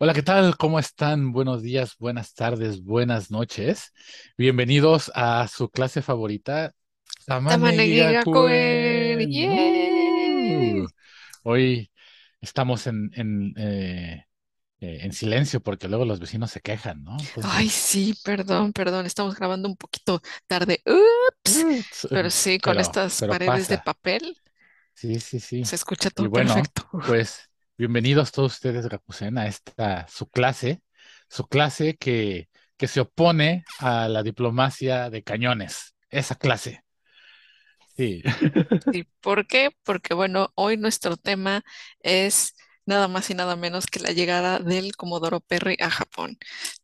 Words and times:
Hola, 0.00 0.14
¿qué 0.14 0.22
tal? 0.22 0.56
¿Cómo 0.56 0.78
están? 0.78 1.32
Buenos 1.32 1.62
días, 1.62 1.96
buenas 1.98 2.34
tardes, 2.34 2.82
buenas 2.84 3.30
noches. 3.30 3.92
Bienvenidos 4.36 5.10
a 5.14 5.46
su 5.48 5.70
clase 5.70 6.02
favorita, 6.02 6.72
Tamane 7.26 7.96
Tamanegi 7.96 7.98
Gakuen, 7.98 9.18
Gakuen. 9.18 9.18
¡yay! 9.32 9.58
Uh, 10.32 10.88
hoy 11.44 11.90
estamos 12.40 12.86
en, 12.86 13.10
en, 13.14 13.54
eh, 13.58 14.26
eh, 14.80 14.98
en 15.02 15.12
silencio 15.12 15.60
porque 15.62 15.88
luego 15.88 16.04
los 16.06 16.20
vecinos 16.20 16.50
se 16.52 16.60
quejan, 16.62 17.04
¿no? 17.04 17.32
Ay, 17.40 17.68
sí, 17.68 18.14
perdón, 18.22 18.72
perdón, 18.72 19.06
estamos 19.06 19.34
grabando 19.36 19.68
un 19.68 19.76
poquito 19.76 20.20
tarde. 20.46 20.82
Ups, 20.86 21.66
pero 22.12 22.30
sí, 22.30 22.58
con 22.60 22.78
pero, 22.78 22.80
estas 22.80 23.22
pero 23.22 23.36
paredes 23.38 23.68
de 23.68 23.78
papel 23.78 24.36
Sí, 24.94 25.20
sí, 25.20 25.40
sí. 25.40 25.68
se 25.68 25.76
escucha 25.76 26.10
Y 26.16 26.26
todo 26.26 26.28
bueno, 26.28 26.72
perfecto. 26.72 26.88
pues 27.04 27.47
bienvenidos 27.78 28.32
todos 28.32 28.54
ustedes, 28.54 28.88
Gakusen, 28.88 29.38
a 29.38 29.46
esta 29.46 30.06
su 30.08 30.28
clase, 30.28 30.82
su 31.28 31.46
clase 31.46 31.96
que, 31.96 32.48
que 32.76 32.88
se 32.88 33.00
opone 33.00 33.64
a 33.78 34.08
la 34.08 34.24
diplomacia 34.24 35.10
de 35.10 35.22
cañones. 35.22 35.94
Esa 36.10 36.34
clase. 36.34 36.82
Sí. 37.96 38.22
¿Y 38.92 39.04
por 39.20 39.46
qué? 39.46 39.70
Porque 39.84 40.12
bueno, 40.12 40.50
hoy 40.56 40.76
nuestro 40.76 41.16
tema 41.16 41.62
es 42.00 42.54
nada 42.84 43.06
más 43.06 43.30
y 43.30 43.34
nada 43.34 43.54
menos 43.54 43.86
que 43.86 44.00
la 44.00 44.10
llegada 44.10 44.58
del 44.58 44.96
Comodoro 44.96 45.38
Perry 45.40 45.76
a 45.80 45.90
Japón. 45.90 46.36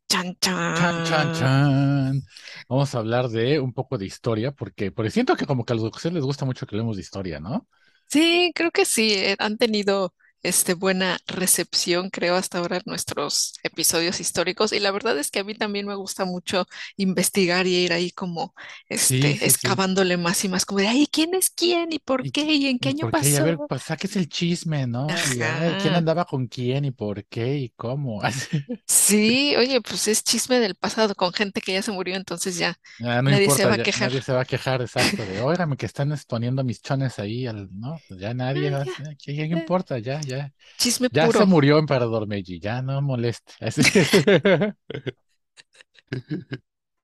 Chan, 0.07 0.37
Chan, 0.39 0.75
chan, 0.77 1.05
chan. 1.05 1.33
chan. 1.33 2.21
Vamos 2.69 2.95
a 2.95 2.99
hablar 2.99 3.27
de 3.27 3.59
un 3.59 3.73
poco 3.73 3.97
de 3.97 4.05
historia, 4.05 4.53
porque, 4.53 4.91
porque 4.91 5.11
siento 5.11 5.35
que 5.35 5.45
como 5.45 5.65
que 5.65 5.73
a 5.73 5.75
los 5.75 5.83
Gakusen 5.83 6.13
les 6.13 6.23
gusta 6.23 6.45
mucho 6.45 6.65
que 6.65 6.75
hablemos 6.75 6.95
de 6.95 7.01
historia, 7.01 7.41
¿no? 7.41 7.67
Sí, 8.07 8.53
creo 8.55 8.71
que 8.71 8.85
sí, 8.85 9.13
eh, 9.13 9.35
han 9.39 9.57
tenido 9.57 10.13
este, 10.47 10.73
buena 10.73 11.17
recepción, 11.27 12.09
creo, 12.09 12.35
hasta 12.35 12.59
ahora 12.59 12.77
en 12.77 12.83
nuestros 12.85 13.53
episodios 13.63 14.19
históricos. 14.19 14.71
Y 14.73 14.79
la 14.79 14.91
verdad 14.91 15.17
es 15.19 15.31
que 15.31 15.39
a 15.39 15.43
mí 15.43 15.55
también 15.55 15.87
me 15.87 15.95
gusta 15.95 16.25
mucho 16.25 16.65
investigar 16.97 17.67
y 17.67 17.75
ir 17.75 17.93
ahí 17.93 18.11
como 18.11 18.53
este, 18.89 19.37
sí, 19.37 19.37
sí. 19.37 19.45
excavándole 19.45 20.17
más 20.17 20.43
y 20.45 20.49
más, 20.49 20.65
como 20.65 20.79
de, 20.81 20.87
ay, 20.87 21.07
¿quién 21.11 21.33
es 21.35 21.49
quién? 21.49 21.91
¿Y 21.93 21.99
por 21.99 22.23
¿Y, 22.23 22.31
qué? 22.31 22.41
¿Y 22.53 22.67
en 22.67 22.79
qué 22.79 22.89
y 22.89 22.89
año 22.89 23.07
qué? 23.19 23.29
Y 23.31 23.35
a 23.35 23.41
ver, 23.41 23.59
pasó? 23.59 23.67
pues 23.67 23.83
saques 23.83 24.15
el 24.15 24.29
chisme, 24.29 24.87
¿no? 24.87 25.21
Y 25.23 25.41
a 25.43 25.55
ver, 25.57 25.77
¿quién 25.77 25.95
andaba 25.95 26.25
con 26.25 26.47
quién 26.47 26.85
y 26.85 26.91
por 26.91 27.25
qué 27.27 27.57
y 27.57 27.69
cómo? 27.71 28.21
Sí, 28.87 29.55
oye, 29.57 29.81
pues 29.81 30.07
es 30.07 30.23
chisme 30.23 30.59
del 30.59 30.75
pasado 30.75 31.15
con 31.15 31.33
gente 31.33 31.61
que 31.61 31.73
ya 31.73 31.81
se 31.81 31.91
murió, 31.91 32.15
entonces 32.15 32.57
ya 32.57 32.77
Ah, 33.03 33.21
no 33.21 33.29
nadie 33.29 33.49
se 33.49 33.65
va 33.65 33.75
a 33.75 33.79
quejar. 33.79 34.11
nadie 34.11 34.21
se 34.21 34.31
va 34.31 34.41
a 34.41 34.45
quejar 34.45 34.81
exacto 34.81 35.25
de, 35.25 35.41
óigame 35.41 35.75
que 35.75 35.85
están 35.85 36.11
exponiendo 36.13 36.63
mis 36.63 36.81
chones 36.81 37.19
ahí, 37.19 37.45
al, 37.45 37.67
¿no? 37.77 38.01
Pues 38.07 38.19
ya 38.21 38.33
nadie, 38.33 38.69
va 38.71 38.85
¿qué, 39.17 39.33
importa? 39.51 39.99
Ya, 39.99 40.21
ya, 40.23 40.34
Chisme 40.77 41.09
ya 41.11 41.31
se 41.31 41.45
murió 41.45 41.77
Emperador 41.79 42.27
Meiji, 42.27 42.59
ya 42.59 42.81
no 42.81 43.01
moleste. 43.01 43.53
Así. 43.61 43.81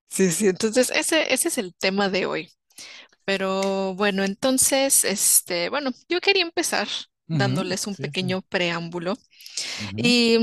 Sí, 0.09 0.31
sí, 0.31 0.47
entonces 0.47 0.89
ese, 0.91 1.33
ese 1.33 1.47
es 1.47 1.57
el 1.57 1.73
tema 1.75 2.09
de 2.09 2.25
hoy. 2.25 2.51
Pero 3.25 3.95
bueno, 3.95 4.23
entonces, 4.25 5.05
este, 5.05 5.69
bueno, 5.69 5.91
yo 6.09 6.21
quería 6.21 6.43
empezar 6.43 6.87
dándoles 7.27 7.87
un 7.87 7.95
sí, 7.95 8.11
sí. 8.11 8.11
pequeño 8.11 8.43
preámbulo. 8.43 9.15
Y 9.97 10.37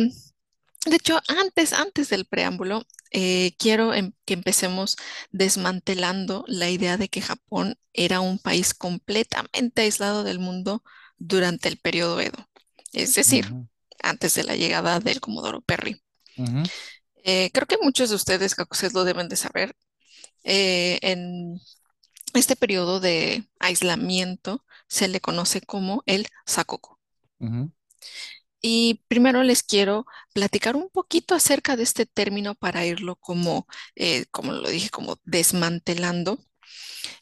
de 0.87 0.97
hecho, 0.97 1.21
antes, 1.29 1.73
antes 1.75 2.11
del 2.11 2.27
preámbulo, 2.27 2.85
eh, 3.13 3.55
quiero 3.59 3.95
em- 3.95 4.13
que 4.27 4.35
empecemos 4.35 4.97
desmantelando 5.33 6.45
la 6.49 6.71
idea 6.71 6.97
de 6.99 7.09
que 7.11 7.23
Japón 7.23 7.77
era 7.95 8.21
un 8.21 8.39
país 8.41 8.75
completamente 8.75 9.83
aislado 9.83 10.25
del 10.25 10.41
mundo 10.41 10.85
durante 11.19 11.69
el 11.69 11.79
periodo 11.79 12.21
Edo, 12.21 12.48
es 12.93 13.15
decir, 13.15 13.57
antes 14.03 14.35
de 14.35 14.45
la 14.45 14.57
llegada 14.57 15.01
del 15.01 15.21
Comodoro 15.21 15.61
Perry. 15.63 16.03
Eh, 17.25 17.51
creo 17.53 17.67
que 17.67 17.77
muchos 17.83 18.11
de 18.11 18.17
ustedes, 18.17 18.55
ustedes 18.71 18.95
lo 18.95 19.05
deben 19.05 19.29
de 19.29 19.37
saber, 19.37 19.77
eh, 20.45 20.99
en 21.03 21.61
este 22.35 22.57
periodo 22.57 23.01
de 23.01 23.49
aislamiento 23.61 24.65
se 24.89 25.09
le 25.09 25.21
conoce 25.21 25.61
como 25.63 26.03
el 26.07 26.29
Sakoku. 26.47 26.99
ujú, 27.41 27.71
Y 28.61 29.05
primero 29.09 29.43
les 29.45 29.63
quiero 29.63 30.05
platicar 30.33 30.75
un 30.77 30.89
poquito 30.91 31.35
acerca 31.35 31.77
de 31.77 31.85
este 31.85 32.07
término 32.07 32.55
para 32.57 32.85
irlo 32.87 33.15
como, 33.17 33.67
eh, 33.95 34.27
como 34.33 34.53
lo 34.53 34.69
dije, 34.69 34.91
como 34.91 35.17
desmantelando 35.25 36.39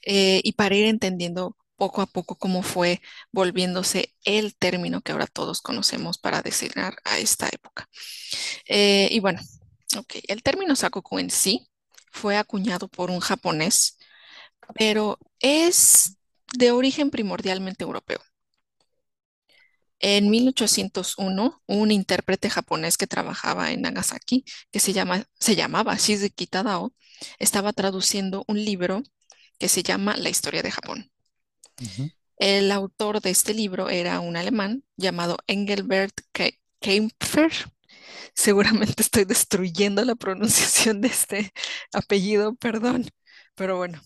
eh, 0.07 0.41
y 0.45 0.53
para 0.53 0.77
ir 0.77 0.87
entendiendo 0.87 1.57
poco 1.77 2.03
a 2.03 2.07
poco 2.07 2.37
cómo 2.37 2.63
fue 2.63 3.01
volviéndose 3.33 4.15
el 4.25 4.57
término 4.57 5.01
que 5.03 5.13
ahora 5.13 5.27
todos 5.27 5.61
conocemos 5.63 6.19
para 6.19 6.43
designar 6.43 6.97
a 7.05 7.19
esta 7.19 7.49
época. 7.49 7.89
Eh, 8.67 9.09
y 9.11 9.21
bueno, 9.21 9.41
el 10.29 10.43
término 10.43 10.77
Sakoku 10.77 11.19
en 11.19 11.31
sí 11.31 11.69
fue 12.13 12.37
acuñado 12.37 12.89
por 12.89 13.11
un 13.11 13.21
japonés, 13.21 13.99
pero 14.75 15.19
es 15.41 16.17
de 16.55 16.73
origen 16.73 17.11
primordialmente 17.11 17.85
europeo. 17.85 18.21
En 19.99 20.31
1801, 20.31 21.63
un 21.67 21.91
intérprete 21.91 22.51
japonés 22.51 22.97
que 22.99 23.07
trabajaba 23.07 23.73
en 23.73 23.83
Nagasaki, 23.83 24.45
que 24.71 24.81
se 24.81 24.93
llama, 24.93 25.25
se 25.41 25.57
llamaba 25.57 25.97
Shizuki 25.97 26.47
Tadao, 26.47 26.93
estaba 27.39 27.73
traduciendo 27.73 28.45
un 28.47 28.63
libro 28.65 29.03
que 29.59 29.69
se 29.69 29.83
llama 29.83 30.17
La 30.17 30.29
historia 30.29 30.63
de 30.63 30.71
Japón. 30.71 31.11
El 32.39 32.71
autor 32.73 33.21
de 33.21 33.31
este 33.31 33.55
libro 33.55 33.89
era 33.91 34.21
un 34.21 34.37
alemán 34.37 34.85
llamado 34.97 35.39
Engelbert 35.47 36.15
Ke- 36.33 36.61
Kempfer. 36.81 37.53
Seguramente 38.35 39.03
estoy 39.03 39.25
destruyendo 39.25 40.05
la 40.05 40.15
pronunciación 40.17 41.01
de 41.01 41.09
este 41.09 41.53
apellido, 41.93 42.55
perdón, 42.57 43.09
pero 43.55 43.77
bueno. 43.79 44.03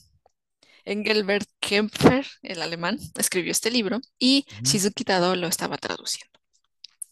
Engelbert 0.84 1.48
Kempfer, 1.60 2.26
el 2.42 2.62
alemán, 2.62 2.98
escribió 3.18 3.52
este 3.52 3.70
libro 3.70 4.00
y. 4.18 4.46
Shizuki 4.64 5.04
Tadao 5.04 5.36
lo 5.36 5.46
estaba 5.48 5.78
traduciendo. 5.78 6.40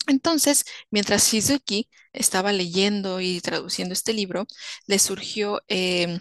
Entonces, 0.07 0.65
mientras 0.91 1.31
Shizuki 1.33 1.89
estaba 2.13 2.53
leyendo 2.53 3.21
y 3.21 3.41
traduciendo 3.41 3.93
este 3.93 4.15
libro, 4.15 4.47
le 4.87 4.99
surgió, 4.99 5.63
eh, 5.69 6.19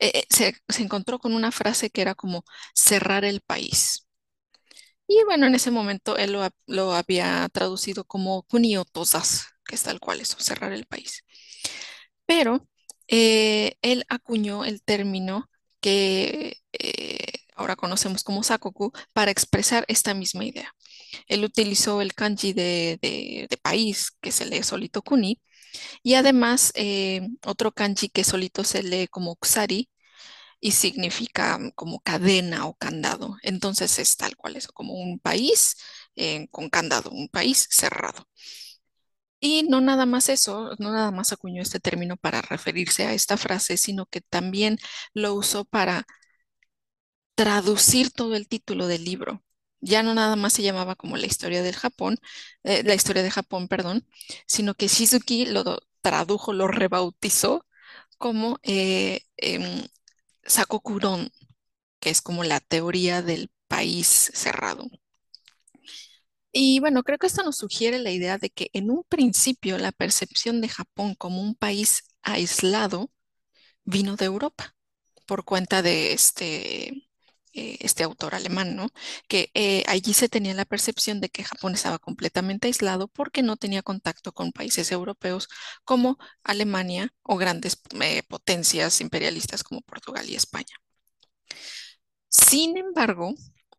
eh, 0.00 0.24
se, 0.30 0.56
se 0.68 0.82
encontró 0.82 1.18
con 1.18 1.34
una 1.34 1.52
frase 1.52 1.90
que 1.90 2.02
era 2.02 2.14
como 2.14 2.44
cerrar 2.74 3.24
el 3.24 3.40
país. 3.40 4.06
Y 5.06 5.24
bueno, 5.24 5.46
en 5.46 5.54
ese 5.54 5.70
momento 5.70 6.16
él 6.16 6.32
lo, 6.32 6.42
ha- 6.42 6.50
lo 6.66 6.92
había 6.94 7.48
traducido 7.52 8.04
como 8.04 8.42
kuniotosas, 8.44 9.46
que 9.64 9.74
es 9.74 9.82
tal 9.82 10.00
cual 10.00 10.20
eso, 10.20 10.38
cerrar 10.40 10.72
el 10.72 10.86
país. 10.86 11.24
Pero 12.26 12.66
eh, 13.08 13.76
él 13.82 14.04
acuñó 14.08 14.64
el 14.64 14.82
término 14.82 15.50
que 15.80 16.58
eh, 16.72 17.32
ahora 17.54 17.76
conocemos 17.76 18.22
como 18.24 18.42
sakoku 18.42 18.92
para 19.12 19.30
expresar 19.30 19.84
esta 19.88 20.14
misma 20.14 20.44
idea. 20.44 20.74
Él 21.28 21.44
utilizó 21.44 22.02
el 22.02 22.14
kanji 22.14 22.52
de, 22.52 22.98
de- 23.02 23.46
de 23.50 23.56
país, 23.58 24.12
que 24.20 24.32
se 24.32 24.46
lee 24.46 24.62
solito 24.62 25.02
kuni, 25.02 25.40
y 26.02 26.14
además 26.14 26.72
eh, 26.74 27.22
otro 27.46 27.72
kanji 27.72 28.08
que 28.10 28.24
solito 28.24 28.64
se 28.64 28.82
lee 28.82 29.08
como 29.08 29.36
kusari 29.36 29.90
y 30.60 30.72
significa 30.72 31.58
mm, 31.58 31.72
como 31.74 32.00
cadena 32.00 32.66
o 32.66 32.74
candado. 32.76 33.36
Entonces 33.42 33.98
es 33.98 34.16
tal 34.16 34.36
cual 34.36 34.56
eso, 34.56 34.72
como 34.72 34.94
un 34.94 35.18
país 35.20 35.76
eh, 36.16 36.48
con 36.50 36.70
candado, 36.70 37.10
un 37.10 37.28
país 37.28 37.68
cerrado. 37.70 38.28
Y 39.40 39.62
no 39.68 39.80
nada 39.80 40.04
más 40.06 40.28
eso, 40.28 40.70
no 40.78 40.92
nada 40.92 41.10
más 41.12 41.32
acuñó 41.32 41.62
este 41.62 41.78
término 41.80 42.16
para 42.16 42.42
referirse 42.42 43.06
a 43.06 43.14
esta 43.14 43.36
frase, 43.36 43.76
sino 43.76 44.06
que 44.06 44.20
también 44.20 44.78
lo 45.14 45.34
usó 45.34 45.64
para 45.64 46.06
traducir 47.36 48.10
todo 48.10 48.34
el 48.36 48.48
título 48.48 48.86
del 48.86 49.04
libro. 49.06 49.42
Ya 49.80 50.02
no 50.02 50.14
nada 50.14 50.36
más 50.36 50.52
se 50.54 50.62
llamaba 50.62 50.96
como 50.96 51.16
la 51.16 51.26
historia 51.26 51.62
del 51.62 51.76
Japón, 51.76 52.18
eh, 52.64 52.82
la 52.84 52.94
historia 52.94 53.22
de 53.22 53.30
Japón, 53.30 53.68
perdón, 53.68 54.06
sino 54.46 54.74
que 54.74 54.88
Shizuki 54.88 55.46
lo 55.46 55.78
tradujo, 56.02 56.52
lo 56.52 56.66
rebautizó 56.68 57.64
como 58.18 58.58
eh, 58.64 59.22
em, 59.36 59.86
Sakokuron, 60.44 61.30
que 62.00 62.10
es 62.10 62.22
como 62.22 62.44
la 62.44 62.60
teoría 62.60 63.22
del 63.22 63.50
país 63.68 64.30
cerrado. 64.34 64.86
Y 66.52 66.80
bueno, 66.80 67.02
creo 67.04 67.18
que 67.18 67.26
esto 67.26 67.42
nos 67.42 67.56
sugiere 67.58 67.98
la 67.98 68.10
idea 68.10 68.38
de 68.38 68.50
que 68.50 68.70
en 68.72 68.90
un 68.90 69.04
principio 69.08 69.78
la 69.78 69.92
percepción 69.92 70.60
de 70.60 70.68
Japón 70.68 71.14
como 71.14 71.42
un 71.42 71.54
país 71.54 72.04
aislado 72.22 73.10
vino 73.84 74.16
de 74.16 74.26
Europa 74.26 74.76
por 75.26 75.44
cuenta 75.44 75.82
de 75.82 76.12
este, 76.12 77.07
eh, 77.58 77.78
este 77.80 78.04
autor 78.04 78.34
alemán, 78.34 78.76
¿no? 78.76 78.88
Que 79.28 79.50
eh, 79.54 79.84
allí 79.86 80.14
se 80.14 80.28
tenía 80.28 80.54
la 80.54 80.64
percepción 80.64 81.20
de 81.20 81.28
que 81.30 81.44
Japón 81.44 81.74
estaba 81.74 81.98
completamente 81.98 82.68
aislado 82.68 83.08
porque 83.08 83.42
no 83.42 83.56
tenía 83.56 83.82
contacto 83.82 84.32
con 84.32 84.52
países 84.52 84.92
europeos 84.92 85.48
como 85.84 86.18
Alemania 86.44 87.12
o 87.22 87.36
grandes 87.36 87.80
eh, 88.00 88.22
potencias 88.28 89.00
imperialistas 89.00 89.62
como 89.64 89.80
Portugal 89.82 90.28
y 90.28 90.36
España. 90.36 90.76
Sin 92.28 92.76
embargo, 92.76 93.34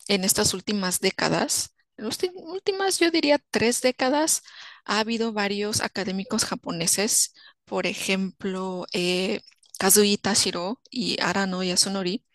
en 0.08 0.24
estas 0.24 0.54
últimas 0.54 1.00
décadas, 1.00 1.76
en 1.98 2.06
las 2.06 2.20
últimas, 2.36 3.00
yo 3.00 3.12
diría 3.12 3.40
tres 3.52 3.82
décadas, 3.82 4.42
ha 4.86 5.00
habido 5.00 5.34
varios 5.34 5.82
académicos 5.82 6.46
japoneses, 6.46 7.34
por 7.66 7.86
ejemplo, 7.86 8.86
eh, 8.94 9.42
Kazuhita 9.80 10.34
Shiro 10.34 10.82
y 10.90 11.22
Arano 11.22 11.64
Yasunori, 11.64 12.26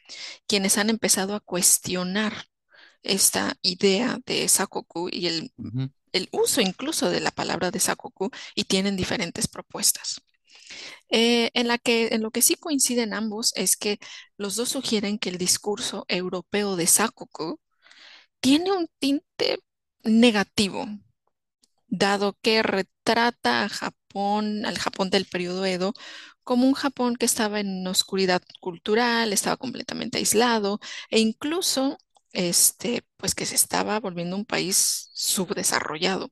quienes 0.46 0.78
han 0.78 0.90
empezado 0.90 1.34
a 1.34 1.40
cuestionar 1.40 2.46
esta 3.02 3.56
idea 3.62 4.18
de 4.26 4.48
Sakoku 4.48 5.08
y 5.10 5.26
el, 5.26 5.52
el 6.12 6.28
uso 6.32 6.60
incluso 6.60 7.10
de 7.10 7.20
la 7.20 7.30
palabra 7.30 7.70
de 7.70 7.80
Sakoku 7.80 8.30
y 8.54 8.64
tienen 8.64 8.96
diferentes 8.96 9.48
propuestas. 9.48 10.22
Eh, 11.10 11.50
en 11.54 11.68
la 11.68 11.78
que, 11.78 12.08
en 12.08 12.22
lo 12.22 12.30
que 12.30 12.42
sí 12.42 12.54
coinciden 12.56 13.14
ambos 13.14 13.52
es 13.56 13.76
que 13.76 13.98
los 14.36 14.56
dos 14.56 14.70
sugieren 14.70 15.18
que 15.18 15.28
el 15.28 15.38
discurso 15.38 16.04
europeo 16.08 16.76
de 16.76 16.86
Sakoku 16.86 17.60
tiene 18.40 18.72
un 18.72 18.88
tinte 18.98 19.58
negativo, 20.02 20.86
dado 21.86 22.36
que 22.42 22.62
retrata 22.62 23.64
a 23.64 23.68
Japón, 23.68 24.66
al 24.66 24.78
Japón 24.78 25.10
del 25.10 25.26
periodo 25.26 25.64
Edo, 25.64 25.94
como 26.44 26.66
un 26.66 26.74
Japón 26.74 27.16
que 27.16 27.26
estaba 27.26 27.60
en 27.60 27.86
oscuridad 27.86 28.42
cultural, 28.60 29.32
estaba 29.32 29.56
completamente 29.56 30.18
aislado 30.18 30.80
e 31.10 31.20
incluso 31.20 31.98
este, 32.32 33.04
pues 33.16 33.34
que 33.34 33.46
se 33.46 33.54
estaba 33.54 33.98
volviendo 34.00 34.36
un 34.36 34.44
país 34.44 35.10
subdesarrollado. 35.14 36.30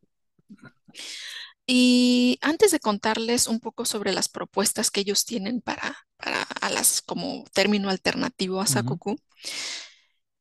Y 1.67 2.39
antes 2.43 2.73
de 2.73 2.81
contarles 2.81 3.47
un 3.47 3.61
poco 3.61 3.85
sobre 3.85 4.13
las 4.13 4.29
propuestas 4.29 4.91
que 4.91 5.01
ellos 5.01 5.25
tienen 5.25 5.61
para, 5.61 5.97
para 6.17 6.43
a 6.43 6.71
las 6.71 7.03
como 7.03 7.45
término 7.53 7.89
alternativo 7.89 8.61
a 8.61 8.67
Sakoku, 8.67 9.17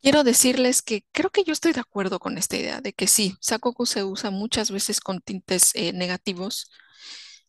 quiero 0.02 0.24
decirles 0.24 0.82
que 0.82 1.06
creo 1.12 1.30
que 1.30 1.44
yo 1.44 1.54
estoy 1.54 1.74
de 1.74 1.80
acuerdo 1.80 2.20
con 2.20 2.38
esta 2.38 2.58
idea 2.58 2.82
de 2.82 2.94
que 2.94 3.08
sí, 3.08 3.36
Sakoku 3.40 3.86
se 3.86 4.04
usa 4.04 4.32
muchas 4.32 4.72
veces 4.72 5.00
con 5.00 5.22
tintes 5.22 5.72
eh, 5.76 5.94
negativos 5.94 6.70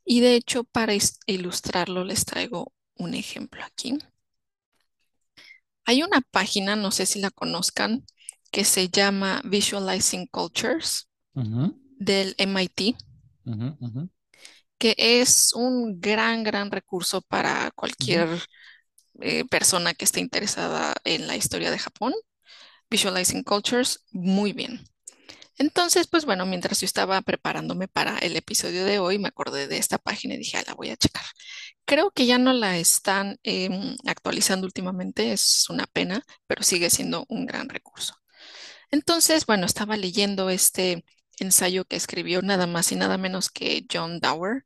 y 0.04 0.20
de 0.20 0.37
hecho 0.37 0.64
para 0.64 0.94
ilustrarlo 1.26 2.04
les 2.04 2.25
traigo 2.25 2.72
un 2.96 3.14
ejemplo 3.14 3.64
aquí. 3.64 3.99
Hay 5.84 6.02
una 6.02 6.20
página, 6.22 6.75
no 6.76 6.90
sé 6.90 7.06
si 7.06 7.20
la 7.20 7.31
conozcan, 7.31 8.04
que 8.50 8.64
se 8.64 8.88
llama 8.88 9.40
Visualizing 9.44 10.26
Cultures 10.26 11.08
del 11.99 12.34
MIT. 12.38 12.96
que 14.78 14.94
es 14.99 15.52
un 15.54 16.00
gran, 16.00 16.43
gran 16.44 16.70
recurso 16.70 17.22
para 17.22 17.70
cualquier 17.72 18.28
eh, 19.20 19.44
persona 19.46 19.94
que 19.94 20.05
esté 20.05 20.20
interesada 20.20 20.94
en 21.05 21.26
la 21.26 21.37
historia 21.37 21.70
de 21.70 21.78
Japón. 21.78 22.14
Visualizing 22.90 23.44
Cultures, 23.44 24.05
muy 24.12 24.52
bien. 24.52 24.84
Entonces, 25.58 26.06
pues 26.08 26.25
bueno, 26.25 26.46
mientras 26.46 26.81
yo 26.81 26.87
estaba 26.87 27.20
preparándome 27.22 27.88
para 27.88 28.19
el 28.19 28.37
episodio 28.37 28.84
de 28.84 28.99
hoy, 28.99 29.19
me 29.19 29.28
acordé 29.28 29.69
de 29.69 29.78
esta 29.78 29.99
página 29.99 30.34
y 30.34 30.38
dije, 30.38 30.58
"Ah, 30.58 30.64
la 30.66 30.75
voy 30.75 30.90
a 30.90 30.96
checar. 30.96 31.25
Creo 31.87 32.10
que 32.12 32.26
ya 32.26 32.38
no 32.38 32.52
la 32.52 32.78
están 32.78 33.38
em, 33.44 33.96
actualizando 34.06 34.66
últimamente, 34.66 35.32
es 35.32 35.69
una 35.70 35.87
pena, 35.87 36.25
pero 36.46 36.62
sigue 36.64 36.90
siendo 36.90 37.26
un 37.28 37.46
gran 37.46 37.69
recurso. 37.69 38.14
Entonces, 38.90 39.46
bueno, 39.46 39.66
estaba 39.66 39.96
leyendo 39.96 40.50
este 40.50 41.04
ensayo 41.40 41.84
que 41.87 41.96
escribió 41.96 42.43
nada 42.43 42.66
más 42.66 42.93
y 42.93 42.96
nada 42.96 43.19
menos 43.19 43.50
que 43.50 43.87
John 43.93 44.20
Dower 44.20 44.64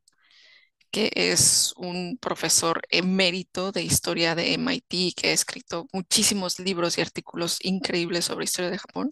que 0.91 1.11
es 1.15 1.73
un 1.77 2.17
profesor 2.19 2.81
emérito 2.89 3.71
de 3.71 3.83
historia 3.83 4.35
de 4.35 4.53
MIT, 4.53 5.13
que 5.15 5.29
ha 5.29 5.33
escrito 5.33 5.87
muchísimos 5.93 6.59
libros 6.59 6.97
y 6.97 7.01
artículos 7.01 7.57
increíbles 7.63 8.25
sobre 8.25 8.45
historia 8.45 8.71
de 8.71 8.77
Japón. 8.79 9.09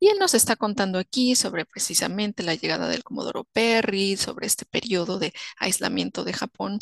Y 0.00 0.08
él 0.08 0.18
nos 0.18 0.34
está 0.34 0.56
contando 0.56 0.98
aquí 0.98 1.34
sobre 1.36 1.64
precisamente 1.66 2.42
la 2.42 2.54
llegada 2.54 2.88
del 2.88 3.04
Comodoro 3.04 3.44
Perry, 3.44 4.16
sobre 4.16 4.46
este 4.46 4.64
periodo 4.66 5.18
de 5.18 5.32
aislamiento 5.58 6.24
de 6.24 6.32
Japón. 6.32 6.78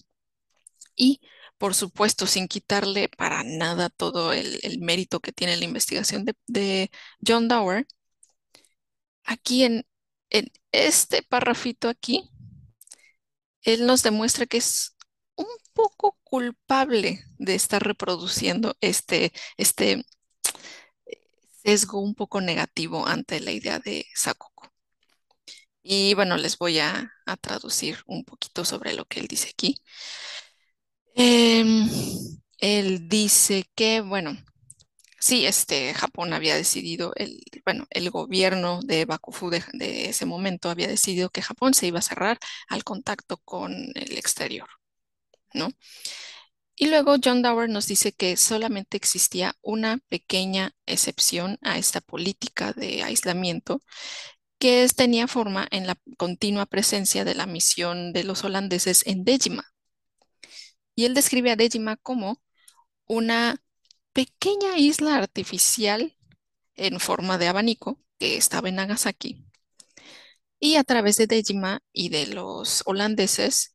Y, 0.97 1.21
por 1.59 1.75
supuesto, 1.75 2.27
sin 2.27 2.49
quitarle 2.49 3.09
para 3.09 3.43
nada 3.45 3.91
todo 3.91 4.33
el, 4.33 4.79
mérito 4.81 5.21
que 5.21 5.33
tiene 5.33 5.57
la 5.57 5.65
investigación 5.65 6.25
de, 6.47 6.91
John 7.27 7.49
Dower, 7.49 7.87
aquí 9.25 9.65
en, 9.65 9.87
en 10.31 10.51
este 10.73 11.23
parrafito 11.23 11.89
aquí 11.89 12.31
él 13.67 13.85
nos 13.87 14.03
demuestra 14.03 14.47
que 14.47 14.59
es 14.59 14.97
un 15.35 15.47
poco 15.75 16.19
culpable 16.25 17.25
de 17.39 17.55
estar 17.55 17.83
reproduciendo 17.83 18.77
este, 18.81 19.33
este 19.59 20.05
sesgo 21.67 22.01
un 22.01 22.15
poco 22.15 22.41
negativo 22.41 23.07
ante 23.07 23.41
la 23.41 23.53
idea 23.53 23.79
de 23.81 24.07
Sakoku. 24.15 24.69
Y 25.83 26.15
bueno, 26.15 26.37
les 26.37 26.59
voy 26.59 26.81
a, 26.81 27.13
a 27.27 27.37
traducir 27.37 27.99
un 28.07 28.25
poquito 28.25 28.65
sobre 28.65 28.93
lo 28.95 29.05
que 29.07 29.21
él 29.21 29.29
dice 29.29 29.51
aquí. 29.51 29.77
Em, 31.15 31.89
él 32.61 33.09
dice 33.09 33.65
que, 33.75 34.01
bueno, 34.03 34.37
sí, 35.21 35.47
este, 35.47 35.95
Japón 35.95 36.33
había 36.35 36.57
decidido, 36.57 37.13
el, 37.17 37.43
bueno, 37.65 37.87
el 37.91 38.11
gobierno 38.11 38.81
de 38.83 39.05
Bakufu 39.07 39.51
de, 39.51 39.65
de 39.75 40.11
ese 40.11 40.27
momento 40.27 40.71
había 40.71 40.89
decidido 40.89 41.31
que 41.31 41.43
Japón 41.43 41.75
se 41.75 41.87
iba 41.89 42.01
a 42.01 42.03
cerrar 42.03 42.39
al 42.69 42.85
contacto 42.85 43.39
con 43.39 43.73
el 43.75 44.19
exterior, 44.19 44.69
¿no? 45.55 45.71
Y 46.77 46.89
luego 46.89 47.17
John 47.23 47.43
Dower 47.43 47.69
nos 47.71 47.87
dice 47.87 48.13
que 48.13 48.37
solamente 48.37 48.97
existía 48.99 49.57
una 49.63 49.99
pequeña 50.09 50.73
excepción 50.87 51.59
a 51.63 51.79
esta 51.79 52.01
política 52.01 52.73
de 52.73 53.03
aislamiento, 53.03 53.83
que 54.59 54.85
es- 54.85 54.95
tenía 54.97 55.29
forma 55.29 55.69
en 55.71 55.87
la 55.87 55.97
continua 56.19 56.67
presencia 56.67 57.25
de 57.25 57.35
la 57.35 57.47
misión 57.47 58.13
de 58.13 58.25
los 58.25 58.45
holandeses 58.45 59.07
en 59.07 59.25
Dejima. 59.25 59.65
Y 60.95 61.05
él 61.05 61.15
describe 61.15 61.51
a 61.51 61.57
Dejima 61.57 61.97
como 61.97 62.43
una 63.07 63.63
pequeña 64.13 64.79
isla 64.79 65.17
artificial 65.17 66.17
en 66.77 67.01
forma 67.01 67.39
de 67.39 67.49
abanico 67.49 68.01
que 68.19 68.37
estaba 68.37 68.69
en 68.71 68.77
Nagasaki. 68.77 69.47
Y 70.59 70.77
a 70.77 70.85
través 70.85 71.17
de 71.17 71.27
Dejima 71.27 71.81
y 71.93 72.09
de 72.09 72.27
los 72.27 72.83
holandeses, 72.87 73.75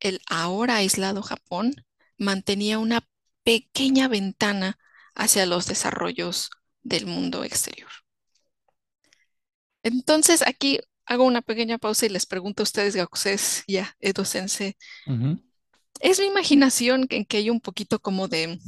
el 0.00 0.20
ahora 0.28 0.76
aislado 0.76 1.22
Japón 1.22 1.74
mantenía 2.22 2.78
una 2.78 3.06
pequeña 3.44 4.08
ventana 4.08 4.78
hacia 5.14 5.46
los 5.46 5.66
desarrollos 5.66 6.50
del 6.82 7.06
mundo 7.06 7.44
exterior. 7.44 7.90
Entonces, 9.82 10.42
aquí 10.46 10.78
hago 11.06 11.24
una 11.24 11.42
pequeña 11.42 11.78
pausa 11.78 12.06
y 12.06 12.08
les 12.08 12.26
pregunto 12.26 12.62
a 12.62 12.64
ustedes, 12.64 12.96
Gakuses, 12.96 13.64
ya, 13.66 13.96
ujú. 15.06 15.42
¿es 16.00 16.20
mi 16.20 16.26
imaginación 16.26 17.06
en 17.10 17.24
que 17.24 17.38
hay 17.38 17.50
un 17.50 17.60
poquito 17.60 17.98
como 17.98 18.28
de, 18.28 18.58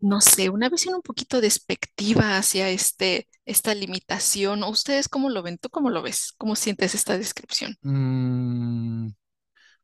no 0.00 0.20
sé, 0.20 0.48
una 0.48 0.68
visión 0.68 0.94
un 0.94 1.02
poquito 1.02 1.40
despectiva 1.40 2.36
hacia 2.36 2.70
este, 2.70 3.28
esta 3.44 3.74
limitación? 3.74 4.62
¿O 4.62 4.70
ustedes 4.70 5.08
cómo 5.08 5.30
lo 5.30 5.42
ven? 5.42 5.58
¿Tú 5.58 5.70
cómo 5.70 5.90
lo 5.90 6.02
ves? 6.02 6.32
¿Cómo 6.38 6.54
sientes 6.56 6.94
esta 6.94 7.18
descripción? 7.18 7.76
Mm, 7.82 9.10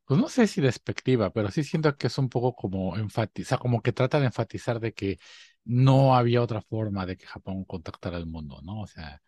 pues 0.04 0.20
no 0.20 0.28
sé 0.28 0.46
si 0.46 0.60
despectiva, 0.60 1.30
pero 1.32 1.50
sí 1.50 1.64
siento 1.64 1.96
que 1.96 2.08
es 2.08 2.18
un 2.18 2.28
poco 2.28 2.54
como 2.54 2.96
enfatizar, 2.96 3.58
como 3.58 3.82
que 3.82 3.92
trata 3.92 4.20
de 4.20 4.26
enfatizar 4.26 4.80
de 4.80 4.92
que 4.92 5.18
no 5.64 6.14
había 6.16 6.42
otra 6.42 6.60
forma 6.62 7.06
de 7.06 7.16
que 7.16 7.26
Japón 7.26 7.64
contactara 7.64 8.16
al 8.18 8.26
mundo, 8.26 8.60
¿no? 8.62 8.82
O 8.82 8.86
sea, 8.86 9.22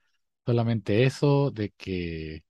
solamente 0.47 1.05
eso, 1.05 1.51
de 1.51 1.71
que 1.73 2.45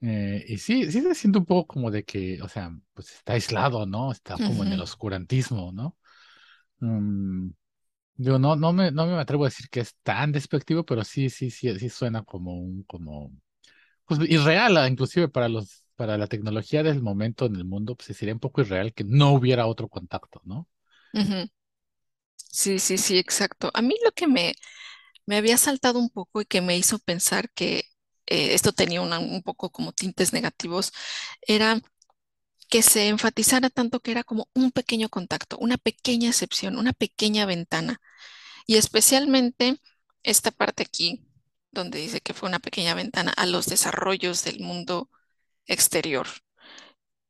Eh, 0.00 0.44
y 0.48 0.58
sí, 0.58 0.90
sí 0.92 1.00
se 1.02 1.14
siente 1.14 1.38
un 1.38 1.46
poco 1.46 1.66
como 1.74 1.90
de 1.90 2.04
que, 2.04 2.40
o 2.42 2.48
sea, 2.48 2.70
pues 2.94 3.12
está 3.14 3.34
aislado, 3.34 3.86
¿no? 3.86 4.12
Está 4.12 4.38
como 4.38 4.64
en 4.64 4.72
el 4.72 4.80
oscurantismo, 4.82 5.72
¿no? 5.72 5.96
Mm, 6.80 7.50
digo, 8.16 8.38
no, 8.38 8.56
no 8.56 8.72
me, 8.72 8.90
no 8.92 9.06
me 9.06 9.14
atrevo 9.14 9.44
a 9.44 9.48
decir 9.48 9.68
que 9.70 9.80
es 9.80 9.96
tan 10.02 10.32
despectivo, 10.32 10.84
pero 10.84 11.04
sí, 11.04 11.30
sí, 11.30 11.50
sí, 11.50 11.78
sí 11.78 11.88
suena 11.90 12.24
como 12.24 12.54
un, 12.60 12.84
como, 12.84 13.32
pues 14.06 14.20
irreal, 14.30 14.76
ah, 14.78 14.88
inclusive 14.88 15.28
para 15.28 15.48
los, 15.48 15.81
para 15.96 16.18
la 16.18 16.26
tecnología 16.26 16.82
del 16.82 17.02
momento 17.02 17.46
en 17.46 17.56
el 17.56 17.64
mundo, 17.64 17.96
pues 17.96 18.16
sería 18.16 18.34
un 18.34 18.40
poco 18.40 18.60
irreal 18.62 18.92
que 18.94 19.04
no 19.04 19.32
hubiera 19.32 19.66
otro 19.66 19.88
contacto, 19.88 20.40
¿no? 20.44 20.68
Sí, 22.36 22.78
sí, 22.78 22.98
sí, 22.98 23.18
exacto. 23.18 23.70
A 23.74 23.82
mí 23.82 23.94
lo 24.04 24.12
que 24.12 24.26
me, 24.26 24.54
me 25.26 25.36
había 25.38 25.58
saltado 25.58 25.98
un 25.98 26.10
poco 26.10 26.40
y 26.42 26.46
que 26.46 26.60
me 26.62 26.76
hizo 26.78 26.98
pensar 27.00 27.50
que 27.52 27.80
eh, 28.26 28.54
esto 28.54 28.72
tenía 28.72 29.02
un 29.02 29.42
poco 29.44 29.70
como 29.72 29.92
tintes 29.92 30.32
negativos 30.32 30.92
era 31.42 31.80
que 32.70 32.82
se 32.82 33.08
enfatizara 33.08 33.70
tanto 33.70 34.00
que 34.00 34.12
era 34.12 34.24
como 34.24 34.48
un 34.54 34.72
pequeño 34.72 35.08
contacto, 35.10 35.58
una 35.58 35.78
pequeña 35.78 36.30
excepción, 36.30 36.78
una 36.78 36.92
pequeña 36.94 37.46
ventana. 37.46 38.00
Y 38.66 38.76
especialmente 38.76 39.80
esta 40.22 40.50
parte 40.50 40.82
aquí, 40.84 41.26
donde 41.72 41.98
dice 42.00 42.20
que 42.20 42.34
fue 42.34 42.48
una 42.48 42.60
pequeña 42.60 42.94
ventana 42.94 43.32
a 43.36 43.46
los 43.46 43.66
desarrollos 43.66 44.44
del 44.44 44.60
mundo 44.60 45.10
exterior, 45.66 46.26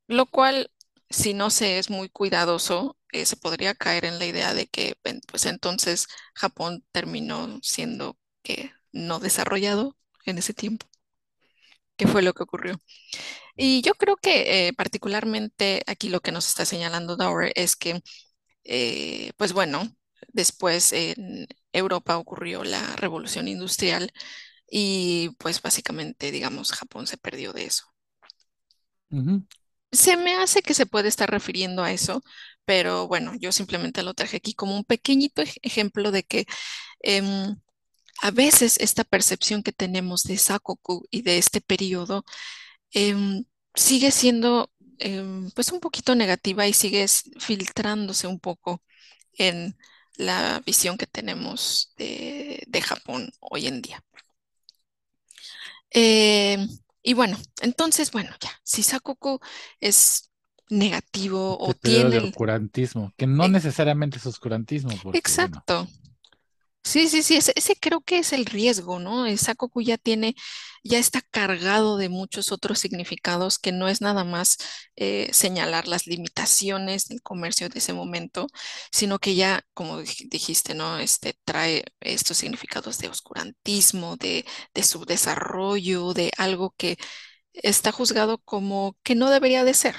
lo 0.06 0.26
cual, 0.26 0.70
si 1.10 1.34
no 1.34 1.50
se 1.50 1.78
es 1.78 1.90
muy 1.90 2.08
cuidadoso, 2.08 2.98
eh, 3.12 3.26
se 3.26 3.36
podría 3.36 3.74
caer 3.74 4.04
en 4.04 4.18
la 4.18 4.26
idea 4.26 4.54
de 4.54 4.66
que, 4.68 4.96
pues 5.26 5.46
entonces 5.46 6.06
Japón 6.34 6.84
terminó 6.92 7.58
siendo 7.62 8.18
que 8.42 8.72
no 8.92 9.20
desarrollado 9.20 9.96
en 10.26 10.38
ese 10.38 10.54
tiempo. 10.54 10.86
qué 11.96 12.06
fue 12.06 12.22
lo 12.22 12.32
que 12.34 12.42
ocurrió. 12.42 12.76
Y 13.56 13.82
yo 13.82 13.94
creo 13.94 14.16
que 14.16 14.68
eh, 14.68 14.72
particularmente 14.74 15.82
aquí 15.86 16.08
lo 16.08 16.20
que 16.20 16.32
nos 16.32 16.48
está 16.48 16.66
señalando 16.66 17.16
Dower 17.16 17.52
es 17.56 17.76
que, 17.76 18.02
eh, 18.64 19.32
pues 19.38 19.52
bueno, 19.54 19.84
después 20.32 20.92
en 20.94 21.48
Europa 21.72 22.18
ocurrió 22.18 22.64
la 22.64 22.96
revolución 22.96 23.48
industrial 23.48 24.12
y 24.70 25.30
pues 25.38 25.62
básicamente, 25.62 26.32
digamos, 26.32 26.72
Japón 26.72 27.06
se 27.08 27.18
perdió 27.18 27.54
de 27.54 27.66
eso. 27.66 27.91
Se 29.92 30.16
me 30.16 30.34
hace 30.36 30.62
que 30.62 30.74
se 30.74 30.86
puede 30.86 31.08
estar 31.08 31.30
refiriendo 31.30 31.82
a 31.84 31.92
eso, 31.92 32.22
pero 32.64 33.08
bueno, 33.08 33.34
yo 33.38 33.52
simplemente 33.52 34.02
lo 34.02 34.14
traje 34.14 34.38
aquí 34.38 34.54
como 34.54 34.76
un 34.76 34.84
pequeñito 34.84 35.42
ej- 35.42 35.58
ejemplo 35.62 36.10
de 36.12 36.22
que 36.24 36.46
em, 37.00 37.56
a 38.22 38.30
veces 38.32 38.78
esta 38.80 39.04
percepción 39.04 39.62
que 39.62 39.72
tenemos 39.72 40.24
de 40.24 40.38
Sakoku 40.38 41.06
y 41.10 41.22
de 41.22 41.38
este 41.38 41.60
periodo 41.62 42.24
em, 42.92 43.44
sigue 43.74 44.10
siendo 44.12 44.70
em, 44.98 45.50
pues 45.52 45.72
un 45.72 45.80
poquito 45.80 46.14
negativa 46.16 46.66
y 46.68 46.72
sigue 46.74 47.06
filtrándose 47.40 48.26
un 48.28 48.40
poco 48.40 48.82
en 49.34 49.76
la 50.16 50.62
visión 50.66 50.98
que 50.98 51.06
tenemos 51.06 51.94
de 51.98 52.82
Japón 52.82 53.32
hoy 53.40 53.66
en 53.68 53.82
día. 53.82 54.04
Y 57.02 57.14
bueno, 57.14 57.36
entonces, 57.60 58.10
bueno, 58.12 58.30
ya, 58.40 58.50
si 58.62 58.82
Sakoku 58.82 59.40
es 59.80 60.30
negativo 60.68 61.58
o 61.58 61.74
tiene 61.74 62.10
de 62.10 62.18
el... 62.18 62.24
oscurantismo, 62.24 63.12
que 63.16 63.26
no 63.26 63.44
e- 63.44 63.48
necesariamente 63.48 64.18
es 64.18 64.26
oscurantismo, 64.26 64.90
porque 65.02 65.20
bueno. 65.36 65.64
Sí, 66.84 67.08
sí, 67.08 67.22
sí, 67.22 67.36
ese, 67.36 67.76
creo 67.76 68.00
que 68.00 68.18
es 68.18 68.32
el 68.32 68.44
riesgo, 68.44 68.98
¿no? 68.98 69.24
El 69.26 69.38
Sakoku 69.38 69.80
ya 69.82 69.98
tiene, 69.98 70.34
ya 70.82 70.98
está 70.98 71.20
cargado 71.22 71.96
de 71.96 72.08
muchos 72.08 72.50
otros 72.50 72.80
significados 72.80 73.58
que 73.60 73.70
no 73.70 73.86
es 73.88 74.00
nada 74.00 74.24
más 74.24 74.56
eh, 74.96 75.30
señalar 75.32 75.86
las 75.86 76.06
limitaciones 76.08 77.06
del 77.06 77.22
comercio 77.22 77.68
de 77.68 77.78
ese 77.78 77.92
momento, 77.92 78.48
sino 78.90 79.20
que 79.20 79.36
ya, 79.36 79.64
como 79.74 80.00
dij- 80.02 80.28
dijiste, 80.28 80.74
¿no? 80.74 80.98
Este 80.98 81.38
trae 81.44 81.84
estos 82.00 82.36
significados 82.38 82.98
de 82.98 83.08
oscurantismo, 83.08 84.16
de, 84.16 84.44
de 84.74 84.82
subdesarrollo, 84.82 86.12
de 86.14 86.32
algo 86.36 86.74
que 86.76 86.98
está 87.54 87.92
juzgado 87.92 88.38
como 88.38 88.96
que 89.04 89.14
no 89.16 89.30
debería 89.30 89.64
de 89.64 89.74
ser. 89.74 89.96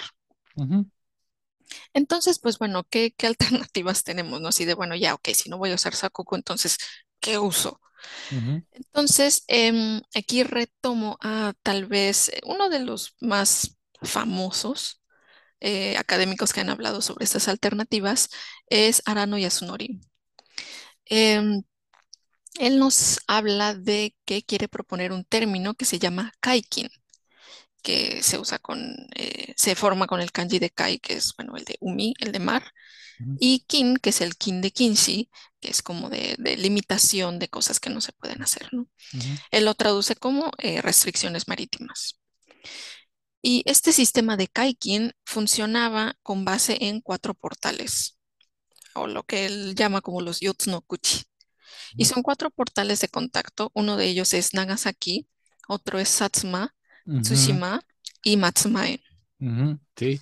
Entonces, 1.94 2.40
pues 2.40 2.58
bueno, 2.60 2.84
¿qué, 2.90 3.14
qué 3.18 3.28
alternativas 3.70 4.04
tenemos, 4.04 4.42
no? 4.42 4.50
Así 4.50 4.66
de, 4.66 4.74
bueno, 4.76 4.96
ya, 4.96 5.14
ok, 5.16 5.30
si 5.36 5.50
no 5.50 5.58
voy 5.58 5.72
a 5.72 5.76
usar 5.76 5.96
Sakoku, 5.96 6.36
entonces, 6.36 6.78
¿qué 7.20 7.38
uso? 7.40 7.80
Entonces, 8.72 9.44
em, 9.48 10.02
aquí 10.16 10.44
retomo 10.44 11.18
a 11.22 11.54
tal 11.64 11.86
vez 11.86 12.30
eh, 12.30 12.42
uno 12.46 12.70
de 12.70 12.80
los 12.80 13.16
más 13.22 13.78
famosos 14.02 15.02
eh, 15.62 15.98
académicos 15.98 16.54
que 16.54 16.62
han 16.62 16.70
hablado 16.70 17.02
sobre 17.02 17.26
estas 17.26 17.48
alternativas, 17.50 18.30
es 18.70 19.02
Arano 19.06 19.38
Yasunori. 19.38 20.02
Em, 21.06 21.64
él 22.60 22.80
nos 22.80 23.20
habla 23.28 23.76
de 23.76 24.16
que 24.26 24.44
quiere 24.44 24.68
proponer 24.68 25.12
un 25.12 25.26
término 25.26 25.76
que 25.76 25.86
se 25.86 26.00
llama 26.00 26.34
kaikin, 26.40 26.90
que 27.84 28.24
se 28.24 28.40
usa 28.40 28.60
con, 28.60 28.80
eh, 29.16 29.54
se 29.58 29.76
forma 29.76 30.08
con 30.08 30.22
el 30.22 30.32
kanji 30.32 30.60
de 30.60 30.72
kai, 30.72 31.00
que 31.00 31.16
es, 31.16 31.34
bueno, 31.38 31.56
el 31.58 31.66
de 31.66 31.78
umi, 31.82 32.16
el 32.20 32.32
de 32.32 32.40
mar, 32.40 32.64
y 33.40 33.66
kin, 33.68 33.98
que 33.98 34.10
es 34.12 34.22
el 34.22 34.36
kin 34.38 34.62
de 34.62 34.72
kinshi, 34.72 35.30
que 35.62 35.70
es 35.70 35.82
como 35.84 36.10
de, 36.10 36.36
de 36.40 36.58
limitación 36.58 37.40
de 37.40 37.50
cosas 37.50 37.80
que 37.80 37.90
no 37.92 38.02
se 38.02 38.14
pueden 38.14 38.42
hacer, 38.42 38.70
¿no? 38.74 38.88
Él 39.52 39.66
lo 39.66 39.76
traduce 39.76 40.16
como 40.16 40.52
eh, 40.58 40.82
restricciones 40.82 41.48
marítimas. 41.48 42.20
Y 43.42 43.64
este 43.66 43.92
sistema 43.94 44.38
de 44.38 44.48
Kaikin 44.48 45.14
funcionaba 45.26 46.16
con 46.24 46.46
base 46.46 46.78
en 46.86 47.02
cuatro 47.02 47.34
portales, 47.34 48.18
o 48.96 49.08
lo 49.08 49.24
que 49.24 49.46
él 49.46 49.76
llama 49.76 50.02
como 50.02 50.22
los 50.22 50.40
Yotsunokuchi. 50.40 51.24
Y 51.98 52.06
son 52.06 52.24
cuatro 52.24 52.50
portales 52.50 53.02
de 53.02 53.10
contacto. 53.10 53.72
Uno 53.74 53.98
de 53.98 54.08
ellos 54.08 54.34
es 54.34 54.54
Nagasaki, 54.54 55.28
otro 55.68 56.00
es 56.00 56.10
Satsuma, 56.10 56.76
Tsushima 57.22 57.82
y 58.24 58.38
Matsumae. 58.38 59.02
Sí, 59.96 60.20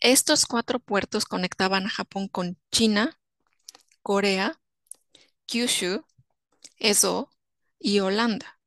Estos 0.00 0.44
cuatro 0.44 0.78
puertos 0.78 1.24
conectaban 1.24 1.86
a 1.86 1.90
Japón 1.90 2.28
con 2.28 2.58
China, 2.70 3.18
Corea, 4.02 4.60
Kyushu, 5.46 6.04
Ezo 6.78 7.30
y 7.78 8.00
Holanda. 8.00 8.58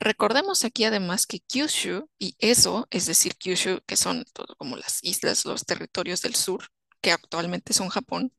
Recordemos 0.00 0.64
aquí 0.64 0.84
además 0.84 1.26
que 1.26 1.40
Kyushu 1.40 2.08
y 2.18 2.34
Ezo, 2.38 2.88
es 2.90 3.06
decir, 3.06 3.36
Kyushu, 3.36 3.80
que 3.86 3.96
son 3.96 4.24
todo 4.32 4.56
como 4.56 4.76
las 4.76 4.98
islas, 5.04 5.44
los 5.44 5.64
territorios 5.66 6.22
del 6.22 6.34
sur, 6.34 6.64
que 7.02 7.12
actualmente 7.12 7.72
son 7.74 7.88
Japón, 7.90 8.32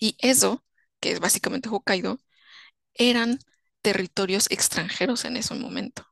y 0.00 0.16
Ezo, 0.20 0.64
que 1.00 1.12
es 1.12 1.20
básicamente 1.20 1.68
Hokkaido, 1.70 2.18
eran 2.94 3.38
territorios 3.82 4.46
extranjeros 4.50 5.24
en 5.26 5.36
ese 5.38 5.54
momento. 5.54 6.06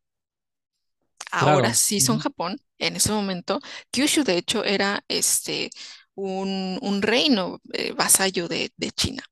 Ahora 1.32 1.74
claro. 1.74 1.74
sí 1.74 2.00
son 2.00 2.18
Japón, 2.20 2.58
en 2.78 2.96
ese 2.96 3.12
momento. 3.12 3.60
Kyushu, 3.92 4.24
de 4.24 4.38
hecho, 4.38 4.64
era 4.64 5.04
este, 5.08 5.70
un, 6.14 6.78
un 6.82 7.02
reino 7.02 7.60
eh, 7.74 7.92
vasallo 7.94 8.48
de, 8.48 8.72
de 8.76 8.90
China. 8.92 9.22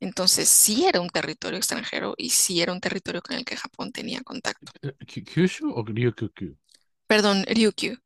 Entonces 0.00 0.48
sí 0.48 0.86
era 0.86 1.00
un 1.00 1.10
territorio 1.10 1.58
extranjero 1.58 2.14
y 2.18 2.30
sí 2.30 2.60
era 2.62 2.72
un 2.72 2.80
territorio 2.80 3.22
con 3.22 3.36
el 3.36 3.44
que 3.44 3.56
Japón 3.56 3.92
tenía 3.92 4.22
contacto. 4.22 4.72
eh, 4.82 4.92
Ky- 5.06 5.22
¿Kyushu 5.24 5.70
o 5.74 5.82
Ryukyu? 5.82 6.56
Perdón, 7.06 7.44
Ryukyu. 7.48 7.96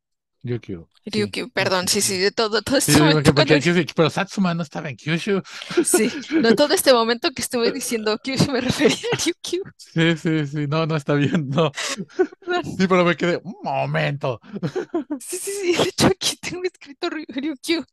Ryukyu. 0.43 0.87
Ryukyu, 1.13 1.49
sí, 1.55 1.55
perdón, 1.57 1.87
sí, 1.89 2.01
sí, 2.01 2.17
de 2.17 2.31
todo, 2.31 2.61
todo 2.61 2.77
este 2.77 2.97
sí, 2.97 2.99
momento 2.99 3.33
porque, 3.35 3.61
porque 3.65 3.85
pero 3.95 4.09
Satsuma 4.09 4.53
no 4.53 4.63
estaba 4.63 4.89
en 4.89 4.97
Kyushu. 4.97 5.41
sí, 5.81 6.11
no, 6.39 6.53
todo 6.53 6.73
este 6.73 6.93
momento 6.93 7.31
que 7.31 7.41
estuve 7.41 7.71
diciendo 7.71 8.17
Kyushu 8.19 8.51
me 8.51 8.61
refería 8.61 8.97
a 9.13 9.17
Ryukyu, 9.17 9.63
Sí, 9.77 10.15
sí, 10.17 10.45
sí, 10.47 10.67
no, 10.67 10.85
no 10.85 10.95
está 10.95 11.13
bien, 11.15 11.49
no. 11.49 11.71
Sí, 12.63 12.87
pero 12.87 13.03
me 13.05 13.15
quedé, 13.17 13.41
un 13.43 13.55
momento. 13.63 14.39
Sí, 15.17 15.37
sí, 15.37 15.51
sí, 15.51 15.83
de 15.83 15.89
hecho 15.89 16.07
aquí 16.07 16.37
tengo 16.37 16.63
escrito 16.63 17.09
Ry- 17.09 17.25
Ryukyu, 17.29 17.85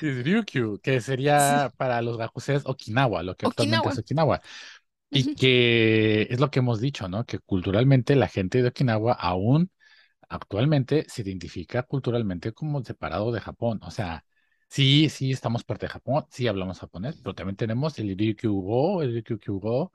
es 0.00 0.24
Ryukyu, 0.24 0.80
que 0.82 1.00
sí, 1.36 1.60
sería 1.60 1.72
para 1.76 2.02
los 2.02 2.18
Okinawa, 2.64 3.22
lo 3.22 3.36
que 3.36 3.46
actualmente 3.46 3.88
es 3.88 3.98
Okinawa. 3.98 4.40
Y 5.10 5.28
que 5.34 6.22
es 6.30 6.40
lo 6.40 6.50
que 6.50 6.60
hemos 6.60 6.80
dicho, 6.80 7.08
¿no? 7.08 7.24
Que 7.26 7.38
culturalmente 7.40 8.16
la 8.16 8.28
gente 8.28 8.62
de 8.62 8.68
Okinawa 8.70 9.14
aún 9.14 9.70
actualmente 10.32 11.06
se 11.08 11.22
identifica 11.22 11.82
culturalmente 11.84 12.52
como 12.52 12.82
separado 12.84 13.32
de 13.32 13.40
Japón. 13.40 13.80
O 13.82 13.90
sea, 13.90 14.24
sí, 14.68 15.08
sí 15.10 15.32
estamos 15.32 15.64
parte 15.64 15.86
de 15.86 15.92
Japón, 15.92 16.26
sí 16.30 16.48
hablamos 16.48 16.80
japonés, 16.80 17.16
pero 17.22 17.34
también 17.34 17.56
tenemos 17.56 17.98
el 17.98 18.16
Ryukyu-go, 18.16 19.02
el 19.02 19.14
Ryukyu-go, 19.24 19.92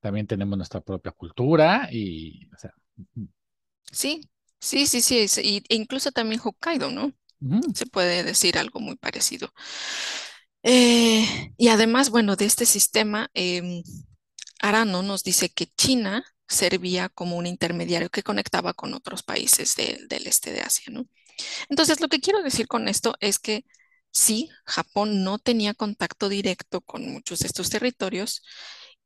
también 0.00 0.26
tenemos 0.26 0.56
nuestra 0.58 0.80
propia 0.82 1.12
cultura 1.12 1.88
y, 1.92 2.48
o 2.54 2.58
sea, 2.58 2.72
Sí, 3.92 4.20
sí, 4.60 4.86
sí, 4.86 5.00
sí, 5.00 5.26
y, 5.42 5.56
e 5.68 5.76
incluso 5.76 6.12
también 6.12 6.40
Hokkaido, 6.44 6.90
¿no? 6.90 7.12
Se 7.74 7.86
puede 7.86 8.24
decir 8.24 8.58
algo 8.58 8.80
muy 8.80 8.96
parecido. 8.96 9.52
Eh, 10.62 11.52
y 11.56 11.68
además, 11.68 12.10
bueno, 12.10 12.36
de 12.36 12.44
este 12.46 12.66
sistema, 12.66 13.30
em, 13.34 13.82
Arano 14.60 15.02
nos 15.02 15.22
dice 15.24 15.50
que 15.50 15.66
China 15.76 16.24
servía 16.48 17.08
como 17.08 17.36
un 17.36 17.46
intermediario 17.46 18.10
que 18.10 18.22
conectaba 18.22 18.74
con 18.74 18.94
otros 18.94 19.22
países 19.22 19.74
del 19.76 20.26
este 20.26 20.52
de 20.52 20.60
Asia, 20.62 20.92
¿no? 20.92 21.06
Entonces, 21.68 22.00
lo 22.00 22.08
que 22.08 22.20
quiero 22.20 22.42
decir 22.42 22.66
con 22.68 22.88
esto 22.88 23.16
es 23.20 23.38
que 23.38 23.64
sí, 24.12 24.50
Japón 24.66 25.24
no 25.24 25.38
tenía 25.38 25.74
contacto 25.74 26.28
directo 26.28 26.80
con 26.82 27.10
muchos 27.12 27.40
de 27.40 27.46
estos 27.48 27.70
territorios 27.70 28.42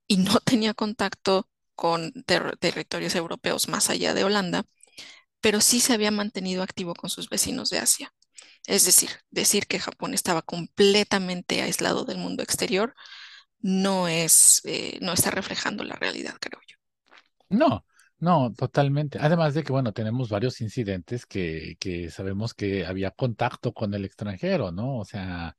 y 0.07 0.19
no 0.19 0.41
tenía 0.45 0.75
contacto 0.75 1.49
con 1.75 2.13
ter- 2.25 2.57
territorios 2.59 3.15
europeos 3.15 3.69
más 3.69 3.91
allá 3.91 4.15
de 4.15 4.25
Holanda, 4.25 4.65
pero 5.41 5.61
sí 5.61 5.81
se 5.81 5.95
había 5.95 6.11
mantenido 6.11 6.63
activo 6.63 6.95
con 6.95 7.11
sus 7.11 7.29
vecinos 7.29 7.71
de 7.71 7.79
Asia. 7.79 8.13
Es 8.67 8.85
decir, 8.87 9.11
decir 9.31 9.67
que 9.67 9.81
Japón 9.81 10.15
estaba 10.15 10.43
completamente 10.43 11.63
aislado 11.63 12.05
del 12.05 12.19
mundo 12.19 12.43
exterior 12.43 12.95
no 13.61 14.09
es, 14.09 14.63
eh, 14.65 14.99
no 15.03 15.13
está 15.15 15.31
reflejando 15.33 15.85
la 15.85 15.97
realidad, 15.97 16.37
creo 16.41 16.61
yo. 16.69 16.77
No, 17.51 17.85
no, 18.21 18.53
totalmente. 18.57 19.19
Además 19.21 19.55
de 19.55 19.65
que, 19.65 19.73
bueno, 19.73 19.93
tenemos 19.93 20.29
varios 20.31 20.61
incidentes 20.61 21.27
que, 21.27 21.77
que 21.81 22.11
sabemos 22.11 22.55
que 22.55 22.87
había 22.87 23.11
contacto 23.11 23.73
con 23.73 23.93
el 23.95 24.05
extranjero, 24.05 24.71
¿no? 24.71 24.99
O 24.99 25.05
sea, 25.05 25.57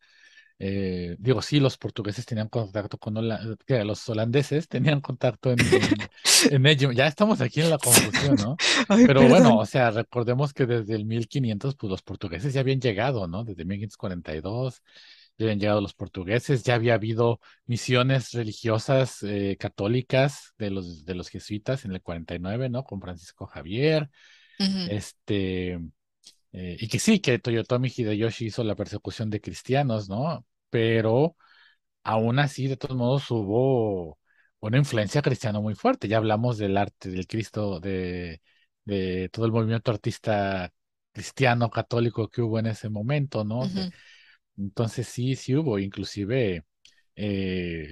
eh, 0.59 1.15
digo, 1.19 1.41
sí, 1.41 1.59
los 1.59 1.77
portugueses 1.77 2.25
tenían 2.25 2.49
contacto 2.49 2.97
con 2.97 3.17
Hola- 3.17 3.57
que 3.65 3.83
los 3.85 4.07
holandeses 4.09 4.67
tenían 4.69 5.01
contacto 5.01 5.51
en, 5.51 5.67
en, 5.73 6.09
en 6.49 6.65
ello. 6.67 6.91
Ya 6.93 7.07
estamos 7.07 7.41
aquí 7.41 7.61
en 7.61 7.69
la 7.69 7.79
confusión, 7.79 8.39
¿no? 8.39 8.59
Ay, 8.89 9.05
Pero 9.05 9.27
bueno, 9.27 9.57
o 9.57 9.65
sea, 9.65 9.91
recordemos 9.91 10.53
que 10.53 10.65
desde 10.65 10.95
el 10.95 11.05
1500, 11.05 11.75
pues 11.75 11.89
los 11.91 12.03
portugueses 12.03 12.53
ya 12.53 12.61
habían 12.61 12.81
llegado, 12.81 13.27
¿no? 13.27 13.43
Desde 13.43 13.65
1542 13.65 14.81
ya 15.41 15.47
habían 15.47 15.59
llegado 15.59 15.81
los 15.81 15.93
portugueses, 15.93 16.63
ya 16.63 16.75
había 16.75 16.95
habido 16.95 17.39
misiones 17.65 18.31
religiosas 18.31 19.23
eh, 19.23 19.57
católicas 19.59 20.53
de 20.57 20.71
los, 20.71 21.05
de 21.05 21.15
los 21.15 21.29
jesuitas 21.29 21.85
en 21.85 21.91
el 21.93 22.01
49, 22.01 22.69
¿no? 22.69 22.83
Con 22.83 23.01
Francisco 23.01 23.45
Javier, 23.47 24.09
este, 24.85 25.73
eh, 26.53 26.77
y 26.79 26.87
que 26.87 26.99
sí, 26.99 27.19
que 27.19 27.39
Toyotomi 27.39 27.89
Hideyoshi 27.95 28.47
hizo 28.47 28.63
la 28.63 28.75
persecución 28.75 29.29
de 29.29 29.41
cristianos, 29.41 30.09
¿no? 30.09 30.45
Pero 30.69 31.35
aún 32.03 32.39
así, 32.39 32.67
de 32.67 32.77
todos 32.77 32.95
modos, 32.97 33.29
hubo 33.31 34.19
una 34.59 34.77
influencia 34.77 35.21
cristiana 35.21 35.59
muy 35.59 35.75
fuerte. 35.75 36.07
Ya 36.07 36.17
hablamos 36.17 36.57
del 36.57 36.77
arte 36.77 37.09
del 37.09 37.27
Cristo, 37.27 37.79
de, 37.79 38.41
de 38.85 39.29
todo 39.29 39.45
el 39.45 39.51
movimiento 39.51 39.91
artista 39.91 40.71
cristiano 41.13 41.69
católico 41.69 42.29
que 42.29 42.41
hubo 42.41 42.59
en 42.59 42.67
ese 42.67 42.89
momento, 42.89 43.43
¿no? 43.43 43.71
Entonces 44.61 45.07
sí, 45.07 45.35
sí 45.35 45.55
hubo, 45.55 45.79
inclusive 45.79 46.63
eh, 47.15 47.87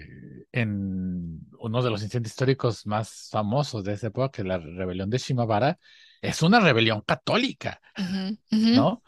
en 0.52 1.42
uno 1.60 1.84
de 1.84 1.90
los 1.90 2.02
incidentes 2.04 2.34
históricos 2.34 2.86
más 2.88 3.30
famosos 3.32 3.84
de 3.84 3.94
esa 3.94 4.08
época, 4.08 4.32
que 4.32 4.44
la 4.44 4.58
rebelión 4.60 5.10
de 5.10 5.18
Shimabara, 5.18 5.80
es 6.22 6.42
una 6.44 6.60
rebelión 6.60 7.02
católica, 7.02 7.82
ujú, 7.98 8.38
ujú, 8.52 8.74
¿no? 8.76 9.04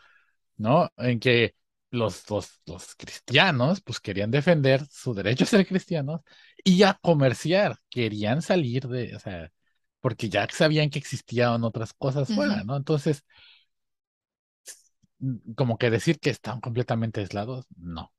¿no? 0.58 0.92
En 0.98 1.20
que 1.20 1.56
los, 1.92 2.30
los, 2.30 2.62
los 2.66 2.96
cristianos 2.96 3.82
pues 3.82 4.00
querían 4.00 4.32
defender 4.32 4.86
su 4.90 5.14
derecho 5.14 5.44
a 5.44 5.48
ser 5.48 5.68
cristianos 5.68 6.22
y 6.64 6.84
a 6.84 6.94
comerciar, 7.02 7.78
querían 7.90 8.42
salir 8.42 8.88
de, 8.88 9.16
o 9.16 9.20
sea, 9.20 9.52
porque 10.00 10.30
ya 10.30 10.48
sabían 10.52 10.90
que 10.90 11.00
existían 11.00 11.64
otras 11.64 11.94
cosas 11.94 12.32
fuera, 12.32 12.64
¿no? 12.64 12.78
Entonces, 12.78 13.24
como 15.56 15.78
que 15.78 15.90
decir 15.90 16.20
que 16.20 16.30
están 16.30 16.62
completamente 16.62 17.22
aislados, 17.22 17.66
no. 17.78 18.14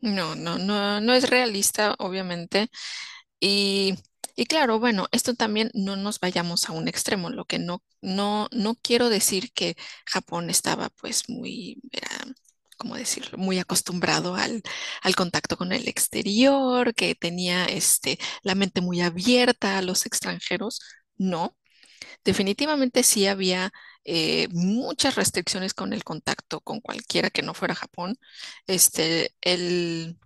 No, 0.00 0.34
no, 0.36 0.58
no, 0.58 1.00
no 1.00 1.12
es 1.14 1.28
realista, 1.28 1.94
obviamente. 1.98 2.68
Y, 3.40 3.94
y 4.36 4.46
claro, 4.46 4.80
bueno, 4.80 5.08
esto 5.12 5.34
también 5.34 5.70
no 5.74 5.96
nos 5.96 6.20
vayamos 6.20 6.68
a 6.68 6.72
un 6.72 6.88
extremo, 6.88 7.30
lo 7.30 7.44
que 7.46 7.58
no, 7.58 7.82
no, 8.02 8.48
no 8.52 8.76
quiero 8.76 9.08
decir 9.10 9.52
que 9.52 9.76
Japón 10.06 10.50
estaba 10.50 10.90
pues 10.90 11.28
muy, 11.30 11.80
era, 11.92 12.08
¿cómo 12.78 12.96
decirlo? 12.96 13.38
Muy 13.38 13.58
acostumbrado 13.60 14.36
al, 14.36 14.62
al 15.02 15.16
contacto 15.16 15.56
con 15.56 15.72
el 15.72 15.88
exterior, 15.88 16.94
que 16.94 17.14
tenía 17.16 17.66
este, 17.66 18.18
la 18.42 18.54
mente 18.56 18.80
muy 18.82 19.00
abierta 19.02 19.78
a 19.78 19.82
los 19.82 20.06
extranjeros. 20.06 20.80
No, 21.18 21.56
definitivamente 22.24 23.02
sí 23.02 23.26
había 23.26 23.72
eh, 24.10 24.48
muchas 24.52 25.16
restricciones 25.16 25.74
con 25.74 25.92
el 25.92 26.02
contacto 26.02 26.60
con 26.62 26.80
cualquiera 26.80 27.28
que 27.30 27.42
no 27.42 27.52
fuera 27.54 27.74
Japón. 27.74 28.18
Este, 28.66 29.34
el, 29.42 30.18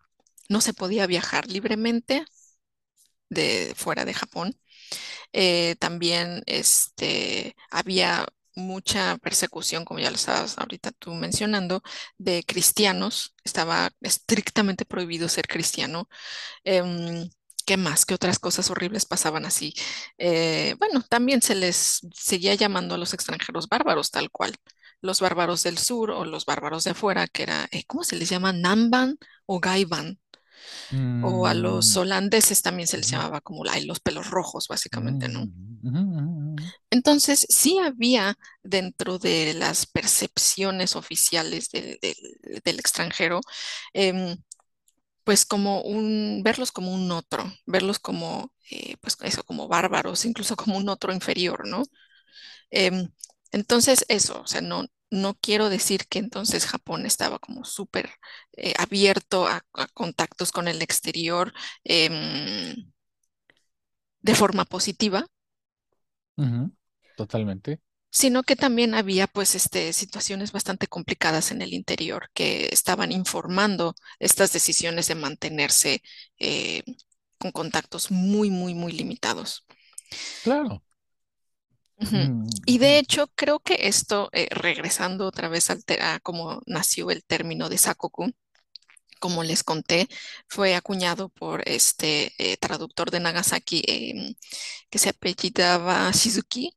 no 0.49 0.61
se 0.61 0.75
podía 0.75 1.07
viajar 1.09 1.49
libremente 1.49 2.25
de 3.29 3.73
fuera 3.77 4.05
de 4.05 4.15
Japón. 4.15 4.59
Eh, 5.33 5.77
también 5.79 6.43
este, 6.47 7.57
había 7.71 8.27
mucha 8.57 9.19
persecución, 9.19 9.85
como 9.85 10.01
ya 10.01 10.11
lo 10.11 10.17
estabas 10.17 10.59
ahorita 10.59 10.93
tú 10.93 11.15
mencionando, 11.15 11.83
de 12.19 12.45
cristianos. 12.45 13.35
Estaba 13.45 13.91
estrictamente 14.03 14.85
prohibido 14.85 15.29
ser 15.29 15.49
cristiano. 15.49 16.09
Em, 16.65 17.31
¿qué 17.63 17.77
más? 17.77 18.05
¿Qué 18.07 18.15
otras 18.15 18.39
cosas 18.39 18.71
horribles 18.71 19.07
pasaban 19.07 19.45
así? 19.47 19.75
Eh, 20.19 20.75
bueno, 20.79 21.03
también 21.09 21.43
se 21.43 21.55
les 21.55 22.01
seguía 22.15 22.55
llamando 22.55 22.95
a 22.95 22.99
los 22.99 23.15
extranjeros 23.15 23.69
bárbaros, 23.69 24.11
tal 24.11 24.31
cual. 24.31 24.55
Los 25.01 25.21
bárbaros 25.21 25.63
del 25.65 25.79
sur 25.79 26.11
o 26.11 26.25
los 26.25 26.47
bárbaros 26.47 26.85
de 26.85 26.91
afuera, 26.93 27.27
que 27.29 27.43
era, 27.45 27.69
eh, 27.73 27.85
¿cómo 27.87 28.05
se 28.05 28.17
les 28.17 28.29
llama? 28.29 28.53
Namban 28.53 29.19
o 29.47 29.61
Gaiban. 29.61 30.19
O 31.21 31.47
a 31.47 31.55
los 31.55 31.97
Mm, 31.97 31.97
holandeses 31.97 32.61
también 32.61 32.87
se 32.87 32.99
les 32.99 33.09
llamaba 33.11 33.41
como 33.41 33.65
los 33.65 34.01
pelos 34.01 34.29
rojos, 34.31 34.69
básicamente, 34.69 35.29
¿no? 35.31 35.49
ujú, 35.83 36.73
Entonces, 36.91 37.47
sí 37.49 37.79
había 37.79 38.37
dentro 38.63 39.19
de 39.19 39.55
las 39.55 39.87
percepciones 39.87 40.97
oficiales 40.97 41.71
del 41.71 42.79
extranjero, 42.79 43.41
em, 43.93 44.37
pues 45.25 45.45
como 45.47 45.83
un, 45.83 46.43
verlos 46.45 46.73
como 46.73 46.93
un 46.95 47.11
otro, 47.13 47.45
verlos 47.67 47.99
como, 47.99 48.53
eh, 48.71 48.97
pues 49.01 49.17
eso, 49.23 49.45
como 49.45 49.69
bárbaros, 49.69 50.25
incluso 50.25 50.57
como 50.57 50.77
un 50.79 50.89
otro 50.89 51.13
inferior, 51.13 51.67
¿no? 51.69 51.85
Em, 52.71 53.09
entonces, 53.53 54.05
eso, 54.09 54.41
o 54.43 54.47
sea, 54.47 54.61
no, 54.63 54.87
no 55.11 55.35
quiero 55.41 55.69
decir 55.69 56.07
que 56.09 56.19
entonces 56.19 56.67
Japón 56.67 57.07
estaba 57.07 57.39
como 57.39 57.65
súper 57.65 58.11
eh, 58.57 58.75
abierto 58.79 59.47
a, 59.47 59.63
contactos 59.95 60.53
con 60.53 60.69
el 60.69 60.83
exterior 60.83 61.53
em, 61.85 62.93
de 64.23 64.35
forma 64.35 64.65
positiva, 64.65 65.27
Totalmente. 67.17 67.81
Sino 68.13 68.45
que 68.45 68.57
también 68.57 68.95
había 68.95 69.29
pues 69.29 69.57
este, 69.57 69.93
situaciones 69.95 70.53
bastante 70.53 70.89
complicadas 70.89 71.53
en 71.53 71.63
el 71.63 71.75
interior 71.75 72.31
que 72.35 72.69
estaban 72.73 73.13
informando 73.13 73.97
estas 74.21 74.53
decisiones 74.55 75.09
de 75.09 75.17
mantenerse 75.17 76.03
eh, 76.41 76.85
con 77.39 77.53
contactos 77.53 78.13
muy, 78.13 78.51
muy, 78.51 78.75
muy 78.75 78.93
limitados. 78.93 79.67
Claro. 80.43 80.83
Mm, 82.01 82.49
Y 82.67 82.79
de 82.79 82.99
ujú, 82.99 82.99
hecho, 82.99 83.29
creo 83.35 83.61
que 83.61 83.77
esto, 83.89 84.29
eh, 84.33 84.49
regresando 84.51 85.27
otra 85.27 85.49
vez 85.49 85.71
al 85.71 85.83
a 86.01 86.19
cómo 86.21 86.61
nació 86.67 87.11
el 87.11 87.25
término 87.25 87.69
de 87.69 87.79
Sakoku, 87.79 88.33
como 89.21 89.45
les 89.45 89.65
conté, 89.65 90.09
fue 90.49 90.75
acuñado 90.77 91.29
por 91.31 91.63
este 91.69 92.33
eh, 92.39 92.57
traductor 92.59 93.11
de 93.11 93.21
Nagasaki 93.21 93.83
em, 93.89 94.35
que 94.91 94.99
se 94.99 95.11
apellidaba 95.11 96.11
Shizuki. 96.13 96.77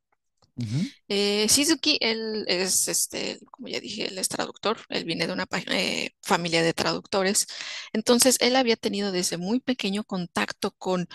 Eh, 1.08 1.46
Shizuki, 1.48 1.98
él 2.00 2.44
es, 2.48 2.88
este, 2.88 3.38
como 3.50 3.68
ya 3.68 3.78
dije, 3.78 4.08
él 4.08 4.18
es 4.18 4.28
traductor, 4.28 4.78
él 4.88 5.04
viene 5.04 5.26
de 5.26 5.32
una 5.32 5.46
eh, 5.68 6.10
familia 6.22 6.62
de 6.62 6.72
traductores, 6.72 7.46
entonces 7.92 8.36
él 8.40 8.56
había 8.56 8.76
tenido 8.76 9.12
desde 9.12 9.36
muy 9.36 9.60
pequeño 9.60 10.04
contacto 10.04 10.70
con, 10.72 11.08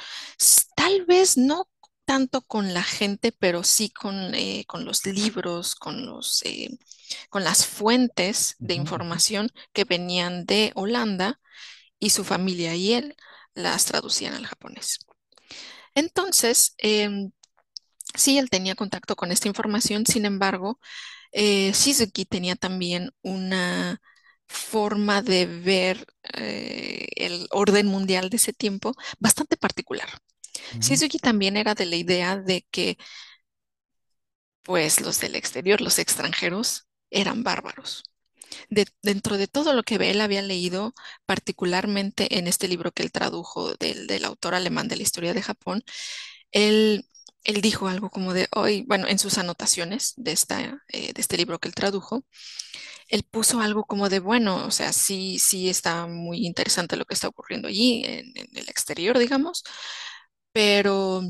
tal 0.75 1.05
vez 1.05 1.37
no 1.37 1.67
tanto 2.05 2.41
con 2.41 2.73
la 2.73 2.83
gente, 2.83 3.31
pero 3.31 3.63
sí 3.63 3.89
con, 3.89 4.35
eh, 4.35 4.65
con 4.67 4.85
los 4.85 5.05
libros, 5.05 5.75
con 5.75 6.05
los, 6.05 6.43
con 7.29 7.43
las 7.43 7.65
fuentes 7.65 8.55
de 8.59 8.75
información 8.75 9.49
que 9.73 9.85
venían 9.85 10.45
de 10.45 10.71
Holanda 10.75 11.39
y 11.99 12.11
su 12.11 12.23
familia 12.23 12.75
y 12.75 12.93
él 12.93 13.15
las 13.53 13.85
traducían 13.85 14.33
al 14.33 14.45
japonés. 14.45 14.99
Entonces, 15.95 16.73
em, 16.77 17.31
Sí, 18.15 18.37
él 18.37 18.49
tenía 18.49 18.75
contacto 18.75 19.15
con 19.15 19.31
esta 19.31 19.47
información, 19.47 20.05
sin 20.05 20.25
embargo, 20.25 20.79
eh, 21.33 21.71
Shizuki 21.73 22.25
tenía 22.25 22.55
también 22.55 23.11
una 23.23 24.01
forma 24.47 25.21
de 25.23 25.45
ver 25.47 26.05
eh, 26.35 27.07
el 27.17 27.47
orden 27.51 27.87
mundial 27.87 28.29
de 28.29 28.37
ese 28.37 28.53
tiempo 28.53 28.93
bastante 29.19 29.57
particular. 29.57 30.09
ujú, 30.71 30.81
Shizuki 30.81 31.19
también 31.19 31.57
era 31.57 31.75
de 31.75 31.85
la 31.87 31.97
idea 31.97 32.37
de 32.37 32.65
que, 32.71 32.97
pues, 34.63 35.01
los 35.01 35.19
del 35.19 35.35
exterior, 35.35 35.81
los 35.81 35.99
extranjeros, 35.99 36.87
eran 37.09 37.43
bárbaros. 37.43 38.03
De- 38.69 38.87
dentro 39.03 39.37
de 39.37 39.47
todo 39.47 39.73
lo 39.73 39.83
que 39.83 39.95
él 39.97 40.21
había 40.21 40.41
leído, 40.41 40.93
particularmente 41.25 42.37
en 42.39 42.47
este 42.47 42.67
libro 42.67 42.91
que 42.91 43.03
él 43.03 43.11
tradujo 43.11 43.75
del, 43.75 44.07
del 44.07 44.25
autor 44.25 44.55
alemán 44.55 44.87
de 44.89 44.97
la 44.97 45.03
historia 45.03 45.33
de 45.33 45.41
Japón, 45.43 45.83
él, 46.51 47.07
él 47.43 47.61
dijo 47.61 47.87
algo 47.87 48.09
como 48.09 48.33
de 48.33 48.47
hoy, 48.55 48.83
bueno, 48.87 49.07
en 49.07 49.19
sus 49.19 49.37
anotaciones 49.37 50.13
de, 50.17 50.31
esta, 50.31 50.83
eh, 50.89 51.13
de 51.13 51.21
este 51.21 51.37
libro 51.37 51.59
que 51.59 51.67
él 51.67 51.75
tradujo, 51.75 52.25
él 53.07 53.23
puso 53.23 53.59
algo 53.61 53.85
como 53.85 54.09
de, 54.09 54.19
bueno, 54.19 54.65
o 54.65 54.71
sea, 54.71 54.93
sí, 54.93 55.39
sí 55.39 55.69
está 55.69 56.07
muy 56.07 56.45
interesante 56.45 56.95
lo 56.95 57.05
que 57.05 57.13
está 57.13 57.27
ocurriendo 57.27 57.67
allí 57.67 58.03
en, 58.05 58.33
el 58.53 58.69
exterior, 58.69 59.17
digamos, 59.19 59.63
pero 60.53 61.21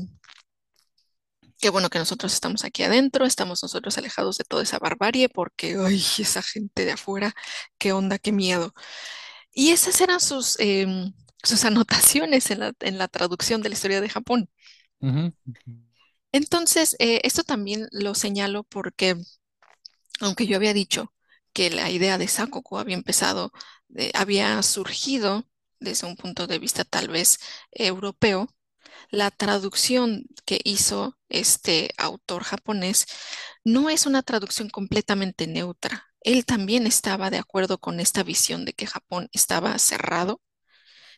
qué 1.60 1.70
bueno 1.70 1.90
que 1.90 1.98
nosotros 1.98 2.32
estamos 2.32 2.64
aquí 2.64 2.82
adentro, 2.82 3.24
estamos 3.24 3.62
nosotros 3.62 3.96
alejados 3.98 4.38
de 4.38 4.44
toda 4.44 4.62
esa 4.64 4.78
barbarie, 4.78 5.28
porque, 5.28 5.76
ay, 5.78 6.02
esa 6.18 6.42
gente 6.42 6.84
de 6.84 6.92
afuera, 6.92 7.34
qué 7.78 7.92
onda, 7.92 8.18
qué 8.18 8.32
miedo. 8.32 8.74
Y 9.52 9.70
esas 9.70 10.00
eran 10.00 10.20
sus, 10.20 10.58
em, 10.60 11.12
sus 11.42 11.64
anotaciones 11.64 12.50
en 12.50 12.60
la, 12.60 12.72
en 12.80 12.98
la 12.98 13.08
traducción 13.08 13.62
de 13.62 13.68
la 13.70 13.74
historia 13.74 14.00
de 14.00 14.08
Japón. 14.08 14.50
Entonces, 16.32 16.96
eh, 16.98 17.20
esto 17.24 17.42
también 17.44 17.88
lo 17.92 18.14
señalo 18.14 18.64
porque, 18.64 19.16
aunque 20.20 20.46
yo 20.46 20.56
había 20.56 20.74
dicho 20.74 21.12
que 21.52 21.70
la 21.70 21.90
idea 21.90 22.18
de 22.18 22.28
Sakoku 22.28 22.78
había 22.78 22.94
empezado, 22.96 23.52
de- 23.88 24.10
había 24.14 24.62
surgido 24.62 25.44
desde 25.80 26.06
un 26.06 26.16
punto 26.16 26.46
de 26.46 26.58
vista 26.58 26.84
tal 26.84 27.08
vez 27.08 27.38
europeo, 27.72 28.48
la 29.10 29.30
traducción 29.30 30.26
que 30.46 30.60
hizo 30.64 31.18
este 31.30 31.90
autor 31.98 32.44
japonés 32.44 33.06
no 33.64 33.90
es 33.90 34.06
una 34.06 34.22
traducción 34.22 34.70
completamente 34.70 35.46
neutra. 35.46 36.06
él 36.22 36.46
también 36.46 36.86
estaba 36.86 37.30
de 37.30 37.38
acuerdo 37.38 37.78
con 37.80 38.00
esta 38.00 38.22
visión 38.24 38.64
de 38.66 38.74
que 38.74 38.86
Japón 38.86 39.28
estaba 39.32 39.78
cerrado, 39.78 40.42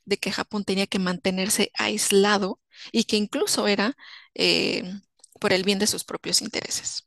de 0.04 0.18
que 0.18 0.32
Japón 0.32 0.64
tenía 0.64 0.86
que 0.86 0.98
mantenerse 0.98 1.70
aislado 1.74 2.60
y 2.92 3.04
que 3.04 3.16
incluso 3.16 3.66
era 3.68 3.96
eh, 4.34 4.84
por 5.40 5.52
el 5.52 5.64
bien 5.64 5.78
de 5.78 5.86
sus 5.86 6.04
propios 6.04 6.42
intereses. 6.42 7.06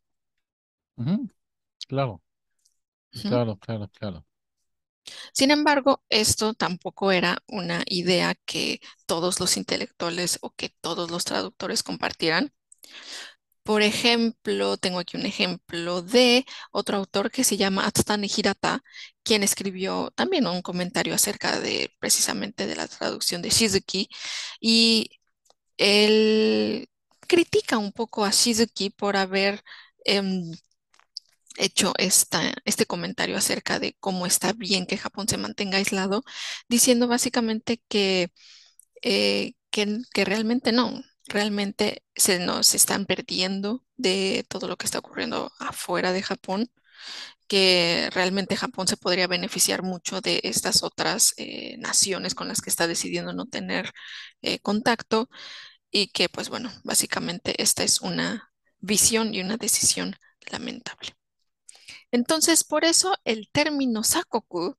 Claro, 1.88 2.22
claro, 3.26 3.58
claro, 3.58 3.90
claro. 3.90 4.26
Sin 5.34 5.52
embargo, 5.52 6.04
esto 6.10 6.54
tampoco 6.54 7.12
era 7.14 7.42
una 7.48 7.84
idea 7.86 8.36
que 8.46 8.82
todos 9.06 9.40
los 9.40 9.56
intelectuales 9.58 10.38
o 10.42 10.52
que 10.52 10.70
todos 10.82 11.12
los 11.12 11.24
traductores 11.26 11.82
compartieran. 11.84 12.52
Por 13.64 13.82
ejemplo, 13.82 14.78
tengo 14.78 15.00
aquí 15.00 15.18
un 15.18 15.26
ejemplo 15.26 16.02
de 16.02 16.46
otro 16.72 16.98
autor 16.98 17.30
que 17.32 17.44
se 17.44 17.58
llama 17.58 17.86
Atsutane 17.86 18.28
Hirata, 18.36 18.82
quien 19.24 19.44
escribió 19.44 20.10
también 20.16 20.48
un 20.48 20.62
comentario 20.62 21.14
acerca 21.14 21.60
de 21.60 21.92
precisamente 22.00 22.66
de 22.66 22.78
la 22.78 22.88
traducción 22.88 23.42
de 23.42 23.50
Shizuki 23.50 24.08
y 24.62 25.10
él 25.78 26.90
critica 27.28 27.78
un 27.78 27.92
poco 27.92 28.26
a 28.26 28.32
Shizuki 28.32 28.90
por 28.92 29.18
haber 29.18 29.64
em, 30.06 30.52
hecho 31.58 31.94
este 31.98 32.86
comentario 32.86 33.38
acerca 33.38 33.80
de 33.80 33.96
cómo 34.00 34.26
está 34.26 34.54
bien 34.54 34.86
que 34.86 34.98
Japón 34.98 35.28
se 35.28 35.38
mantenga 35.38 35.78
aislado, 35.78 36.24
diciendo 36.70 37.08
básicamente 37.08 37.82
que, 37.90 38.32
eh, 39.04 39.54
que, 39.72 40.00
que 40.14 40.26
realmente 40.26 40.72
no, 40.72 41.02
realmente 41.28 42.04
se 42.16 42.40
nos 42.40 42.76
están 42.76 43.06
perdiendo 43.06 43.84
de 43.98 44.46
todo 44.50 44.68
lo 44.68 44.78
que 44.78 44.86
está 44.86 45.00
ocurriendo 45.00 45.52
afuera 45.60 46.14
de 46.14 46.24
Japón, 46.24 46.72
que 47.48 48.10
realmente 48.14 48.58
Japón 48.58 48.88
se 48.88 48.98
podría 48.98 49.28
beneficiar 49.28 49.84
mucho 49.84 50.22
de 50.22 50.42
estas 50.44 50.84
otras 50.84 51.34
eh, 51.38 51.78
naciones 51.80 52.36
con 52.36 52.48
las 52.50 52.62
que 52.62 52.70
está 52.70 52.88
decidiendo 52.88 53.34
no 53.34 53.46
tener 53.48 53.92
eh, 54.42 54.60
contacto 54.60 55.30
y 55.92 56.08
que 56.08 56.30
pues 56.30 56.50
bueno, 56.50 56.72
básicamente 56.84 57.62
esta 57.62 57.84
es 57.84 58.02
una 58.02 58.52
visión 58.80 59.34
y 59.34 59.42
una 59.42 59.58
decisión 59.58 60.16
lamentable. 60.52 61.16
Entonces, 62.12 62.64
por 62.64 62.86
eso 62.86 63.16
el 63.26 63.50
término 63.52 64.04
sakoku 64.04 64.78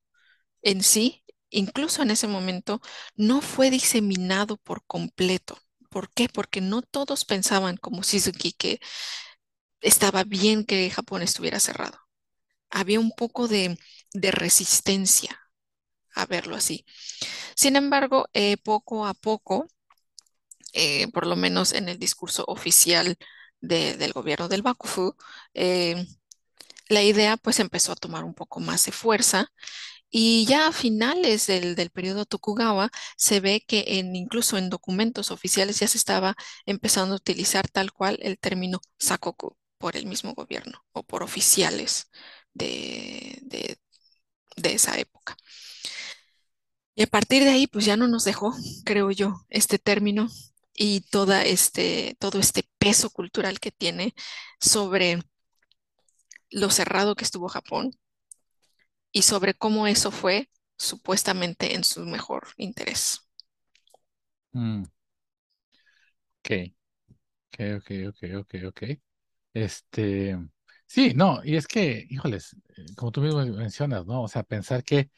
en 0.62 0.83
sí, 0.83 1.25
incluso 1.51 2.03
en 2.03 2.11
ese 2.11 2.27
momento, 2.29 2.81
no 3.16 3.40
fue 3.40 3.71
diseminado 3.71 4.57
por 4.59 4.85
completo. 4.87 5.59
¿Por 5.90 6.11
qué? 6.12 6.29
Porque 6.29 6.61
no 6.61 6.83
todos 6.83 7.25
pensaban 7.25 7.77
como 7.77 8.03
Suzuki 8.03 8.53
que 8.53 8.81
estaba 9.81 10.25
bien 10.25 10.64
que 10.64 10.90
Japón 10.90 11.23
estuviera 11.23 11.61
cerrado. 11.61 11.99
Había 12.71 13.01
un 13.01 13.12
poco 13.12 13.49
de, 13.49 13.79
resistencia 14.14 15.40
a 16.14 16.27
verlo 16.27 16.57
así. 16.57 16.85
Sin 17.55 17.77
embargo, 17.77 18.29
eh, 18.35 18.57
poco 18.59 19.07
a 19.07 19.14
poco, 19.14 19.68
eh, 20.72 21.09
por 21.12 21.26
lo 21.26 21.37
menos 21.37 21.72
en 21.72 21.88
el 21.88 21.98
discurso 21.98 22.44
oficial 22.48 23.16
de- 23.61 23.96
del 23.96 24.12
gobierno 24.12 24.48
del 24.48 24.62
Bakufu, 24.62 25.14
eh, 25.54 26.07
la 26.88 27.02
idea 27.02 27.37
pues 27.37 27.61
empezó 27.61 27.92
a 27.92 27.96
tomar 27.96 28.24
un 28.24 28.35
poco 28.35 28.61
más 28.61 28.85
de 28.87 28.92
fuerza 28.92 29.52
y 30.11 30.46
ya 30.46 30.68
a 30.68 30.72
finales 30.72 31.46
del, 31.48 31.76
del 31.76 31.90
periodo 31.90 32.26
Tokugawa 32.26 32.90
se 33.16 33.40
ve 33.40 33.64
que 33.66 33.85
incluso 34.14 34.59
en 34.59 34.70
documentos 34.70 35.31
oficiales 35.33 35.81
ya 35.81 35.88
se 35.88 35.98
estaba 35.98 36.37
empezando 36.66 37.14
a 37.14 37.18
utilizar 37.18 37.68
tal 37.68 37.92
cual 37.92 38.18
el 38.22 38.38
término 38.38 38.81
sakoku 38.98 39.57
por 39.78 39.96
el 39.96 40.07
mismo 40.07 40.35
gobierno 40.35 40.85
o 40.92 41.02
por 41.04 41.22
oficiales 41.24 42.11
de- 42.54 43.78
de 44.57 44.74
esa 44.74 44.98
época. 44.98 45.37
Y 46.94 47.02
a 47.02 47.07
partir 47.07 47.44
de 47.44 47.50
ahí 47.50 47.66
pues 47.66 47.85
ya 47.85 47.96
no 47.96 48.09
nos 48.09 48.24
dejó, 48.24 48.54
creo 48.85 49.11
yo, 49.11 49.46
este 49.48 49.78
término 49.78 50.28
y 50.79 51.03
toda 51.03 51.45
este, 51.45 52.17
todo 52.21 52.41
este 52.41 52.64
peso 52.79 53.11
cultural 53.11 53.61
que 53.61 53.73
tiene 53.73 54.14
sobre 54.61 55.21
lo 56.51 56.69
cerrado 56.69 57.14
que 57.17 57.25
estuvo 57.25 57.49
Japón 57.49 57.93
y 59.12 59.21
sobre 59.23 59.53
cómo 59.53 59.87
eso 59.87 60.11
fue 60.11 60.49
supuestamente 60.79 61.75
en 61.75 61.85
su 61.85 62.07
mejor 62.07 62.49
interés. 62.57 63.21
Mm, 64.55 64.85
ok, 66.43 66.51
ok, 67.53 67.61
ok, 67.79 67.91
ok, 68.09 68.25
ok, 68.41 68.55
ok. 68.69 68.83
Este, 69.55 70.38
sí, 70.87 71.14
no, 71.14 71.41
y 71.45 71.57
es 71.57 71.67
que, 71.69 72.07
híjoles, 72.11 72.57
eh, 72.79 72.87
como 72.97 73.12
tú 73.12 73.23
mismo 73.23 73.45
mencionas, 73.47 74.07
¿no? 74.07 74.23
O 74.25 74.29
sea, 74.29 74.45
pensar 74.45 74.85
que 74.85 75.11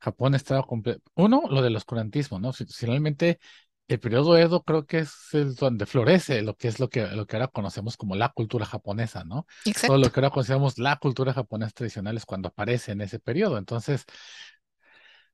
Japón 0.00 0.34
estaba 0.36 0.64
completo. 0.64 1.02
Uno, 1.16 1.44
lo 1.50 1.62
del 1.62 1.76
oscurantismo, 1.76 2.40
¿no? 2.40 2.52
Si- 2.54 2.66
Finalmente, 2.66 3.40
el 3.88 4.00
periodo 4.00 4.36
Edo 4.38 4.62
creo 4.64 4.86
que 4.86 4.98
es 5.00 5.12
el 5.32 5.54
donde 5.54 5.86
florece 5.86 6.42
lo 6.42 6.56
que 6.56 6.68
es 6.68 6.78
lo 6.80 6.88
que, 6.90 7.06
lo 7.08 7.26
que 7.26 7.36
ahora 7.36 7.48
conocemos 7.48 7.96
como 7.96 8.16
la 8.16 8.30
cultura 8.30 8.66
japonesa, 8.66 9.24
¿no? 9.24 9.46
Todo 9.84 9.98
Exacto. 9.98 9.98
lo 9.98 10.12
que 10.12 10.20
ahora 10.20 10.30
conocemos 10.30 10.78
la 10.78 10.96
cultura 10.98 11.32
japonesa 11.32 11.72
tradicional 11.72 12.16
es 12.16 12.26
cuando 12.26 12.48
aparece 12.48 12.92
en 12.92 13.00
ese 13.00 13.18
periodo. 13.18 13.58
Entonces, 13.58 14.04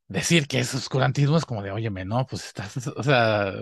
decir 0.09 0.47
que 0.47 0.59
es 0.61 0.75
oscurantismo 0.75 1.37
es 1.37 1.45
como 1.47 1.63
de, 1.63 1.71
óyeme, 1.71 2.05
no, 2.05 2.27
pues 2.27 2.47
estás, 2.47 2.87
o 2.89 3.03
sea, 3.03 3.53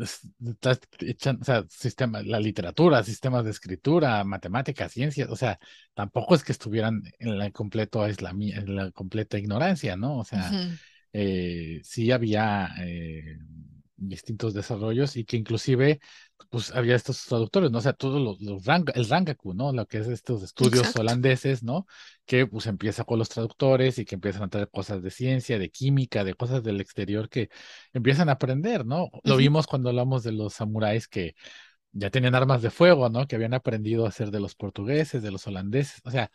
es- 0.00 0.20
estás 0.46 0.80
echando, 1.00 1.42
o 1.42 1.44
sea, 1.44 1.64
sistema, 1.68 2.22
la 2.22 2.40
literatura, 2.40 3.02
sistemas 3.02 3.44
de 3.44 3.50
escritura, 3.50 4.22
matemáticas, 4.24 4.92
ciencias, 4.92 5.28
o 5.30 5.36
sea, 5.36 5.58
tampoco 5.94 6.34
es 6.34 6.44
que 6.44 6.52
estuvieran 6.52 7.02
en 7.18 7.38
la 7.38 7.50
completo 7.50 8.00
aislami- 8.06 8.56
en 8.56 8.76
la 8.76 8.90
completa 8.92 9.38
ignorancia, 9.38 9.96
¿no? 9.96 10.18
O 10.18 10.24
sea, 10.24 10.56
eh, 11.12 11.80
sí 11.84 12.10
había 12.12 12.70
eh, 12.80 13.38
distintos 14.08 14.54
desarrollos 14.54 15.16
y 15.16 15.24
que 15.24 15.36
inclusive 15.36 16.00
pues 16.50 16.72
había 16.72 16.96
estos 16.96 17.24
traductores, 17.24 17.70
¿no? 17.70 17.78
O 17.78 17.80
sea, 17.80 17.92
todos 17.92 18.20
los, 18.20 18.40
los 18.40 18.62
el 18.94 19.08
Rangaku, 19.08 19.54
¿no? 19.54 19.72
Lo 19.72 19.86
que 19.86 19.98
es 19.98 20.08
estos 20.08 20.42
estudios 20.42 20.78
Exacto. 20.78 21.00
holandeses, 21.00 21.62
¿no? 21.62 21.86
Que 22.26 22.46
pues 22.46 22.66
empieza 22.66 23.04
con 23.04 23.18
los 23.18 23.28
traductores 23.28 23.98
y 23.98 24.04
que 24.04 24.16
empiezan 24.16 24.42
a 24.42 24.48
traer 24.48 24.68
cosas 24.70 25.02
de 25.02 25.10
ciencia, 25.10 25.58
de 25.58 25.70
química, 25.70 26.24
de 26.24 26.34
cosas 26.34 26.62
del 26.62 26.80
exterior 26.80 27.28
que 27.28 27.48
empiezan 27.92 28.28
a 28.28 28.32
aprender, 28.32 28.84
¿no? 28.84 29.08
Lo 29.24 29.36
vimos 29.36 29.66
cuando 29.66 29.88
hablamos 29.88 30.22
de 30.22 30.32
los 30.32 30.54
samuráis 30.54 31.08
que 31.08 31.34
ya 31.92 32.10
tenían 32.10 32.34
armas 32.34 32.62
de 32.62 32.70
fuego, 32.70 33.08
¿no? 33.08 33.26
Que 33.26 33.36
habían 33.36 33.54
aprendido 33.54 34.06
a 34.06 34.08
hacer 34.08 34.30
de 34.30 34.40
los 34.40 34.54
portugueses, 34.54 35.22
de 35.22 35.30
los 35.30 35.46
holandeses, 35.46 36.00
o 36.04 36.10
sea, 36.10 36.30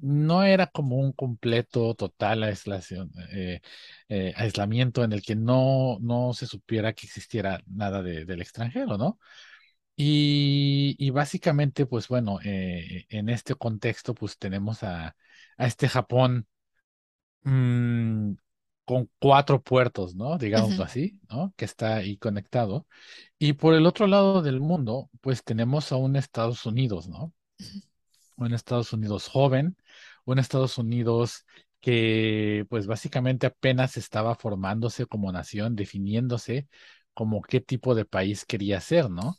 no 0.00 0.42
era 0.44 0.66
como 0.68 0.96
un 0.96 1.12
completo, 1.12 1.94
total 1.94 2.42
aislación, 2.44 3.10
eh, 3.32 3.60
eh, 4.08 4.32
aislamiento 4.36 5.04
en 5.04 5.12
el 5.12 5.22
que 5.22 5.36
no, 5.36 5.98
no 6.00 6.34
se 6.34 6.46
supiera 6.46 6.92
que 6.92 7.06
existiera 7.06 7.60
nada 7.66 8.02
de- 8.02 8.24
del 8.24 8.42
extranjero, 8.42 8.98
¿no? 8.98 9.18
Y, 9.96 10.96
y 10.98 11.10
básicamente, 11.10 11.86
pues 11.86 12.08
bueno, 12.08 12.38
eh, 12.44 13.06
en 13.10 13.28
este 13.30 13.54
contexto, 13.54 14.14
pues 14.14 14.38
tenemos 14.38 14.82
a, 14.82 15.16
a 15.58 15.66
este 15.66 15.88
Japón 15.88 16.46
mm, 17.44 18.32
con 18.84 19.10
cuatro 19.18 19.62
puertos, 19.62 20.14
¿no? 20.14 20.38
Digámoslo 20.38 20.84
así, 20.84 21.20
¿no? 21.30 21.52
Que 21.56 21.64
está 21.64 21.96
ahí 21.96 22.16
conectado. 22.18 22.86
Y 23.38 23.54
por 23.54 23.74
el 23.74 23.86
otro 23.86 24.06
lado 24.06 24.42
del 24.42 24.60
mundo, 24.60 25.10
pues 25.20 25.44
tenemos 25.44 25.92
a 25.92 25.96
un 25.96 26.16
Estados 26.16 26.66
Unidos, 26.66 27.08
¿no? 27.08 27.34
un 28.36 28.52
Estados 28.54 28.92
Unidos 28.92 29.28
joven, 29.28 29.76
un 30.26 30.38
Estados 30.38 30.78
Unidos 30.78 31.46
que 31.80 32.66
pues 32.68 32.86
básicamente 32.86 33.46
apenas 33.46 33.96
estaba 33.96 34.34
formándose 34.34 35.06
como 35.06 35.32
nación, 35.32 35.76
definiéndose 35.76 36.68
como 37.14 37.42
qué 37.42 37.60
tipo 37.60 37.94
de 37.94 38.04
país 38.04 38.44
quería 38.44 38.80
ser, 38.80 39.08
¿no? 39.10 39.36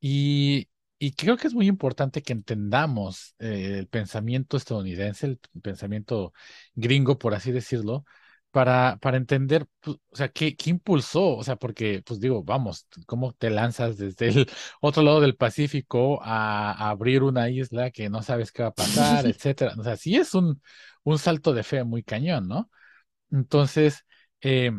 Y, 0.00 0.68
creo 1.16 1.36
que 1.36 1.46
es 1.48 1.54
muy 1.54 1.66
importante 1.68 2.22
que 2.22 2.32
entendamos 2.32 3.34
eh, 3.38 3.78
el 3.80 3.88
pensamiento 3.88 4.56
estadounidense, 4.56 5.26
el 5.26 5.40
pensamiento 5.62 6.32
gringo, 6.74 7.18
por 7.18 7.34
así 7.34 7.52
decirlo, 7.52 8.04
para, 8.50 8.96
para 9.00 9.16
entender, 9.18 9.66
pues, 9.80 9.96
o 10.10 10.16
sea, 10.16 10.28
qué, 10.28 10.56
qué 10.56 10.70
impulsó, 10.70 11.36
o 11.36 11.44
sea, 11.44 11.56
porque, 11.56 12.02
pues 12.04 12.20
digo, 12.20 12.42
vamos, 12.44 12.86
¿cómo 13.06 13.32
te 13.34 13.50
lanzas 13.50 13.96
desde 13.98 14.28
el 14.28 14.50
otro 14.80 15.02
lado 15.02 15.20
del 15.20 15.36
Pacífico 15.36 16.20
a, 16.22 16.72
a 16.72 16.90
abrir 16.90 17.22
una 17.22 17.50
isla 17.50 17.90
que 17.90 18.08
no 18.10 18.22
sabes 18.22 18.52
qué 18.52 18.62
va 18.62 18.68
a 18.70 18.74
pasar, 18.74 19.26
etcétera. 19.28 19.74
O 19.78 19.84
sea, 19.84 19.96
sí 19.96 20.16
es 20.16 20.34
un, 20.34 20.62
un 21.04 21.18
salto 21.18 21.52
de 21.54 21.62
fe 21.62 21.84
muy 21.84 22.02
cañón, 22.02 22.48
¿no? 22.48 22.70
Entonces, 23.30 24.04
eh, 24.42 24.72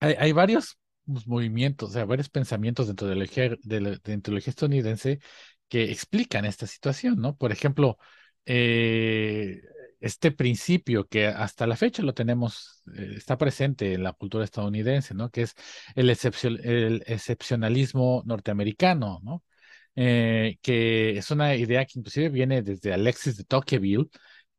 hay, 0.00 0.14
hay 0.18 0.32
varios 0.32 0.78
pues, 1.06 1.26
movimientos, 1.26 1.90
o 1.90 1.92
sea, 1.92 2.04
varios 2.04 2.28
pensamientos 2.28 2.86
dentro 2.86 3.06
de 3.08 3.16
la, 3.16 3.26
de 3.62 3.80
la, 3.80 3.90
dentro 4.04 4.34
de 4.34 4.40
la 4.40 4.48
estadounidense 4.50 5.20
que 5.68 5.90
explican 5.90 6.44
esta 6.44 6.66
situación, 6.66 7.16
¿no? 7.20 7.36
Por 7.36 7.52
ejemplo, 7.52 7.98
eh, 8.44 9.60
este 10.00 10.30
principio 10.32 11.06
que 11.08 11.26
hasta 11.28 11.66
la 11.66 11.76
fecha 11.76 12.02
lo 12.02 12.14
tenemos, 12.14 12.82
eh, 12.96 13.14
está 13.16 13.38
presente 13.38 13.94
en 13.94 14.02
la 14.02 14.12
cultura 14.12 14.44
estadounidense, 14.44 15.14
¿no? 15.14 15.30
Que 15.30 15.42
es 15.42 15.54
el, 15.94 16.10
excepcio- 16.10 16.58
el 16.62 17.02
excepcionalismo 17.06 18.22
norteamericano, 18.26 19.20
¿no? 19.22 19.44
Eh, 19.96 20.58
que 20.62 21.16
es 21.18 21.30
una 21.30 21.54
idea 21.56 21.84
que 21.86 21.98
inclusive 21.98 22.28
viene 22.28 22.62
desde 22.62 22.92
Alexis 22.92 23.36
de 23.36 23.44
Tocqueville, 23.44 24.08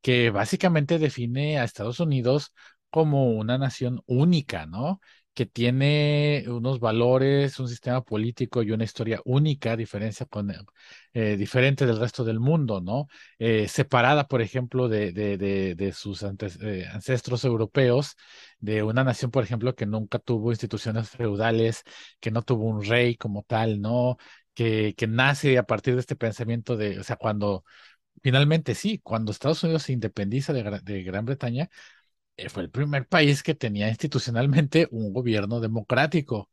que 0.01 0.29
básicamente 0.31 0.99
define 0.99 1.59
a 1.59 1.63
Estados 1.63 1.99
Unidos 1.99 2.53
como 2.89 3.31
una 3.31 3.57
nación 3.57 4.01
única, 4.07 4.65
¿no? 4.65 4.99
Que 5.37 5.45
tiene 5.45 6.45
unos 6.47 6.79
valores, 6.79 7.59
un 7.59 7.67
sistema 7.69 8.03
político 8.03 8.63
y 8.63 8.71
una 8.71 8.85
historia 8.85 9.21
única, 9.25 9.75
diferencia 9.77 10.25
con, 10.25 10.51
eh, 11.13 11.37
diferente 11.37 11.85
del 11.85 11.99
resto 11.99 12.23
del 12.23 12.39
mundo, 12.39 12.81
¿no? 12.81 13.07
Eh, 13.37 13.67
separada, 13.67 14.27
por 14.27 14.41
ejemplo, 14.41 14.89
de, 14.89 15.11
de, 15.11 15.37
de, 15.75 15.93
sus 15.93 16.23
antes, 16.23 16.57
eh, 16.61 16.87
ancestros 16.91 17.43
europeos, 17.45 18.15
de 18.59 18.81
una 18.81 19.03
nación, 19.03 19.29
por 19.29 19.43
ejemplo, 19.43 19.75
que 19.75 19.85
nunca 19.85 20.17
tuvo 20.19 20.49
instituciones 20.51 21.09
feudales, 21.09 21.83
que 22.19 22.31
no 22.31 22.41
tuvo 22.41 22.65
un 22.65 22.83
rey 22.83 23.15
como 23.15 23.43
tal, 23.43 23.79
¿no? 23.81 24.17
Que, 24.55 24.95
que 24.97 25.05
nace 25.07 25.57
a 25.59 25.63
partir 25.63 25.93
de 25.93 25.99
este 26.01 26.15
pensamiento 26.15 26.75
de, 26.77 26.99
o 26.99 27.03
sea, 27.03 27.15
cuando 27.15 27.63
Finalmente 28.23 28.75
sí, 28.75 28.99
cuando 29.03 29.31
Estados 29.31 29.63
Unidos 29.63 29.83
se 29.83 29.93
independiza 29.93 30.51
de, 30.51 30.63
Gra- 30.65 30.81
de 30.81 31.03
Gran 31.03 31.25
Bretaña, 31.25 31.69
fue 32.49 32.63
el 32.63 32.69
primer 32.71 33.07
país 33.07 33.43
que 33.43 33.55
tenía 33.55 33.89
institucionalmente 33.89 34.87
un 34.91 35.13
gobierno 35.13 35.59
democrático, 35.59 36.49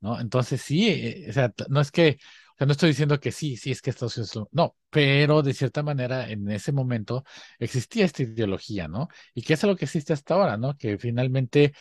¿no? 0.00 0.20
Entonces 0.20 0.60
sí, 0.62 0.88
eh, 0.90 1.26
o 1.30 1.32
sea, 1.32 1.52
no 1.68 1.80
es 1.80 1.90
que, 1.90 2.18
o 2.54 2.58
sea, 2.58 2.66
no 2.66 2.72
estoy 2.72 2.90
diciendo 2.90 3.20
que 3.20 3.32
sí, 3.32 3.56
sí 3.56 3.70
es 3.70 3.82
que 3.82 3.90
Estados 3.90 4.16
Unidos, 4.18 4.48
no, 4.52 4.76
pero 4.90 5.42
de 5.42 5.54
cierta 5.54 5.82
manera 5.82 6.28
en 6.30 6.50
ese 6.50 6.72
momento 6.72 7.24
existía 7.58 8.04
esta 8.04 8.22
ideología, 8.22 8.88
¿no? 8.88 9.08
Y 9.34 9.42
que 9.42 9.54
es 9.54 9.62
lo 9.64 9.76
que 9.76 9.84
existe 9.86 10.12
hasta 10.12 10.34
ahora, 10.34 10.56
¿no? 10.56 10.76
Que 10.76 10.98
finalmente 10.98 11.74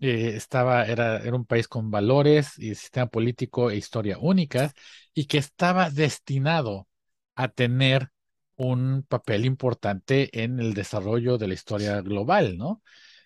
eh, 0.00 0.32
estaba, 0.36 0.84
era, 0.86 1.18
era 1.18 1.36
un 1.36 1.46
país 1.46 1.68
con 1.68 1.90
valores 1.90 2.58
y 2.58 2.74
sistema 2.74 3.06
político 3.06 3.70
e 3.70 3.76
historia 3.76 4.18
únicas 4.18 4.74
y 5.14 5.26
que 5.26 5.38
estaba 5.38 5.90
destinado 5.90 6.88
a 7.34 7.48
tener 7.48 8.10
un 8.56 9.04
papel 9.08 9.44
importante 9.44 10.42
en 10.42 10.60
el 10.60 10.74
desarrollo 10.74 11.38
de 11.38 11.48
la 11.48 11.54
historia 11.54 12.00
global, 12.02 12.56
¿no? 12.58 12.82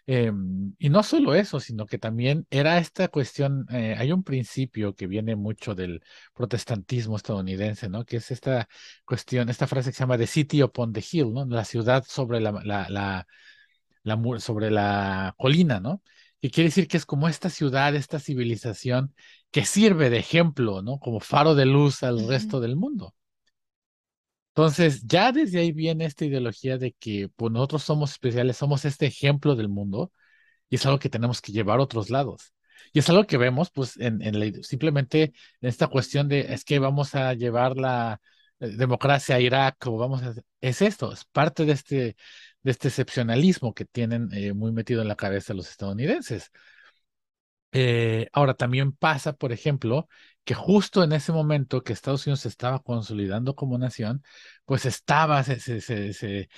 Em, 0.07 0.75
y 0.79 0.89
no 0.89 1.03
solo 1.03 1.35
eso, 1.35 1.61
sino 1.61 1.87
que 1.87 1.99
también 1.99 2.47
era 2.51 2.79
esta 2.79 3.09
cuestión, 3.09 3.67
eh, 3.71 3.95
hay 3.97 4.11
un 4.13 4.25
principio 4.25 4.95
que 4.95 5.07
viene 5.07 5.37
mucho 5.37 5.75
del 5.75 6.03
protestantismo 6.35 7.17
estadounidense, 7.17 7.89
¿no? 7.89 8.05
Que 8.05 8.17
es 8.17 8.31
esta 8.31 8.69
cuestión, 9.05 9.49
esta 9.49 9.67
frase 9.69 9.91
que 9.91 9.95
se 9.97 10.01
llama 10.01 10.19
The 10.19 10.27
City 10.27 10.63
upon 10.63 10.93
the 10.93 11.05
Hill, 11.11 11.33
¿no? 11.33 11.47
La 11.47 11.65
ciudad 11.65 12.05
sobre 12.09 12.41
la, 12.41 12.53
la, 12.65 12.89
la, 12.89 13.27
la 14.03 14.17
mu- 14.17 14.41
sobre 14.41 14.71
la 14.71 15.35
colina, 15.39 15.81
¿no? 15.81 16.03
Que 16.41 16.51
quiere 16.51 16.69
decir 16.71 16.89
que 16.89 16.97
es 16.97 17.07
como 17.07 17.29
esta 17.29 17.51
ciudad, 17.51 17.95
esta 17.95 18.19
civilización 18.19 19.15
que 19.51 19.65
sirve 19.65 20.11
de 20.11 20.19
ejemplo, 20.19 20.83
¿no? 20.83 20.99
Como 20.99 21.21
faro 21.21 21.55
de 21.55 21.67
luz 21.67 22.03
al 22.03 22.27
resto 22.27 22.61
del 22.61 22.77
mundo. 22.77 23.15
Entonces, 24.55 25.03
ya 25.07 25.33
desde 25.33 25.61
ahí 25.61 25.73
viene 25.73 26.05
esta 26.05 26.25
ideología 26.25 26.77
de 26.79 26.93
que 26.93 27.29
pues, 27.37 27.53
nosotros 27.53 27.83
somos 27.83 28.11
especiales, 28.13 28.57
somos 28.57 28.85
este 28.85 29.07
ejemplo 29.07 29.55
del 29.57 29.69
mundo 29.69 30.13
y 30.71 30.77
es 30.77 30.87
algo 30.87 30.99
que 30.99 31.11
tenemos 31.11 31.41
que 31.43 31.53
llevar 31.53 31.81
a 31.81 31.83
otros 31.83 32.11
lados. 32.11 32.55
Y 32.93 33.01
es 33.01 33.09
algo 33.11 33.27
que 33.27 33.39
vemos, 33.39 33.71
pues, 33.73 33.97
en, 33.99 34.21
la- 34.41 34.63
simplemente 34.63 35.25
en 35.61 35.69
esta 35.69 35.89
cuestión 35.89 36.29
de 36.29 36.41
es 36.55 36.65
que 36.65 36.79
vamos 36.79 37.15
a 37.15 37.35
llevar 37.35 37.77
la 37.77 38.21
eh, 38.61 38.69
democracia 38.77 39.37
a 39.37 39.41
Irak 39.41 39.77
o 39.87 39.97
vamos 39.99 40.23
a... 40.23 40.35
Es 40.61 40.83
esto, 40.83 41.13
es 41.13 41.25
parte 41.27 41.65
de 41.67 41.73
este, 41.73 42.17
de 42.63 42.71
este 42.71 42.89
excepcionalismo 42.89 43.75
que 43.75 43.85
tienen 43.87 44.29
eh, 44.33 44.53
muy 44.55 44.73
metido 44.73 45.03
en 45.03 45.09
la 45.09 45.17
cabeza 45.17 45.55
los 45.55 45.71
estadounidenses. 45.71 46.51
Eh, 47.73 48.29
ahora, 48.33 48.55
también 48.55 48.93
pasa, 48.93 49.33
por 49.33 49.53
ejemplo, 49.53 50.09
que 50.51 50.55
justo 50.55 51.05
en 51.05 51.13
ese 51.13 51.31
momento 51.33 51.83
que 51.85 51.93
Estados 51.93 52.27
Unidos 52.27 52.41
se 52.41 52.49
estaba 52.49 52.81
consolidando 52.83 53.55
como 53.55 53.79
nación, 53.79 54.25
pues 54.65 54.85
estaba, 54.85 55.45
se, 55.45 55.61
se, 55.61 55.81
se, 55.81 56.49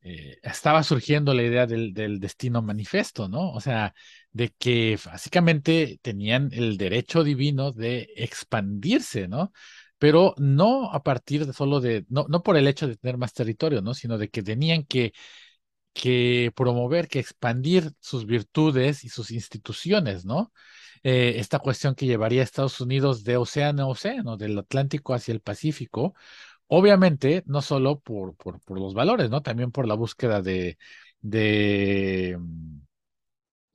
eh, 0.00 0.38
estaba 0.42 0.82
surgiendo 0.82 1.34
la 1.34 1.42
idea 1.44 1.66
del, 1.66 1.92
del 1.94 2.18
destino 2.20 2.60
manifiesto, 2.62 3.28
¿no? 3.28 3.52
O 3.52 3.60
sea, 3.60 3.94
de 4.32 4.50
que 4.58 4.98
básicamente 5.04 5.98
tenían 6.02 6.50
el 6.52 6.76
derecho 6.76 7.22
divino 7.24 7.70
de 7.72 8.08
expandirse, 8.16 9.28
¿no? 9.28 9.52
Pero 9.98 10.34
no 10.38 10.90
a 10.92 11.02
partir 11.04 11.46
de 11.46 11.52
solo 11.52 11.80
de, 11.80 12.04
no, 12.08 12.26
no 12.28 12.42
por 12.42 12.56
el 12.56 12.66
hecho 12.68 12.88
de 12.88 12.96
tener 12.96 13.16
más 13.18 13.32
territorio, 13.32 13.80
¿no? 13.82 13.94
Sino 13.94 14.18
de 14.18 14.28
que 14.28 14.42
tenían 14.42 14.84
que 14.84 15.12
que 15.92 16.52
promover, 16.54 17.08
que 17.08 17.18
expandir 17.18 17.92
sus 18.00 18.26
virtudes 18.26 19.04
y 19.04 19.08
sus 19.08 19.30
instituciones, 19.30 20.24
¿no? 20.24 20.52
Eh, 21.10 21.38
esta 21.40 21.58
cuestión 21.58 21.94
que 21.94 22.04
llevaría 22.04 22.42
a 22.42 22.44
Estados 22.44 22.82
Unidos 22.82 23.24
de 23.24 23.38
océano 23.38 23.84
a 23.84 23.86
océano, 23.86 24.36
del 24.36 24.58
Atlántico 24.58 25.14
hacia 25.14 25.32
el 25.32 25.40
Pacífico, 25.40 26.14
obviamente 26.66 27.42
no 27.46 27.62
solo 27.62 28.00
por, 28.00 28.36
por, 28.36 28.60
los 28.78 28.92
valores, 28.92 29.30
¿no? 29.30 29.42
También 29.42 29.72
por 29.72 29.86
la 29.88 29.94
búsqueda 29.94 30.42
de, 30.42 30.76
de, 31.22 32.36
mm, 32.38 32.80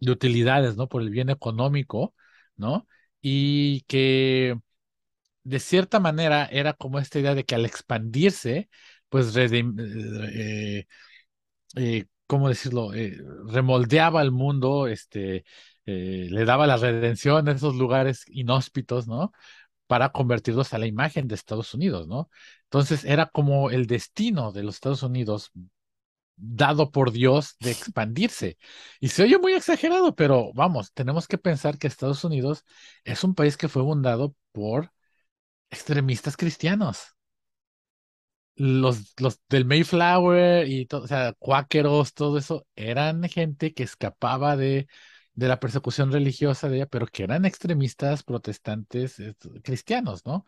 de 0.01 0.11
utilidades, 0.11 0.77
¿no? 0.77 0.87
Por 0.87 1.01
el 1.01 1.09
bien 1.09 1.29
económico, 1.31 2.13
¿no? 2.55 2.87
Y 3.21 3.81
que 3.87 4.55
de 5.43 5.59
cierta 5.59 5.99
manera 5.99 6.45
era 6.47 6.73
como 6.73 6.99
esta 6.99 7.19
idea 7.19 7.35
de 7.35 7.45
que 7.45 7.55
al 7.55 7.65
expandirse, 7.65 8.69
pues 9.09 9.35
eh, 9.37 10.87
eh, 11.77 12.05
¿cómo 12.27 12.49
decirlo? 12.49 12.91
Remoldeaba 13.47 14.21
el 14.21 14.31
mundo, 14.31 14.87
este, 14.87 15.45
eh, 15.85 16.27
le 16.29 16.45
daba 16.45 16.67
la 16.67 16.77
redención 16.77 17.47
a 17.47 17.51
esos 17.53 17.75
lugares 17.75 18.25
inhóspitos, 18.29 19.07
¿no? 19.07 19.31
Para 19.87 20.11
convertirlos 20.11 20.73
a 20.73 20.79
la 20.79 20.87
imagen 20.87 21.27
de 21.27 21.35
Estados 21.35 21.73
Unidos, 21.73 22.07
¿no? 22.07 22.29
Entonces 22.65 23.05
era 23.05 23.27
como 23.27 23.69
el 23.71 23.87
destino 23.87 24.51
de 24.51 24.63
los 24.63 24.75
Estados 24.75 25.03
Unidos 25.03 25.51
dado 26.35 26.91
por 26.91 27.11
Dios 27.11 27.55
de 27.59 27.71
expandirse. 27.71 28.57
Y 28.99 29.09
se 29.09 29.23
oye 29.23 29.37
muy 29.39 29.53
exagerado, 29.53 30.15
pero 30.15 30.51
vamos, 30.53 30.91
tenemos 30.93 31.27
que 31.27 31.37
pensar 31.37 31.77
que 31.77 31.87
Estados 31.87 32.23
Unidos 32.23 32.65
es 33.03 33.23
un 33.23 33.35
país 33.35 33.57
que 33.57 33.69
fue 33.69 33.83
fundado 33.83 34.35
por 34.51 34.91
extremistas 35.71 36.37
cristianos 36.37 37.15
los, 38.55 39.13
los 39.19 39.39
del 39.49 39.65
Mayflower 39.65 40.67
y 40.67 40.85
todo, 40.85 41.03
o 41.03 41.07
sea, 41.07 41.33
cuáqueros, 41.39 42.13
todo 42.13 42.37
eso, 42.37 42.67
eran 42.75 43.23
gente 43.29 43.73
que 43.73 43.83
escapaba 43.83 44.55
de, 44.57 44.87
de 45.35 45.47
la 45.47 45.59
persecución 45.59 46.11
religiosa 46.11 46.69
de 46.69 46.77
ella, 46.77 46.85
pero 46.85 47.07
que 47.07 47.23
eran 47.23 47.45
extremistas 47.45 48.23
protestantes 48.23 49.17
cristianos, 49.63 50.25
¿no? 50.25 50.45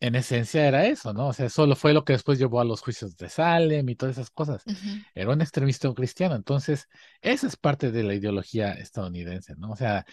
En 0.00 0.14
esencia 0.16 0.66
era 0.66 0.86
eso, 0.86 1.12
¿no? 1.12 1.28
O 1.28 1.32
sea, 1.32 1.46
eso 1.46 1.74
fue 1.76 1.92
lo 1.92 2.04
que 2.04 2.14
después 2.14 2.38
llevó 2.38 2.60
a 2.60 2.64
los 2.64 2.80
juicios 2.80 3.16
de 3.16 3.28
Salem 3.28 3.88
y 3.88 3.94
todas 3.96 4.16
esas 4.18 4.30
cosas. 4.30 4.66
Era 5.14 5.30
un 5.32 5.40
extremista 5.42 5.92
cristiano. 5.94 6.34
Entonces, 6.34 6.88
esa 7.20 7.46
es 7.46 7.56
parte 7.56 7.92
de 7.92 8.02
la 8.02 8.14
ideología 8.14 8.72
estadounidense, 8.72 9.54
¿no? 9.56 9.70
O 9.72 9.76
sea, 9.76 10.04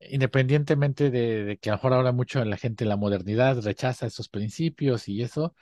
independientemente 0.00 1.10
de, 1.10 1.44
de 1.44 1.58
que 1.58 1.70
a 1.70 1.72
lo 1.74 1.78
mejor 1.78 1.94
ahora 1.94 2.12
mucho 2.12 2.44
la 2.44 2.56
gente 2.56 2.84
en 2.84 2.88
la 2.90 2.96
modernidad 2.96 3.60
rechaza 3.62 4.06
esos 4.06 4.28
principios 4.28 5.08
y 5.08 5.22
eso, 5.22 5.54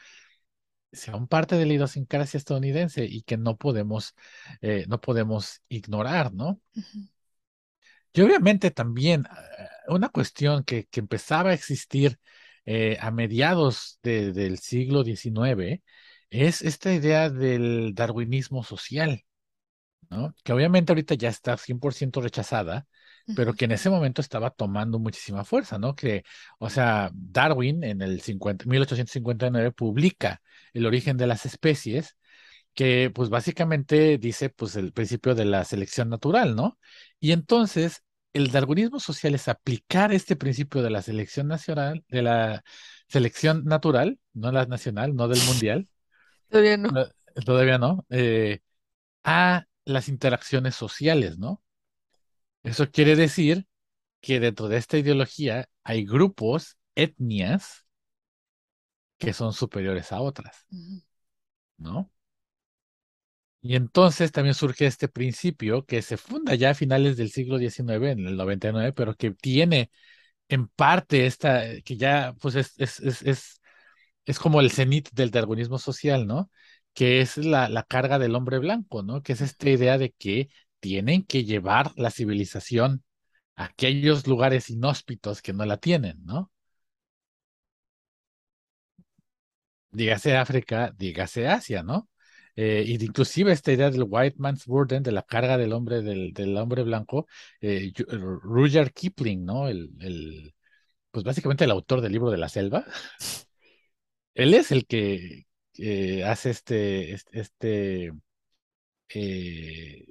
son 0.92 1.28
parte 1.28 1.56
de 1.56 1.66
la 1.66 1.74
idiosincrasia 1.74 2.38
estadounidense 2.38 3.04
y 3.04 3.22
que 3.22 3.36
no 3.36 3.56
podemos, 3.56 4.14
eh, 4.60 4.84
no 4.88 5.00
podemos 5.00 5.62
ignorar, 5.68 6.32
¿no? 6.34 6.60
Y 8.12 8.20
obviamente 8.22 8.70
también 8.70 9.26
eh, 9.26 9.66
una 9.88 10.08
cuestión 10.08 10.64
que, 10.64 10.86
que 10.86 11.00
empezaba 11.00 11.50
a 11.50 11.54
existir 11.54 12.18
eh, 12.66 12.98
a 13.00 13.10
mediados 13.10 13.98
de- 14.02 14.32
del 14.32 14.58
siglo 14.58 15.02
XIX 15.04 15.82
es 16.30 16.62
esta 16.62 16.92
idea 16.94 17.30
del 17.30 17.94
darwinismo 17.94 18.62
social, 18.64 19.24
¿no? 20.10 20.34
Que 20.44 20.52
obviamente 20.52 20.92
ahorita 20.92 21.14
ya 21.14 21.28
está 21.28 21.56
100% 21.56 22.20
rechazada, 22.20 22.86
pero 23.34 23.54
que 23.54 23.64
en 23.66 23.72
ese 23.72 23.90
momento 23.90 24.20
estaba 24.20 24.50
tomando 24.50 24.98
muchísima 24.98 25.44
fuerza, 25.44 25.78
¿no? 25.78 25.94
Que, 25.94 26.24
o 26.58 26.68
sea, 26.70 27.10
Darwin 27.14 27.84
en 27.84 28.02
el 28.02 28.20
50, 28.20 28.64
1859 28.66 29.72
publica 29.72 30.42
El 30.72 30.86
origen 30.86 31.16
de 31.16 31.26
las 31.28 31.46
especies, 31.46 32.16
que 32.80 33.10
pues 33.14 33.28
básicamente 33.28 34.16
dice 34.16 34.48
pues 34.48 34.74
el 34.74 34.92
principio 34.94 35.34
de 35.34 35.44
la 35.44 35.64
selección 35.66 36.08
natural, 36.08 36.56
¿no? 36.56 36.78
Y 37.20 37.32
entonces 37.32 38.02
el 38.32 38.50
darwinismo 38.50 39.00
social 39.00 39.34
es 39.34 39.48
aplicar 39.48 40.14
este 40.14 40.34
principio 40.34 40.80
de 40.82 40.88
la 40.88 41.02
selección 41.02 41.46
nacional, 41.46 42.02
de 42.08 42.22
la 42.22 42.64
selección 43.06 43.66
natural, 43.66 44.18
no 44.32 44.50
la 44.50 44.64
nacional, 44.64 45.14
no 45.14 45.28
del 45.28 45.42
mundial, 45.42 45.88
Todavía 46.48 46.78
no. 46.78 46.88
no, 46.90 47.04
todavía 47.44 47.76
no, 47.76 48.06
eh, 48.08 48.60
a 49.24 49.66
las 49.84 50.08
interacciones 50.08 50.74
sociales, 50.74 51.38
¿no? 51.38 51.62
Eso 52.62 52.90
quiere 52.90 53.14
decir 53.14 53.66
que 54.22 54.40
dentro 54.40 54.68
de 54.68 54.78
esta 54.78 54.96
ideología 54.96 55.68
hay 55.84 56.06
grupos, 56.06 56.78
etnias, 56.94 57.84
que 59.18 59.34
son 59.34 59.52
superiores 59.52 60.12
a 60.12 60.20
otras, 60.22 60.66
¿no? 61.78 62.10
Y 63.62 63.76
entonces 63.76 64.32
también 64.32 64.54
surge 64.54 64.86
este 64.86 65.08
principio 65.08 65.84
que 65.84 66.00
se 66.02 66.16
funda 66.16 66.54
ya 66.54 66.70
a 66.70 66.74
finales 66.74 67.16
del 67.16 67.30
siglo 67.30 67.58
XIX, 67.58 68.12
en 68.12 68.26
el 68.26 68.36
99, 68.36 68.92
pero 68.94 69.14
que 69.14 69.32
tiene 69.32 69.90
en 70.48 70.68
parte 70.68 71.26
esta, 71.26 71.62
que 71.84 71.96
ya 71.98 72.34
pues 72.40 72.56
es, 72.56 72.74
es, 72.78 73.00
es, 73.00 73.22
es, 73.22 73.62
es 74.26 74.38
como 74.40 74.60
el 74.60 74.70
cenit 74.72 75.10
del 75.12 75.30
darwinismo 75.30 75.78
social, 75.78 76.26
¿no? 76.26 76.50
que 76.94 77.20
es 77.20 77.38
la, 77.38 77.68
la 77.68 77.84
carga 77.84 78.18
del 78.18 78.34
hombre 78.36 78.58
blanco, 78.58 79.02
¿no? 79.04 79.22
Que 79.22 79.34
es 79.34 79.40
esta 79.42 79.70
idea 79.70 79.98
de 79.98 80.12
que 80.12 80.50
tienen 80.80 81.24
que 81.24 81.44
llevar 81.44 81.92
la 81.96 82.10
civilización 82.10 83.04
a 83.56 83.66
aquellos 83.66 84.26
lugares 84.28 84.70
inhóspitos 84.70 85.42
que 85.42 85.52
no 85.54 85.66
la 85.66 85.78
tienen, 85.78 86.24
¿no? 86.26 86.52
dígase 89.92 90.36
África, 90.36 90.92
dígase 90.96 91.46
Asia, 91.48 91.82
¿no? 91.84 92.08
Eh, 92.62 92.84
inclusive 93.00 93.52
esta 93.52 93.72
idea 93.72 93.90
del 93.90 94.04
white 94.06 94.36
man's 94.38 94.66
burden, 94.66 95.02
de 95.02 95.12
la 95.12 95.22
carga 95.22 95.56
del 95.56 95.72
hombre, 95.72 96.02
del, 96.02 96.34
del 96.34 96.54
hombre 96.58 96.82
blanco, 96.82 97.26
eh, 97.62 97.90
Rudyard 98.42 98.92
Kipling, 98.92 99.46
¿no? 99.46 99.66
El, 99.68 99.90
el, 100.00 100.54
pues 101.10 101.24
básicamente 101.24 101.64
el 101.64 101.70
autor 101.70 102.02
del 102.02 102.12
libro 102.12 102.30
de 102.30 102.36
la 102.38 102.50
selva. 102.50 102.84
Él 104.34 104.54
es 104.54 104.72
el 104.72 104.86
que 104.86 105.46
eh, 105.78 106.24
hace 106.24 106.50
este, 106.50 107.12
este, 107.14 107.40
este, 107.40 108.12
eh, 109.14 110.06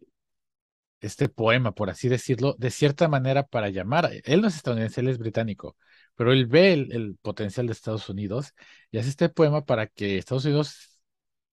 poema, 1.36 1.74
por 1.74 1.90
así 1.90 2.10
decirlo, 2.10 2.56
de 2.58 2.72
cierta 2.72 3.08
manera 3.08 3.44
para 3.44 3.70
llamar, 3.70 4.10
él 4.26 4.42
no 4.42 4.48
es 4.48 4.56
estadounidense, 4.56 5.02
él 5.02 5.10
es 5.10 5.18
británico, 5.18 5.78
pero 6.16 6.34
él 6.34 6.48
ve 6.48 6.74
el, 6.74 7.18
potencial 7.22 7.68
de 7.68 7.74
Estados 7.74 8.10
Unidos 8.10 8.54
y 8.92 8.98
hace 8.98 9.10
este 9.10 9.30
poema 9.30 9.66
para 9.66 9.88
que 9.88 10.18
Estados 10.18 10.46
Unidos 10.46 10.89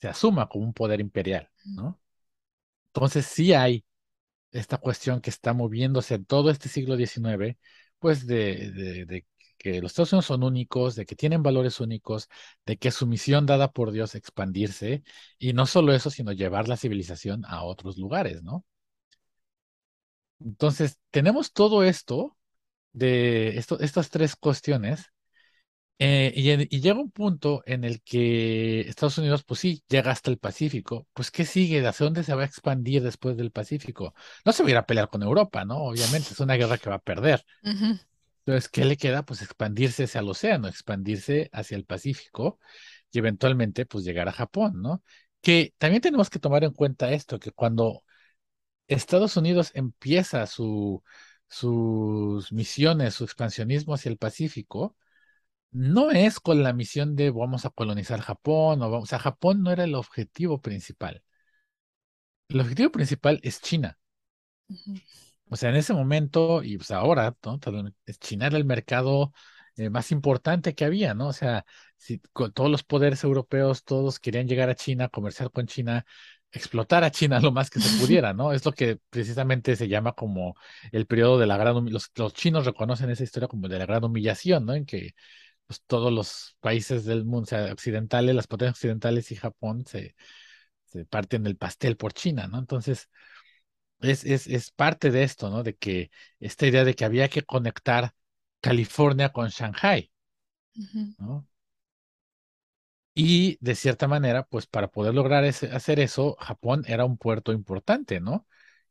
se 0.00 0.08
asuma 0.08 0.48
como 0.48 0.64
un 0.64 0.74
poder 0.74 1.00
imperial, 1.00 1.50
¿no? 1.64 2.00
Entonces 2.88 3.26
sí 3.26 3.52
hay 3.54 3.84
esta 4.52 4.78
cuestión 4.78 5.20
que 5.20 5.30
está 5.30 5.52
moviéndose 5.52 6.14
en 6.14 6.24
todo 6.26 6.50
este 6.50 6.68
siglo 6.68 6.96
XIX, 6.96 7.58
pues 7.98 8.26
de, 8.26 8.72
de, 9.06 9.26
que 9.58 9.80
los 9.80 9.92
Estados 9.92 10.12
Unidos 10.12 10.26
son 10.26 10.42
únicos, 10.44 10.94
de 10.96 11.06
que 11.06 11.16
tienen 11.16 11.42
valores 11.42 11.80
únicos, 11.80 12.28
de 12.64 12.76
que 12.78 12.90
su 12.90 13.06
misión 13.06 13.46
dada 13.46 13.72
por 13.72 13.90
Dios 13.92 14.10
es 14.10 14.16
expandirse, 14.16 15.02
y 15.38 15.52
no 15.52 15.66
solo 15.66 15.92
eso, 15.92 16.10
sino 16.10 16.32
llevar 16.32 16.68
la 16.68 16.76
civilización 16.76 17.44
a 17.46 17.62
otros 17.64 17.98
lugares, 17.98 18.42
¿no? 18.42 18.64
Entonces, 20.40 20.98
tenemos 21.10 21.52
todo 21.52 21.82
esto 21.84 22.36
de 22.92 23.58
esto, 23.58 23.80
estas 23.80 24.10
tres 24.10 24.36
cuestiones, 24.36 25.12
eh, 25.98 26.32
y, 26.36 26.80
llega 26.80 27.00
un 27.00 27.10
punto 27.10 27.62
en 27.64 27.82
el 27.84 28.02
que 28.02 28.80
Estados 28.82 29.16
Unidos, 29.16 29.44
pues 29.44 29.60
sí, 29.60 29.82
llega 29.88 30.10
hasta 30.10 30.30
el 30.30 30.38
Pacífico, 30.38 31.08
pues 31.14 31.30
¿qué 31.30 31.46
sigue? 31.46 31.86
¿Hacia 31.86 32.04
dónde 32.04 32.22
se 32.22 32.34
va 32.34 32.42
a 32.42 32.46
expandir 32.46 33.02
después 33.02 33.36
del 33.36 33.50
Pacífico? 33.50 34.14
No 34.44 34.52
se 34.52 34.62
va 34.62 34.68
a 34.68 34.72
ir 34.72 34.76
a 34.76 34.86
pelear 34.86 35.08
con 35.08 35.22
Europa, 35.22 35.64
¿no? 35.64 35.78
Obviamente, 35.78 36.30
es 36.32 36.40
una 36.40 36.54
guerra 36.54 36.76
que 36.76 36.90
va 36.90 36.96
a 36.96 36.98
perder. 36.98 37.44
Entonces, 37.62 38.68
¿qué 38.68 38.84
le 38.84 38.96
queda? 38.96 39.24
Pues 39.24 39.42
expandirse 39.42 40.04
hacia 40.04 40.20
el 40.20 40.28
océano, 40.28 40.68
expandirse 40.68 41.48
hacia 41.52 41.76
el 41.76 41.84
Pacífico 41.86 42.60
y 43.10 43.18
eventualmente, 43.18 43.86
pues 43.86 44.04
llegar 44.04 44.28
a 44.28 44.32
Japón, 44.32 44.82
¿no? 44.82 45.02
Que 45.40 45.74
también 45.78 46.02
tenemos 46.02 46.30
que 46.30 46.38
tomar 46.38 46.64
en 46.64 46.72
cuenta 46.72 47.10
esto, 47.12 47.38
que 47.38 47.52
cuando 47.52 48.04
Estados 48.88 49.36
Unidos 49.36 49.70
empieza 49.74 50.46
su, 50.46 51.02
sus 51.48 52.52
misiones, 52.52 53.14
su 53.14 53.24
expansionismo 53.24 53.94
hacia 53.94 54.10
el 54.10 54.18
Pacífico, 54.18 54.96
no 55.76 56.10
es 56.10 56.40
con 56.40 56.62
la 56.62 56.72
misión 56.72 57.16
de 57.16 57.30
vamos 57.30 57.66
a 57.66 57.70
colonizar 57.70 58.20
Japón, 58.20 58.82
o, 58.82 58.90
vamos, 58.90 59.04
o 59.04 59.06
sea, 59.06 59.18
Japón 59.18 59.62
no 59.62 59.70
era 59.72 59.84
el 59.84 59.94
objetivo 59.94 60.60
principal. 60.60 61.22
El 62.48 62.60
objetivo 62.60 62.90
principal 62.90 63.40
es 63.42 63.60
China. 63.60 63.98
O 65.48 65.56
sea, 65.56 65.70
en 65.70 65.76
ese 65.76 65.92
momento, 65.92 66.62
y 66.62 66.76
pues 66.78 66.90
ahora, 66.90 67.36
¿no? 67.44 67.60
China 68.20 68.46
era 68.46 68.56
el 68.56 68.64
mercado 68.64 69.32
eh, 69.76 69.90
más 69.90 70.10
importante 70.12 70.74
que 70.74 70.84
había, 70.84 71.14
¿no? 71.14 71.28
O 71.28 71.32
sea, 71.32 71.64
si 71.98 72.18
todos 72.54 72.70
los 72.70 72.82
poderes 72.82 73.22
europeos, 73.24 73.84
todos 73.84 74.18
querían 74.18 74.48
llegar 74.48 74.70
a 74.70 74.74
China, 74.74 75.08
comerciar 75.08 75.50
con 75.50 75.66
China, 75.66 76.04
explotar 76.50 77.04
a 77.04 77.10
China 77.10 77.38
lo 77.40 77.52
más 77.52 77.70
que 77.70 77.80
se 77.80 77.88
pudiera, 78.00 78.32
¿no? 78.32 78.52
Es 78.52 78.64
lo 78.64 78.72
que 78.72 78.98
precisamente 79.10 79.76
se 79.76 79.88
llama 79.88 80.12
como 80.12 80.54
el 80.90 81.06
periodo 81.06 81.38
de 81.38 81.46
la 81.46 81.56
gran 81.58 81.84
los, 81.90 82.10
los 82.16 82.34
chinos 82.34 82.64
reconocen 82.66 83.10
esa 83.10 83.24
historia 83.24 83.48
como 83.48 83.68
de 83.68 83.78
la 83.78 83.86
gran 83.86 84.04
humillación, 84.04 84.64
¿no? 84.66 84.74
En 84.74 84.86
que 84.86 85.14
pues, 85.66 85.82
todos 85.86 86.12
los 86.12 86.56
países 86.60 87.04
del 87.04 87.24
mundo, 87.24 87.42
o 87.44 87.46
sea, 87.46 87.72
occidentales, 87.72 88.34
las 88.34 88.46
potencias 88.46 88.76
occidentales 88.78 89.30
y 89.32 89.36
Japón 89.36 89.84
se, 89.86 90.14
se 90.86 91.04
parten 91.06 91.42
del 91.44 91.56
pastel 91.56 91.96
por 91.96 92.12
China, 92.14 92.48
¿no? 92.48 92.58
Entonces, 92.58 93.10
es, 94.00 94.24
es, 94.24 94.46
es 94.48 94.70
parte 94.72 95.10
de 95.10 95.22
esto, 95.24 95.50
¿no? 95.50 95.62
De 95.62 95.76
que 95.76 96.10
esta 96.40 96.66
idea 96.66 96.84
de 96.84 96.94
que 96.94 97.04
había 97.04 97.28
que 97.28 97.42
conectar 97.44 98.12
California 98.60 99.30
con 99.32 99.48
Shanghai, 99.50 100.10
¿no? 101.18 101.46
Y 103.14 103.56
de 103.60 103.74
cierta 103.74 104.08
manera, 104.08 104.44
pues 104.46 104.66
para 104.66 104.88
poder 104.88 105.14
lograr 105.14 105.44
hacer 105.44 106.00
eso, 106.00 106.36
Japón 106.38 106.84
era 106.86 107.04
un 107.06 107.16
puerto 107.18 107.52
importante, 107.52 108.20
¿no? 108.20 108.46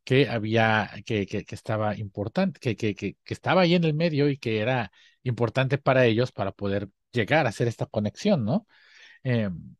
Que 0.06 0.30
había, 0.30 0.92
que, 1.06 1.26
que, 1.26 1.46
estaba 1.50 1.98
importante, 1.98 2.60
que, 2.60 2.76
que, 2.78 2.96
que, 2.96 3.18
estaba 3.26 3.62
ahí 3.62 3.76
en 3.76 3.84
el 3.84 3.94
medio 3.94 4.30
y 4.30 4.38
que 4.38 4.60
era 4.60 4.92
importante 5.24 5.78
para 5.78 6.06
ellos 6.06 6.32
para 6.32 6.52
poder 6.54 6.90
llegar 7.12 7.46
a 7.46 7.50
hacer 7.50 7.68
esta 7.68 7.88
conexión, 7.88 8.46
¿no? 8.46 8.68
Em, 9.24 9.76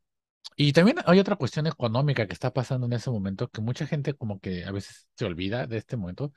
y 0.56 0.72
también 0.72 0.98
hay 1.06 1.18
otra 1.18 1.36
cuestión 1.36 1.66
económica 1.66 2.26
que 2.26 2.32
está 2.32 2.52
pasando 2.52 2.86
en 2.86 2.94
ese 2.94 3.10
momento, 3.10 3.48
que 3.48 3.60
mucha 3.60 3.86
gente 3.86 4.14
como 4.14 4.40
que 4.40 4.64
a 4.64 4.72
veces 4.72 5.06
se 5.14 5.24
olvida 5.26 5.66
de 5.66 5.78
este 5.78 5.96
momento, 5.96 6.32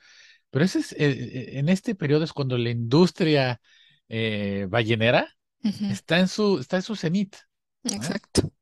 pero 0.50 0.64
ese 0.64 0.80
es, 0.80 0.92
eh, 0.92 0.98
eh, 0.98 1.58
en 1.58 1.68
este 1.68 1.94
periodo 1.94 2.24
es 2.24 2.32
cuando 2.32 2.58
la 2.58 2.70
industria 2.70 3.60
eh, 4.08 4.66
ballenera 4.68 5.36
está 5.62 6.18
en 6.18 6.28
su, 6.28 6.58
está 6.58 6.76
en 6.76 6.82
su 6.82 6.96
cenit. 6.96 7.36
Exacto. 7.84 8.52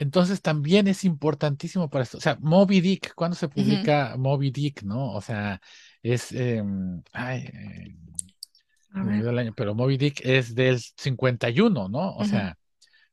Entonces 0.00 0.40
también 0.40 0.88
es 0.88 1.04
importantísimo 1.04 1.90
para 1.90 2.04
esto. 2.04 2.16
O 2.16 2.20
sea, 2.22 2.38
Moby 2.40 2.80
Dick, 2.80 3.12
¿cuándo 3.14 3.36
se 3.36 3.48
publica 3.48 4.16
Moby 4.16 4.50
Dick, 4.50 4.82
no? 4.82 5.12
O 5.12 5.20
sea, 5.20 5.60
es. 6.02 6.32
Em, 6.32 7.02
ay, 7.12 7.46
el 8.94 9.38
año, 9.38 9.52
pero 9.54 9.74
Moby 9.74 9.98
Dick 9.98 10.22
es 10.24 10.54
del 10.54 10.80
51, 10.80 11.90
¿no? 11.90 12.16
O 12.16 12.24
sea, 12.24 12.56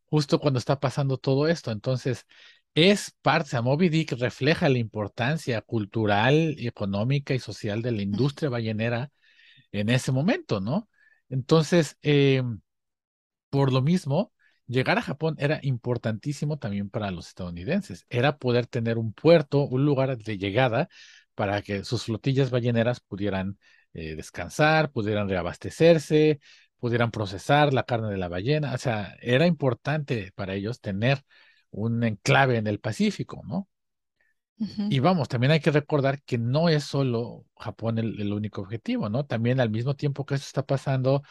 justo 0.05 0.39
cuando 0.39 0.59
está 0.59 0.79
pasando 0.79 1.17
todo 1.17 1.49
esto. 1.49 1.71
Entonces, 1.71 2.25
es 2.73 3.13
parte, 3.21 3.47
o 3.47 3.49
sea, 3.49 3.61
Moby 3.61 3.89
Dick 3.89 4.13
refleja 4.13 4.69
la 4.69 4.77
importancia 4.77 5.61
cultural, 5.61 6.55
económica 6.57 7.33
y 7.33 7.39
social 7.39 7.81
de 7.81 7.91
la 7.91 8.01
industria 8.01 8.49
ballenera 8.49 9.11
en 9.73 9.89
ese 9.89 10.13
momento, 10.13 10.61
¿no? 10.61 10.87
Entonces, 11.27 11.97
em, 12.01 12.61
por 13.49 13.73
lo 13.73 13.81
mismo, 13.81 14.31
llegar 14.67 14.97
a 14.97 15.01
Japón 15.01 15.35
era 15.39 15.59
importantísimo 15.63 16.57
también 16.57 16.89
para 16.89 17.11
los 17.11 17.27
estadounidenses. 17.29 18.05
Era 18.09 18.37
poder 18.37 18.67
tener 18.67 18.97
un 18.97 19.13
puerto, 19.13 19.63
un 19.63 19.85
lugar 19.85 20.17
de 20.17 20.37
llegada 20.37 20.89
para 21.35 21.61
que 21.61 21.83
sus 21.83 22.03
flotillas 22.05 22.51
balleneras 22.51 22.99
pudieran 22.99 23.57
eh, 23.93 24.15
descansar, 24.15 24.91
pudieran 24.91 25.29
reabastecerse, 25.29 26.39
pudieran 26.79 27.11
procesar 27.11 27.73
la 27.73 27.83
carne 27.83 28.09
de 28.09 28.17
la 28.17 28.27
ballena. 28.27 28.73
O 28.73 28.77
sea, 28.77 29.15
era 29.21 29.47
importante 29.47 30.31
para 30.35 30.53
ellos 30.55 30.81
tener 30.81 31.23
un 31.71 32.03
enclave 32.03 32.57
en 32.57 32.67
el 32.67 32.79
Pacífico, 32.79 33.41
¿no? 33.45 33.67
Y 34.89 34.99
vamos, 34.99 35.27
también 35.27 35.51
hay 35.51 35.59
que 35.59 35.71
recordar 35.71 36.21
que 36.23 36.37
no 36.37 36.69
es 36.69 36.85
solo 36.85 37.45
Japón 37.57 37.97
el, 37.97 38.21
el 38.21 38.31
único 38.31 38.61
objetivo, 38.61 39.09
¿no? 39.09 39.25
También 39.25 39.59
al 39.59 39.69
mismo 39.69 39.95
tiempo 39.95 40.25
que 40.25 40.35
esto 40.35 40.45
está 40.47 40.65
pasando, 40.65 41.23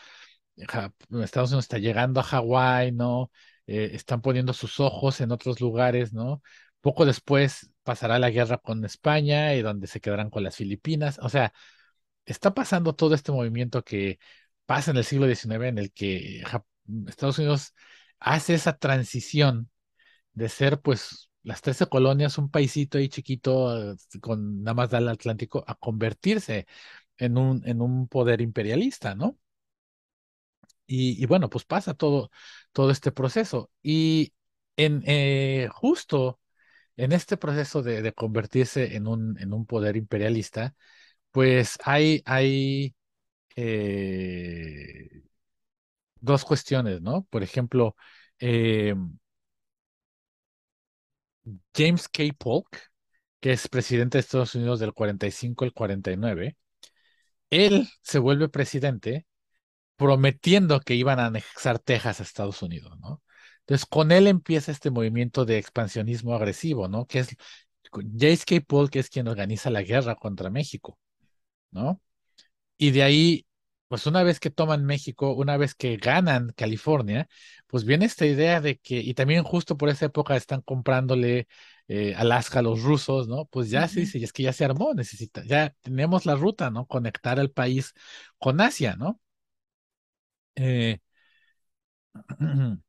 Estados 0.56 1.50
Unidos 1.50 1.64
está 1.64 1.78
llegando 1.78 2.20
a 2.20 2.22
Hawái, 2.22 2.92
¿no? 2.92 3.30
Eh, 3.66 3.90
están 3.94 4.22
poniendo 4.22 4.52
sus 4.52 4.80
ojos 4.80 5.20
en 5.20 5.32
otros 5.32 5.60
lugares, 5.60 6.12
¿no? 6.12 6.42
Poco 6.80 7.04
después 7.04 7.70
pasará 7.82 8.18
la 8.18 8.30
guerra 8.30 8.58
con 8.58 8.84
España 8.84 9.54
y 9.54 9.62
donde 9.62 9.86
se 9.86 10.00
quedarán 10.00 10.30
con 10.30 10.42
las 10.44 10.56
Filipinas. 10.56 11.18
O 11.22 11.28
sea, 11.28 11.52
está 12.24 12.54
pasando 12.54 12.94
todo 12.94 13.14
este 13.14 13.32
movimiento 13.32 13.84
que 13.84 14.18
pasa 14.66 14.90
en 14.90 14.98
el 14.98 15.04
siglo 15.04 15.26
XIX 15.26 15.68
en 15.68 15.78
el 15.78 15.92
que 15.92 16.42
Estados 17.08 17.38
Unidos 17.38 17.74
hace 18.18 18.54
esa 18.54 18.76
transición 18.78 19.70
de 20.34 20.48
ser 20.48 20.80
pues 20.80 21.30
las 21.42 21.62
13 21.62 21.86
colonias, 21.86 22.38
un 22.38 22.50
paisito 22.50 22.98
ahí 22.98 23.08
chiquito 23.08 23.96
con 24.20 24.62
nada 24.62 24.74
más 24.74 24.90
del 24.90 25.08
Atlántico, 25.08 25.64
a 25.66 25.74
convertirse 25.76 26.66
en 27.18 27.38
un, 27.38 27.66
en 27.68 27.80
un 27.82 28.08
poder 28.08 28.40
imperialista, 28.40 29.14
¿no? 29.14 29.38
Y, 30.86 31.24
bueno, 31.26 31.50
pues 31.50 31.64
pasa 31.64 31.94
todo, 31.94 32.30
todo 32.72 32.90
este 32.90 33.12
proceso. 33.12 33.70
Y 33.82 34.32
en, 34.76 35.02
eh, 35.06 35.68
justo 35.72 36.40
en 36.96 37.12
este 37.12 37.36
proceso 37.36 37.82
de, 37.82 38.12
convertirse 38.14 38.96
en 38.96 39.06
un, 39.08 39.38
en 39.40 39.52
un 39.52 39.66
poder 39.66 39.96
imperialista, 39.96 40.74
pues 41.32 41.78
hay, 41.84 42.22
hay 42.26 42.94
eh, 43.56 45.22
dos 46.20 46.44
cuestiones, 46.44 47.00
¿no? 47.02 47.24
Por 47.30 47.42
ejemplo, 47.42 47.96
eh, 48.40 48.94
James 51.74 52.08
K. 52.08 52.24
Polk, 52.38 52.78
que 53.40 53.52
es 53.52 53.68
presidente 53.68 54.18
de 54.18 54.20
Estados 54.20 54.54
Unidos 54.54 54.80
del 54.80 54.92
45 54.94 55.64
al 55.64 55.72
49, 55.72 56.56
él 57.50 57.88
se 58.02 58.18
vuelve 58.18 58.48
presidente 58.48 59.26
prometiendo 59.96 60.80
que 60.80 60.94
iban 60.94 61.18
a 61.20 61.26
anexar 61.26 61.78
Texas 61.78 62.20
a 62.20 62.22
Estados 62.22 62.62
Unidos, 62.62 62.98
¿no? 63.00 63.22
Entonces, 63.60 63.86
con 63.86 64.12
él 64.12 64.26
empieza 64.28 64.72
este 64.72 64.90
movimiento 64.90 65.44
de 65.44 65.58
expansionismo 65.58 66.34
agresivo, 66.34 66.88
¿no? 66.88 67.06
Que 67.06 67.20
es 67.20 67.36
J.K. 67.92 68.60
Paul, 68.66 68.90
que 68.90 68.98
es 69.00 69.10
quien 69.10 69.28
organiza 69.28 69.70
la 69.70 69.82
guerra 69.82 70.14
contra 70.16 70.50
México, 70.50 70.98
¿no? 71.70 72.00
Y 72.78 72.90
de 72.90 73.02
ahí, 73.02 73.46
pues 73.88 74.06
una 74.06 74.22
vez 74.22 74.40
que 74.40 74.50
toman 74.50 74.84
México, 74.84 75.32
una 75.34 75.56
vez 75.56 75.74
que 75.74 75.96
ganan 75.96 76.52
California, 76.56 77.28
pues 77.66 77.84
viene 77.84 78.04
esta 78.06 78.26
idea 78.26 78.60
de 78.60 78.78
que, 78.78 78.96
y 78.98 79.14
también 79.14 79.44
justo 79.44 79.76
por 79.76 79.88
esa 79.88 80.06
época 80.06 80.36
están 80.36 80.60
comprándole 80.62 81.46
eh, 81.88 82.14
Alaska 82.16 82.58
a 82.60 82.62
los 82.62 82.82
rusos, 82.82 83.28
¿no? 83.28 83.46
Pues 83.46 83.70
ya 83.70 83.88
sí, 83.88 84.06
sí, 84.06 84.22
es 84.24 84.32
que 84.32 84.42
ya 84.44 84.52
se 84.52 84.64
armó, 84.64 84.92
necesita, 84.94 85.44
ya 85.44 85.74
tenemos 85.82 86.26
la 86.26 86.34
ruta, 86.36 86.70
¿no? 86.70 86.86
Conectar 86.86 87.40
al 87.40 87.50
país 87.50 87.94
con 88.38 88.60
Asia, 88.60 88.96
¿no? 88.96 89.20
Eh, 90.56 90.98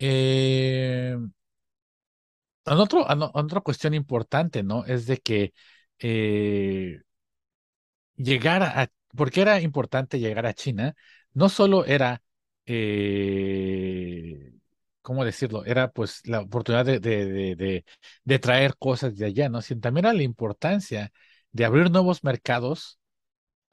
eh, 0.00 1.16
otra 2.64 3.60
cuestión 3.60 3.94
importante, 3.94 4.62
¿no? 4.62 4.84
Es 4.84 5.06
de 5.06 5.18
que 5.18 5.52
eh, 5.98 7.00
llegar 8.16 8.62
a, 8.62 8.88
porque 9.16 9.40
era 9.42 9.60
importante 9.60 10.18
llegar 10.18 10.46
a 10.46 10.54
China, 10.54 10.94
no 11.34 11.48
solo 11.48 11.84
era, 11.84 12.22
eh, 12.66 14.52
¿cómo 15.02 15.24
decirlo? 15.24 15.64
Era 15.64 15.90
pues 15.90 16.26
la 16.26 16.40
oportunidad 16.40 16.84
de, 16.86 17.00
de, 17.00 17.84
de, 18.24 18.38
traer 18.38 18.76
cosas 18.78 19.16
de 19.16 19.26
allá, 19.26 19.48
¿no? 19.48 19.62
Sino 19.62 19.80
también 19.80 20.06
era 20.06 20.14
la 20.14 20.22
importancia 20.22 21.12
de 21.52 21.64
abrir 21.64 21.90
nuevos 21.90 22.24
mercados 22.24 22.98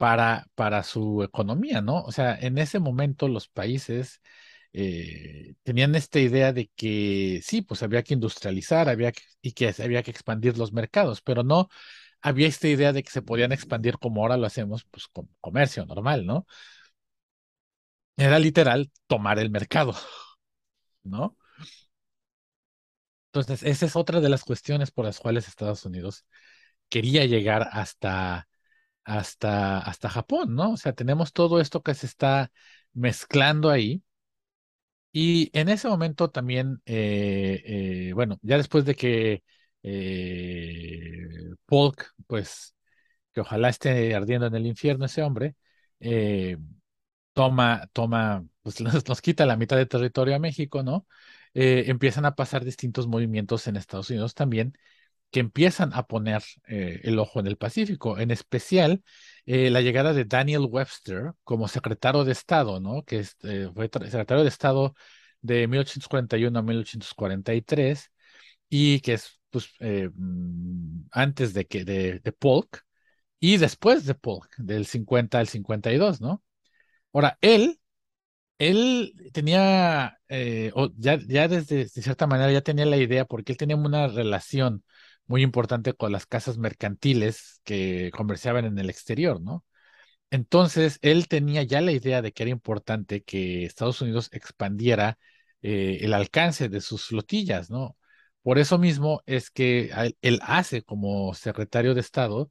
para, 0.00 0.46
para 0.56 0.82
su 0.82 1.22
economía, 1.22 1.82
¿no? 1.82 2.02
O 2.04 2.12
sea, 2.12 2.34
en 2.40 2.56
ese 2.58 2.78
momento 2.80 3.28
los 3.28 3.48
países 3.48 4.22
eh, 4.72 5.54
tenían 5.62 5.94
esta 5.94 6.20
idea 6.20 6.52
de 6.54 6.70
que 6.74 7.42
sí, 7.44 7.60
pues 7.62 7.82
había 7.82 8.02
que 8.02 8.14
industrializar, 8.14 8.88
había 8.88 9.12
y 9.42 9.52
que 9.52 9.74
había 9.82 10.02
que 10.02 10.10
expandir 10.10 10.56
los 10.58 10.72
mercados, 10.72 11.20
pero 11.22 11.42
no 11.44 11.68
había 12.22 12.48
esta 12.48 12.68
idea 12.68 12.92
de 12.94 13.02
que 13.02 13.10
se 13.10 13.22
podían 13.22 13.52
expandir 13.52 13.98
como 13.98 14.22
ahora 14.22 14.38
lo 14.38 14.46
hacemos, 14.46 14.84
pues 14.90 15.08
con 15.08 15.28
comercio 15.42 15.84
normal, 15.86 16.24
¿no? 16.26 16.46
Era 18.16 18.38
literal 18.38 18.90
tomar 19.08 19.38
el 19.40 19.50
mercado, 19.50 19.94
¿no? 21.04 21.36
Entonces, 23.32 23.62
esa 23.62 23.86
es 23.86 23.96
otra 23.96 24.20
de 24.20 24.28
las 24.28 24.42
cuestiones 24.44 24.90
por 24.90 25.04
las 25.04 25.20
cuales 25.20 25.46
Estados 25.48 25.84
Unidos 25.84 26.26
quería 26.90 27.26
llegar 27.26 27.68
hasta, 27.72 28.48
hasta, 29.04 29.78
hasta 29.80 30.08
Japón, 30.10 30.54
¿no? 30.54 30.72
O 30.72 30.76
sea, 30.76 30.92
tenemos 30.92 31.32
todo 31.32 31.60
esto 31.60 31.82
que 31.82 31.94
se 31.94 32.06
está 32.06 32.50
mezclando 32.92 33.70
ahí. 33.70 34.02
Y 35.12 35.50
en 35.58 35.68
ese 35.68 35.88
momento 35.88 36.30
también, 36.30 36.80
eh, 36.86 37.62
eh, 38.10 38.12
bueno, 38.14 38.38
ya 38.42 38.56
después 38.56 38.84
de 38.84 38.94
que 38.94 39.42
eh, 39.82 41.50
Polk, 41.66 42.12
pues 42.26 42.74
que 43.32 43.40
ojalá 43.42 43.68
esté 43.70 44.14
ardiendo 44.14 44.46
en 44.46 44.54
el 44.56 44.66
infierno 44.66 45.06
ese 45.06 45.22
hombre, 45.22 45.56
toma, 47.32 47.88
toma, 47.92 48.44
pues 48.62 48.80
nos, 49.08 49.20
quita 49.22 49.46
la 49.46 49.56
mitad 49.56 49.76
de 49.76 49.86
territorio 49.86 50.34
a 50.36 50.38
México, 50.38 50.82
¿no? 50.82 51.06
Empiezan 51.54 52.26
a 52.26 52.34
pasar 52.36 52.64
distintos 52.64 53.06
movimientos 53.08 53.66
en 53.66 53.76
Estados 53.76 54.10
Unidos 54.10 54.34
también 54.34 54.74
que 55.30 55.40
empiezan 55.40 55.92
a 55.94 56.04
poner 56.04 56.42
el 56.66 57.18
ojo 57.18 57.40
en 57.40 57.46
el 57.46 57.56
Pacífico, 57.56 58.18
en 58.18 58.30
especial 58.30 59.02
la 59.46 59.80
llegada 59.80 60.12
de 60.12 60.24
Daniel 60.24 60.66
Webster 60.68 61.32
como 61.44 61.68
secretario 61.68 62.24
de 62.24 62.32
Estado, 62.32 62.80
¿no? 62.80 63.04
Que 63.04 63.24
fue 63.74 63.90
secretario 63.92 64.42
de 64.42 64.48
Estado 64.48 64.94
de 65.42 65.66
1841 65.66 66.58
a 66.58 66.62
1843 66.62 68.10
y 68.68 69.00
que 69.00 69.14
es 69.14 69.40
pues, 69.50 69.74
eh, 69.80 70.10
mm, 70.14 71.08
antes 71.12 71.54
de, 71.54 71.66
que, 71.66 71.84
de, 71.84 72.20
Polk 72.38 72.84
y 73.40 73.56
después 73.58 74.06
de 74.06 74.14
Polk, 74.14 74.48
del 74.58 74.86
50 74.86 75.38
al 75.38 75.48
52, 75.48 76.20
¿no? 76.20 76.42
Ahora, 77.12 77.38
él, 77.42 77.80
él 78.58 79.14
tenía, 79.32 80.18
eh, 80.28 80.72
ya, 80.96 81.18
ya 81.26 81.48
desde 81.48 81.76
de 81.84 81.88
cierta 81.88 82.26
manera 82.26 82.52
ya 82.52 82.62
tenía 82.62 82.86
la 82.86 82.98
idea, 82.98 83.24
porque 83.26 83.52
él 83.52 83.58
tenía 83.58 83.76
una 83.76 84.08
relación 84.08 84.84
muy 85.30 85.42
importante 85.44 85.94
con 85.94 86.12
las 86.12 86.26
casas 86.26 86.58
mercantiles 86.58 87.60
que 87.64 88.10
comerciaban 88.12 88.64
en 88.66 88.78
el 88.80 88.90
exterior, 88.90 89.40
¿no? 89.40 89.64
Entonces, 90.30 90.98
él 91.02 91.28
tenía 91.28 91.62
ya 91.64 91.80
la 91.82 91.92
idea 91.92 92.22
de 92.22 92.32
que 92.32 92.44
era 92.44 92.50
importante 92.52 93.22
que 93.24 93.64
Estados 93.64 94.02
Unidos 94.02 94.30
expandiera 94.32 95.18
eh, 95.62 95.98
el 96.02 96.14
alcance 96.14 96.68
de 96.68 96.80
sus 96.80 97.06
flotillas, 97.06 97.70
¿no? 97.70 97.96
Por 98.42 98.58
eso 98.58 98.78
mismo 98.78 99.22
es 99.26 99.50
que 99.50 99.90
él 100.22 100.40
hace 100.42 100.82
como 100.82 101.34
secretario 101.34 101.94
de 101.94 102.00
Estado 102.00 102.50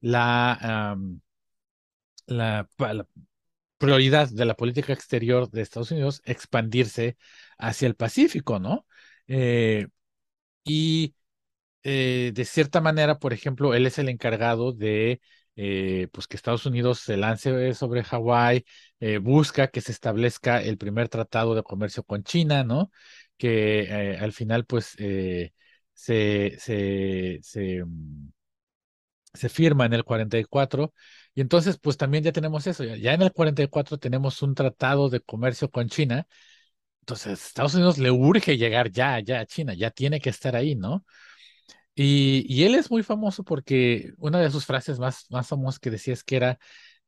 la, 0.00 0.96
prioridad 3.78 4.28
de 4.28 4.44
la 4.44 4.54
política 4.54 4.92
exterior 4.92 5.50
de 5.50 5.62
Estados 5.62 5.90
Unidos 5.90 6.22
expandirse 6.24 7.16
hacia 7.58 7.88
el 7.88 7.96
Pacífico, 7.96 8.58
¿no? 8.60 8.86
Eh, 9.26 9.88
y 10.64 11.14
eh, 11.82 12.32
de 12.34 12.44
cierta 12.44 12.80
manera, 12.80 13.18
por 13.18 13.32
ejemplo, 13.32 13.74
él 13.74 13.86
es 13.86 13.98
el 13.98 14.08
encargado 14.08 14.72
de 14.72 15.20
eh, 15.56 16.08
pues 16.12 16.26
que 16.26 16.36
Estados 16.36 16.66
Unidos 16.66 17.00
se 17.00 17.16
lance 17.16 17.74
sobre 17.74 18.04
Hawái, 18.04 18.64
busca 19.20 19.68
que 19.68 19.80
se 19.80 19.92
establezca 19.92 20.62
el 20.62 20.78
primer 20.78 21.08
tratado 21.08 21.54
de 21.54 21.62
comercio 21.62 22.02
con 22.02 22.22
China, 22.22 22.64
¿no? 22.64 22.90
que 23.40 23.80
eh, 24.12 24.18
al 24.18 24.32
final 24.32 24.66
pues 24.66 24.94
eh, 24.98 25.52
se, 25.94 26.56
se, 26.60 27.40
mm, 27.84 28.28
se, 29.32 29.48
firma 29.48 29.86
en 29.86 29.94
el 29.94 30.04
44 30.04 30.92
y 31.34 31.40
entonces 31.40 31.78
pues 31.78 31.96
también 31.96 32.22
ya 32.24 32.32
tenemos 32.32 32.66
eso, 32.66 32.84
ya, 32.84 33.14
en 33.14 33.22
el 33.22 33.32
44 33.32 33.98
tenemos 33.98 34.42
un 34.42 34.54
tratado 34.54 35.08
de 35.08 35.20
comercio 35.20 35.70
con 35.70 35.88
China, 35.88 36.26
entonces 37.00 37.46
Estados 37.46 37.74
Unidos 37.74 37.98
le 37.98 38.10
urge 38.10 38.58
llegar 38.58 38.90
ya, 38.90 39.20
ya 39.20 39.40
a 39.40 39.46
China, 39.46 39.74
ya 39.74 39.90
tiene 39.90 40.20
que 40.20 40.30
estar 40.30 40.56
ahí, 40.56 40.74
¿no? 40.76 41.04
Y, 41.94 42.46
y 42.48 42.64
él 42.64 42.74
es 42.74 42.90
muy 42.90 43.02
famoso 43.02 43.44
porque 43.44 44.12
una 44.18 44.40
de 44.40 44.50
sus 44.50 44.64
frases 44.64 44.98
más, 44.98 45.26
más 45.30 45.48
famosas 45.48 45.78
que 45.80 45.90
decía 45.90 46.14
es 46.14 46.24
que 46.24 46.36
era 46.36 46.58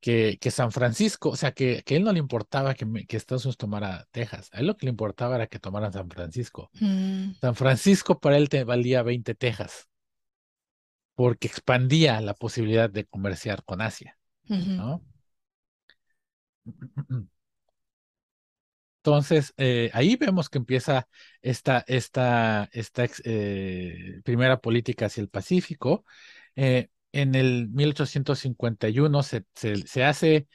que, 0.00 0.38
que 0.40 0.50
San 0.50 0.72
Francisco, 0.72 1.30
o 1.30 1.36
sea, 1.36 1.52
que, 1.52 1.82
que 1.84 1.96
él 1.96 2.02
no 2.02 2.12
le 2.12 2.18
importaba 2.18 2.74
que, 2.74 2.86
que, 3.06 3.16
Estados 3.16 3.44
Unidos 3.44 3.56
tomara 3.56 4.06
Texas, 4.10 4.50
a 4.52 4.58
él 4.58 4.66
lo 4.66 4.76
que 4.76 4.86
le 4.86 4.90
importaba 4.90 5.36
era 5.36 5.46
que 5.46 5.60
tomaran 5.60 5.92
San 5.92 6.10
Francisco. 6.10 6.70
Mm. 6.80 7.34
San 7.40 7.54
Francisco 7.54 8.18
para 8.18 8.36
él 8.36 8.48
te 8.48 8.64
valía 8.64 9.02
20 9.04 9.34
Texas, 9.36 9.88
porque 11.14 11.46
expandía 11.46 12.20
la 12.20 12.34
posibilidad 12.34 12.90
de 12.90 13.06
comerciar 13.06 13.64
con 13.64 13.80
Asia, 13.80 14.18
¿no? 14.48 15.02
Entonces, 19.04 19.52
eh, 19.56 19.90
ahí 19.94 20.14
vemos 20.14 20.48
que 20.48 20.58
empieza 20.58 21.08
esta, 21.40 21.84
esta, 21.88 22.68
esta 22.72 23.06
eh, 23.24 24.20
primera 24.24 24.60
política 24.60 25.06
hacia 25.06 25.22
el 25.22 25.28
Pacífico. 25.28 26.04
Eh, 26.54 26.88
en 27.10 27.34
el 27.34 27.68
1851 27.70 29.22
se, 29.24 29.44
se, 29.54 30.04
hace 30.04 30.46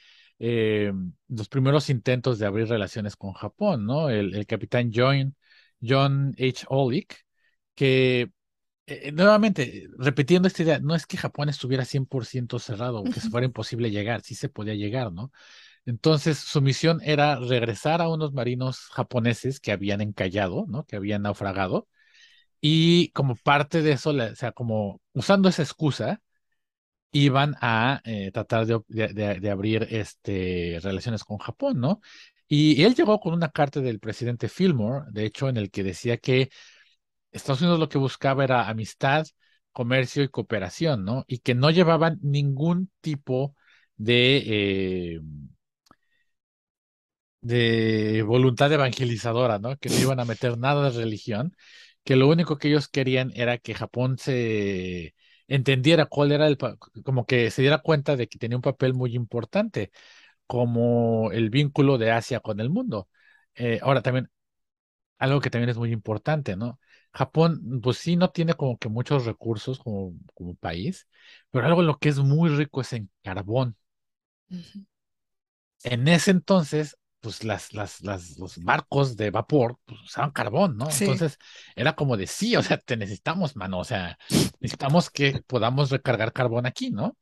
los 1.28 1.48
primeros 1.50 1.90
intentos 1.90 2.38
de 2.38 2.46
abrir 2.46 2.68
relaciones 2.68 3.16
con 3.16 3.34
Japón, 3.34 3.84
¿no? 3.84 4.08
El, 4.08 4.46
capitán 4.46 4.90
John, 4.94 5.36
John 5.82 6.34
H. 6.38 6.64
Olick, 6.70 7.26
que 7.74 8.32
eh, 8.86 9.12
nuevamente, 9.12 9.88
repitiendo 9.98 10.48
esta 10.48 10.62
idea, 10.62 10.78
no 10.80 10.94
es 10.94 11.06
que 11.06 11.18
Japón 11.18 11.50
estuviera 11.50 11.84
100% 11.84 12.58
cerrado 12.58 13.00
o 13.00 13.04
que 13.04 13.20
se 13.20 13.28
fuera 13.30 13.44
imposible 13.46 13.90
llegar, 13.90 14.22
sí 14.22 14.34
se 14.34 14.48
podía 14.48 14.74
llegar, 14.74 15.12
¿no? 15.12 15.32
Entonces, 15.88 16.38
su 16.38 16.60
misión 16.60 17.00
era 17.02 17.36
regresar 17.36 18.02
a 18.02 18.08
unos 18.10 18.34
marinos 18.34 18.88
japoneses 18.92 19.58
que 19.58 19.72
habían 19.72 20.02
encallado, 20.02 20.66
¿no? 20.68 20.84
Que 20.84 20.96
habían 20.96 21.22
naufragado. 21.22 21.88
Y 22.60 23.10
como 23.12 23.36
parte 23.36 23.82
de 23.82 23.92
eso, 23.92 24.10
o 24.10 24.34
sea, 24.36 24.52
como 24.52 25.00
usando 25.14 25.48
esa 25.48 25.62
excusa, 25.62 26.20
iban 27.12 27.56
a 27.62 28.02
eh, 28.04 28.30
tratar 28.32 28.66
de, 28.66 29.50
abrir 29.50 29.86
este, 29.90 30.78
relaciones 30.82 31.24
con 31.24 31.38
Japón, 31.38 31.80
¿no? 31.80 32.00
Y, 32.48 32.82
él 32.84 32.94
llegó 32.94 33.20
con 33.20 33.34
una 33.34 33.50
carta 33.50 33.80
del 33.80 34.00
presidente 34.00 34.48
Fillmore, 34.50 35.06
de 35.12 35.26
hecho, 35.26 35.48
en 35.48 35.56
el 35.56 35.70
que 35.70 35.84
decía 35.84 36.18
que 36.18 36.50
Estados 37.32 37.62
Unidos 37.62 37.80
lo 37.80 37.88
que 37.88 37.98
buscaba 37.98 38.44
era 38.44 38.68
amistad, 38.68 39.26
comercio 39.72 40.22
y 40.22 40.28
cooperación, 40.28 41.04
¿no? 41.04 41.24
Y 41.28 41.38
que 41.40 41.54
no 41.54 41.70
llevaban 41.70 42.18
ningún 42.22 42.90
tipo 43.00 43.54
de, 43.96 45.16
eh, 45.16 45.20
de 47.40 48.22
voluntad 48.22 48.72
evangelizadora, 48.72 49.58
¿no? 49.58 49.76
Que 49.78 49.88
no 49.90 49.98
iban 49.98 50.20
a 50.20 50.24
meter 50.24 50.58
nada 50.58 50.90
de 50.90 50.98
religión, 50.98 51.54
que 52.04 52.16
lo 52.16 52.28
único 52.28 52.58
que 52.58 52.68
ellos 52.68 52.88
querían 52.88 53.32
era 53.34 53.58
que 53.58 53.74
Japón 53.74 54.18
se 54.18 55.14
entendiera 55.48 56.06
cuál 56.06 56.32
era 56.32 56.46
el, 56.46 56.58
como 57.04 57.26
que 57.26 57.50
se 57.50 57.62
diera 57.62 57.78
cuenta 57.78 58.16
de 58.16 58.28
que 58.28 58.38
tenía 58.38 58.56
un 58.58 58.62
papel 58.62 58.94
muy 58.94 59.14
importante 59.14 59.90
como 60.46 61.32
el 61.32 61.50
vínculo 61.50 61.98
de 61.98 62.12
Asia 62.12 62.40
con 62.40 62.60
el 62.60 62.70
mundo. 62.70 63.08
Eh, 63.54 63.80
ahora 63.82 64.02
también, 64.02 64.30
algo 65.18 65.40
que 65.40 65.50
también 65.50 65.70
es 65.70 65.78
muy 65.78 65.92
importante, 65.92 66.56
¿no? 66.56 66.78
Japón, 67.12 67.80
pues 67.82 67.98
sí, 67.98 68.16
no 68.16 68.30
tiene 68.30 68.54
como 68.54 68.78
que 68.78 68.88
muchos 68.88 69.24
recursos 69.26 69.78
como, 69.80 70.14
como 70.34 70.54
país, 70.56 71.08
pero 71.50 71.66
algo 71.66 71.80
en 71.80 71.86
lo 71.88 71.98
que 71.98 72.08
es 72.10 72.18
muy 72.18 72.50
rico 72.50 72.80
es 72.80 72.92
en 72.92 73.10
carbón. 73.22 73.76
En 75.82 76.06
ese 76.08 76.30
entonces, 76.30 76.96
pues 77.20 77.44
las, 77.44 77.72
las, 77.74 78.00
las, 78.02 78.38
los 78.38 78.58
barcos 78.62 79.16
de 79.16 79.30
vapor 79.30 79.78
pues, 79.84 80.00
usaban 80.02 80.30
carbón, 80.30 80.76
¿no? 80.76 80.90
Sí. 80.90 81.04
Entonces 81.04 81.38
era 81.76 81.94
como 81.94 82.16
de 82.16 82.26
sí, 82.26 82.56
o 82.56 82.62
sea, 82.62 82.78
te 82.78 82.96
necesitamos, 82.96 83.56
mano, 83.56 83.78
o 83.80 83.84
sea, 83.84 84.18
necesitamos 84.60 85.10
que 85.10 85.42
podamos 85.46 85.90
recargar 85.90 86.32
carbón 86.32 86.66
aquí, 86.66 86.90
¿no? 86.90 87.16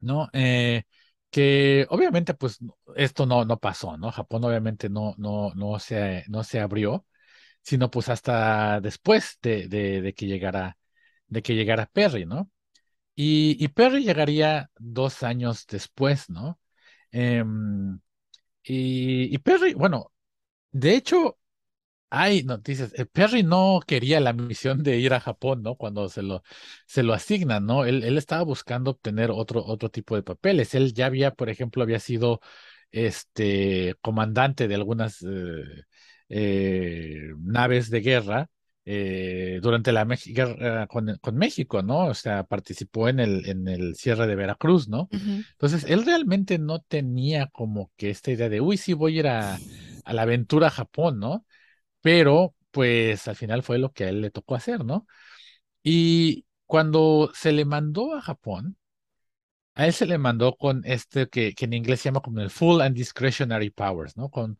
¿No? 0.00 0.28
Eh, 0.32 0.84
que 1.30 1.86
obviamente, 1.90 2.34
pues 2.34 2.58
esto 2.96 3.26
no, 3.26 3.44
no 3.44 3.58
pasó, 3.58 3.96
¿no? 3.96 4.10
Japón 4.10 4.44
obviamente 4.44 4.88
no, 4.88 5.14
no, 5.18 5.52
no 5.54 5.78
se, 5.78 6.24
no 6.28 6.42
se 6.44 6.60
abrió, 6.60 7.06
sino 7.62 7.90
pues 7.90 8.08
hasta 8.08 8.80
después 8.80 9.38
de, 9.42 9.68
de, 9.68 10.02
de 10.02 10.14
que 10.14 10.26
llegara, 10.26 10.78
de 11.28 11.42
que 11.42 11.54
llegara 11.54 11.86
Perry, 11.92 12.26
¿no? 12.26 12.50
Y, 13.14 13.56
y 13.62 13.68
Perry 13.68 14.04
llegaría 14.04 14.70
dos 14.78 15.22
años 15.22 15.66
después, 15.66 16.30
¿no? 16.30 16.60
Em, 17.12 18.00
y, 18.62 19.34
y 19.34 19.38
Perry, 19.38 19.74
bueno, 19.74 20.12
de 20.72 20.94
hecho, 20.96 21.38
hay 22.10 22.44
noticias. 22.44 22.92
eh, 22.98 23.06
Perry 23.06 23.42
no 23.44 23.80
quería 23.86 24.20
la 24.20 24.32
misión 24.34 24.82
de 24.82 24.98
ir 24.98 25.14
a 25.14 25.20
Japón, 25.20 25.62
¿no? 25.62 25.76
Cuando 25.76 26.08
se 26.08 26.22
lo, 26.22 26.42
se 26.86 27.02
lo 27.04 27.14
asignan, 27.14 27.66
¿no? 27.66 27.84
Él, 27.86 28.04
él 28.04 28.18
estaba 28.18 28.42
buscando 28.44 28.92
obtener 28.92 29.30
otro, 29.32 29.64
otro 29.66 29.90
tipo 29.90 30.16
de 30.16 30.22
papeles. 30.24 30.74
Él 30.74 30.94
ya 30.94 31.06
había, 31.06 31.32
por 31.32 31.50
ejemplo, 31.50 31.82
había 31.82 32.00
sido 32.00 32.40
este 32.92 33.96
comandante 34.02 34.68
de 34.68 34.74
algunas 34.76 35.22
eh, 35.22 35.64
eh, 36.28 37.32
naves 37.38 37.90
de 37.90 38.00
guerra 38.00 38.50
eh, 38.84 39.60
durante 39.62 39.92
la 39.92 40.04
Mex- 40.04 40.32
guerra 40.34 40.86
con, 40.86 41.16
con 41.20 41.36
México, 41.36 41.82
¿no? 41.82 42.06
O 42.06 42.14
sea, 42.14 42.44
participó 42.44 43.08
en 43.08 43.20
el, 43.20 43.46
en 43.48 43.68
el 43.68 43.94
cierre 43.96 44.26
de 44.26 44.36
Veracruz, 44.36 44.88
¿no? 44.88 45.10
Entonces, 45.52 45.84
él 45.90 46.04
realmente 46.04 46.58
no 46.58 46.80
tenía 46.80 47.48
como 47.48 47.92
que 47.96 48.10
esta 48.10 48.30
idea 48.32 48.48
de, 48.48 48.60
uy, 48.60 48.76
sí, 48.76 48.92
voy 48.94 49.16
a 49.16 49.20
ir 49.20 49.28
a, 49.28 49.62
a 50.04 50.12
la 50.14 50.22
aventura 50.22 50.68
a 50.68 50.70
Japón, 50.70 51.18
¿no? 51.20 51.44
pero 52.00 52.54
pues 52.70 53.28
al 53.28 53.36
final 53.36 53.62
fue 53.62 53.78
lo 53.78 53.92
que 53.92 54.04
a 54.04 54.08
él 54.10 54.20
le 54.22 54.30
tocó 54.30 54.54
hacer, 54.54 54.84
¿no? 54.84 55.06
Y 55.82 56.46
cuando 56.66 57.30
se 57.34 57.52
le 57.52 57.64
mandó 57.64 58.14
a 58.14 58.22
Japón, 58.22 58.76
a 59.74 59.86
él 59.86 59.92
se 59.92 60.06
le 60.06 60.18
mandó 60.18 60.56
con 60.56 60.82
este 60.84 61.28
que, 61.28 61.54
que 61.54 61.64
en 61.66 61.72
inglés 61.74 62.00
se 62.00 62.08
llama 62.08 62.20
como 62.20 62.40
el 62.40 62.50
Full 62.50 62.80
and 62.82 62.96
Discretionary 62.96 63.70
Powers, 63.70 64.16
¿no? 64.16 64.28
Con 64.30 64.58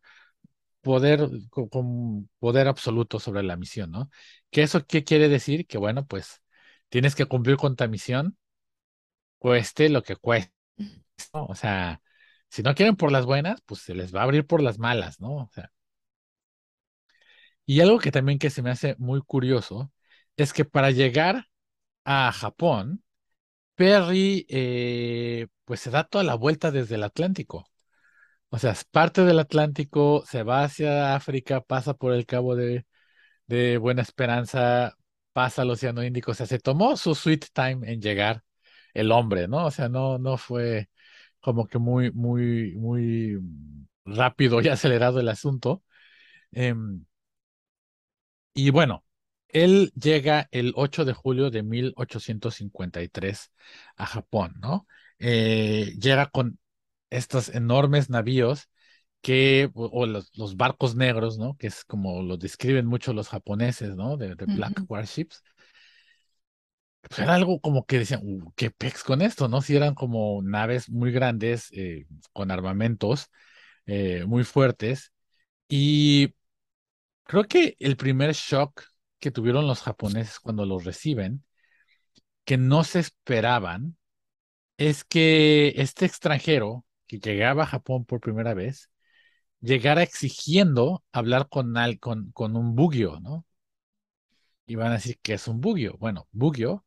poder, 0.81 1.29
con, 1.49 2.29
poder 2.39 2.67
absoluto 2.67 3.19
sobre 3.19 3.43
la 3.43 3.57
misión, 3.57 3.91
¿no? 3.91 4.09
¿Qué 4.49 4.63
eso 4.63 4.85
qué 4.85 5.03
quiere 5.03 5.29
decir? 5.29 5.67
Que 5.67 5.77
bueno, 5.77 6.05
pues 6.07 6.41
tienes 6.89 7.15
que 7.15 7.25
cumplir 7.25 7.57
con 7.57 7.75
tu 7.75 7.87
misión, 7.89 8.37
cueste 9.39 9.89
lo 9.89 10.03
que 10.03 10.15
cueste. 10.15 10.53
O 11.33 11.55
sea, 11.55 12.01
si 12.49 12.63
no 12.63 12.75
quieren 12.75 12.95
por 12.97 13.11
las 13.11 13.25
buenas, 13.25 13.61
pues 13.65 13.81
se 13.81 13.95
les 13.95 14.15
va 14.15 14.21
a 14.21 14.23
abrir 14.25 14.47
por 14.47 14.61
las 14.63 14.79
malas, 14.79 15.19
¿no? 15.21 15.35
O 15.37 15.49
sea, 15.53 15.71
y 17.65 17.81
algo 17.81 17.99
que 17.99 18.11
también 18.11 18.39
que 18.39 18.49
se 18.49 18.61
me 18.61 18.71
hace 18.71 18.95
muy 18.99 19.21
curioso 19.21 19.91
es 20.37 20.53
que 20.53 20.65
para 20.65 20.91
llegar 20.91 21.47
a 22.05 22.31
Japón, 22.33 23.03
Perry 23.75 24.47
eh, 24.49 25.47
pues 25.65 25.81
se 25.81 25.91
da 25.91 26.05
toda 26.05 26.25
la 26.25 26.35
vuelta 26.35 26.71
desde 26.71 26.95
el 26.97 27.03
Atlántico. 27.05 27.70
O 28.51 28.59
sea, 28.59 28.75
parte 28.91 29.23
del 29.25 29.39
Atlántico, 29.39 30.23
se 30.27 30.43
va 30.43 30.63
hacia 30.65 31.15
África, 31.15 31.61
pasa 31.61 31.93
por 31.95 32.13
el 32.13 32.25
Cabo 32.27 32.55
de, 32.55 32.85
de 33.47 33.77
Buena 33.77 34.01
Esperanza, 34.03 34.97
pasa 35.33 35.63
al 35.63 35.71
Océano 35.71 36.03
Índico. 36.03 36.31
O 36.31 36.33
sea, 36.35 36.45
se 36.47 36.59
tomó 36.59 36.97
su 36.97 37.15
sweet 37.15 37.47
time 37.53 37.91
en 37.91 38.01
llegar 38.01 38.43
el 38.93 39.11
hombre, 39.11 39.47
¿no? 39.47 39.65
O 39.67 39.71
sea, 39.71 39.89
no, 39.89 40.17
no 40.19 40.37
fue 40.37 40.89
como 41.41 41.67
que 41.67 41.79
muy, 41.79 42.11
muy, 42.13 42.75
muy 42.77 43.39
rápido 44.05 44.61
y 44.61 44.67
acelerado 44.69 45.19
el 45.21 45.29
asunto. 45.29 45.83
Em, 46.51 47.05
Y 48.53 48.69
bueno, 48.71 49.05
él 49.49 49.91
llega 49.95 50.47
el 50.51 50.73
8 50.75 51.05
de 51.05 51.13
julio 51.13 51.49
de 51.51 51.63
1853 51.63 53.51
a 53.95 54.05
Japón, 54.05 54.55
¿no? 54.61 54.87
Eh, 55.19 55.93
llega 55.99 56.27
con 56.27 56.59
estos 57.11 57.49
enormes 57.49 58.09
navíos 58.09 58.69
que, 59.21 59.69
o, 59.75 59.85
o 59.85 60.05
los, 60.07 60.35
los 60.35 60.57
barcos 60.57 60.95
negros, 60.95 61.37
¿no? 61.37 61.55
Que 61.57 61.67
es 61.67 61.85
como 61.85 62.23
lo 62.23 62.37
describen 62.37 62.87
mucho 62.87 63.13
los 63.13 63.29
japoneses, 63.29 63.95
¿no? 63.95 64.17
De, 64.17 64.35
de 64.35 64.45
Black. 64.45 64.83
Warships. 64.89 65.43
Pues 67.01 67.19
era 67.19 67.35
algo 67.35 67.59
como 67.59 67.85
que 67.85 67.99
decían, 67.99 68.21
"Uh, 68.23 68.51
¿qué 68.55 68.71
pex 68.71 69.03
con 69.03 69.21
esto, 69.21 69.47
no? 69.47 69.61
Si 69.61 69.75
eran 69.75 69.95
como 69.95 70.41
naves 70.43 70.89
muy 70.89 71.11
grandes, 71.11 71.69
eh, 71.73 72.05
con 72.33 72.51
armamentos 72.51 73.27
eh, 73.85 74.25
muy 74.27 74.43
fuertes. 74.43 75.11
Y 75.69 76.35
Creo 77.23 77.45
que 77.45 77.75
el 77.79 77.97
primer 77.97 78.33
shock 78.33 78.83
que 79.19 79.31
tuvieron 79.31 79.67
los 79.67 79.81
japoneses 79.81 80.39
cuando 80.39 80.65
los 80.65 80.83
reciben, 80.83 81.43
que 82.45 82.57
no 82.57 82.83
se 82.83 82.99
esperaban, 82.99 83.97
es 84.77 85.03
que 85.05 85.73
este 85.77 86.05
extranjero 86.05 86.85
que 87.19 87.31
llegaba 87.31 87.63
a 87.63 87.65
Japón 87.67 88.05
por 88.05 88.21
primera 88.21 88.53
vez, 88.53 88.89
llegara 89.61 90.03
exigiendo 90.03 91.03
hablar 91.13 91.49
con, 91.49 91.77
al, 91.77 91.99
con, 91.99 92.31
con 92.33 92.55
un 92.57 92.75
bugio, 92.75 93.19
¿no? 93.21 93.45
Y 94.65 94.75
van 94.75 94.91
a 94.91 94.95
decir 94.95 95.19
que 95.21 95.33
es 95.33 95.47
un 95.47 95.61
bugio. 95.61 95.97
Bueno, 95.99 96.27
bugio 96.31 96.85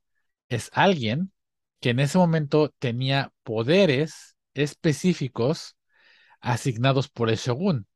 es 0.48 0.70
alguien 0.72 1.32
que 1.80 1.90
en 1.90 2.00
ese 2.00 2.18
momento 2.18 2.70
tenía 2.78 3.32
poderes 3.42 4.36
específicos 4.54 5.76
asignados 6.40 7.08
por 7.08 7.30
el 7.30 7.36
shogun. 7.36 7.86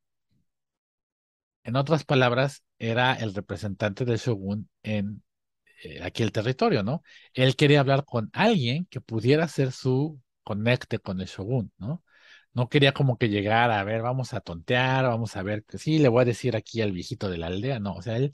En 1.63 1.75
otras 1.75 2.03
palabras, 2.03 2.63
era 2.79 3.13
el 3.13 3.33
representante 3.33 4.05
del 4.05 4.17
shogun 4.17 4.69
en 4.83 5.23
eh, 5.83 6.01
aquí 6.03 6.23
el 6.23 6.31
territorio, 6.31 6.83
¿no? 6.83 7.03
Él 7.33 7.55
quería 7.55 7.81
hablar 7.81 8.05
con 8.05 8.29
alguien 8.33 8.85
que 8.87 9.01
pudiera 9.01 9.47
ser 9.47 9.71
su 9.71 10.21
conecte 10.43 10.99
con 10.99 11.21
el 11.21 11.27
shogun, 11.27 11.71
¿no? 11.77 12.03
No 12.53 12.67
quería 12.69 12.93
como 12.93 13.17
que 13.17 13.29
llegara 13.29 13.79
a 13.79 13.83
ver, 13.83 14.01
vamos 14.01 14.33
a 14.33 14.41
tontear, 14.41 15.05
vamos 15.05 15.35
a 15.35 15.43
ver, 15.43 15.63
que 15.63 15.77
sí, 15.77 15.99
le 15.99 16.09
voy 16.09 16.23
a 16.23 16.25
decir 16.25 16.55
aquí 16.55 16.81
al 16.81 16.91
viejito 16.91 17.29
de 17.29 17.37
la 17.37 17.47
aldea, 17.47 17.79
no, 17.79 17.93
o 17.95 18.01
sea, 18.01 18.17
él, 18.17 18.33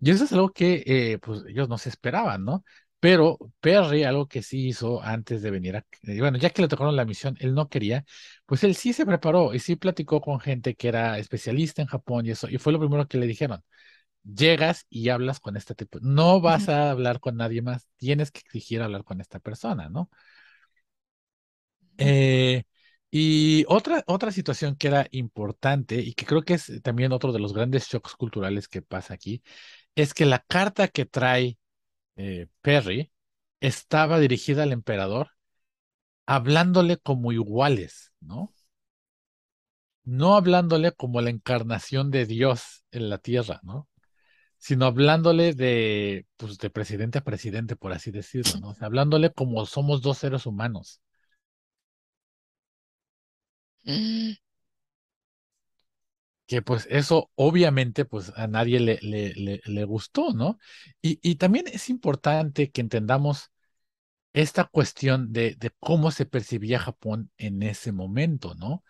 y 0.00 0.10
eso 0.10 0.24
es 0.24 0.32
algo 0.32 0.52
que 0.52 0.82
eh, 0.86 1.18
pues 1.18 1.42
ellos 1.48 1.68
no 1.68 1.78
se 1.78 1.88
esperaban, 1.90 2.44
¿no? 2.44 2.64
Pero 3.00 3.38
Perry, 3.60 4.04
algo 4.04 4.28
que 4.28 4.42
sí 4.42 4.68
hizo 4.68 5.02
antes 5.02 5.42
de 5.42 5.50
venir 5.50 5.76
a, 5.76 5.86
bueno, 6.18 6.38
ya 6.38 6.50
que 6.50 6.62
le 6.62 6.68
tocaron 6.68 6.96
la 6.96 7.04
misión, 7.06 7.36
él 7.40 7.54
no 7.54 7.68
quería, 7.68 8.04
pues 8.46 8.62
él 8.64 8.74
sí 8.76 8.92
se 8.92 9.06
preparó 9.06 9.54
y 9.54 9.58
sí 9.60 9.76
platicó 9.76 10.20
con 10.20 10.40
gente 10.40 10.74
que 10.74 10.88
era 10.88 11.18
especialista 11.18 11.82
en 11.82 11.88
Japón 11.88 12.26
y 12.26 12.30
eso, 12.32 12.48
y 12.48 12.58
fue 12.58 12.72
lo 12.72 12.78
primero 12.80 13.08
que 13.08 13.18
le 13.18 13.26
dijeron 13.26 13.62
llegas 14.24 14.86
y 14.90 15.08
hablas 15.10 15.40
con 15.40 15.56
este 15.56 15.74
tipo. 15.74 15.98
No 16.02 16.40
vas 16.40 16.68
a 16.68 16.90
hablar 16.90 17.20
con 17.20 17.36
nadie 17.36 17.62
más, 17.62 17.88
tienes 17.96 18.30
que 18.30 18.40
exigir 18.40 18.82
hablar 18.82 19.04
con 19.04 19.20
esta 19.20 19.40
persona, 19.40 19.88
¿no? 19.88 20.10
Eh, 21.98 22.62
y 23.10 23.64
otra, 23.68 24.04
otra 24.06 24.32
situación 24.32 24.76
que 24.76 24.88
era 24.88 25.06
importante 25.10 25.96
y 26.00 26.14
que 26.14 26.26
creo 26.26 26.42
que 26.42 26.54
es 26.54 26.80
también 26.82 27.12
otro 27.12 27.32
de 27.32 27.40
los 27.40 27.52
grandes 27.54 27.86
shocks 27.88 28.14
culturales 28.16 28.68
que 28.68 28.82
pasa 28.82 29.14
aquí, 29.14 29.42
es 29.94 30.14
que 30.14 30.26
la 30.26 30.40
carta 30.40 30.88
que 30.88 31.06
trae 31.06 31.58
eh, 32.16 32.48
Perry 32.62 33.12
estaba 33.60 34.20
dirigida 34.20 34.64
al 34.64 34.72
emperador 34.72 35.30
hablándole 36.26 36.96
como 36.98 37.32
iguales, 37.32 38.12
¿no? 38.20 38.54
No 40.04 40.34
hablándole 40.36 40.92
como 40.92 41.20
la 41.20 41.30
encarnación 41.30 42.10
de 42.10 42.26
Dios 42.26 42.84
en 42.90 43.08
la 43.10 43.18
tierra, 43.18 43.60
¿no? 43.62 43.88
sino 44.60 44.86
hablándole 44.86 45.54
de, 45.54 46.26
pues, 46.36 46.58
de 46.58 46.70
presidente 46.70 47.18
a 47.18 47.24
presidente, 47.24 47.76
por 47.76 47.92
así 47.92 48.10
decirlo, 48.10 48.60
¿no? 48.60 48.76
Hablándole 48.80 49.32
como 49.32 49.64
somos 49.66 50.02
dos 50.02 50.18
seres 50.18 50.46
humanos, 50.46 51.00
Mm, 53.86 54.34
que 56.46 56.62
pues 56.62 56.86
eso 56.90 57.30
obviamente 57.36 58.04
pues 58.04 58.32
a 58.36 58.46
nadie 58.48 58.80
le, 58.80 58.98
le, 59.02 59.32
le, 59.34 59.60
le 59.64 59.84
gustó, 59.84 60.32
¿no? 60.34 60.58
Y, 61.00 61.20
y 61.22 61.36
también 61.36 61.66
es 61.68 61.88
importante 61.90 62.70
que 62.70 62.80
entendamos 62.80 63.52
esta 64.34 64.64
cuestión 64.66 65.32
de, 65.32 65.56
de 65.56 65.70
cómo 65.80 66.10
se 66.12 66.26
percibía 66.26 66.78
Japón 66.80 67.30
en 67.38 67.62
ese 67.64 67.92
momento, 67.92 68.54
¿no? 68.56 68.84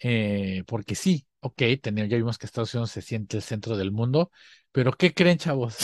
Eh, 0.00 0.64
porque 0.68 0.94
sí, 0.96 1.26
ok, 1.40 1.62
tenía- 1.82 2.06
ya 2.06 2.16
vimos 2.18 2.38
que 2.38 2.46
Estados 2.46 2.74
Unidos 2.74 2.92
se 2.92 3.02
siente 3.02 3.38
el 3.38 3.44
centro 3.44 3.76
del 3.78 3.92
mundo, 3.92 4.30
pero 4.72 4.92
¿qué 4.94 5.14
creen, 5.14 5.38
chavos? 5.38 5.76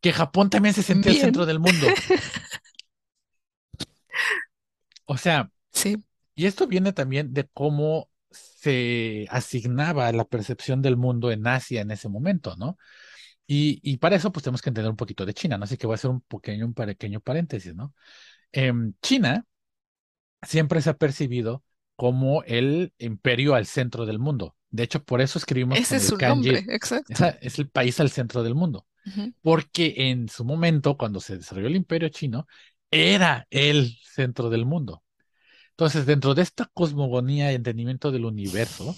Que 0.00 0.12
Japón 0.12 0.50
también 0.50 0.74
se 0.74 0.82
sentía 0.82 1.12
el 1.12 1.18
centro 1.18 1.46
del 1.46 1.60
mundo. 1.60 1.94
O 5.06 5.16
sea, 5.16 5.50
sí. 5.72 6.02
Y 6.34 6.46
esto 6.46 6.66
viene 6.66 6.92
también 6.92 7.32
de 7.32 7.48
cómo 7.52 8.08
se 8.30 9.26
asignaba 9.30 10.10
la 10.12 10.24
percepción 10.24 10.82
del 10.82 10.96
mundo 10.96 11.30
en 11.30 11.46
Asia 11.46 11.80
en 11.82 11.90
ese 11.90 12.08
momento, 12.08 12.56
¿no? 12.56 12.78
Y, 13.46 13.80
y, 13.82 13.98
para 13.98 14.16
eso, 14.16 14.32
pues 14.32 14.44
tenemos 14.44 14.62
que 14.62 14.70
entender 14.70 14.90
un 14.90 14.96
poquito 14.96 15.26
de 15.26 15.34
China, 15.34 15.58
¿no? 15.58 15.64
Así 15.64 15.76
que 15.76 15.86
voy 15.86 15.94
a 15.94 15.96
hacer 15.96 16.10
un 16.10 16.20
pequeño, 16.22 16.66
un 16.66 16.74
pequeño 16.74 17.20
paréntesis, 17.20 17.74
¿no? 17.74 17.94
En 18.52 18.96
China 19.02 19.44
siempre 20.42 20.80
se 20.80 20.90
ha 20.90 20.94
percibido 20.96 21.62
como 21.96 22.42
el 22.44 22.92
imperio 22.98 23.54
al 23.54 23.66
centro 23.66 24.06
del 24.06 24.18
mundo. 24.18 24.56
De 24.70 24.84
hecho, 24.84 25.04
por 25.04 25.20
eso 25.20 25.38
escribimos 25.38 25.78
Ese 25.78 25.88
con 25.88 25.96
es 25.96 26.02
el 26.04 26.08
su 26.08 26.16
kanji. 26.16 26.50
nombre, 26.50 26.74
exacto. 26.74 27.12
Esa 27.12 27.28
es 27.40 27.58
el 27.58 27.68
país 27.68 28.00
al 28.00 28.10
centro 28.10 28.42
del 28.42 28.54
mundo. 28.54 28.86
Porque 29.42 29.94
en 29.96 30.28
su 30.28 30.44
momento, 30.44 30.96
cuando 30.96 31.20
se 31.20 31.36
desarrolló 31.36 31.66
el 31.66 31.76
imperio 31.76 32.08
chino, 32.08 32.46
era 32.90 33.46
el 33.50 33.96
centro 34.02 34.48
del 34.48 34.64
mundo. 34.64 35.02
Entonces, 35.72 36.06
dentro 36.06 36.34
de 36.34 36.42
esta 36.42 36.66
cosmogonía 36.66 37.52
y 37.52 37.56
entendimiento 37.56 38.12
del 38.12 38.24
universo, 38.26 38.94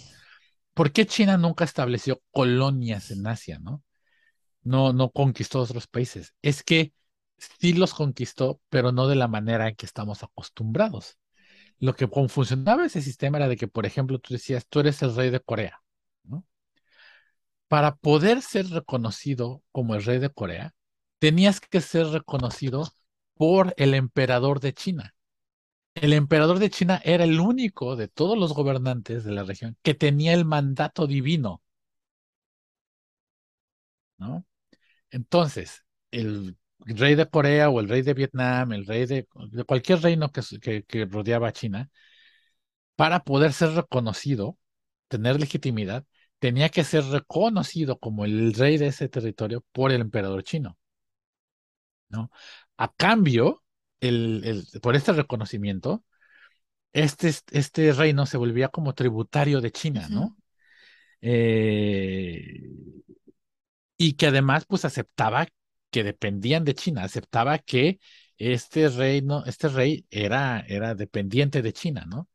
¿por 0.74 0.92
qué 0.92 1.06
China 1.06 1.38
nunca 1.38 1.64
estableció 1.64 2.22
colonias 2.30 3.10
en 3.10 3.26
Asia, 3.26 3.58
no? 3.60 3.82
No, 4.62 4.92
no 4.92 5.10
conquistó 5.10 5.60
otros 5.60 5.86
países. 5.86 6.34
Es 6.42 6.62
que 6.62 6.92
sí 7.38 7.74
los 7.74 7.94
conquistó, 7.94 8.60
pero 8.70 8.92
no 8.92 9.08
de 9.08 9.16
la 9.16 9.28
manera 9.28 9.68
en 9.68 9.76
que 9.76 9.86
estamos 9.86 10.22
acostumbrados. 10.22 11.18
Lo 11.78 11.94
que 11.94 12.08
funcionaba 12.08 12.86
ese 12.86 13.02
sistema 13.02 13.38
era 13.38 13.48
de 13.48 13.56
que, 13.56 13.68
por 13.68 13.86
ejemplo, 13.86 14.18
tú 14.18 14.34
decías, 14.34 14.66
tú 14.68 14.80
eres 14.80 15.02
el 15.02 15.14
rey 15.14 15.30
de 15.30 15.40
Corea, 15.40 15.82
¿no? 16.24 16.44
Para 17.68 17.96
poder 17.96 18.42
ser 18.42 18.68
reconocido 18.70 19.62
como 19.72 19.94
el 19.94 20.04
rey 20.04 20.18
de 20.18 20.30
Corea, 20.30 20.74
tenías 21.18 21.60
que 21.60 21.80
ser 21.80 22.06
reconocido 22.08 22.92
por 23.34 23.74
el 23.76 23.94
emperador 23.94 24.60
de 24.60 24.72
China. 24.74 25.14
El 26.04 26.12
emperador 26.12 26.58
de 26.58 26.68
China 26.68 27.00
era 27.02 27.24
el 27.24 27.40
único 27.40 27.96
de 27.96 28.08
todos 28.08 28.36
los 28.38 28.52
gobernantes 28.52 29.24
de 29.24 29.32
la 29.32 29.42
región 29.42 29.78
que 29.82 29.94
tenía 29.94 30.34
el 30.34 30.44
mandato 30.44 31.06
divino, 31.06 31.62
¿no? 34.18 34.46
Entonces, 35.10 35.84
el 36.12 36.58
rey 36.80 37.16
de 37.16 37.28
Corea 37.30 37.70
o 37.70 37.80
el 37.80 37.88
rey 37.88 38.02
de 38.02 38.14
Vietnam, 38.14 38.72
el 38.72 38.86
rey 38.86 39.06
de, 39.06 39.26
cualquier 39.66 40.02
reino 40.02 40.30
que 40.32 41.06
rodeaba 41.06 41.48
a 41.48 41.52
China, 41.52 41.90
para 42.96 43.24
poder 43.24 43.52
ser 43.52 43.70
reconocido, 43.70 44.58
tener 45.08 45.40
legitimidad, 45.40 46.04
tenía 46.38 46.68
que 46.70 46.84
ser 46.84 47.04
reconocido 47.06 47.98
como 47.98 48.24
el 48.24 48.54
rey 48.54 48.78
de 48.78 48.88
ese 48.88 49.08
territorio 49.08 49.64
por 49.72 49.92
el 49.92 50.00
emperador 50.02 50.42
chino, 50.44 50.78
¿no? 52.08 52.30
A 52.76 52.92
cambio, 52.94 53.63
el, 54.08 54.42
el- 54.44 54.80
por 54.80 54.96
este 54.96 55.12
reconocimiento, 55.12 56.04
este, 56.92 57.32
este 57.52 57.92
reino 57.92 58.26
se 58.26 58.38
volvía 58.38 58.68
como 58.68 58.94
tributario 58.94 59.60
de 59.60 59.72
China, 59.72 60.08
¿no? 60.10 60.36
Eh, 61.22 62.42
y 63.96 64.14
que 64.14 64.26
además 64.26 64.64
pues 64.66 64.84
aceptaba 64.84 65.46
que 65.90 66.04
dependían 66.04 66.64
de 66.64 66.74
China, 66.74 67.04
aceptaba 67.04 67.58
que 67.58 68.00
este 68.38 68.88
reino, 68.88 69.44
este 69.46 69.68
rey 69.68 70.06
era, 70.10 70.60
era 70.68 70.94
dependiente 70.94 71.62
de 71.62 71.72
China, 71.72 72.04
¿no? 72.06 72.28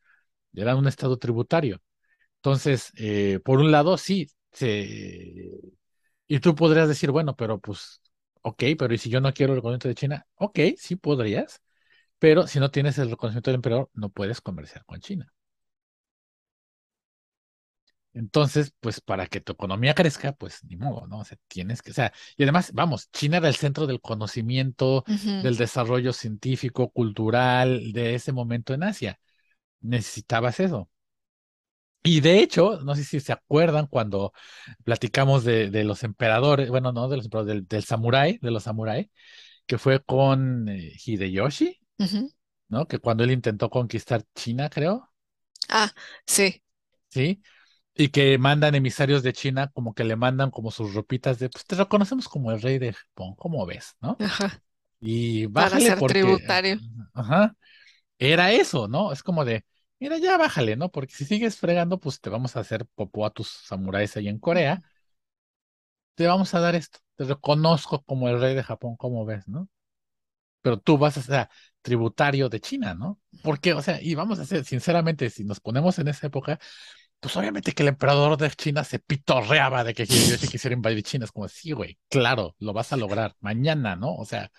Era 0.53 0.75
un 0.75 0.87
estado 0.87 1.17
tributario. 1.17 1.81
Entonces, 2.37 2.91
eh, 2.97 3.39
por 3.45 3.59
un 3.59 3.71
lado, 3.71 3.97
sí, 3.97 4.29
se... 4.51 5.51
y 6.27 6.39
tú 6.39 6.55
podrías 6.55 6.87
decir, 6.87 7.11
bueno, 7.11 7.35
pero 7.35 7.59
pues, 7.59 8.01
ok, 8.41 8.63
pero 8.77 8.93
¿y 8.93 8.97
si 8.97 9.09
yo 9.09 9.21
no 9.21 9.33
quiero 9.33 9.53
el 9.53 9.57
reconocimiento 9.57 9.87
de 9.89 9.95
China? 9.95 10.27
Ok, 10.35 10.59
sí 10.77 10.95
podrías, 10.95 11.61
pero 12.19 12.47
si 12.47 12.59
no 12.59 12.71
tienes 12.71 12.97
el 12.99 13.11
reconocimiento 13.11 13.51
del 13.51 13.57
emperador, 13.57 13.89
no 13.93 14.09
puedes 14.09 14.41
comerciar 14.41 14.85
con 14.85 15.01
China. 15.01 15.33
Entonces, 18.13 18.73
pues 18.79 19.01
para 19.01 19.27
que 19.27 19.39
tu 19.41 19.53
economía 19.53 19.93
crezca, 19.93 20.31
pues 20.33 20.63
ni 20.63 20.75
modo, 20.75 21.05
¿no? 21.07 21.19
O 21.19 21.25
sea, 21.25 21.37
tienes 21.47 21.81
que, 21.81 21.91
o 21.91 21.93
sea, 21.93 22.11
y 22.37 22.43
además, 22.43 22.71
vamos, 22.73 23.09
China 23.11 23.37
era 23.37 23.47
el 23.47 23.55
centro 23.55 23.85
del 23.87 24.01
conocimiento, 24.01 25.05
del 25.41 25.57
desarrollo 25.57 26.11
científico, 26.13 26.89
cultural 26.91 27.93
de 27.93 28.15
ese 28.15 28.31
momento 28.31 28.73
en 28.73 28.83
Asia. 28.83 29.19
Necesitabas 29.81 30.59
eso. 30.59 30.89
Y 32.03 32.21
de 32.21 32.39
hecho, 32.39 32.79
no 32.83 32.95
sé 32.95 33.03
si 33.03 33.19
se 33.19 33.33
acuerdan 33.33 33.87
cuando 33.87 34.33
platicamos 34.83 35.43
de, 35.43 35.69
de 35.69 35.83
los 35.83 36.03
emperadores, 36.03 36.69
bueno, 36.69 36.91
no 36.93 37.09
de 37.09 37.17
los 37.17 37.25
emperadores, 37.25 37.55
del, 37.55 37.67
del 37.67 37.83
samurái, 37.83 38.39
de 38.41 38.51
los 38.51 38.63
samurái, 38.63 39.11
que 39.67 39.77
fue 39.79 40.03
con 40.03 40.69
eh, 40.69 40.93
Hideyoshi. 41.05 41.79
¿no? 42.69 42.87
Que 42.87 42.99
cuando 42.99 43.23
él 43.23 43.31
intentó 43.31 43.69
conquistar 43.69 44.23
China, 44.35 44.69
creo, 44.69 45.11
Ah, 45.69 45.93
sí, 46.27 46.61
¿sí? 47.09 47.41
Y 47.95 48.09
que 48.09 48.37
mandan 48.37 48.75
emisarios 48.75 49.23
de 49.23 49.33
China, 49.33 49.71
como 49.73 49.93
que 49.93 50.03
le 50.05 50.15
mandan 50.15 50.51
como 50.51 50.71
sus 50.71 50.93
ropitas 50.95 51.39
de, 51.39 51.49
pues 51.49 51.65
te 51.65 51.75
reconocemos 51.75 52.27
como 52.29 52.51
el 52.51 52.61
rey 52.61 52.79
de 52.79 52.93
Japón, 52.93 53.35
¿cómo 53.37 53.65
ves, 53.65 53.95
no? 54.01 54.19
ajá, 54.19 54.61
Y 54.99 55.47
para 55.55 55.79
bájale 55.79 55.81
ser 55.81 56.03
porque, 56.03 56.03
tributario. 56.03 56.79
ajá, 57.13 57.55
era 58.19 58.51
eso, 58.53 58.87
¿no? 58.87 59.11
Es 59.13 59.23
como 59.23 59.45
de, 59.45 59.65
mira, 59.99 60.17
ya 60.17 60.37
bájale, 60.37 60.75
¿no? 60.75 60.89
Porque 60.91 61.13
si 61.13 61.25
sigues 61.25 61.57
fregando, 61.57 61.99
pues 61.99 62.19
te 62.21 62.29
vamos 62.29 62.55
a 62.55 62.61
hacer 62.61 62.85
popó 62.95 63.25
a 63.25 63.31
tus 63.31 63.49
samuráis 63.49 64.15
ahí 64.17 64.27
en 64.27 64.39
Corea, 64.39 64.81
te 66.15 66.27
vamos 66.27 66.53
a 66.53 66.59
dar 66.59 66.75
esto, 66.75 66.99
te 67.15 67.23
reconozco 67.25 68.03
como 68.03 68.27
el 68.29 68.39
rey 68.39 68.55
de 68.55 68.63
Japón, 68.63 68.95
¿cómo 68.97 69.25
ves, 69.25 69.47
no? 69.47 69.69
Pero 70.61 70.79
tú 70.79 70.97
vas 70.97 71.17
a 71.17 71.23
ser 71.23 71.49
tributario 71.81 72.49
de 72.49 72.61
China, 72.61 72.95
¿no? 72.95 73.19
Porque, 73.43 73.73
o 73.73 73.81
sea, 73.81 74.01
y 74.01 74.15
vamos 74.15 74.39
a 74.39 74.45
ser, 74.45 74.65
sinceramente, 74.65 75.29
si 75.29 75.43
nos 75.45 75.59
ponemos 75.61 75.99
en 75.99 76.09
esa 76.09 76.27
época, 76.27 76.59
Pues 77.21 77.37
obviamente 77.37 77.73
que 77.73 77.83
el 77.83 77.89
emperador 77.89 78.37
de 78.37 78.51
China 78.51 78.83
se 78.85 78.99
pitorreaba 78.99 79.83
de 79.85 79.93
que 79.95 80.03
Hideyoshi 80.05 80.47
quisiera 80.49 80.75
invadir 80.75 81.03
China. 81.03 81.25
Es 81.25 81.31
como, 81.33 81.47
sí, 81.49 81.71
güey, 81.73 81.99
claro, 82.09 82.55
lo 82.59 82.73
vas 82.73 82.93
a 82.93 82.97
lograr 82.97 83.35
mañana, 83.41 83.95
¿no? 83.97 84.15
O 84.15 84.25
sea, 84.25 84.51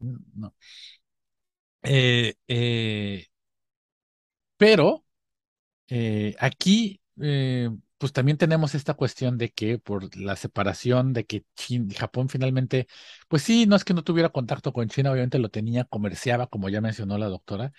no. 0.00 0.52
Eh, 1.82 2.34
eh, 2.48 3.26
pero 4.56 5.04
eh, 5.88 6.34
aquí, 6.40 7.00
eh, 7.20 7.70
pues 7.98 8.12
también 8.12 8.38
tenemos 8.38 8.74
esta 8.74 8.94
cuestión 8.94 9.38
de 9.38 9.50
que 9.52 9.78
por 9.78 10.16
la 10.16 10.36
separación 10.36 11.12
de 11.12 11.24
que 11.26 11.44
Japón 11.96 12.28
finalmente, 12.28 12.86
pues 13.28 13.42
sí, 13.42 13.66
no 13.66 13.76
es 13.76 13.84
que 13.84 13.94
no 13.94 14.04
tuviera 14.04 14.30
contacto 14.30 14.72
con 14.72 14.88
China, 14.88 15.12
obviamente 15.12 15.38
lo 15.38 15.48
tenía, 15.50 15.84
comerciaba, 15.84 16.46
como 16.48 16.68
ya 16.68 16.80
mencionó 16.80 17.18
la 17.18 17.26
doctora, 17.28 17.72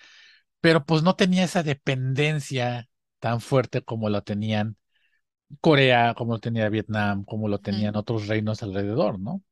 pero 0.60 0.84
pues 0.86 1.02
no 1.02 1.16
tenía 1.16 1.44
esa 1.44 1.62
dependencia 1.62 2.88
tan 3.20 3.40
fuerte 3.40 3.82
como 3.82 4.10
lo 4.10 4.22
tenían 4.22 4.76
Corea, 5.60 6.14
como 6.16 6.34
lo 6.34 6.40
tenía 6.40 6.68
Vietnam, 6.68 7.24
como 7.24 7.48
lo 7.48 7.58
tenían 7.60 7.96
otros 7.96 8.26
reinos 8.28 8.62
alrededor, 8.62 9.18
¿no? 9.20 9.42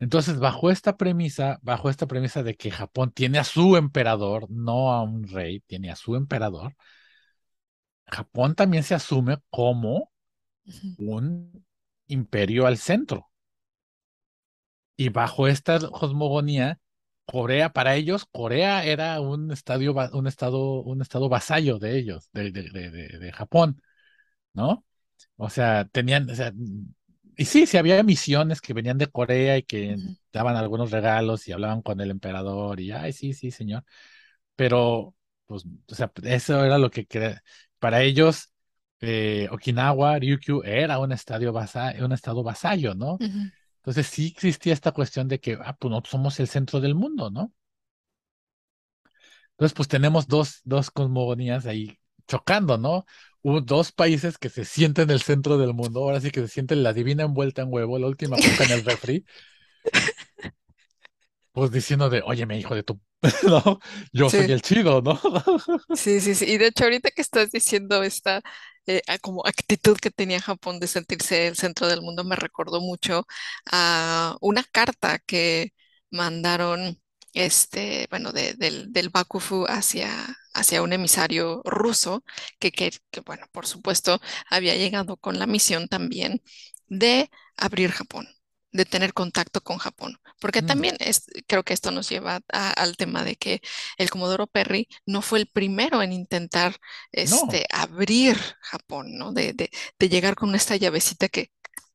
Entonces, 0.00 0.38
bajo 0.38 0.70
esta 0.70 0.96
premisa, 0.96 1.58
bajo 1.62 1.90
esta 1.90 2.06
premisa 2.06 2.42
de 2.42 2.56
que 2.56 2.70
Japón 2.70 3.10
tiene 3.12 3.38
a 3.38 3.44
su 3.44 3.76
emperador, 3.76 4.48
no 4.50 4.92
a 4.92 5.02
un 5.02 5.26
rey, 5.28 5.60
tiene 5.60 5.90
a 5.90 5.96
su 5.96 6.14
emperador, 6.16 6.76
Japón 8.06 8.54
también 8.56 8.82
se 8.82 8.94
asume 8.96 9.38
como 9.50 10.10
un 10.98 11.64
imperio 12.08 12.66
al 12.66 12.78
centro. 12.78 13.30
Y 14.96 15.10
bajo 15.10 15.46
esta 15.48 15.78
cosmogonía, 15.90 16.80
Corea, 17.24 17.72
para 17.72 17.94
ellos, 17.96 18.26
Corea 18.32 18.84
era 18.84 19.20
un 19.20 19.52
estadio, 19.52 19.94
un 20.12 20.26
estado, 20.26 20.82
un 20.82 21.02
estado 21.02 21.28
vasallo 21.28 21.78
de 21.78 21.98
ellos, 21.98 22.30
de, 22.32 22.50
de, 22.52 22.62
de, 22.70 22.90
de 23.18 23.32
Japón, 23.32 23.80
¿no? 24.54 24.84
O 25.36 25.50
sea, 25.50 25.86
tenían, 25.86 26.30
o 26.30 26.34
sea, 26.36 26.52
y 27.38 27.46
sí, 27.46 27.66
sí 27.66 27.78
había 27.78 28.02
misiones 28.04 28.60
que 28.62 28.74
venían 28.74 28.98
de 28.98 29.08
Corea 29.08 29.58
y 29.58 29.64
que 29.64 30.00
daban 30.32 30.56
algunos 30.56 30.92
regalos 30.92 31.48
y 31.48 31.52
hablaban 31.52 31.82
con 31.82 32.00
el 32.02 32.10
emperador 32.12 32.80
y, 32.80 32.92
ay, 32.92 33.14
sí, 33.14 33.34
sí, 33.34 33.52
señor. 33.52 33.84
Pero, 34.56 35.14
pues, 35.46 35.64
o 35.90 35.94
sea, 35.94 36.12
eso 36.24 36.64
era 36.64 36.78
lo 36.78 36.90
que 36.90 37.06
para 37.80 38.02
ellos, 38.02 38.52
eh, 39.00 39.48
Okinawa, 39.52 40.18
Ryukyu 40.18 40.62
era 40.64 40.98
un 41.00 41.12
estadio 41.12 41.52
vasa- 41.52 41.94
un 42.04 42.12
estado 42.12 42.42
vasallo, 42.42 42.94
¿no? 42.94 43.24
Entonces 43.78 44.06
sí 44.08 44.28
existía 44.28 44.72
esta 44.74 44.92
cuestión 44.92 45.28
de 45.28 45.40
que, 45.40 45.58
ah, 45.62 45.76
pues 45.78 45.90
nosotros 45.90 46.12
somos 46.12 46.40
el 46.40 46.48
centro 46.48 46.80
del 46.80 46.94
mundo, 46.96 47.30
¿no? 47.30 47.52
Entonces, 49.52 49.74
pues 49.74 49.88
tenemos 49.88 50.26
dos, 50.28 50.60
dos 50.64 50.90
cosmogonías 50.90 51.66
ahí 51.66 51.97
chocando, 52.28 52.78
¿no? 52.78 53.06
Hubo 53.42 53.60
dos 53.62 53.92
países 53.92 54.38
que 54.38 54.50
se 54.50 54.64
sienten 54.64 55.10
el 55.10 55.22
centro 55.22 55.58
del 55.58 55.74
mundo, 55.74 56.00
ahora 56.02 56.20
sí 56.20 56.30
que 56.30 56.40
se 56.42 56.48
sienten 56.48 56.82
la 56.84 56.92
divina 56.92 57.24
envuelta 57.24 57.62
en 57.62 57.72
huevo, 57.72 57.98
la 57.98 58.06
última 58.08 58.36
coca 58.36 58.64
en 58.64 58.72
el 58.72 58.84
refri, 58.84 59.24
pues 61.52 61.70
diciendo 61.70 62.08
de, 62.10 62.22
oye, 62.24 62.46
mi 62.46 62.58
hijo 62.58 62.74
de 62.74 62.82
tu, 62.82 63.00
¿no? 63.48 63.80
Yo 64.12 64.30
soy 64.30 64.52
el 64.52 64.62
chido, 64.62 65.02
¿no? 65.02 65.20
sí, 65.94 66.20
sí, 66.20 66.34
sí. 66.34 66.44
Y 66.46 66.58
de 66.58 66.68
hecho, 66.68 66.84
ahorita 66.84 67.10
que 67.10 67.22
estás 67.22 67.50
diciendo 67.50 68.02
esta 68.02 68.42
eh, 68.86 69.02
como 69.20 69.46
actitud 69.46 69.96
que 69.98 70.10
tenía 70.10 70.40
Japón 70.40 70.80
de 70.80 70.86
sentirse 70.86 71.48
el 71.48 71.56
centro 71.56 71.88
del 71.88 72.02
mundo, 72.02 72.24
me 72.24 72.36
recordó 72.36 72.80
mucho 72.80 73.26
a 73.70 74.36
una 74.40 74.64
carta 74.64 75.18
que 75.20 75.72
mandaron, 76.10 77.00
este, 77.34 78.06
bueno, 78.10 78.32
de- 78.32 78.54
del, 78.54 78.92
del 78.92 79.10
Bakufu 79.10 79.66
hacia, 79.68 80.10
hacia 80.54 80.82
un 80.82 80.92
emisario 80.92 81.62
ruso 81.64 82.24
que, 82.58 82.72
que, 82.72 82.92
que, 83.10 83.20
bueno, 83.20 83.46
por 83.52 83.66
supuesto, 83.66 84.20
había 84.50 84.76
llegado 84.76 85.16
con 85.16 85.38
la 85.38 85.46
misión 85.46 85.88
también 85.88 86.42
de 86.88 87.30
abrir 87.56 87.90
Japón, 87.90 88.28
de 88.72 88.84
tener 88.84 89.12
contacto 89.14 89.60
con 89.62 89.78
Japón. 89.78 90.18
Porque 90.40 90.62
Mm, 90.62 90.62
también 90.62 90.96
es, 91.00 91.24
creo 91.46 91.64
que 91.64 91.74
esto 91.74 91.90
nos 91.90 92.08
lleva 92.08 92.40
a- 92.52 92.70
al 92.72 92.96
tema 92.96 93.24
de 93.24 93.36
que 93.36 93.60
el 93.98 94.10
Comodoro 94.10 94.46
Perry 94.46 94.88
no 95.06 95.22
fue 95.22 95.38
el 95.40 95.46
primero 95.48 96.02
en 96.02 96.12
intentar 96.12 96.76
No, 97.22 97.44
este, 97.52 97.66
abrir 97.72 98.36
Japón, 98.60 99.16
¿no? 99.18 99.32
De, 99.32 99.52
de, 99.52 99.70
de 99.98 100.08
llegar 100.08 100.34
con 100.36 100.54
esta 100.54 100.76
llavecita 100.76 101.28
que 101.28 101.50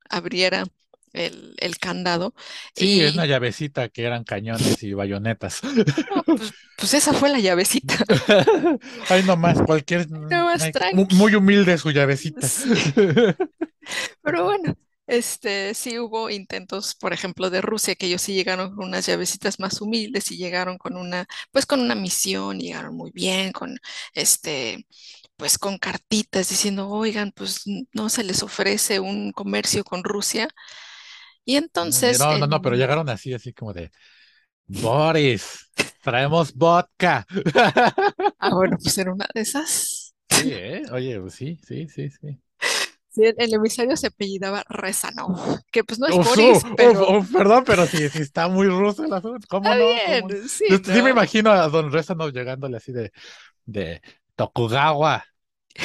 abriera 0.10 0.66
el, 1.14 1.56
el 1.60 1.78
candado. 1.78 2.34
sí, 2.76 3.02
es 3.02 3.14
una 3.14 3.26
llavecita 3.26 3.90
que 3.90 4.04
eran 4.04 4.24
cañones 4.24 4.82
y 4.84 4.94
bayonetas. 4.94 5.62
no, 5.64 6.24
pues, 6.24 6.54
pues 6.78 6.94
esa 6.94 7.14
fue 7.14 7.30
la 7.30 7.40
llavecita. 7.40 7.96
Ay, 9.10 9.24
nomás, 9.24 9.62
cualquier, 9.62 10.08
Nada 10.30 10.46
más 10.46 10.64
ay, 10.64 10.72
mu- 10.92 11.08
tranqui. 11.08 11.16
muy 11.16 11.36
humilde 11.36 11.78
su 11.78 11.92
llavecita. 11.92 12.48
Sí. 12.48 12.70
Pero 14.22 14.44
bueno, 14.46 14.74
este, 15.08 15.74
sí 15.74 16.00
hubo 16.00 16.30
intentos, 16.30 16.96
por 16.96 17.14
ejemplo, 17.14 17.50
de 17.50 17.62
Rusia, 17.62 17.96
que 17.96 18.08
ellos 18.08 18.22
sí 18.22 18.34
llegaron 18.34 18.76
con 18.76 18.86
unas 18.88 19.06
llavecitas 19.06 19.60
más 19.60 19.82
humildes 19.82 20.32
y 20.32 20.38
llegaron 20.38 20.78
con 20.78 20.96
una, 20.98 21.26
pues 21.52 21.66
con 21.66 21.82
una 21.82 21.96
misión, 21.96 22.60
llegaron 22.60 22.96
muy 22.96 23.12
bien, 23.12 23.52
con 23.52 23.78
este, 24.14 24.86
pues 25.38 25.58
con 25.58 25.78
cartitas 25.78 26.50
diciendo, 26.50 26.90
oigan, 26.90 27.32
pues 27.36 27.64
no 27.94 28.10
se 28.10 28.24
les 28.24 28.44
ofrece 28.44 29.00
un 29.00 29.32
comercio 29.34 29.84
con 29.84 30.04
Rusia. 30.04 30.48
Y 31.46 31.56
entonces, 31.58 32.20
No, 32.20 32.38
no, 32.38 32.48
no, 32.48 32.62
pero 32.62 32.76
llegaron 32.76 33.10
así, 33.10 33.34
así 33.34 33.54
como 33.54 33.74
de, 33.74 33.92
Boris, 34.68 35.72
traemos 36.02 36.54
vodka. 36.54 37.26
ah, 38.40 38.54
bueno, 38.54 38.78
pues 38.82 38.98
era 38.98 39.14
una 39.14 39.28
de 39.34 39.42
esas. 39.42 40.14
Sí, 40.30 40.52
¿eh? 40.52 40.84
Oye, 40.92 41.20
pues 41.20 41.34
sí, 41.36 41.60
sí, 41.66 41.88
sí, 41.88 42.10
sí. 42.10 42.40
Sí, 43.10 43.24
el, 43.26 43.36
el 43.38 43.54
emisario 43.54 43.96
se 43.96 44.08
apellidaba 44.08 44.64
Rezanov, 44.70 45.38
que 45.72 45.84
pues 45.84 46.00
no 46.00 46.08
es 46.08 46.16
Uf, 46.16 46.26
Boris, 46.26 46.64
pero 46.76 47.24
perdón, 47.32 47.64
pero 47.66 47.86
sí, 47.86 48.10
sí 48.10 48.20
está 48.22 48.48
muy 48.48 48.68
ruso 48.68 49.04
el 49.04 49.14
asunto. 49.14 49.46
¿Cómo 49.48 49.70
no? 49.76 49.86
Sí, 50.48 50.66
Yo 50.68 50.78
sí 50.78 51.02
me 51.04 51.04
¿no? 51.04 51.10
imagino 51.12 51.52
a 51.52 51.68
Don 51.70 51.92
Rezanov 51.92 52.32
llegándole 52.32 52.78
así 52.78 52.92
de, 52.92 53.12
de 53.66 54.02
Tokugawa, 54.36 55.24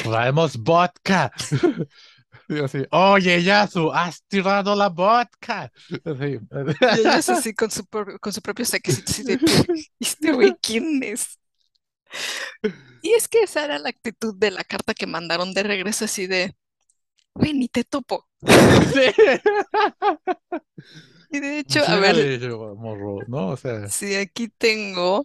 traemos 0.03 0.57
vodka. 0.57 1.31
Y 2.49 2.59
así, 2.59 2.79
oye, 2.89 3.43
Yasu, 3.43 3.91
has 3.93 4.23
tirado 4.23 4.75
la 4.75 4.89
vodka. 4.89 5.71
Así. 6.03 6.39
Y 6.97 6.99
ellos 6.99 7.29
así 7.29 7.53
con 7.55 7.69
su, 7.69 7.85
con 7.87 8.33
su 8.33 8.41
propio 8.41 8.65
saquecito, 8.65 9.11
así 9.11 9.23
de, 9.23 9.39
¿este 9.99 10.31
güey 10.31 10.55
quién 10.59 11.03
es? 11.03 11.39
Y 13.03 13.13
es 13.13 13.27
que 13.27 13.43
esa 13.43 13.65
era 13.65 13.77
la 13.77 13.89
actitud 13.89 14.35
de 14.35 14.49
la 14.49 14.63
carta 14.63 14.95
que 14.95 15.05
mandaron 15.05 15.53
de 15.53 15.61
regreso, 15.61 16.05
así 16.05 16.25
de, 16.25 16.55
güey, 17.35 17.53
ni 17.53 17.67
te 17.67 17.83
topo. 17.83 18.27
Sí. 18.93 19.11
Y 21.31 21.39
de 21.39 21.59
hecho, 21.59 21.83
a 21.87 21.97
ver, 21.97 22.39
yo, 22.39 22.73
morro, 22.75 23.19
¿no? 23.27 23.49
O 23.49 23.57
sea, 23.57 23.87
si 23.87 24.15
aquí 24.15 24.47
tengo, 24.47 25.23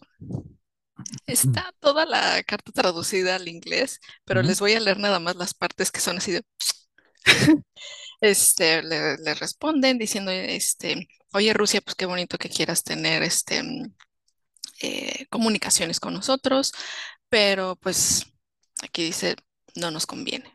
está 1.27 1.72
toda 1.81 2.05
la 2.05 2.43
carta 2.43 2.72
traducida 2.72 3.37
al 3.37 3.49
inglés, 3.49 4.01
pero 4.27 4.43
les 4.43 4.61
voy 4.61 4.75
a 4.75 4.81
leer 4.81 4.99
nada 4.99 5.18
más 5.18 5.37
las 5.37 5.55
partes 5.55 5.91
que 5.91 6.01
son 6.01 6.18
así 6.18 6.33
de, 6.33 6.43
este, 8.20 8.83
le, 8.83 9.16
le 9.18 9.35
responden 9.35 9.99
diciendo, 9.99 10.31
este, 10.31 11.09
oye, 11.33 11.53
Rusia, 11.55 11.81
pues 11.81 11.95
qué 11.95 12.07
bonito 12.07 12.39
que 12.39 12.49
quieras 12.49 12.85
tener, 12.85 13.22
este, 13.22 13.62
mm, 13.62 13.95
eh, 14.83 15.27
comunicaciones 15.31 16.01
con 16.01 16.14
nosotros, 16.14 16.72
pero 17.29 17.77
pues 17.77 18.27
aquí 18.83 19.05
dice, 19.05 19.37
no 19.77 19.91
nos 19.91 20.07
conviene. 20.07 20.53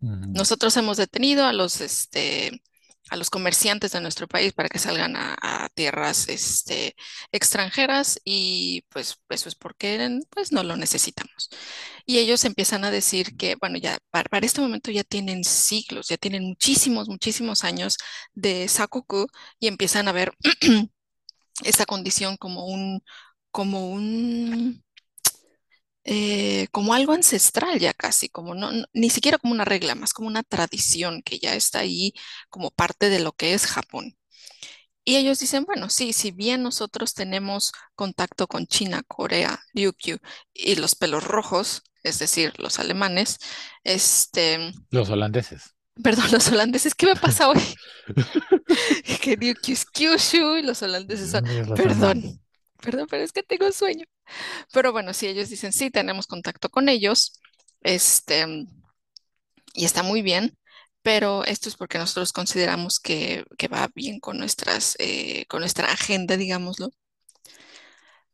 Nosotros 0.00 0.76
hemos 0.76 0.96
detenido 0.96 1.44
a 1.44 1.52
los, 1.52 1.80
este, 1.80 2.62
a 3.10 3.16
los 3.16 3.30
comerciantes 3.30 3.92
de 3.92 4.00
nuestro 4.00 4.28
país 4.28 4.52
para 4.52 4.68
que 4.68 4.78
salgan 4.78 5.14
a, 5.16 5.68
tierras, 5.74 6.28
este, 6.28 6.96
extranjeras 7.32 8.20
y 8.24 8.84
pues 8.88 9.16
eso 9.28 9.48
es 9.48 9.54
porque 9.54 10.20
pues 10.30 10.52
no 10.52 10.62
lo 10.62 10.76
necesitamos. 10.76 11.50
Y 12.06 12.18
ellos 12.18 12.44
empiezan 12.44 12.84
a 12.84 12.90
decir 12.90 13.36
que, 13.36 13.56
bueno, 13.56 13.78
ya 13.78 13.98
para, 14.10 14.38
este 14.40 14.60
momento 14.60 14.90
ya 14.90 15.04
tienen 15.04 15.44
siglos, 15.44 16.08
ya 16.08 16.16
tienen 16.16 16.44
muchísimos, 16.44 17.08
muchísimos 17.08 17.64
años 17.64 17.96
de 18.34 18.66
sakoku 18.68 19.26
y 19.60 19.68
empiezan 19.68 20.08
a 20.08 20.12
ver 20.12 20.32
esta 21.64 21.86
condición 21.86 22.36
como 22.36 22.66
un, 22.66 23.02
como 23.50 23.90
un, 23.90 24.84
eh, 26.10 26.68
como 26.72 26.94
algo 26.94 27.12
ancestral 27.12 27.78
ya 27.80 27.92
casi, 27.94 28.30
como 28.30 28.54
no, 28.56 28.72
no- 28.72 28.86
ni 28.94 29.10
siquiera 29.10 29.38
como 29.38 29.52
una 29.54 29.66
regla, 29.66 29.94
más 29.94 30.14
como 30.14 30.28
una 30.28 30.42
tradición 30.44 31.22
que 31.22 31.38
ya 31.38 31.54
está 31.54 31.80
ahí 31.80 32.14
como 32.50 32.70
parte 32.72 33.10
de 33.10 33.20
lo 33.20 33.32
que 33.34 33.54
es 33.54 33.66
Japón. 33.66 34.16
Y 35.04 35.16
ellos 35.16 35.38
dicen, 35.38 35.64
bueno, 35.64 35.88
sí, 35.90 36.12
si 36.12 36.30
bien 36.32 36.62
nosotros 36.62 37.14
tenemos 37.14 37.72
contacto 37.94 38.46
con 38.46 38.66
China, 38.66 39.02
Corea, 39.08 39.58
Ryukyu 39.74 40.18
y 40.52 40.76
los 40.76 40.94
pelos 40.96 41.24
rojos, 41.24 41.82
es 42.02 42.18
decir, 42.18 42.52
los 42.58 42.78
alemanes, 42.78 43.38
este, 43.84 44.72
Los 44.90 45.08
holandeses. 45.10 45.74
perdón, 46.02 46.30
los 46.32 46.48
holandeses, 46.48 46.94
¿qué 46.94 47.06
me 47.06 47.16
pasa 47.16 47.48
hoy? 47.48 47.60
Que 49.22 49.36
Ryukyu 49.36 49.72
es 49.74 49.84
Kyushu 49.86 50.56
y 50.58 50.62
los 50.62 50.82
holandeses 50.82 51.30
son, 51.30 51.44
perdón, 51.74 52.40
perdón, 52.82 53.06
pero 53.10 53.24
es 53.24 53.32
que 53.32 53.42
tengo 53.42 53.70
sueño. 53.72 54.04
Pero 54.72 54.92
bueno, 54.92 55.14
sí, 55.14 55.26
ellos 55.28 55.50
dicen, 55.50 55.72
sí, 55.72 55.90
tenemos 55.90 56.26
contacto 56.26 56.70
con 56.70 56.88
ellos, 56.88 57.40
este, 57.82 58.66
y 59.74 59.84
está 59.84 60.02
muy 60.02 60.22
bien, 60.22 60.58
pero 61.02 61.44
esto 61.44 61.68
es 61.68 61.76
porque 61.76 61.98
nosotros 61.98 62.32
consideramos 62.32 63.00
que, 63.00 63.44
que 63.58 63.68
va 63.68 63.88
bien 63.94 64.20
con 64.20 64.38
nuestras, 64.38 64.96
eh, 64.98 65.46
con 65.48 65.60
nuestra 65.60 65.92
agenda, 65.92 66.36
digámoslo. 66.36 66.90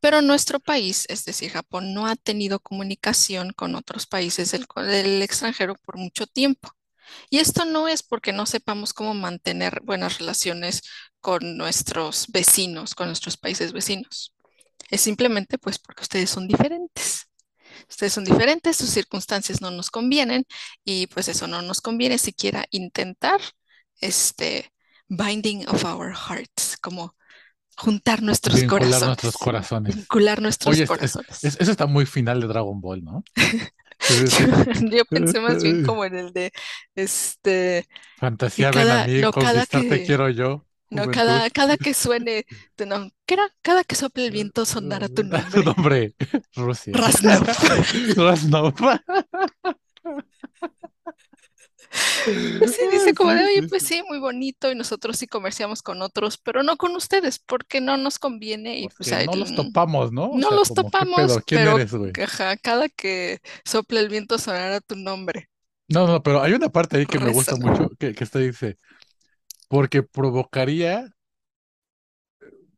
Pero 0.00 0.20
nuestro 0.22 0.60
país, 0.60 1.06
es 1.08 1.24
decir, 1.24 1.50
Japón, 1.52 1.94
no 1.94 2.06
ha 2.06 2.16
tenido 2.16 2.60
comunicación 2.60 3.52
con 3.54 3.74
otros 3.74 4.06
países 4.06 4.50
del 4.52 5.22
extranjero 5.22 5.76
por 5.76 5.96
mucho 5.98 6.26
tiempo. 6.26 6.70
Y 7.30 7.38
esto 7.38 7.64
no 7.66 7.88
es 7.88 8.02
porque 8.02 8.32
no 8.32 8.46
sepamos 8.46 8.92
cómo 8.94 9.14
mantener 9.14 9.80
buenas 9.84 10.18
relaciones 10.18 10.82
con 11.20 11.56
nuestros 11.58 12.26
vecinos, 12.28 12.94
con 12.94 13.08
nuestros 13.08 13.36
países 13.38 13.72
vecinos. 13.72 14.33
Es 14.90 15.00
simplemente 15.00 15.58
pues 15.58 15.78
porque 15.78 16.02
ustedes 16.02 16.30
son 16.30 16.46
diferentes. 16.48 17.28
Ustedes 17.88 18.12
son 18.12 18.24
diferentes, 18.24 18.76
sus 18.76 18.90
circunstancias 18.90 19.60
no 19.60 19.70
nos 19.70 19.90
convienen 19.90 20.44
y 20.84 21.06
pues 21.08 21.28
eso 21.28 21.46
no 21.46 21.60
nos 21.62 21.80
conviene 21.80 22.18
siquiera 22.18 22.64
intentar 22.70 23.40
este 24.00 24.72
binding 25.08 25.66
of 25.68 25.84
our 25.84 26.14
hearts, 26.14 26.76
como 26.80 27.16
juntar 27.76 28.22
nuestros 28.22 28.60
Vincular 28.60 29.02
nuestros 29.02 29.34
corazones, 29.34 29.36
corazones. 29.36 29.96
vincular 29.96 30.40
nuestros 30.40 30.74
Oye, 30.74 30.84
es- 30.84 30.90
es- 30.90 30.96
corazones. 30.96 31.44
es- 31.44 31.56
eso 31.60 31.70
está 31.72 31.86
muy 31.86 32.06
final 32.06 32.40
de 32.40 32.46
Dragon 32.46 32.80
Ball, 32.80 33.02
¿no? 33.02 33.24
Yo 34.90 35.04
pensé 35.06 35.40
más 35.40 35.62
bien 35.62 35.84
como 35.84 36.04
en 36.04 36.14
el 36.16 36.32
de 36.32 36.52
este 36.94 37.86
Fantasía, 38.18 38.70
ven 38.70 38.80
a 38.80 38.84
cada, 38.84 39.06
mí, 39.06 39.20
no 39.20 39.32
cada 39.32 39.66
que 39.66 40.04
quiero 40.04 40.28
yo. 40.30 40.66
No 40.94 41.08
cada 41.08 41.50
cada 41.50 41.76
que 41.76 41.94
suene 41.94 42.46
tu 42.76 42.84
nom- 42.84 43.12
¿qué 43.26 43.34
era? 43.34 43.48
Cada 43.62 43.84
que 43.84 43.94
sople 43.96 44.26
el 44.26 44.30
viento 44.32 44.64
sonara 44.66 45.08
tu 45.08 45.22
Tu 45.50 45.62
nombre. 45.62 45.62
nombre, 45.62 46.14
Rusia. 46.56 47.00
Rasnov. 47.00 47.44
Rasnov. 48.16 48.74
Sí, 52.66 52.88
dice 52.90 53.14
como 53.14 53.34
de, 53.34 53.44
oye, 53.44 53.62
pues 53.62 53.82
sí. 53.84 54.02
muy 54.08 54.18
bonito 54.18 54.70
y 54.70 54.74
nosotros 54.74 55.16
sí 55.18 55.26
comerciamos 55.26 55.82
con 55.82 56.02
otros, 56.02 56.38
pero 56.38 56.62
no 56.62 56.76
con 56.76 56.94
ustedes 56.96 57.38
porque 57.38 57.80
no 57.80 57.96
nos 57.96 58.18
conviene 58.18 58.78
y 58.80 58.88
pues 58.88 59.12
ahí 59.12 59.28
no 59.28 59.36
los 59.36 59.52
l- 59.52 59.54
topamos, 59.54 60.12
¿no? 60.12 60.30
O 60.32 60.40
no 60.40 60.42
sea, 60.42 60.58
los 60.58 60.68
como, 60.68 60.92
¿qué 60.92 61.04
topamos? 61.04 61.38
¿Quién 61.46 61.60
pero 61.60 61.70
eres, 61.76 61.92
güey? 61.94 62.18
ajá, 62.22 62.56
cada 62.56 62.88
que 62.88 63.40
sople 63.64 64.00
el 64.00 64.08
viento 64.08 64.38
sonará 64.38 64.80
tu 64.80 64.96
nombre. 64.96 65.50
No, 65.88 66.06
no, 66.06 66.22
pero 66.22 66.42
hay 66.42 66.52
una 66.54 66.70
parte 66.70 66.96
ahí 66.96 67.06
que 67.06 67.20
me 67.20 67.28
gusta 67.30 67.56
mucho, 67.56 67.90
que, 67.98 68.14
que 68.14 68.24
está 68.24 68.38
dice, 68.38 68.78
porque 69.74 70.04
provocaría 70.04 71.16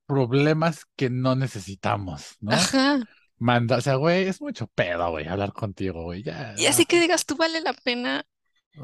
problemas 0.07 0.86
que 0.97 1.11
no 1.11 1.36
necesitamos, 1.36 2.36
¿no? 2.40 2.53
Ajá. 2.53 3.01
Manda, 3.36 3.76
o 3.76 3.80
sea, 3.82 3.97
güey, 3.97 4.26
es 4.26 4.40
mucho 4.40 4.66
pedo, 4.68 5.11
güey, 5.11 5.28
hablar 5.28 5.53
contigo, 5.53 6.05
güey, 6.05 6.22
ya, 6.22 6.55
Y 6.57 6.64
así 6.64 6.84
no, 6.84 6.88
que 6.88 6.99
digas, 6.99 7.26
tú 7.26 7.36
vale 7.36 7.61
la 7.61 7.74
pena. 7.74 8.24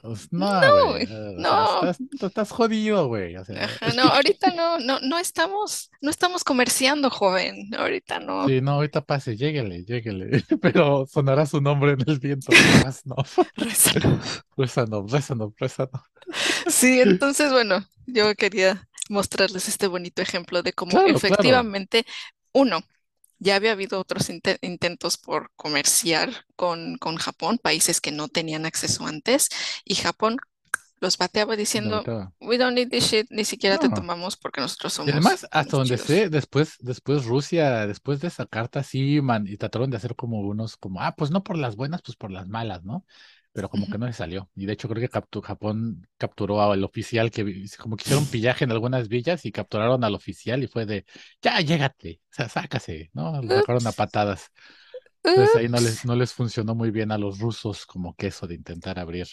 Pues, 0.00 0.32
No, 0.32 0.60
no, 0.60 0.90
güey, 0.92 1.06
no. 1.36 1.90
estás, 1.90 1.98
estás 2.22 2.50
jodido, 2.50 3.08
güey, 3.08 3.36
o 3.36 3.44
sea, 3.44 3.64
Ajá, 3.64 3.92
no, 3.94 4.02
ahorita 4.02 4.52
no, 4.54 4.78
no, 4.78 5.00
no 5.00 5.18
estamos, 5.18 5.90
no 6.00 6.10
estamos 6.10 6.44
comerciando, 6.44 7.10
joven. 7.10 7.74
Ahorita 7.76 8.20
no. 8.20 8.46
sí, 8.48 8.60
no, 8.60 8.72
ahorita 8.72 9.02
pase, 9.02 9.36
lléguele, 9.36 9.84
lléguele, 9.84 10.44
pero 10.62 11.06
sonará 11.06 11.46
su 11.46 11.60
nombre 11.60 11.92
en 11.92 12.04
el 12.06 12.18
viento, 12.18 12.52
Reznov, 12.84 13.26
Rézalo. 13.56 14.18
Reznov, 14.56 15.12
Reznov, 15.12 15.52
Reznov. 15.58 15.90
Sí, 16.68 17.00
entonces, 17.00 17.52
bueno, 17.52 17.84
yo 18.06 18.34
quería 18.34 18.88
mostrarles 19.08 19.68
este 19.68 19.86
bonito 19.86 20.22
ejemplo 20.22 20.62
de 20.62 20.72
cómo 20.72 20.92
Claro, 20.92 21.06
claro, 21.06 21.18
efectivamente, 21.18 22.06
uno, 22.52 22.82
Ya 23.42 23.56
había 23.56 23.72
habido 23.72 24.00
otros 24.00 24.30
inte- 24.30 24.58
intentos 24.62 25.18
por 25.18 25.50
comerciar 25.56 26.46
con, 26.56 26.96
con 26.98 27.16
Japón, 27.16 27.58
países 27.58 28.00
que 28.00 28.12
no 28.12 28.28
tenían 28.28 28.66
acceso 28.66 29.06
antes, 29.06 29.48
y 29.84 29.96
Japón 29.96 30.38
los 31.00 31.18
bateaba 31.18 31.56
diciendo, 31.56 32.08
we 32.40 32.58
don't 32.58 32.74
need 32.76 32.90
this 32.90 33.04
shit, 33.10 33.26
ni 33.30 33.44
siquiera 33.44 33.78
te 33.78 33.90
tomamos 33.90 34.36
porque 34.36 34.60
nosotros 34.62 34.92
Y 35.04 35.10
además, 35.10 35.44
somos, 35.44 35.48
hasta 35.50 35.76
somos 35.76 35.78
donde 35.78 35.98
chidos. 35.98 35.98
sé, 35.98 36.28
después, 36.30 36.76
después 36.80 37.24
Rusia, 37.24 37.86
después 37.88 38.20
de 38.20 38.28
esa 38.28 38.46
carta, 38.46 38.84
sí, 38.84 39.20
man, 39.20 39.46
y 39.48 39.56
trataron 39.56 39.90
de 39.90 39.96
hacer 39.96 40.14
como 40.14 40.40
unos, 40.40 40.76
como, 40.76 41.00
ah, 41.00 41.14
pues 41.16 41.30
no 41.32 41.42
por 41.42 41.58
las 41.58 41.74
buenas, 41.74 42.02
pues 42.02 42.16
por 42.16 42.30
las 42.30 42.46
malas, 42.48 42.84
¿no? 42.84 43.04
Pero 43.52 43.68
como 43.68 43.88
que 43.88 43.98
no 43.98 44.06
se 44.06 44.14
salió. 44.14 44.50
Y 44.54 44.66
de 44.66 44.72
hecho 44.74 44.88
creo 44.88 45.00
que 45.00 45.10
captu- 45.10 45.42
Japón 45.42 46.06
capturó 46.18 46.62
al 46.62 46.84
oficial 46.84 47.30
que 47.30 47.66
como 47.78 47.96
que 47.96 48.02
hicieron 48.04 48.26
pillaje 48.30 48.64
en 48.64 48.72
algunas 48.72 49.08
villas 49.08 49.44
y 49.44 49.52
capturaron 49.52 50.04
al 50.04 50.14
oficial 50.14 50.62
y 50.62 50.66
fue 50.68 50.86
de, 50.86 51.04
ya, 51.42 51.60
llégate, 51.60 52.20
o 52.30 52.34
sea, 52.34 52.48
sácase, 52.48 53.10
¿no? 53.12 53.42
Lo 53.42 53.54
sacaron 53.54 53.86
a 53.86 53.92
patadas. 53.92 54.50
Entonces 55.28 55.56
ahí 55.56 55.68
no 55.68 55.80
les, 55.80 56.04
no 56.04 56.16
les 56.16 56.32
funcionó 56.34 56.74
muy 56.74 56.90
bien 56.90 57.12
a 57.12 57.18
los 57.18 57.38
rusos 57.38 57.86
como 57.86 58.14
que 58.14 58.28
eso 58.28 58.46
de 58.46 58.54
intentar 58.56 58.98
abrir, 58.98 59.26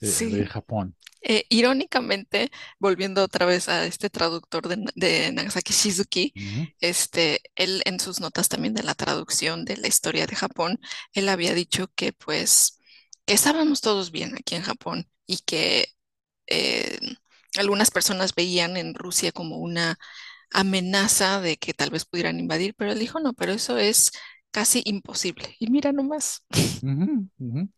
eh. 0.00 0.46
Japón. 0.46 0.96
Eh, 1.20 1.44
irónicamente, 1.50 2.50
volviendo 2.78 3.24
otra 3.24 3.44
vez 3.46 3.68
a 3.68 3.84
este 3.86 4.08
traductor 4.10 4.68
de, 4.68 4.76
Na- 4.78 4.92
de 4.94 5.32
Nagasaki 5.32 5.72
Shizuki, 5.72 6.34
este, 6.80 7.42
él 7.56 7.82
en 7.86 7.98
sus 8.00 8.20
notas 8.20 8.48
también 8.48 8.74
de 8.74 8.84
la 8.84 8.94
traducción 8.94 9.64
de 9.64 9.76
la 9.78 9.88
historia 9.88 10.26
de 10.26 10.36
Japón, 10.36 10.80
él 11.12 11.28
había 11.28 11.54
dicho 11.54 11.90
que 11.96 12.12
pues 12.12 12.77
estábamos 13.28 13.80
todos 13.80 14.10
bien 14.10 14.34
aquí 14.36 14.54
en 14.56 14.62
Japón 14.62 15.08
y 15.26 15.38
que 15.38 15.88
eh, 16.48 16.98
algunas 17.56 17.90
personas 17.90 18.34
veían 18.34 18.76
en 18.78 18.94
Rusia 18.94 19.32
como 19.32 19.58
una 19.58 19.98
amenaza 20.52 21.40
de 21.40 21.58
que 21.58 21.74
tal 21.74 21.90
vez 21.90 22.04
pudieran 22.06 22.40
invadir, 22.40 22.74
pero 22.76 22.92
él 22.92 22.98
dijo 23.00 23.20
no, 23.20 23.34
pero 23.34 23.52
eso 23.52 23.78
es 23.78 24.12
casi 24.52 24.82
imposible. 24.86 25.56
Y 25.60 25.70
mira 25.70 25.92
nomás, 25.92 26.44
ujú. 26.82 27.68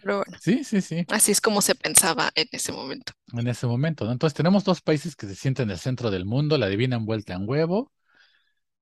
pero 0.00 0.18
bueno, 0.18 0.38
Sí, 0.38 0.64
sí, 0.64 0.80
sí. 0.80 1.06
así 1.08 1.32
es 1.32 1.40
como 1.42 1.62
se 1.62 1.74
pensaba 1.74 2.30
en 2.36 2.48
ese 2.52 2.72
momento. 2.72 3.12
en 3.32 3.46
ese 3.48 3.66
momento, 3.66 4.04
¿no? 4.04 4.12
Entonces 4.12 4.34
tenemos 4.36 4.64
dos 4.64 4.80
países 4.82 5.16
que 5.16 5.26
se 5.26 5.34
sienten 5.34 5.64
en 5.68 5.72
el 5.72 5.78
centro 5.78 6.10
del 6.10 6.24
mundo, 6.24 6.58
la 6.58 6.68
divina 6.68 6.96
envuelta 6.96 7.34
en 7.34 7.48
huevo, 7.48 7.92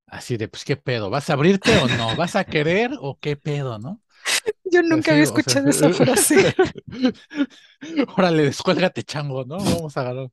así 0.09 0.39
de, 0.39 0.49
pues, 0.49 0.65
¿qué 0.67 0.77
pedo? 0.79 1.11
¿Vas 1.11 1.31
a 1.31 1.35
abrirte 1.35 1.77
o 1.79 1.89
no? 1.91 2.17
¿Vas 2.17 2.37
a 2.37 2.47
querer 2.47 2.93
o 3.01 3.21
qué 3.21 3.37
pedo, 3.37 3.81
no? 3.81 4.03
Yo 4.65 4.83
nunca 4.83 5.13
había 5.13 5.25
o 5.25 5.27
sea, 5.27 5.35
escuchado 5.37 5.69
esa 5.71 5.91
frase. 5.93 6.55
órale, 8.17 8.45
descuélgate, 8.45 9.03
chango, 9.05 9.45
¿no? 9.45 9.59
Vamos 9.59 9.97
a 9.97 10.01
agarrar. 10.01 10.29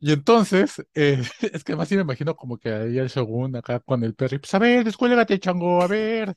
Y 0.00 0.12
entonces, 0.12 0.82
eh, 0.94 1.22
es 1.40 1.64
que 1.64 1.72
además 1.72 1.88
sí 1.88 1.96
me 1.96 2.02
imagino 2.02 2.34
como 2.36 2.58
que 2.58 2.72
ahí 2.72 2.98
el 2.98 3.08
Shogun 3.08 3.56
acá 3.56 3.80
con 3.80 4.02
el 4.04 4.14
perro, 4.14 4.38
pues 4.40 4.54
a 4.54 4.58
ver, 4.58 4.84
descuélgate, 4.84 5.38
chango, 5.38 5.82
a 5.82 5.86
ver, 5.86 6.34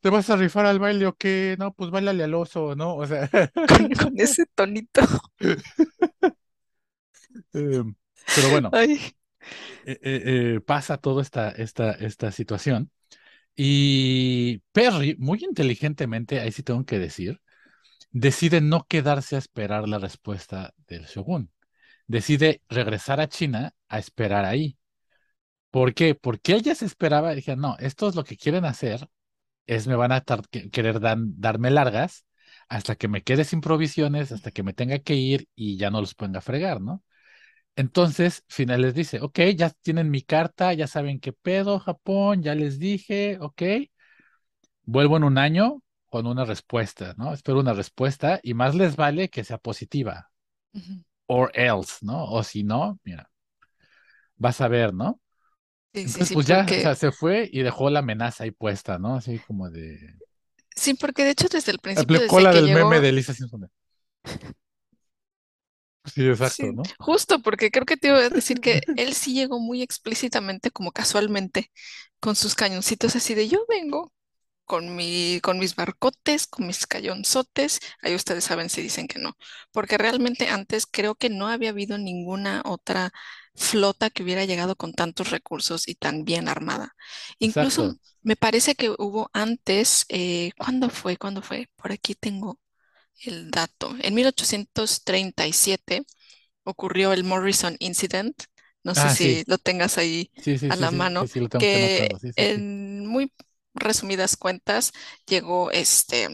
¿te 0.00 0.10
vas 0.10 0.30
a 0.30 0.36
rifar 0.36 0.66
al 0.66 0.78
baile 0.78 1.06
o 1.06 1.14
qué? 1.16 1.56
No, 1.58 1.72
pues 1.74 1.90
bailale 1.90 2.24
al 2.24 2.34
oso, 2.34 2.74
¿no? 2.76 2.96
O 2.96 3.06
sea, 3.06 3.28
con, 3.68 3.90
con 3.90 4.14
ese 4.20 4.46
tonito. 4.54 5.02
em, 7.54 7.94
pero 8.34 8.48
bueno. 8.50 8.70
Eh, 9.84 9.98
eh, 10.02 10.60
pasa 10.64 10.96
toda 10.98 11.22
esta, 11.22 11.50
esta, 11.50 11.92
esta 11.92 12.30
situación. 12.32 12.90
Y 13.54 14.58
Perry, 14.72 15.16
muy 15.18 15.40
inteligentemente, 15.44 16.40
ahí 16.40 16.52
sí 16.52 16.62
tengo 16.62 16.84
que 16.84 16.98
decir, 16.98 17.40
decide 18.12 18.60
no 18.60 18.86
quedarse 18.88 19.36
a 19.36 19.40
esperar 19.40 19.88
la 19.88 19.98
respuesta 19.98 20.74
del 20.88 21.04
shogun. 21.06 21.52
Decide 22.06 22.62
regresar 22.68 23.20
a 23.20 23.28
China 23.28 23.74
a 23.88 23.98
esperar 23.98 24.44
ahí. 24.46 24.78
¿Por 25.70 25.94
qué? 25.94 26.14
Porque 26.14 26.54
ella 26.54 26.74
se 26.74 26.84
esperaba, 26.86 27.34
dije, 27.34 27.56
no, 27.56 27.76
esto 27.78 28.08
es 28.08 28.14
lo 28.14 28.24
que 28.24 28.36
quieren 28.36 28.64
hacer, 28.64 29.08
es 29.66 29.86
me 29.86 29.96
van 29.96 30.12
a 30.12 30.24
querer 30.72 31.00
darme 31.00 31.70
largas 31.70 32.26
hasta 32.68 32.96
que 32.96 33.08
me 33.08 33.22
quede 33.22 33.44
sin 33.44 33.60
provisiones, 33.60 34.32
hasta 34.32 34.50
que 34.52 34.62
me 34.62 34.74
tenga 34.74 34.98
que 35.00 35.14
ir 35.16 35.48
y 35.54 35.78
ya 35.78 35.90
no 35.90 36.00
los 36.00 36.14
ponga 36.14 36.38
a 36.40 36.42
fregar, 36.42 36.80
¿no? 36.80 37.04
Entonces, 37.76 38.44
final 38.48 38.82
les 38.82 38.94
dice, 38.94 39.20
ok, 39.20 39.40
ya 39.56 39.70
tienen 39.70 40.10
mi 40.10 40.22
carta, 40.22 40.72
ya 40.74 40.86
saben 40.86 41.20
qué 41.20 41.32
pedo, 41.32 41.78
Japón, 41.78 42.42
ya 42.42 42.54
les 42.54 42.78
dije, 42.78 43.38
ok, 43.40 43.62
vuelvo 44.84 45.16
en 45.16 45.24
un 45.24 45.38
año 45.38 45.82
con 46.08 46.26
una 46.26 46.44
respuesta, 46.44 47.14
¿no? 47.16 47.32
Espero 47.32 47.60
una 47.60 47.72
respuesta 47.72 48.40
y 48.42 48.54
más 48.54 48.74
les 48.74 48.96
vale 48.96 49.30
que 49.30 49.44
sea 49.44 49.58
positiva, 49.58 50.30
or 51.26 51.50
else, 51.54 51.98
¿no? 52.02 52.24
O 52.24 52.42
si 52.42 52.62
no, 52.64 52.98
mira, 53.04 53.30
vas 54.36 54.60
a 54.60 54.68
ver, 54.68 54.92
¿no? 54.92 55.20
Sí, 55.94 56.00
Entonces, 56.00 56.28
sí, 56.28 56.34
pues 56.34 56.46
ya, 56.46 56.60
o 56.60 56.64
porque 56.64 56.80
sea, 56.82 56.94
se 56.94 57.12
fue 57.12 57.48
y 57.52 57.62
dejó 57.62 57.90
la 57.90 58.00
amenaza 58.00 58.44
ahí 58.44 58.50
puesta, 58.50 58.98
¿no? 58.98 59.16
Así 59.16 59.38
como 59.38 59.70
de... 59.70 59.98
sí, 60.74 60.94
porque 60.94 61.24
de 61.24 61.30
hecho 61.30 61.48
desde 61.48 61.72
el 61.72 61.78
principio, 61.78 62.16
Aplicó 62.18 62.40
la 62.40 62.52
del 62.52 62.74
meme 62.74 63.00
de 63.00 63.12
Lisa 63.12 63.34
Simpson. 63.34 63.70
Sí, 66.04 66.28
exacto, 66.28 66.66
sí, 66.66 66.72
¿no? 66.72 66.94
justo 66.98 67.40
porque 67.42 67.70
creo 67.70 67.86
que 67.86 67.96
te 67.96 68.08
iba 68.08 68.18
a 68.18 68.30
decir 68.30 68.60
que 68.60 68.82
él 68.96 69.14
sí 69.14 69.34
llegó 69.34 69.60
muy 69.60 69.82
explícitamente, 69.82 70.70
como 70.70 70.92
casualmente, 70.92 71.70
con 72.20 72.36
sus 72.36 72.54
cañoncitos 72.54 73.16
así 73.16 73.34
de 73.34 73.48
yo 73.48 73.64
vengo 73.68 74.12
con 74.66 74.96
mi, 74.96 75.40
con 75.42 75.58
mis 75.60 75.76
barcotes, 75.76 76.46
con 76.48 76.66
mis 76.68 76.86
cañonzotes, 76.88 77.80
ahí 78.02 78.14
ustedes 78.16 78.44
saben 78.44 78.70
si 78.70 78.82
dicen 78.82 79.08
que 79.08 79.18
no, 79.20 79.34
porque 79.72 79.98
realmente 79.98 80.48
antes 80.48 80.86
creo 80.86 81.16
que 81.16 81.30
no 81.30 81.48
había 81.48 81.70
habido 81.70 81.98
ninguna 81.98 82.62
otra 82.66 83.12
flota 83.56 84.10
que 84.10 84.24
hubiera 84.24 84.46
llegado 84.46 84.76
con 84.76 84.94
tantos 84.94 85.30
recursos 85.30 85.88
y 85.88 85.96
tan 85.96 86.24
bien 86.24 86.48
armada. 86.48 86.94
Incluso 87.40 87.84
Exacto. 87.84 87.98
me 88.22 88.36
parece 88.36 88.74
que 88.76 88.90
hubo 88.98 89.30
antes, 89.34 90.06
eh, 90.10 90.52
¿cuándo 90.58 90.90
fue? 90.90 91.16
¿Cuándo 91.18 91.42
fue? 91.42 91.70
Por 91.76 91.92
aquí 91.92 92.14
tengo 92.16 92.60
el 93.24 93.50
dato. 93.50 93.94
En 94.00 94.14
1837 94.14 96.04
ocurrió 96.64 97.12
el 97.12 97.24
Morrison 97.24 97.76
Incident. 97.80 98.44
No 98.84 98.94
sé 98.94 99.08
Ah, 99.08 99.14
si 99.16 99.44
sí, 99.44 99.44
lo 99.46 99.58
tengas 99.58 99.98
ahí 99.98 100.32
sí, 100.36 100.58
sí, 100.58 100.68
a 100.68 100.76
la 100.76 100.90
mano, 100.90 101.28
sí, 101.28 101.40
lo 101.40 101.48
tengo 101.48 101.66
que 101.68 101.76
anotado, 101.76 102.18
en 102.36 103.06
muy 103.06 103.32
resumidas 103.74 104.36
cuentas 104.36 104.92
llegó 105.26 105.70
este 105.70 106.28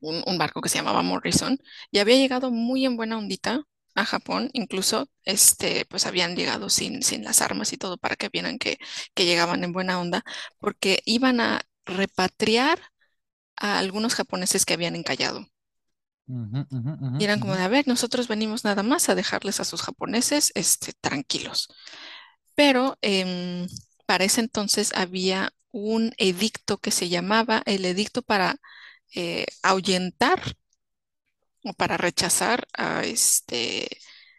un, 0.00 0.22
un 0.26 0.38
barco 0.38 0.60
que 0.60 0.68
se 0.68 0.78
llamaba 0.78 1.02
Morrison 1.02 1.58
y 1.90 1.98
había 1.98 2.16
llegado 2.16 2.50
muy 2.50 2.84
en 2.86 2.96
buena 2.96 3.18
ondita 3.18 3.62
a 3.94 4.04
Japón, 4.06 4.50
incluso 4.54 5.08
este, 5.24 5.84
pues 5.86 6.06
habían 6.06 6.34
llegado 6.36 6.70
sin, 6.70 7.02
sin 7.02 7.24
las 7.24 7.42
armas 7.42 7.72
y 7.72 7.76
todo 7.78 7.98
para 7.98 8.16
que 8.16 8.28
vieran 8.30 8.58
que, 8.58 8.78
que 9.14 9.26
llegaban 9.26 9.64
en 9.64 9.72
buena 9.72 10.00
onda, 10.00 10.24
porque 10.58 11.02
iban 11.04 11.40
a 11.40 11.62
repatriar 11.84 12.80
a 13.56 13.78
algunos 13.78 14.14
japoneses 14.14 14.66
que 14.66 14.74
habían 14.74 14.96
encallado. 14.96 15.46
Y 17.18 17.24
eran 17.24 17.40
como 17.40 17.54
de, 17.56 17.62
a 17.62 17.68
ver, 17.68 17.86
nosotros 17.88 18.28
venimos 18.28 18.64
nada 18.64 18.82
más 18.82 19.08
a 19.08 19.14
dejarles 19.14 19.60
a 19.60 19.64
sus 19.64 19.82
japoneses 19.82 20.52
este, 20.54 20.92
tranquilos. 20.94 21.68
Pero 22.54 22.98
em, 23.02 23.66
para 24.06 24.24
ese 24.24 24.40
entonces 24.40 24.92
había 24.94 25.52
un 25.72 26.12
edicto 26.18 26.78
que 26.78 26.90
se 26.90 27.08
llamaba 27.08 27.62
el 27.66 27.84
edicto 27.84 28.22
para 28.22 28.56
eh, 29.14 29.46
ahuyentar 29.62 30.56
o 31.64 31.72
para 31.74 31.96
rechazar 31.96 32.66
a 32.74 33.04
este, 33.04 33.88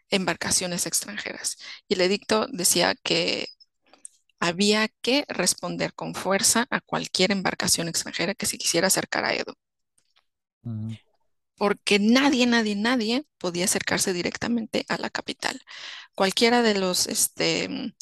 embarcaciones 0.10 0.86
extranjeras. 0.86 1.58
Y 1.88 1.96
el 1.96 2.02
edicto 2.02 2.48
decía 2.52 2.96
que 3.04 3.48
había 4.40 4.90
que 5.02 5.26
responder 5.28 5.94
con 5.96 6.16
fuerza 6.16 6.68
a 6.70 6.82
cualquier 6.82 7.32
embarcación 7.32 7.88
extranjera 7.88 8.36
que 8.36 8.46
se 8.46 8.58
quisiera 8.60 8.88
acercar 8.88 9.26
a 9.26 9.34
Edo. 9.36 9.56
Porque 11.58 12.00
nadie, 12.00 12.46
nadie, 12.48 12.76
nadie 12.76 13.26
podía 13.38 13.66
acercarse 13.66 14.14
directamente 14.14 14.86
a 14.90 14.98
la 14.98 15.10
capital. 15.10 15.62
Cualquiera 16.16 16.62
de 16.64 16.76
los, 16.76 17.08
este, 17.08 17.70
mm, 17.70 17.94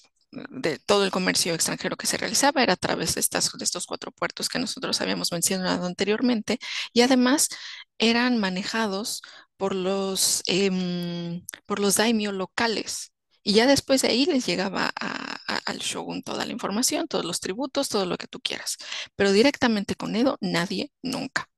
de 0.61 0.79
todo 0.79 1.03
el 1.05 1.11
comercio 1.11 1.53
extranjero 1.53 1.97
que 1.97 2.07
se 2.07 2.17
realizaba 2.17 2.63
era 2.63 2.73
a 2.73 2.75
través 2.77 3.15
de, 3.15 3.21
estos 3.21 3.85
cuatro 3.87 4.11
puertos 4.11 4.49
que 4.49 4.59
nosotros 4.59 5.01
habíamos 5.01 5.31
mencionado 5.31 5.85
anteriormente 5.85 6.59
y 6.93 7.01
además 7.01 7.49
eran 7.97 8.37
manejados 8.39 9.21
por 9.57 9.75
los, 9.75 10.41
em, 10.47 11.45
por 11.65 11.79
los 11.79 11.95
daimyo 11.95 12.31
locales. 12.31 13.11
Y 13.43 13.53
ya 13.53 13.67
después 13.67 14.01
de 14.03 14.09
ahí 14.09 14.25
les 14.25 14.45
llegaba 14.45 14.91
a- 14.99 15.37
al 15.65 15.79
shogun 15.79 16.23
toda 16.23 16.45
la 16.45 16.51
información, 16.53 17.07
todos 17.07 17.25
los 17.25 17.39
tributos, 17.39 17.89
todo 17.89 18.05
lo 18.05 18.17
que 18.17 18.27
tú 18.27 18.39
quieras. 18.39 18.77
Pero 19.15 19.31
directamente 19.31 19.95
con 19.95 20.15
Edo, 20.15 20.37
nadie, 20.41 20.91
nunca. 21.01 21.50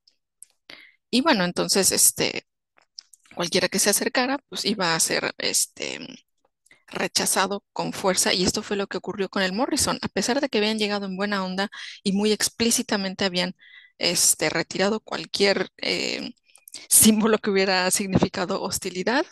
Y 1.14 1.22
bueno, 1.22 1.44
entonces, 1.46 1.92
este, 1.92 2.48
cualquiera 3.36 3.70
que 3.70 3.80
se 3.80 3.90
acercara, 3.92 4.40
pues 4.50 4.66
iba 4.66 4.96
a 4.96 5.00
ser, 5.00 5.34
este, 5.40 6.00
rechazado 6.88 7.66
con 7.74 7.94
fuerza. 7.94 8.34
Y 8.34 8.44
esto 8.44 8.64
fue 8.64 8.78
lo 8.78 8.88
que 8.88 8.98
ocurrió 8.98 9.30
con 9.30 9.44
el 9.44 9.54
Morrison. 9.54 10.00
A 10.04 10.10
pesar 10.10 10.42
de 10.42 10.50
que 10.50 10.60
habían 10.60 10.80
llegado 10.80 11.06
en 11.08 11.18
buena 11.18 11.46
onda 11.46 11.70
y 12.04 12.14
muy 12.14 12.32
explícitamente 12.32 13.26
habían, 13.26 13.56
este, 14.00 14.50
retirado 14.50 15.02
cualquier 15.02 15.70
eh, 15.78 16.34
símbolo 16.90 17.38
que 17.40 17.52
hubiera 17.52 17.92
significado 17.92 18.62
hostilidad, 18.62 19.26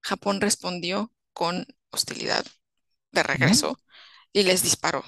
Japón 0.00 0.40
respondió 0.40 1.12
con 1.34 1.66
hostilidad 1.90 2.44
de 3.12 3.22
regreso 3.24 3.78
y 4.32 4.44
les 4.44 4.62
disparó. 4.62 5.04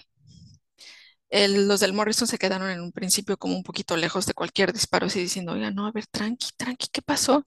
Los 1.30 1.80
del 1.80 1.92
Morrison 1.92 2.26
se 2.26 2.38
quedaron 2.38 2.70
en 2.70 2.80
un 2.80 2.92
principio 2.92 3.36
como 3.36 3.56
un 3.56 3.62
poquito 3.62 3.96
lejos 3.96 4.26
de 4.26 4.34
cualquier 4.34 4.72
disparo, 4.72 5.06
así 5.06 5.20
diciendo, 5.20 5.52
oiga, 5.52 5.70
no, 5.70 5.86
a 5.86 5.92
ver, 5.92 6.06
tranqui, 6.06 6.48
tranqui, 6.56 6.88
¿qué 6.92 7.02
pasó? 7.02 7.46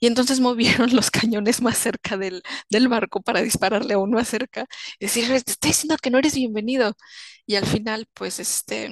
Y 0.00 0.06
entonces 0.06 0.40
movieron 0.40 0.90
los 0.96 1.10
cañones 1.10 1.62
más 1.62 1.78
cerca 1.78 2.16
del, 2.16 2.42
barco 2.88 3.22
para 3.22 3.42
dispararle 3.42 3.94
aún 3.94 4.10
más 4.10 4.28
cerca 4.28 4.66
y 4.98 5.06
decirle, 5.06 5.40
te 5.42 5.52
estoy 5.52 5.70
diciendo 5.70 5.96
que 6.00 6.10
no 6.10 6.18
eres 6.18 6.34
bienvenido. 6.34 6.94
Y 7.46 7.56
al 7.56 7.66
final, 7.66 8.06
pues, 8.14 8.40
este, 8.40 8.90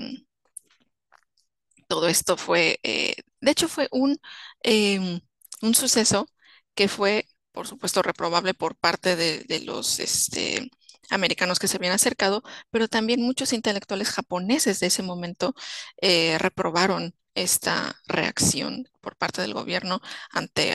todo 1.88 2.08
esto 2.08 2.36
fue, 2.36 2.78
eh, 2.82 3.14
de 3.40 3.50
hecho, 3.50 3.68
fue 3.68 3.88
un, 3.92 4.18
em, 4.62 5.20
un 5.62 5.74
suceso 5.74 6.28
que 6.74 6.88
fue, 6.88 7.26
por 7.52 7.66
supuesto, 7.68 8.02
reprobable 8.02 8.54
por 8.54 8.76
parte 8.76 9.16
de, 9.16 9.44
de 9.44 9.60
los 9.60 10.00
este, 10.00 10.70
americanos 11.10 11.58
que 11.58 11.68
se 11.68 11.76
habían 11.76 11.92
acercado, 11.94 12.42
pero 12.70 12.88
también 12.88 13.22
muchos 13.22 13.52
intelectuales 13.52 14.10
japoneses 14.10 14.80
de 14.80 14.86
ese 14.88 15.02
momento 15.02 15.54
eh, 16.00 16.38
reprobaron 16.38 17.14
esta 17.34 17.96
reacción 18.06 18.88
por 19.00 19.16
parte 19.16 19.42
del 19.42 19.54
gobierno 19.54 20.00
ante, 20.30 20.74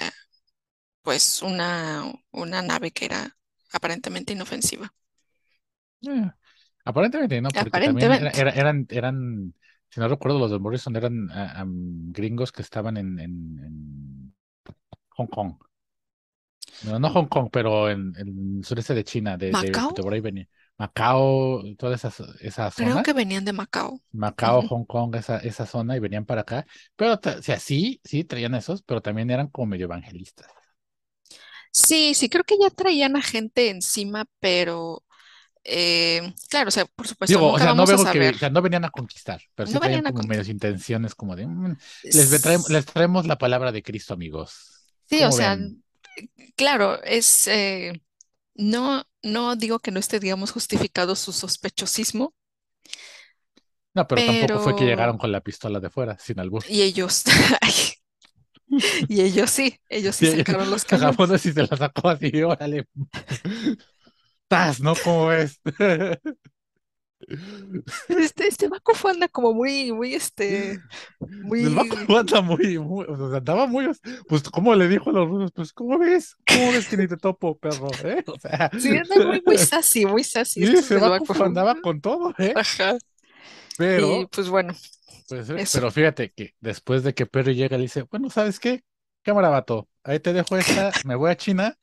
pues, 1.02 1.42
una, 1.42 2.04
una 2.32 2.62
nave 2.62 2.92
que 2.92 3.06
era 3.06 3.38
aparentemente 3.72 4.34
inofensiva. 4.34 4.94
Eh, 6.08 6.32
aparentemente 6.86 7.42
no, 7.42 7.56
porque 7.58 7.82
también 7.82 8.14
era- 8.14 8.30
Aparentemente. 8.30 8.32
era- 8.32 8.52
eran, 8.52 8.88
eran, 8.90 9.54
si 9.90 10.00
no 10.00 10.08
recuerdo, 10.08 10.40
los 10.40 10.52
de 10.52 10.60
Morrison 10.60 10.96
eran 10.96 11.30
am, 11.32 12.12
gringos 12.14 12.52
que 12.52 12.62
estaban 12.62 12.98
en, 12.98 13.20
en, 13.20 13.60
en 13.66 14.36
Hong 15.18 15.28
Kong. 15.28 15.56
No, 16.82 16.98
no 17.00 17.10
Hong 17.10 17.28
Kong, 17.28 17.50
pero 17.52 17.90
en, 17.90 18.14
en 18.18 18.58
el 18.60 18.66
sureste 18.66 18.94
de 18.94 19.04
China, 19.04 19.38
de, 19.38 19.56
de, 19.56 19.82
Macao, 19.82 19.94
de 19.94 20.04
por 20.04 20.14
ahí 20.14 20.22
venía. 20.22 20.48
Macao, 20.78 21.62
toda 21.78 21.96
esa, 21.96 22.10
esa 22.40 22.72
creo 22.74 23.00
que 23.02 23.14
venían 23.14 23.46
de 23.46 23.54
Macao. 23.54 24.02
Macao. 24.12 24.62
Hong 24.64 24.86
Kong, 24.86 25.16
esa, 25.16 25.38
esa 25.40 25.66
zona, 25.66 25.96
y 25.96 26.00
venían 26.00 26.26
para 26.26 26.42
acá. 26.42 26.66
Pero, 26.96 27.14
o 27.16 27.42
sea, 27.42 27.60
sí, 27.60 28.02
sí, 28.04 28.24
traían 28.24 28.56
esos, 28.56 28.82
pero 28.84 29.02
también 29.02 29.30
eran 29.30 29.48
como 29.50 29.68
medio 29.68 29.86
evangelistas. 29.86 30.48
Sí, 31.72 32.14
sí, 32.16 32.30
creo 32.30 32.44
que 32.44 32.58
ya 32.60 32.70
traían 32.70 33.16
a 33.16 33.22
gente 33.22 33.70
encima, 33.70 34.26
pero 34.40 35.04
eh, 35.64 36.34
claro, 36.50 36.70
o 36.70 36.72
sea, 36.72 36.86
por 36.88 37.08
supuesto, 37.08 37.40
Digo, 37.40 37.52
o 37.52 37.60
sea, 37.60 37.74
no 37.74 37.86
vamos 37.86 37.94
a 37.94 37.98
veo 38.00 38.10
que, 38.10 38.32
o 38.32 38.38
sea, 38.38 38.50
no 38.50 38.62
venían 38.62 38.86
a 38.86 38.90
conquistar, 38.90 39.40
pero 39.54 39.68
sí 39.68 39.78
No 39.78 39.80
traían 39.80 40.02
venían 40.02 40.08
a 40.08 40.12
como 40.12 40.24
medias 40.24 40.50
intenciones 40.50 41.14
como 41.14 41.36
de, 41.36 41.46
"Mm, 41.48 41.76
les, 42.12 42.28
ve- 42.30 42.40
traem- 42.42 42.68
les 42.70 42.86
traemos 42.88 43.28
la 43.28 43.38
palabra 43.38 43.72
de 43.72 43.84
Cristo, 43.84 44.14
amigos. 44.16 44.96
Sí, 45.06 45.24
o 45.24 45.32
¿Cómo 45.32 45.32
sea? 45.32 45.58
Claro, 46.55 47.01
es 47.03 47.47
eh, 47.47 48.01
no, 48.55 49.05
no 49.24 49.55
digo 49.55 49.80
que 49.80 49.91
no 49.91 49.99
esté, 49.99 50.20
digamos, 50.20 50.51
justificado 50.51 51.16
su 51.16 51.34
sospechosismo, 51.34 52.36
No, 53.93 54.07
pero 54.07 54.24
tampoco 54.24 54.60
fue 54.60 54.76
que 54.76 54.86
llegaron 54.86 55.18
con 55.18 55.32
la 55.32 55.41
pistola 55.41 55.80
de 55.80 55.89
fuera, 55.89 56.18
sin 56.20 56.39
albur. 56.39 56.64
y 56.66 56.82
ellos, 56.84 57.24
y 59.07 59.22
ellos 59.22 59.49
sí, 59.51 59.80
ellos 59.89 60.16
sí 60.16 60.26
Sí, 60.26 60.28
sacaron 60.28 60.70
los 60.70 60.86
cañones. 60.86 61.20
sí 61.41 61.53
se 61.53 61.64
la 61.68 61.78
sacó 61.78 62.10
así, 62.10 62.43
órale, 62.43 62.86
¡tas! 64.47 64.80
¿no? 64.82 64.99
¿Cómo 64.99 65.28
ves? 65.28 65.60
Este, 68.08 68.48
este 68.48 68.68
Bakufu 68.68 69.10
anda 69.10 69.28
como 69.28 69.54
muy, 69.54 69.92
muy, 69.92 70.16
este, 70.16 70.72
El 70.74 70.82
muy, 71.44 71.66
Baku 71.70 71.96
anda 72.18 72.42
muy, 72.42 72.80
muy, 72.80 73.06
andaba 73.36 73.68
muy, 73.68 73.90
pues, 74.28 74.44
¿cómo 74.44 74.74
le 74.76 74.88
dijo 74.88 75.10
a 75.10 75.14
los 75.14 75.28
rusos? 75.28 75.52
Pues, 75.54 75.74
¿cómo 75.74 75.98
ves? 76.00 76.36
¿Cómo 76.48 76.72
ves 76.72 76.88
que 76.88 76.98
ni 76.98 77.08
te 77.08 77.18
topo, 77.18 77.58
perro? 77.58 77.90
¿Eh? 78.04 78.24
O 78.28 78.40
sea, 78.40 78.72
sí, 78.78 78.98
anda 78.98 79.20
muy, 79.20 79.42
muy 79.46 79.58
sassy, 79.58 80.06
muy 80.06 80.24
sassy, 80.24 80.64
sí, 80.64 80.64
este 80.64 80.80
es 80.80 80.86
ese 80.86 80.96
el 80.96 81.02
Baku 81.02 81.10
Bakufu. 81.10 81.44
andaba 81.44 81.76
con 81.76 82.02
todo, 82.02 82.34
¿eh? 82.38 82.54
Ajá. 82.56 82.96
Y 82.96 83.08
Pero, 83.78 84.28
pues 84.32 84.50
bueno, 84.50 84.74
pues, 85.28 85.50
eh, 85.50 85.66
pero 85.72 85.92
fíjate 85.92 86.32
que 86.34 86.56
después 86.60 87.04
de 87.04 87.14
que 87.14 87.26
Perry 87.26 87.56
llega, 87.56 87.78
le 87.78 87.84
dice, 87.84 88.04
bueno, 88.04 88.30
¿sabes 88.30 88.60
qué? 88.60 88.84
Cámara, 89.22 89.50
vato, 89.50 89.88
ahí 90.04 90.20
te 90.20 90.34
dejo 90.34 90.58
esta, 90.58 90.92
me 91.06 91.16
voy 91.16 91.32
a 91.32 91.38
China 91.38 91.78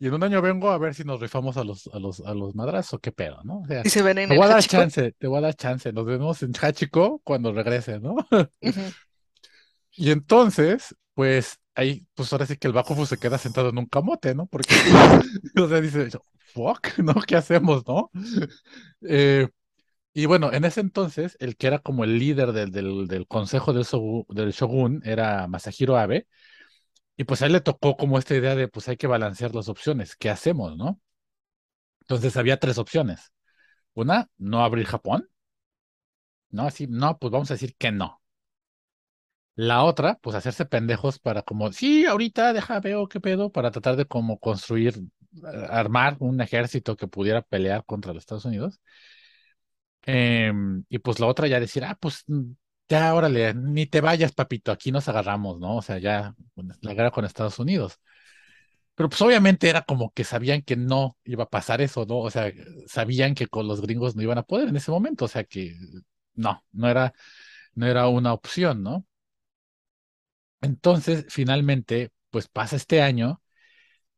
y 0.00 0.06
en 0.06 0.14
un 0.14 0.22
año 0.22 0.40
vengo 0.40 0.70
a 0.70 0.78
ver 0.78 0.94
si 0.94 1.04
nos 1.04 1.20
rifamos 1.20 1.58
a 1.58 1.62
los, 1.62 1.88
a 1.92 1.98
los, 1.98 2.20
a 2.20 2.32
los 2.32 2.54
madrazos 2.54 2.94
o 2.94 2.98
qué 2.98 3.12
pedo, 3.12 3.42
¿no? 3.44 3.58
O 3.60 3.66
sea, 3.66 3.82
Y 3.84 3.90
se 3.90 4.02
ven 4.02 4.16
en 4.16 4.30
te 4.30 4.36
voy 4.36 4.46
a 4.46 4.48
dar 4.48 4.62
chance, 4.64 5.12
te 5.12 5.26
voy 5.26 5.38
a 5.38 5.42
dar 5.42 5.54
chance, 5.54 5.92
nos 5.92 6.06
vemos 6.06 6.42
en 6.42 6.52
Hachiko 6.58 7.20
cuando 7.22 7.52
regrese, 7.52 8.00
¿no? 8.00 8.16
Y 9.92 10.12
entonces, 10.12 10.94
pues 11.12 11.58
ahí, 11.74 12.06
pues 12.14 12.32
ahora 12.32 12.46
sí 12.46 12.56
que 12.56 12.66
el 12.66 12.72
Bakufu 12.72 13.04
se 13.04 13.18
queda 13.18 13.36
sentado 13.36 13.68
en 13.68 13.76
un 13.76 13.86
camote, 13.86 14.34
¿no? 14.34 14.46
Porque, 14.46 14.74
o 15.60 15.68
sea, 15.68 15.80
dice, 15.80 16.08
fuck, 16.54 16.88
¿no? 16.98 17.14
¿Qué 17.26 17.36
hacemos, 17.36 17.86
no? 17.86 18.10
Eh, 19.02 19.48
y 20.14 20.26
bueno, 20.26 20.52
en 20.52 20.64
ese 20.64 20.80
entonces, 20.80 21.36
el 21.40 21.56
que 21.56 21.66
era 21.66 21.78
como 21.78 22.04
el 22.04 22.18
líder 22.18 22.52
del, 22.52 22.72
del, 22.72 23.06
del 23.06 23.26
consejo 23.26 23.72
del, 23.72 23.84
del 24.28 24.52
shogun 24.52 25.02
era 25.04 25.46
Masahiro 25.46 25.98
Abe, 25.98 26.26
y 27.20 27.24
pues 27.24 27.42
a 27.42 27.46
él 27.46 27.52
le 27.52 27.60
tocó 27.60 27.98
como 27.98 28.18
esta 28.18 28.34
idea 28.34 28.54
de, 28.56 28.66
pues 28.66 28.88
hay 28.88 28.96
que 28.96 29.06
balancear 29.06 29.54
las 29.54 29.68
opciones, 29.68 30.16
¿qué 30.16 30.30
hacemos, 30.30 30.74
no? 30.78 30.98
Entonces 32.02 32.36
había 32.36 32.58
tres 32.58 32.76
opciones. 32.78 33.32
Una, 33.94 34.28
no 34.38 34.64
abrir 34.64 34.86
Japón, 34.86 35.28
¿no? 36.50 36.64
Así, 36.66 36.86
no, 36.86 37.18
pues 37.18 37.30
vamos 37.32 37.50
a 37.50 37.54
decir 37.54 37.74
que 37.76 37.90
no. 37.92 38.20
La 39.54 39.84
otra, 39.84 40.18
pues 40.22 40.34
hacerse 40.36 40.64
pendejos 40.64 41.18
para 41.18 41.42
como, 41.42 41.70
sí, 41.72 42.06
ahorita 42.06 42.52
deja, 42.52 42.80
veo 42.80 43.08
qué 43.08 43.20
pedo, 43.20 43.52
para 43.52 43.70
tratar 43.70 43.96
de 43.96 44.06
como 44.06 44.38
construir, 44.38 44.96
eh, 44.98 45.66
armar 45.68 46.16
un 46.20 46.40
ejército 46.40 46.96
que 46.96 47.08
pudiera 47.08 47.42
pelear 47.42 47.84
contra 47.84 48.12
los 48.14 48.22
Estados 48.22 48.44
Unidos. 48.46 48.80
Em, 50.02 50.84
y 50.88 50.98
pues 50.98 51.20
la 51.20 51.26
otra 51.26 51.46
ya 51.46 51.60
decir, 51.60 51.84
ah, 51.84 51.96
pues 52.00 52.24
mm, 52.26 52.52
ya, 52.90 53.14
órale, 53.14 53.54
ni 53.54 53.86
te 53.86 54.02
vayas, 54.02 54.32
papito, 54.32 54.72
aquí 54.72 54.92
nos 54.92 55.08
agarramos, 55.08 55.60
¿no? 55.60 55.76
O 55.78 55.82
sea, 55.82 55.98
ya 55.98 56.34
la 56.82 56.94
guerra 56.94 57.10
con 57.12 57.24
Estados 57.26 57.58
Unidos. 57.58 58.00
Pero 58.94 59.08
pues 59.08 59.22
obviamente 59.22 59.68
era 59.70 59.82
como 59.82 60.12
que 60.12 60.24
sabían 60.24 60.62
que 60.62 60.76
no 60.76 61.16
iba 61.24 61.44
a 61.44 61.50
pasar 61.50 61.80
eso, 61.82 62.06
¿no? 62.06 62.18
O 62.18 62.30
sea, 62.30 62.52
sabían 62.86 63.34
que 63.34 63.46
con 63.48 63.68
los 63.68 63.80
gringos 63.82 64.16
no 64.16 64.22
iban 64.22 64.38
a 64.38 64.42
poder 64.44 64.68
en 64.68 64.76
ese 64.76 64.90
momento, 64.90 65.24
o 65.26 65.28
sea 65.28 65.44
que 65.44 65.76
no, 66.34 66.64
no 66.72 66.88
era, 66.88 67.14
no 67.74 67.86
era 67.86 68.08
una 68.08 68.32
opción, 68.34 68.82
¿no? 68.82 69.06
Entonces, 70.60 71.26
finalmente, 71.28 72.12
pues 72.30 72.48
pasa 72.48 72.76
este 72.76 73.00
año 73.02 73.42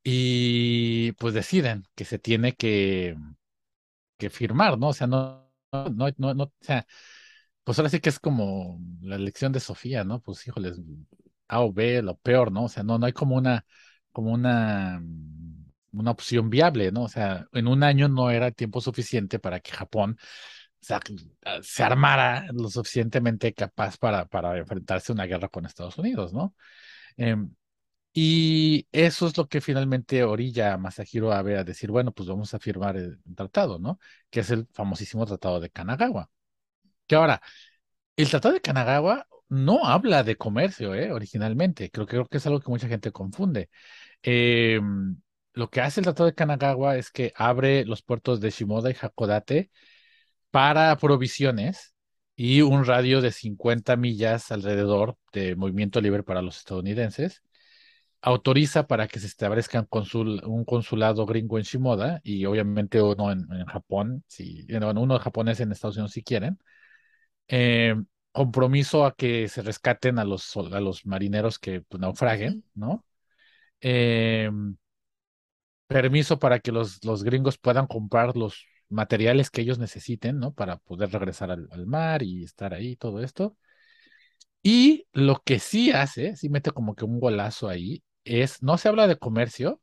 y 0.05 1.13
pues 1.15 1.35
deciden 1.35 1.85
que 1.97 2.05
se 2.05 2.19
tiene 2.19 2.55
que, 2.55 3.17
que 4.19 4.31
firmar, 4.31 4.79
¿no? 4.79 4.89
O 4.89 4.93
sea, 4.95 5.07
no, 5.07 5.51
no, 5.73 6.09
no, 6.19 6.35
no, 6.35 6.45
o 6.45 6.53
sea, 6.61 6.87
pues 7.65 7.79
ahora 7.79 7.91
sí 7.91 8.01
que 8.01 8.09
es 8.11 8.19
como 8.21 8.81
la 9.03 9.17
elección 9.17 9.53
de 9.53 9.61
Sofía, 9.61 10.05
¿no? 10.05 10.21
Pues 10.21 10.47
híjoles, 10.47 10.79
A 11.49 11.61
o 11.61 11.73
B, 11.73 12.03
lo 12.03 12.17
peor, 12.19 12.53
¿no? 12.53 12.65
O 12.65 12.69
sea, 12.69 12.83
no, 12.83 12.99
no 12.99 13.07
hay 13.07 13.13
como 13.13 13.37
una, 13.37 13.65
como 14.13 14.33
una, 14.33 15.03
una 15.93 16.11
opción 16.11 16.51
viable, 16.51 16.93
¿no? 16.93 17.05
O 17.05 17.09
sea, 17.09 17.47
en 17.53 17.69
un 17.69 17.83
año 17.83 18.09
no 18.09 18.31
era 18.31 18.51
tiempo 18.51 18.81
suficiente 18.81 19.39
para 19.39 19.61
que 19.61 19.73
Japón 19.73 20.19
se 21.63 21.83
armara 21.83 22.47
lo 22.53 22.69
suficientemente 22.69 23.53
capaz 23.55 23.97
para, 23.99 24.27
para 24.27 24.59
enfrentarse 24.59 25.13
a 25.13 25.15
una 25.15 25.27
guerra 25.27 25.49
con 25.49 25.67
Estados 25.67 25.99
Unidos, 25.99 26.33
¿no? 26.33 26.55
Em, 27.19 27.55
Y 28.15 28.89
eso 28.93 29.29
es 29.29 29.39
lo 29.39 29.49
que 29.49 29.61
finalmente 29.63 30.25
orilla 30.25 30.75
a 30.75 30.79
Masahiro 30.79 31.33
Abe 31.33 31.59
a 31.59 31.65
decir, 31.65 31.93
bueno, 31.93 32.13
pues 32.13 32.29
vamos 32.29 32.55
a 32.55 32.61
firmar 32.61 32.97
el 32.99 33.21
tratado, 33.37 33.79
¿no? 33.81 34.01
Que 34.31 34.41
es 34.43 34.51
el 34.53 34.69
famosísimo 34.75 35.27
Tratado 35.27 35.61
de 35.61 35.71
Kanagawa. 35.71 36.31
Que 37.13 37.17
ahora, 37.17 37.43
el 38.17 38.31
Tratado 38.31 38.55
de 38.55 38.63
Kanagawa 38.63 39.27
no 39.51 39.85
habla 39.85 40.23
de 40.25 40.37
comercio, 40.37 40.95
¿eh? 40.95 41.13
Originalmente. 41.13 41.91
Creo, 41.91 42.07
creo 42.07 42.27
que 42.27 42.39
es 42.39 42.47
algo 42.47 42.59
que 42.61 42.71
mucha 42.71 42.89
gente 42.89 43.13
confunde. 43.13 43.69
Eh, 44.23 44.81
lo 45.53 45.69
que 45.69 45.83
hace 45.83 46.01
el 46.01 46.05
Tratado 46.05 46.25
de 46.27 46.35
Kanagawa 46.35 46.97
es 46.97 47.11
que 47.11 47.35
abre 47.37 47.85
los 47.85 48.01
puertos 48.03 48.41
de 48.41 48.49
Shimoda 48.49 48.91
y 48.91 48.97
Hakodate 48.99 49.71
para 50.51 50.97
provisiones 50.97 51.95
y 52.35 52.63
un 52.63 52.87
radio 52.87 53.21
de 53.21 53.33
50 53.33 53.97
millas 53.97 54.51
alrededor 54.51 55.19
de 55.35 55.55
movimiento 55.55 56.01
libre 56.01 56.23
para 56.23 56.41
los 56.41 56.57
estadounidenses 56.57 57.43
autoriza 58.23 58.87
para 58.87 59.09
que 59.09 59.19
se 59.19 59.27
establezcan 59.27 59.89
un 59.91 60.65
consulado 60.65 61.27
gringo 61.27 61.59
en 61.59 61.65
Shimoda 61.65 62.21
y 62.23 62.47
obviamente 62.47 63.03
uno 63.03 63.33
en, 63.33 63.47
Japón, 63.67 64.25
si, 64.29 64.65
uno 64.71 65.19
japonés 65.19 65.61
en 65.61 65.73
Estados 65.73 65.97
Unidos 65.97 66.13
si 66.13 66.23
quieren. 66.23 66.59
Eh, 67.55 67.95
compromiso 68.33 69.05
a 69.05 69.15
que 69.15 69.47
se 69.49 69.61
rescaten 69.61 70.19
a 70.19 70.25
los, 70.25 70.57
a 70.57 70.81
los 70.81 71.05
marineros 71.05 71.59
que 71.59 71.83
pues, 71.83 72.01
naufraguen. 72.01 72.65
¿no? 72.75 73.05
Eh, 73.81 74.51
permiso 75.87 76.39
para 76.39 76.61
que 76.61 76.73
los, 76.73 77.05
los 77.05 77.23
gringos 77.25 77.59
puedan 77.59 77.87
comprar 77.87 78.37
los 78.37 78.67
materiales 78.89 79.51
que 79.51 79.63
ellos 79.63 79.79
necesiten, 79.79 80.39
¿no? 80.39 80.53
Para 80.53 80.77
poder 80.79 81.11
regresar 81.11 81.51
al, 81.51 81.69
al 81.71 81.87
mar 81.87 82.23
y 82.23 82.45
estar 82.45 82.75
ahí, 82.75 82.97
todo 82.97 83.23
esto. 83.23 83.57
Y 84.63 85.07
lo 85.13 85.43
que 85.45 85.59
sí 85.59 85.91
hace, 85.91 86.37
sí 86.37 86.49
mete 86.49 86.71
como 86.71 86.95
que 86.95 87.05
un 87.05 87.21
golazo 87.21 87.69
ahí, 87.69 88.03
es, 88.25 88.63
no 88.63 88.79
se 88.79 88.89
habla 88.89 89.07
de 89.09 89.17
comercio, 89.19 89.81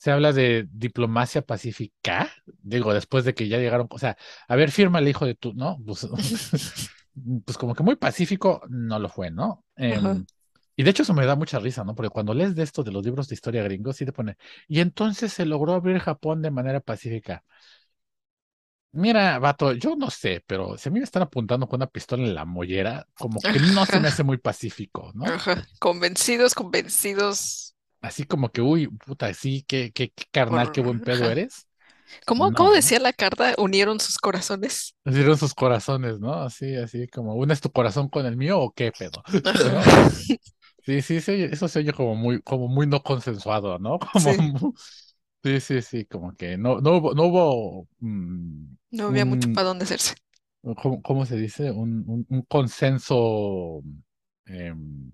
se 0.00 0.10
habla 0.10 0.32
de 0.32 0.66
diplomacia 0.72 1.42
pacífica, 1.42 2.30
digo, 2.62 2.94
después 2.94 3.26
de 3.26 3.34
que 3.34 3.48
ya 3.48 3.58
llegaron, 3.58 3.86
o 3.90 3.98
sea, 3.98 4.16
a 4.48 4.56
ver, 4.56 4.70
firma 4.70 4.98
el 4.98 5.08
hijo 5.08 5.26
de 5.26 5.34
tu, 5.34 5.52
¿no? 5.52 5.76
Pues, 5.84 6.08
pues 7.44 7.58
como 7.58 7.74
que 7.74 7.82
muy 7.82 7.96
pacífico 7.96 8.62
no 8.70 8.98
lo 8.98 9.10
fue, 9.10 9.30
¿no? 9.30 9.62
Em, 9.76 10.24
y 10.74 10.84
de 10.84 10.90
hecho 10.90 11.02
eso 11.02 11.12
me 11.12 11.26
da 11.26 11.36
mucha 11.36 11.58
risa, 11.58 11.84
¿no? 11.84 11.94
Porque 11.94 12.08
cuando 12.08 12.32
lees 12.32 12.54
de 12.54 12.62
esto 12.62 12.82
de 12.82 12.92
los 12.92 13.04
libros 13.04 13.28
de 13.28 13.34
historia 13.34 13.62
gringos, 13.62 13.96
sí 13.96 14.06
te 14.06 14.12
pone, 14.12 14.38
y 14.68 14.80
entonces 14.80 15.34
se 15.34 15.44
logró 15.44 15.74
abrir 15.74 15.98
Japón 15.98 16.40
de 16.40 16.50
manera 16.50 16.80
pacífica. 16.80 17.44
Mira, 18.92 19.38
vato, 19.38 19.74
yo 19.74 19.96
no 19.96 20.08
sé, 20.08 20.42
pero 20.46 20.78
si 20.78 20.88
a 20.88 20.92
mí 20.92 20.98
me 20.98 21.04
están 21.04 21.24
apuntando 21.24 21.68
con 21.68 21.76
una 21.76 21.86
pistola 21.88 22.24
en 22.24 22.34
la 22.34 22.46
mollera, 22.46 23.06
como 23.18 23.38
que 23.38 23.60
no 23.60 23.84
se 23.84 24.00
me 24.00 24.08
hace 24.08 24.22
muy 24.22 24.38
pacífico, 24.38 25.12
¿no? 25.14 25.26
Ajá. 25.26 25.62
Convencidos, 25.78 26.54
convencidos 26.54 27.69
Así 28.00 28.24
como 28.24 28.50
que, 28.50 28.62
uy, 28.62 28.88
puta, 28.88 29.32
sí, 29.34 29.64
qué, 29.68 29.92
qué, 29.92 30.10
qué 30.10 30.24
carnal, 30.30 30.70
por... 30.70 30.72
qué 30.72 30.80
buen 30.80 31.00
pedo 31.00 31.30
eres. 31.30 31.66
¿Cómo, 32.26 32.52
cómo 32.52 32.72
decía 32.72 32.98
la 32.98 33.12
carta? 33.12 33.54
Unieron 33.58 34.00
sus 34.00 34.18
corazones. 34.18 34.94
Dieron 35.04 35.36
sus 35.38 35.54
corazones, 35.54 36.20
¿no? 36.20 36.34
Así, 36.34 36.76
así 36.76 37.08
como, 37.08 37.34
¿unes 37.34 37.60
tu 37.60 37.70
corazón 37.70 38.08
con 38.08 38.26
el 38.26 38.36
mío 38.36 38.60
o 38.60 38.72
qué 38.72 38.92
pedo? 38.92 39.22
Sí, 40.86 41.02
sí, 41.02 41.20
sí, 41.20 41.32
eso 41.44 41.68
se 41.68 41.80
oye 41.80 41.92
como 41.92 42.14
muy, 42.14 42.40
como 42.42 42.66
muy 42.68 42.86
no 42.86 43.02
consensuado, 43.02 43.78
¿no? 43.78 43.98
Como, 44.12 44.34
Sí, 45.42 45.60
sí, 45.60 45.60
sí, 45.60 45.82
sí, 45.82 46.04
como 46.06 46.34
que 46.36 46.56
no, 46.58 46.80
no 46.80 46.96
hubo, 46.98 47.14
no 47.14 47.24
hubo 47.24 47.88
mm, 48.00 48.74
no 48.92 49.08
había 49.08 49.24
mucho 49.24 49.48
para 49.48 49.66
dónde 49.68 49.84
hacerse. 49.84 50.14
¿cómo, 50.82 51.02
cómo 51.02 51.26
se 51.26 51.36
dice? 51.36 51.70
Un, 51.70 52.04
un, 52.06 52.26
un 52.28 52.42
consenso, 52.42 53.82
em, 54.46 55.10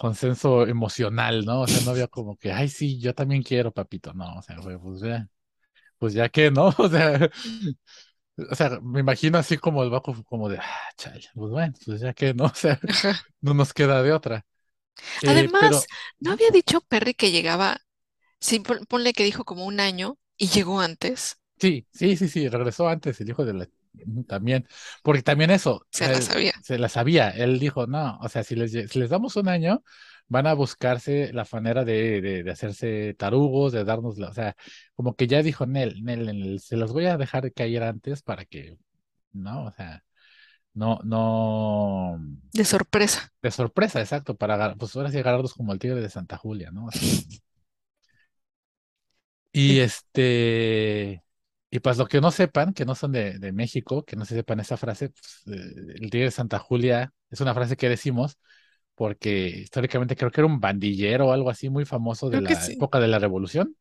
consenso 0.00 0.66
emocional, 0.66 1.44
¿no? 1.46 1.62
O 1.62 1.68
sea, 1.68 1.80
no 1.82 1.90
había 1.92 2.08
como 2.08 2.36
que, 2.38 2.52
ay, 2.52 2.68
sí, 2.68 3.00
yo 3.00 3.14
también 3.14 3.42
quiero, 3.42 3.72
papito, 3.72 4.14
no, 4.14 4.36
o 4.38 4.42
sea, 4.42 4.60
fue, 4.62 4.78
pues 4.80 5.00
ya, 5.00 5.28
pues 5.98 6.14
ya 6.14 6.28
que, 6.30 6.50
¿no? 6.52 6.68
O 6.78 6.88
sea, 6.88 7.30
o 8.50 8.54
sea, 8.54 8.80
me 8.82 9.00
imagino 9.00 9.38
así 9.38 9.58
como 9.58 9.82
el 9.82 9.90
Baco, 9.90 10.14
como 10.24 10.48
de, 10.48 10.58
ah, 10.58 10.64
chale, 10.96 11.20
pues 11.34 11.50
bueno, 11.50 11.74
pues 11.84 12.00
ya 12.00 12.12
que, 12.14 12.34
¿no? 12.34 12.44
O 12.46 12.54
sea, 12.54 12.78
Ajá. 12.88 13.14
no 13.40 13.54
nos 13.54 13.72
queda 13.74 14.02
de 14.02 14.12
otra. 14.12 14.46
Eh, 15.20 15.50
Además, 15.54 15.58
pero... 15.58 15.90
¿no 16.20 16.32
había 16.32 16.50
dicho 16.50 16.82
Perry 16.82 17.14
que 17.14 17.30
llegaba, 17.30 17.80
sí, 18.40 18.60
pon- 18.60 18.86
ponle 18.88 19.12
que 19.14 19.24
dijo 19.24 19.44
como 19.44 19.66
un 19.66 19.80
año 19.80 20.18
y 20.38 20.48
llegó 20.48 20.80
antes? 20.80 21.38
Sí, 21.60 21.86
sí, 21.92 22.16
sí, 22.16 22.28
sí, 22.28 22.48
regresó 22.48 22.88
antes 22.88 23.20
el 23.20 23.28
hijo 23.28 23.44
de 23.44 23.52
la 23.52 23.68
también, 24.26 24.66
porque 25.02 25.22
también 25.22 25.50
eso, 25.50 25.86
Se 25.90 26.08
la 26.08 26.20
sabía. 26.20 26.52
se 26.62 26.78
la 26.78 26.88
sabía, 26.88 27.30
él 27.30 27.58
dijo, 27.58 27.86
no, 27.86 28.18
o 28.20 28.28
sea, 28.28 28.42
si 28.44 28.54
les, 28.56 28.72
si 28.72 28.98
les 28.98 29.10
damos 29.10 29.36
un 29.36 29.48
año, 29.48 29.82
van 30.28 30.46
a 30.46 30.54
buscarse 30.54 31.32
la 31.32 31.46
manera 31.52 31.84
de, 31.84 32.20
de, 32.20 32.42
de 32.44 32.50
hacerse 32.50 33.14
tarugos, 33.14 33.72
de 33.72 33.84
darnos, 33.84 34.18
la, 34.18 34.28
o 34.28 34.34
sea, 34.34 34.56
como 34.94 35.14
que 35.16 35.26
ya 35.26 35.42
dijo 35.42 35.66
Nel, 35.66 36.02
Nel, 36.04 36.26
Nel, 36.26 36.60
se 36.60 36.76
los 36.76 36.92
voy 36.92 37.06
a 37.06 37.16
dejar 37.18 37.52
caer 37.52 37.82
antes 37.82 38.22
para 38.22 38.44
que, 38.44 38.78
no, 39.32 39.66
o 39.66 39.72
sea, 39.72 40.04
no, 40.74 41.00
no, 41.04 42.18
De 42.52 42.64
sorpresa. 42.64 43.32
de 43.42 43.50
sorpresa, 43.50 44.00
exacto, 44.00 44.36
para, 44.36 44.74
pues 44.76 44.94
ahora 44.96 45.10
sí 45.10 45.18
agarrarlos 45.18 45.54
como 45.54 45.72
el 45.72 45.78
tigre 45.78 46.00
de 46.00 46.10
Santa 46.10 46.36
Julia, 46.36 46.70
¿no? 46.70 46.88
Y 49.52 49.80
este, 49.80 51.22
y 51.70 51.80
pues 51.80 51.98
lo 51.98 52.06
que 52.06 52.20
no 52.20 52.30
sepan, 52.30 52.74
que 52.74 52.84
no 52.84 52.94
son 52.94 53.12
de, 53.12 53.38
de 53.38 53.52
México, 53.52 54.04
que 54.04 54.16
no 54.16 54.24
se 54.24 54.34
sepan 54.34 54.60
esa 54.60 54.76
frase, 54.76 55.10
pues, 55.10 55.42
eh, 55.58 55.94
el 56.00 56.10
Tigre 56.10 56.26
de 56.26 56.30
Santa 56.32 56.58
Julia 56.58 57.12
es 57.30 57.40
una 57.40 57.54
frase 57.54 57.76
que 57.76 57.88
decimos 57.88 58.38
porque 58.94 59.48
históricamente 59.48 60.16
creo 60.16 60.30
que 60.30 60.40
era 60.42 60.48
un 60.48 60.60
bandillero 60.60 61.28
o 61.28 61.32
algo 61.32 61.50
así 61.50 61.70
muy 61.70 61.84
famoso 61.86 62.30
de 62.30 62.40
Creo 62.40 62.42
la 62.42 62.66
sí. 62.66 62.72
época 62.72 63.00
de 63.00 63.08
la 63.08 63.18
Revolución, 63.18 63.76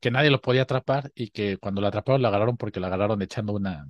que 0.00 0.10
nadie 0.10 0.30
lo 0.30 0.40
podía 0.40 0.62
atrapar 0.62 1.12
y 1.14 1.30
que 1.30 1.58
cuando 1.58 1.80
lo 1.80 1.88
atraparon 1.88 2.22
lo 2.22 2.28
agarraron 2.28 2.56
porque 2.56 2.80
lo 2.80 2.86
agarraron 2.86 3.22
echando 3.22 3.52
una, 3.54 3.86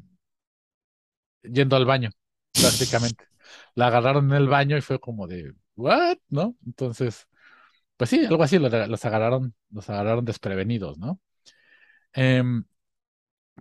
yendo 1.42 1.76
al 1.76 1.84
baño, 1.86 2.10
prácticamente. 2.58 3.26
La 3.74 3.88
agarraron 3.88 4.26
en 4.30 4.36
el 4.36 4.48
baño 4.48 4.76
y 4.76 4.80
fue 4.80 4.98
como 5.00 5.26
de, 5.26 5.54
¿what? 5.76 6.18
¿No? 6.28 6.56
Entonces, 6.66 7.28
pues 7.96 8.10
sí, 8.10 8.24
algo 8.26 8.42
así, 8.42 8.58
lo- 8.58 8.68
los 8.88 9.04
agarraron, 9.04 9.54
los 9.70 9.90
agarraron 9.90 10.24
desprevenidos, 10.24 10.98
¿no? 10.98 11.20
Em, 12.14 12.64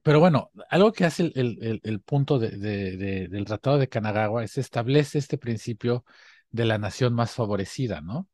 Pero 0.02 0.20
bueno, 0.20 0.52
algo 0.70 0.92
que 0.92 1.06
hace 1.06 1.32
el, 1.36 2.02
punto 2.06 2.40
de- 2.40 2.50
de- 2.58 2.98
de- 2.98 3.28
del 3.30 3.46
Tratado 3.46 3.78
de 3.78 3.88
Kanagawa 3.90 4.44
es 4.44 4.58
establece 4.58 5.18
este 5.20 5.38
principio 5.38 6.04
de 6.52 6.66
la 6.66 6.78
nación 6.78 7.14
más 7.14 7.32
favorecida, 7.34 8.02
¿no? 8.02 8.28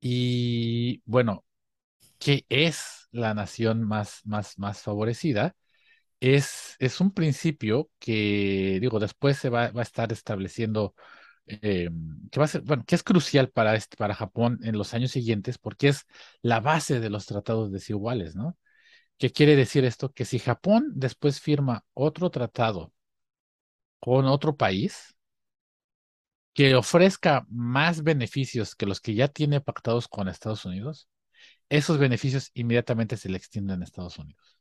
Y 0.00 1.02
bueno, 1.06 1.44
¿qué 2.18 2.46
es 2.50 3.08
la 3.12 3.34
nación 3.34 3.82
más, 3.84 4.22
más, 4.26 4.58
más 4.58 4.82
favorecida? 4.82 5.56
Es, 6.20 6.76
es 6.80 7.00
un 7.00 7.12
principio 7.12 7.90
que, 7.98 8.78
digo, 8.80 9.00
después 9.00 9.38
se 9.38 9.50
va, 9.50 9.70
va 9.72 9.80
a 9.82 9.84
estar 9.84 10.12
estableciendo, 10.12 10.94
eh, 11.46 11.90
que 12.32 12.40
va 12.40 12.46
a 12.46 12.48
ser, 12.48 12.62
bueno, 12.62 12.84
que 12.86 12.94
es 12.96 13.02
crucial 13.04 13.50
para, 13.50 13.76
este, 13.76 13.96
para 13.96 14.14
Japón 14.14 14.60
en 14.64 14.78
los 14.78 14.94
años 14.94 15.12
siguientes, 15.12 15.58
porque 15.58 15.88
es 15.88 16.06
la 16.42 16.60
base 16.60 17.00
de 17.00 17.10
los 17.10 17.26
tratados 17.26 17.72
desiguales, 17.72 18.36
¿no? 18.36 18.56
¿Qué 19.18 19.30
quiere 19.32 19.56
decir 19.56 19.84
esto? 19.86 20.12
Que 20.12 20.26
si 20.26 20.38
Japón 20.38 20.92
después 20.94 21.40
firma 21.40 21.82
otro 21.94 22.30
tratado 22.30 22.92
con 24.00 24.26
otro 24.26 24.54
país 24.54 25.14
que 26.54 26.74
ofrezca 26.74 27.46
más 27.48 28.02
beneficios 28.02 28.74
que 28.74 28.86
los 28.86 29.00
que 29.00 29.14
ya 29.14 29.28
tiene 29.28 29.60
pactados 29.60 30.08
con 30.08 30.28
Estados 30.28 30.64
Unidos, 30.64 31.08
esos 31.70 31.98
beneficios 31.98 32.50
inmediatamente 32.54 33.16
se 33.18 33.28
le 33.30 33.38
extienden 33.38 33.82
a 33.82 33.84
Estados 33.84 34.18
Unidos. 34.18 34.58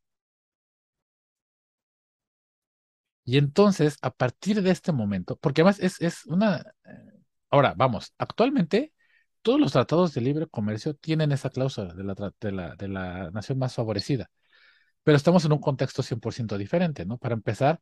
Y 3.23 3.37
entonces, 3.37 3.97
a 4.01 4.11
partir 4.11 4.61
de 4.61 4.71
este 4.71 4.91
momento, 4.91 5.37
porque 5.37 5.61
además 5.61 5.79
es, 5.79 6.01
es 6.01 6.25
una... 6.25 6.57
eh, 6.85 6.91
Ahora, 7.49 7.73
vamos, 7.77 8.13
actualmente 8.17 8.93
todos 9.41 9.59
los 9.59 9.71
tratados 9.73 10.13
de 10.13 10.21
libre 10.21 10.47
comercio 10.47 10.95
tienen 10.95 11.31
esa 11.31 11.49
cláusula 11.49 11.93
de 11.93 12.03
la, 12.03 12.15
de 12.41 12.51
la, 12.51 12.75
de 12.75 12.87
la 12.87 13.31
nación 13.31 13.59
más 13.59 13.75
favorecida. 13.75 14.29
Pero 15.03 15.17
estamos 15.17 15.45
en 15.45 15.51
un 15.53 15.59
contexto 15.59 16.03
100% 16.03 16.57
diferente, 16.57 17.05
¿no? 17.05 17.17
Para 17.17 17.33
empezar, 17.35 17.79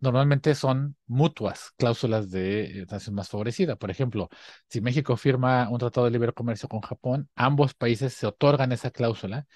normalmente 0.00 0.54
son 0.54 0.96
mutuas 1.06 1.72
cláusulas 1.76 2.30
de 2.30 2.82
eh, 2.82 2.86
nación 2.90 3.14
más 3.14 3.28
favorecida. 3.28 3.76
Por 3.76 3.90
ejemplo, 3.90 4.28
si 4.68 4.80
México 4.80 5.16
firma 5.16 5.68
un 5.70 5.78
tratado 5.78 6.06
de 6.06 6.10
libre 6.12 6.32
comercio 6.32 6.68
con 6.68 6.80
Japón, 6.80 7.28
ambos 7.36 7.74
países 7.74 8.12
se 8.14 8.26
otorgan 8.26 8.72
esa 8.72 8.90
cláusula, 8.90 9.46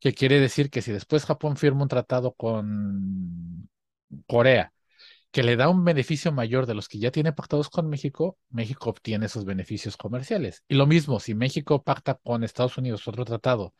que 0.00 0.14
quiere 0.14 0.40
decir 0.40 0.70
que 0.70 0.82
si 0.82 0.92
después 0.92 1.24
Japón 1.24 1.56
firma 1.56 1.82
un 1.82 1.88
tratado 1.88 2.32
con 2.34 3.68
Corea, 4.26 4.72
que 5.36 5.42
le 5.42 5.56
da 5.56 5.68
un 5.68 5.84
beneficio 5.84 6.32
mayor 6.32 6.64
de 6.64 6.72
los 6.72 6.88
que 6.88 6.98
ya 6.98 7.10
tiene 7.10 7.30
pactados 7.30 7.68
con 7.68 7.90
México, 7.90 8.38
México 8.48 8.88
obtiene 8.88 9.26
esos 9.26 9.44
beneficios 9.44 9.98
comerciales. 9.98 10.64
Y 10.66 10.76
lo 10.76 10.86
mismo, 10.86 11.20
si 11.20 11.34
México 11.34 11.82
pacta 11.84 12.14
con 12.14 12.42
Estados 12.42 12.78
Unidos 12.78 13.06
otro 13.06 13.26
tratado 13.26 13.74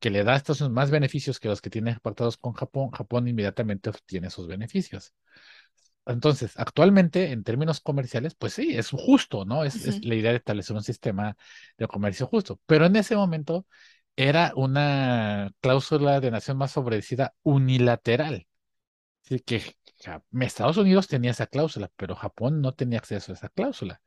que 0.00 0.10
le 0.10 0.22
da 0.22 0.36
estos 0.36 0.60
más 0.68 0.90
beneficios 0.90 1.40
que 1.40 1.48
los 1.48 1.62
que 1.62 1.70
tiene 1.70 1.98
pactados 2.02 2.36
con 2.36 2.52
Japón, 2.52 2.90
Japón 2.90 3.26
inmediatamente 3.26 3.88
obtiene 3.88 4.26
esos 4.26 4.48
beneficios. 4.48 5.14
Entonces, 6.04 6.52
actualmente, 6.56 7.32
en 7.32 7.42
términos 7.42 7.80
comerciales, 7.80 8.34
pues 8.34 8.52
sí, 8.52 8.76
es 8.76 8.90
justo, 8.90 9.46
¿no? 9.46 9.64
Es, 9.64 10.04
la 10.04 10.14
idea 10.14 10.32
de 10.32 10.36
establecer 10.36 10.76
un 10.76 10.82
sistema 10.82 11.38
de 11.78 11.86
comercio 11.88 12.26
justo. 12.26 12.60
Pero 12.66 12.84
en 12.84 12.96
ese 12.96 13.16
momento 13.16 13.66
era 14.14 14.52
una 14.56 15.54
cláusula 15.62 16.20
de 16.20 16.30
nación 16.30 16.58
más 16.58 16.74
favorecida 16.74 17.34
unilateral. 17.44 18.46
Así 19.24 19.40
que 19.40 19.62
Ja- 20.04 20.22
Estados 20.40 20.76
Unidos 20.76 21.08
tenía 21.08 21.30
esa 21.32 21.46
cláusula, 21.46 21.90
pero 21.96 22.14
Japón 22.16 22.60
no 22.60 22.74
tenía 22.74 22.98
acceso 22.98 23.32
a 23.32 23.34
esa 23.36 23.48
cláusula, 23.48 24.00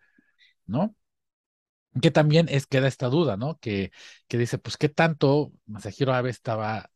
¿no? 0.68 0.96
Que 2.02 2.10
también 2.12 2.48
es, 2.50 2.68
queda 2.68 2.88
esta 2.88 3.08
duda, 3.10 3.36
¿no? 3.38 3.60
Que, 3.60 3.92
que 4.28 4.38
dice, 4.38 4.58
pues, 4.58 4.78
¿qué 4.78 4.88
tanto 4.90 5.52
Masahiro 5.66 6.14
Abe 6.14 6.30
estaba 6.30 6.90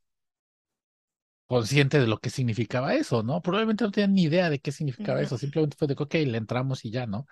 consciente 1.48 2.00
de 2.00 2.08
lo 2.08 2.20
que 2.20 2.30
significaba 2.30 2.96
eso, 2.96 3.22
¿no? 3.24 3.42
Probablemente 3.42 3.84
no 3.84 3.92
tenían 3.92 4.14
ni 4.14 4.24
idea 4.24 4.50
de 4.50 4.60
qué 4.60 4.72
significaba 4.72 5.22
eso, 5.22 5.38
simplemente 5.38 5.78
fue 5.78 5.88
de 5.88 5.96
que, 5.96 6.04
ok, 6.04 6.14
le 6.16 6.38
entramos 6.38 6.84
y 6.86 6.92
ya, 6.92 7.06
¿no? 7.08 7.28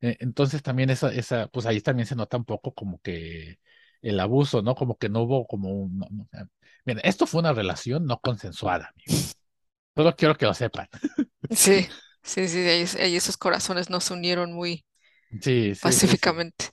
Eh, 0.00 0.16
entonces 0.20 0.62
también 0.62 0.90
esa, 0.90 1.12
esa, 1.14 1.48
pues 1.48 1.66
ahí 1.66 1.80
también 1.80 2.06
se 2.06 2.16
nota 2.16 2.36
un 2.38 2.44
poco 2.44 2.74
como 2.74 3.00
que 3.00 3.58
el 4.02 4.20
abuso, 4.20 4.62
¿no? 4.62 4.74
Como 4.74 4.98
que 4.98 5.08
no 5.08 5.22
hubo 5.22 5.46
como 5.46 5.70
un... 5.70 5.98
no- 5.98 6.08
mira, 6.86 7.00
esto 7.02 7.26
fue 7.26 7.40
una 7.40 7.52
relación 7.52 8.06
no 8.06 8.20
consensuada. 8.20 8.94
Solo 9.96 10.14
quiero 10.16 10.36
que 10.36 10.46
lo 10.46 10.54
sepan. 10.54 10.88
Sí, 11.50 11.88
sí, 12.22 12.48
sí, 12.48 12.58
ahí, 12.98 13.16
esos 13.16 13.36
corazones 13.36 13.88
no 13.90 14.00
se 14.00 14.12
unieron 14.14 14.52
muy 14.52 14.84
Sí, 15.42 15.74
sí, 15.74 15.98
sí, 15.98 16.16
sí. 16.16 16.28
pacíficamente. 16.28 16.66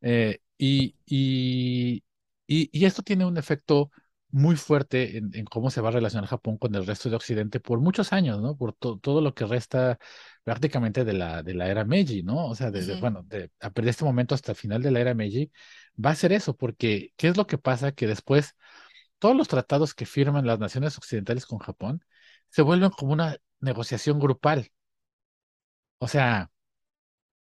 Eh, 0.00 0.38
y, 0.58 0.96
y, 1.06 2.04
y, 2.46 2.70
y 2.72 2.84
esto 2.84 3.02
tiene 3.02 3.24
un 3.26 3.36
efecto 3.38 3.90
muy 4.30 4.56
fuerte 4.56 5.16
en, 5.18 5.30
en 5.34 5.44
cómo 5.46 5.70
se 5.70 5.80
va 5.80 5.88
a 5.88 5.92
relacionar 5.92 6.28
Japón 6.28 6.58
con 6.58 6.74
el 6.74 6.86
resto 6.86 7.08
de 7.10 7.16
Occidente 7.16 7.60
por 7.60 7.80
muchos 7.80 8.12
años, 8.12 8.40
¿no? 8.42 8.56
Por 8.56 8.74
to- 8.74 8.98
todo 8.98 9.20
lo 9.22 9.34
que 9.34 9.46
resta 9.46 9.98
prácticamente 10.44 11.04
de 11.04 11.14
la, 11.14 11.42
de 11.42 11.54
la 11.54 11.68
era 11.68 11.84
Meiji, 11.84 12.22
¿no? 12.22 12.46
O 12.46 12.54
sea, 12.54 12.70
desde, 12.70 12.96
bueno, 12.96 13.22
de, 13.24 13.44
a 13.60 13.70
partir 13.70 13.84
de 13.84 13.90
este 13.90 14.04
momento 14.04 14.34
hasta 14.34 14.52
el 14.52 14.56
final 14.58 14.82
de 14.82 14.90
la 14.90 15.00
era 15.00 15.14
Meiji, 15.14 15.50
va 16.04 16.10
a 16.10 16.14
ser 16.14 16.32
eso, 16.32 16.56
porque 16.56 17.12
¿qué 17.16 17.28
es 17.28 17.36
lo 17.36 17.46
que 17.46 17.58
pasa? 17.58 17.92
Que 17.92 18.06
después 18.06 18.54
todos 19.18 19.36
los 19.36 19.48
tratados 19.48 19.94
que 19.94 20.06
firman 20.06 20.46
las 20.46 20.58
naciones 20.58 20.96
occidentales 20.98 21.46
con 21.46 21.58
Japón 21.58 22.04
se 22.50 22.62
vuelven 22.62 22.90
como 22.90 23.12
una 23.12 23.36
negociación 23.60 24.18
grupal. 24.20 24.70
O 26.00 26.08
sea, 26.08 26.50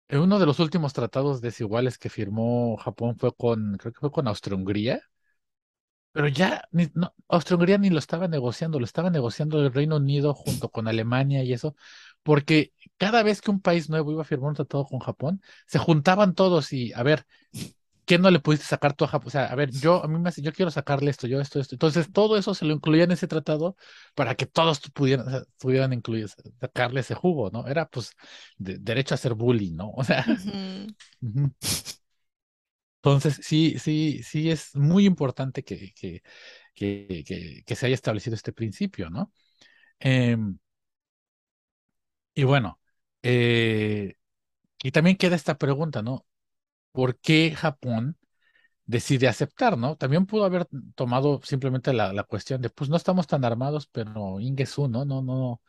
uno 0.09 0.39
de 0.39 0.45
los 0.47 0.59
últimos 0.59 0.93
tratados 0.93 1.41
desiguales 1.41 1.97
que 1.99 2.09
firmó 2.09 2.75
Japón 2.77 3.17
fue 3.19 3.33
con, 3.35 3.77
creo 3.77 3.93
que 3.93 3.99
fue 3.99 4.11
con 4.11 4.27
Austria-Hungría, 4.27 5.01
pero 6.11 6.27
ya 6.29 6.63
ni, 6.71 6.89
no, 6.93 7.13
Austria-Hungría 7.27 7.77
ni 7.77 7.89
lo 7.89 7.99
estaba 7.99 8.27
negociando, 8.27 8.79
lo 8.79 8.85
estaba 8.85 9.09
negociando 9.09 9.59
el 9.59 9.73
Reino 9.73 9.97
Unido 9.97 10.33
junto 10.33 10.69
con 10.69 10.87
Alemania 10.87 11.43
y 11.43 11.51
eso, 11.53 11.75
porque 12.23 12.73
cada 12.97 13.21
vez 13.23 13.41
que 13.41 13.51
un 13.51 13.61
país 13.61 13.89
nuevo 13.89 14.11
iba 14.11 14.21
a 14.21 14.25
firmar 14.25 14.49
un 14.49 14.55
tratado 14.55 14.85
con 14.85 14.99
Japón, 14.99 15.41
se 15.67 15.77
juntaban 15.79 16.33
todos 16.33 16.71
y, 16.73 16.93
a 16.93 17.03
ver, 17.03 17.25
¿qué 18.05 18.17
no 18.19 18.31
le 18.31 18.39
pudiste 18.39 18.65
sacar 18.65 18.93
tú 18.93 19.05
a 19.05 19.07
Japón? 19.07 19.27
O 19.27 19.31
sea, 19.31 19.45
a 19.47 19.55
ver, 19.55 19.71
yo, 19.71 20.03
a 20.03 20.07
mí 20.07 20.19
me, 20.19 20.31
yo 20.37 20.53
quiero 20.53 20.71
sacarle 20.71 21.11
esto, 21.11 21.27
yo 21.27 21.41
esto, 21.41 21.59
esto. 21.59 21.75
Entonces, 21.75 22.11
todo 22.11 22.37
eso 22.37 22.53
se 22.55 22.65
lo 22.65 22.73
incluía 22.73 23.03
en 23.05 23.11
ese 23.11 23.27
tratado 23.27 23.75
para 24.15 24.35
que 24.35 24.45
todos 24.45 24.79
pudieran, 24.93 25.27
o 25.27 25.31
sea, 25.31 25.41
pudieran 25.59 25.93
incluir, 25.93 26.27
sacarle 26.59 27.01
ese 27.01 27.15
jugo, 27.15 27.49
¿no? 27.51 27.67
Era, 27.67 27.87
pues, 27.89 28.11
de- 28.57 28.77
derecho 28.79 29.15
a 29.15 29.17
ser 29.17 29.33
bully, 29.35 29.71
¿no? 29.71 29.91
O 29.91 30.03
sea. 30.03 30.25
Entonces, 33.03 33.39
sí, 33.43 33.77
sí, 33.79 34.23
sí 34.23 34.49
es 34.49 34.75
muy 34.75 35.05
importante 35.05 35.63
que, 35.63 35.93
que, 35.93 36.23
que, 36.75 37.23
que, 37.27 37.63
que 37.65 37.75
se 37.75 37.85
haya 37.87 37.95
establecido 37.95 38.35
este 38.35 38.53
principio, 38.53 39.09
¿no? 39.11 39.31
Em, 39.99 40.59
y 42.33 42.43
bueno, 42.43 42.79
eh, 43.23 44.15
y 44.83 44.91
también 44.91 45.17
queda 45.17 45.35
esta 45.35 45.57
pregunta, 45.57 46.01
¿no? 46.03 46.27
¿Por 46.95 47.19
qué 47.19 47.53
Japón? 47.55 48.17
decide 48.87 49.27
aceptar, 49.29 49.77
¿no? 49.77 49.97
También 49.97 50.25
pudo 50.27 50.45
haber 50.45 50.67
tomado 50.95 51.41
simplemente 51.43 51.93
la, 51.93 52.13
la 52.13 52.23
cuestión 52.23 52.61
de, 52.61 52.69
pues 52.69 52.89
no 52.89 52.97
estamos 52.97 53.27
tan 53.27 53.45
armados, 53.45 53.87
pero 53.87 54.39
Ingesu, 54.41 54.87
¿no? 54.89 55.05
No, 55.05 55.21
no, 55.23 55.61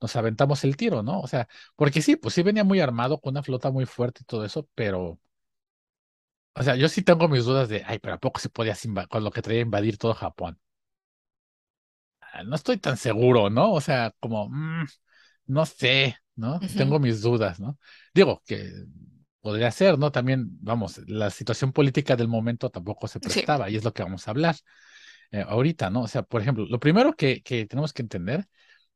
nos 0.00 0.16
aventamos 0.16 0.64
el 0.64 0.76
tiro, 0.76 1.02
¿no? 1.02 1.20
O 1.20 1.28
sea, 1.28 1.48
porque 1.76 2.02
sí, 2.02 2.16
pues 2.16 2.34
sí 2.34 2.42
venía 2.42 2.64
muy 2.64 2.80
armado, 2.80 3.20
con 3.20 3.32
una 3.34 3.42
flota 3.44 3.70
muy 3.72 3.86
fuerte 3.86 4.20
y 4.22 4.26
todo 4.26 4.44
eso, 4.46 4.68
pero, 4.74 5.20
o 6.54 6.62
sea, 6.62 6.74
yo 6.76 6.88
sí 6.88 7.02
tengo 7.02 7.28
mis 7.28 7.44
dudas 7.44 7.68
de, 7.68 7.82
ay, 7.86 7.98
pero 8.00 8.14
¿a 8.14 8.18
poco 8.18 8.40
se 8.40 8.48
podía 8.48 8.74
con 9.08 9.22
lo 9.24 9.30
que 9.30 9.42
traía 9.42 9.60
invadir 9.60 9.96
todo 9.98 10.14
Japón? 10.14 10.58
Ah, 12.20 12.42
No 12.44 12.56
estoy 12.56 12.78
tan 12.78 12.96
seguro, 12.96 13.50
¿no? 13.50 13.72
O 13.72 13.80
sea, 13.80 14.12
como, 14.20 14.48
mm, 14.48 14.86
no 15.46 15.66
sé, 15.66 16.16
¿no? 16.36 16.66
Tengo 16.74 16.98
mis 16.98 17.22
dudas, 17.22 17.60
¿no? 17.60 17.78
Digo 18.14 18.42
que 18.46 18.72
podría 19.46 19.70
ser, 19.70 19.98
¿no? 19.98 20.10
También, 20.10 20.48
vamos, 20.60 20.98
la 21.06 21.30
situación 21.30 21.72
política 21.72 22.16
del 22.16 22.28
momento 22.28 22.68
tampoco 22.70 23.06
se 23.08 23.20
Sí. 23.20 23.28
prestaba 23.28 23.70
y 23.70 23.76
es 23.76 23.84
lo 23.84 23.92
que 23.92 24.02
vamos 24.02 24.26
a 24.26 24.32
hablar 24.32 24.56
eh, 25.30 25.44
ahorita, 25.46 25.90
¿no? 25.90 26.02
O 26.02 26.08
sea, 26.08 26.22
por 26.22 26.40
ejemplo, 26.42 26.66
lo 26.68 26.80
primero 26.80 27.14
que, 27.14 27.42
que 27.42 27.66
tenemos 27.66 27.92
que 27.92 28.02
entender 28.02 28.46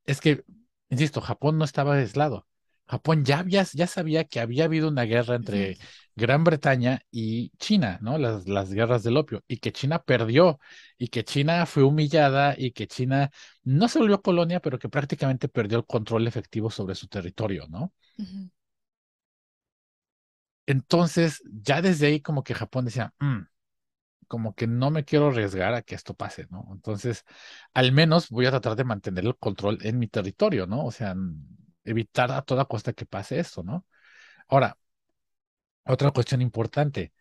es 0.06 0.20
que, 0.20 0.44
insisto, 0.90 1.20
Japón 1.20 1.58
no 1.58 1.64
estaba 1.64 1.94
aislado. 1.96 2.46
Japón 2.86 3.24
ya 3.24 3.40
había, 3.40 3.64
ya 3.72 3.86
sabía 3.86 4.24
que 4.24 4.40
había 4.40 4.64
habido 4.64 4.88
una 4.88 5.04
guerra 5.04 5.36
entre 5.36 5.78
Gran 6.16 6.44
Bretaña 6.44 7.00
y 7.10 7.50
China, 7.58 7.98
¿no? 8.02 8.18
Las, 8.18 8.48
las 8.48 8.72
guerras 8.72 9.02
del 9.04 9.16
opio, 9.16 9.44
y 9.48 9.58
que 9.58 9.72
China 9.72 10.02
perdió, 10.02 10.58
y 10.98 11.08
que 11.08 11.24
China 11.24 11.66
fue 11.66 11.84
humillada, 11.84 12.54
y 12.58 12.72
que 12.72 12.88
China 12.88 13.30
no 13.64 13.88
se 13.88 14.00
volvió 14.00 14.22
colonia, 14.22 14.60
pero 14.60 14.78
que 14.78 14.88
prácticamente 14.88 15.48
perdió 15.48 15.78
el 15.78 15.86
control 15.86 16.26
efectivo 16.28 16.70
sobre 16.70 16.94
su 16.96 17.08
territorio, 17.08 17.66
¿no? 17.68 17.92
Entonces, 20.70 21.42
ya 21.62 21.82
desde 21.82 22.06
ahí 22.08 22.20
como 22.20 22.44
que 22.44 22.54
Japón 22.54 22.84
decía, 22.86 23.14
"Mm, 23.20 23.40
como 24.28 24.54
que 24.54 24.66
no 24.66 24.90
me 24.90 25.04
quiero 25.04 25.28
arriesgar 25.28 25.74
a 25.74 25.82
que 25.82 25.94
esto 25.96 26.14
pase, 26.14 26.46
¿no? 26.50 26.68
Entonces, 26.72 27.24
al 27.74 27.92
menos 27.92 28.28
voy 28.30 28.46
a 28.46 28.50
tratar 28.50 28.76
de 28.76 28.84
mantener 28.84 29.26
el 29.26 29.36
control 29.38 29.78
en 29.82 29.98
mi 29.98 30.08
territorio, 30.08 30.66
¿no? 30.66 30.84
O 30.86 30.92
sea, 30.92 31.14
evitar 31.84 32.30
a 32.32 32.42
toda 32.42 32.66
costa 32.66 32.92
que 32.92 33.06
pase 33.06 33.40
esto, 33.40 33.62
¿no? 33.64 33.86
Ahora, 34.48 34.78
otra 35.84 36.10
cuestión 36.12 36.40
importante, 36.42 37.12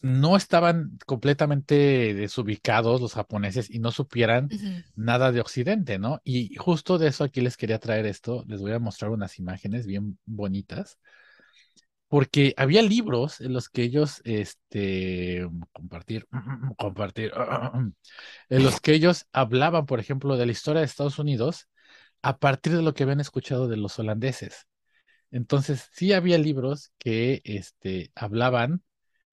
no 0.00 0.36
estaban 0.36 0.98
completamente 1.06 2.14
desubicados 2.14 3.00
los 3.00 3.14
japoneses 3.14 3.70
y 3.70 3.78
no 3.78 3.90
supieran 3.90 4.52
nada 4.94 5.32
de 5.32 5.40
Occidente, 5.40 5.98
¿no? 5.98 6.20
Y 6.24 6.54
justo 6.56 6.98
de 6.98 7.08
eso 7.08 7.24
aquí 7.24 7.40
les 7.40 7.56
quería 7.56 7.78
traer 7.78 8.06
esto, 8.06 8.44
les 8.46 8.60
voy 8.60 8.72
a 8.72 8.78
mostrar 8.78 9.10
unas 9.10 9.38
imágenes 9.38 9.86
bien 9.86 10.18
bonitas 10.24 10.98
porque 12.08 12.54
había 12.56 12.82
libros 12.82 13.40
en 13.40 13.52
los 13.52 13.68
que 13.68 13.82
ellos, 13.82 14.20
este, 14.24 15.46
compartir, 15.72 16.26
compartir, 16.76 17.32
en 18.48 18.62
los 18.64 18.80
que 18.80 18.92
ellos 18.94 19.26
hablaban, 19.32 19.86
por 19.86 20.00
ejemplo, 20.00 20.36
de 20.36 20.46
la 20.46 20.52
historia 20.52 20.80
de 20.80 20.86
Estados 20.86 21.18
Unidos 21.18 21.68
a 22.22 22.38
partir 22.38 22.74
de 22.76 22.82
lo 22.82 22.94
que 22.94 23.02
habían 23.04 23.20
escuchado 23.20 23.68
de 23.68 23.76
los 23.76 23.98
holandeses. 23.98 24.66
Entonces, 25.30 25.88
sí 25.92 26.12
había 26.12 26.38
libros 26.38 26.92
que, 26.98 27.42
este, 27.44 28.12
hablaban 28.14 28.82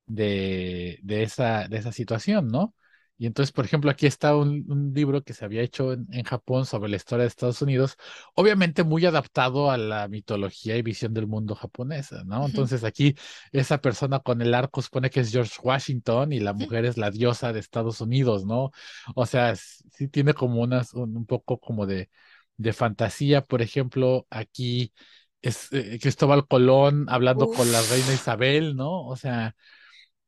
de, 0.05 0.99
de 1.03 1.23
esa, 1.23 1.67
de 1.67 1.77
esa 1.77 1.91
situación, 1.91 2.47
¿no? 2.49 2.75
Y 3.23 3.27
entonces, 3.27 3.53
por 3.53 3.63
ejemplo, 3.63 3.89
aquí 3.89 4.05
está 4.05 4.35
un, 4.35 4.65
un 4.69 4.93
libro 4.93 5.23
que 5.23 5.31
se 5.33 5.45
había 5.45 5.61
hecho 5.61 5.93
en, 5.93 6.07
en 6.11 6.25
Japón 6.25 6.65
sobre 6.65 6.89
la 6.89 6.97
historia 6.97 7.23
de 7.23 7.29
Estados 7.29 7.61
Unidos, 7.61 7.95
obviamente 8.35 8.83
muy 8.83 9.05
adaptado 9.05 9.71
a 9.71 9.77
la 9.77 10.09
mitología 10.09 10.75
y 10.75 10.81
visión 10.81 11.13
del 11.13 11.27
mundo 11.27 11.55
japonesa, 11.55 12.23
¿no? 12.25 12.45
Entonces 12.45 12.83
aquí 12.83 13.15
esa 13.53 13.77
persona 13.79 14.19
con 14.19 14.41
el 14.41 14.53
arco 14.53 14.81
supone 14.81 15.09
que 15.09 15.21
es 15.21 15.31
George 15.31 15.53
Washington 15.63 16.33
y 16.33 16.39
la 16.41 16.51
mujer 16.53 16.83
es 16.83 16.97
la 16.97 17.11
diosa 17.11 17.53
de 17.53 17.59
Estados 17.61 18.01
Unidos, 18.01 18.45
¿no? 18.45 18.71
O 19.15 19.25
sea, 19.25 19.55
sí 19.55 20.09
tiene 20.09 20.33
como 20.33 20.61
unas, 20.61 20.93
un, 20.93 21.15
un 21.15 21.25
poco 21.25 21.59
como 21.59 21.85
de, 21.85 22.09
de 22.57 22.73
fantasía, 22.73 23.41
por 23.41 23.61
ejemplo, 23.61 24.27
aquí 24.29 24.93
es 25.41 25.71
eh, 25.71 25.97
Cristóbal 26.01 26.45
Colón 26.47 27.05
hablando 27.09 27.49
con 27.49 27.71
la 27.71 27.81
reina 27.83 28.13
Isabel, 28.13 28.75
¿no? 28.75 29.05
O 29.07 29.15
sea 29.15 29.55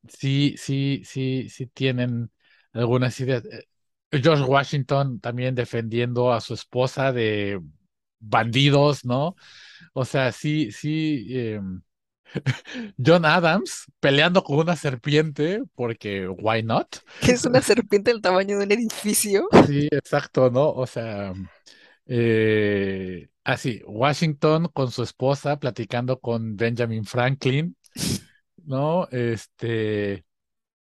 sí, 0.07 0.55
sí, 0.57 1.01
sí, 1.05 1.49
sí 1.49 1.67
tienen 1.67 2.31
algunas 2.75 3.19
ideas. 3.19 3.43
Eh, 3.45 3.65
George 4.21 4.43
Washington 4.43 5.19
también 5.19 5.55
defendiendo 5.55 6.31
a 6.31 6.39
su 6.41 6.53
esposa 6.53 7.11
de 7.11 7.61
bandidos, 8.19 9.03
¿no? 9.05 9.35
O 9.93 10.05
sea, 10.05 10.31
sí, 10.31 10.71
sí. 10.71 11.27
eh, 11.29 11.61
John 13.03 13.25
Adams 13.25 13.85
peleando 13.99 14.43
con 14.43 14.59
una 14.59 14.75
serpiente, 14.75 15.63
porque 15.75 16.27
why 16.27 16.63
not? 16.63 16.97
que 17.21 17.31
es 17.33 17.45
una 17.45 17.61
serpiente 17.61 18.11
del 18.11 18.21
tamaño 18.21 18.57
de 18.59 18.65
un 18.65 18.71
edificio. 18.71 19.47
Sí, 19.67 19.87
exacto, 19.91 20.49
¿no? 20.51 20.69
O 20.71 20.85
sea, 20.85 21.33
eh, 22.05 23.29
así, 23.43 23.81
Washington 23.87 24.67
con 24.73 24.91
su 24.91 25.03
esposa 25.03 25.57
platicando 25.59 26.19
con 26.19 26.55
Benjamin 26.55 27.05
Franklin, 27.05 27.75
¿no? 28.65 29.07
Este. 29.11 30.25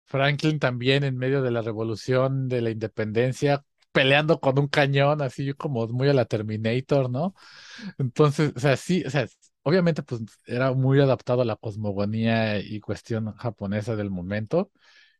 Franklin 0.08 0.58
también 0.58 1.04
en 1.04 1.16
medio 1.16 1.42
de 1.42 1.50
la 1.50 1.62
revolución 1.62 2.48
de 2.48 2.62
la 2.62 2.70
independencia, 2.70 3.64
peleando 3.92 4.40
con 4.40 4.58
un 4.58 4.68
cañón, 4.68 5.22
así 5.22 5.52
como 5.54 5.86
muy 5.88 6.08
a 6.08 6.14
la 6.14 6.24
Terminator, 6.24 7.10
¿no? 7.10 7.34
Entonces, 7.98 8.52
o 8.56 8.60
sea, 8.60 8.76
sí, 8.76 9.04
o 9.06 9.10
sea, 9.10 9.26
obviamente 9.62 10.02
pues 10.02 10.22
era 10.46 10.72
muy 10.72 11.00
adaptado 11.00 11.42
a 11.42 11.44
la 11.44 11.56
cosmogonía 11.56 12.58
y 12.60 12.80
cuestión 12.80 13.34
japonesa 13.36 13.96
del 13.96 14.10
momento. 14.10 14.70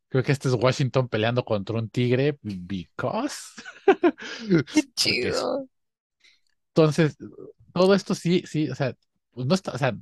Creo 0.09 0.24
que 0.24 0.32
este 0.32 0.48
es 0.48 0.55
Washington 0.55 1.09
peleando 1.09 1.44
contra 1.44 1.78
un 1.78 1.90
tigre, 1.90 2.39
because. 2.43 3.36
Qué 4.74 4.82
chido. 4.97 5.69
Entonces, 6.70 7.16
todo 7.73 7.94
esto 7.94 8.15
sí, 8.15 8.44
sí, 8.47 8.69
o 8.70 8.74
sea, 8.74 8.94
pues 9.32 9.47
no 9.47 9.55
está, 9.55 9.73
o 9.73 9.78
sea, 9.78 9.97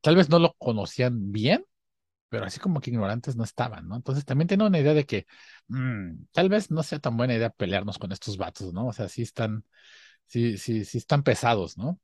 tal 0.00 0.16
vez 0.16 0.28
no 0.28 0.38
lo 0.38 0.54
conocían 0.58 1.32
bien 1.32 1.64
pero 2.32 2.46
así 2.46 2.58
como 2.60 2.80
que 2.80 2.88
ignorantes 2.90 3.36
no 3.36 3.44
estaban, 3.44 3.86
¿no? 3.88 3.94
Entonces 3.94 4.24
también 4.24 4.48
tengo 4.48 4.64
una 4.66 4.78
idea 4.80 4.94
de 4.94 5.04
que 5.04 5.26
mm, 5.68 6.24
tal 6.32 6.48
vez 6.48 6.70
no 6.70 6.82
sea 6.82 6.98
tan 6.98 7.14
buena 7.18 7.34
idea 7.34 7.50
pelearnos 7.50 7.98
con 7.98 8.10
estos 8.10 8.38
vatos, 8.38 8.72
¿no? 8.72 8.86
O 8.86 8.92
sea, 8.94 9.06
sí 9.10 9.20
están, 9.20 9.66
sí, 10.26 10.58
sí, 10.58 10.86
sí 10.86 10.98
están 10.98 11.24
pesados, 11.24 11.78
¿no? 11.78 12.00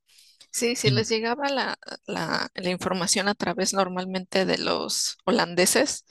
Sí, 0.51 0.77
sí, 0.77 0.91
Y, 0.91 0.91
les 0.91 1.09
llegaba 1.09 1.49
la, 1.49 1.79
la, 2.07 2.51
la 2.55 2.71
información 2.71 3.29
a 3.29 3.35
través 3.35 3.73
normalmente 3.73 4.45
de 4.45 4.59
los 4.59 5.17
holandeses 5.25 6.05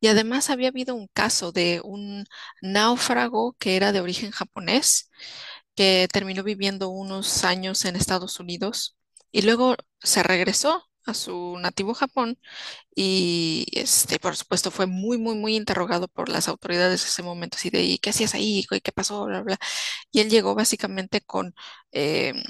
y 0.00 0.08
además 0.08 0.50
había 0.50 0.68
habido 0.68 0.94
un 0.94 1.08
caso 1.08 1.52
de 1.52 1.80
un 1.84 2.26
náufrago 2.60 3.54
que 3.58 3.76
era 3.76 3.92
de 3.92 4.00
origen 4.02 4.32
japonés 4.32 5.10
que 5.74 6.08
terminó 6.12 6.42
viviendo 6.42 6.90
unos 6.90 7.44
años 7.44 7.84
en 7.86 7.96
Estados 7.96 8.40
Unidos 8.40 8.96
y 9.30 9.42
luego 9.42 9.76
se 10.02 10.22
regresó 10.22 10.84
a 11.06 11.14
su 11.14 11.58
nativo 11.60 11.94
Japón 11.94 12.38
y 12.94 13.66
este, 13.72 14.18
por 14.18 14.36
supuesto 14.36 14.70
fue 14.70 14.86
muy, 14.86 15.18
muy, 15.18 15.36
muy 15.36 15.56
interrogado 15.56 16.08
por 16.08 16.28
las 16.28 16.48
autoridades 16.48 17.02
de 17.02 17.08
ese 17.08 17.22
momento, 17.22 17.56
así 17.56 17.70
de, 17.70 17.82
¿y 17.84 17.98
qué 17.98 18.10
hacías 18.10 18.34
ahí? 18.34 18.66
¿Y 18.70 18.80
qué 18.80 18.92
pasó? 18.92 19.26
Bla, 19.26 19.42
bla. 19.42 19.58
Y 20.12 20.20
él 20.20 20.30
llegó 20.30 20.54
básicamente 20.54 21.20
con... 21.22 21.54
em, 21.92 22.42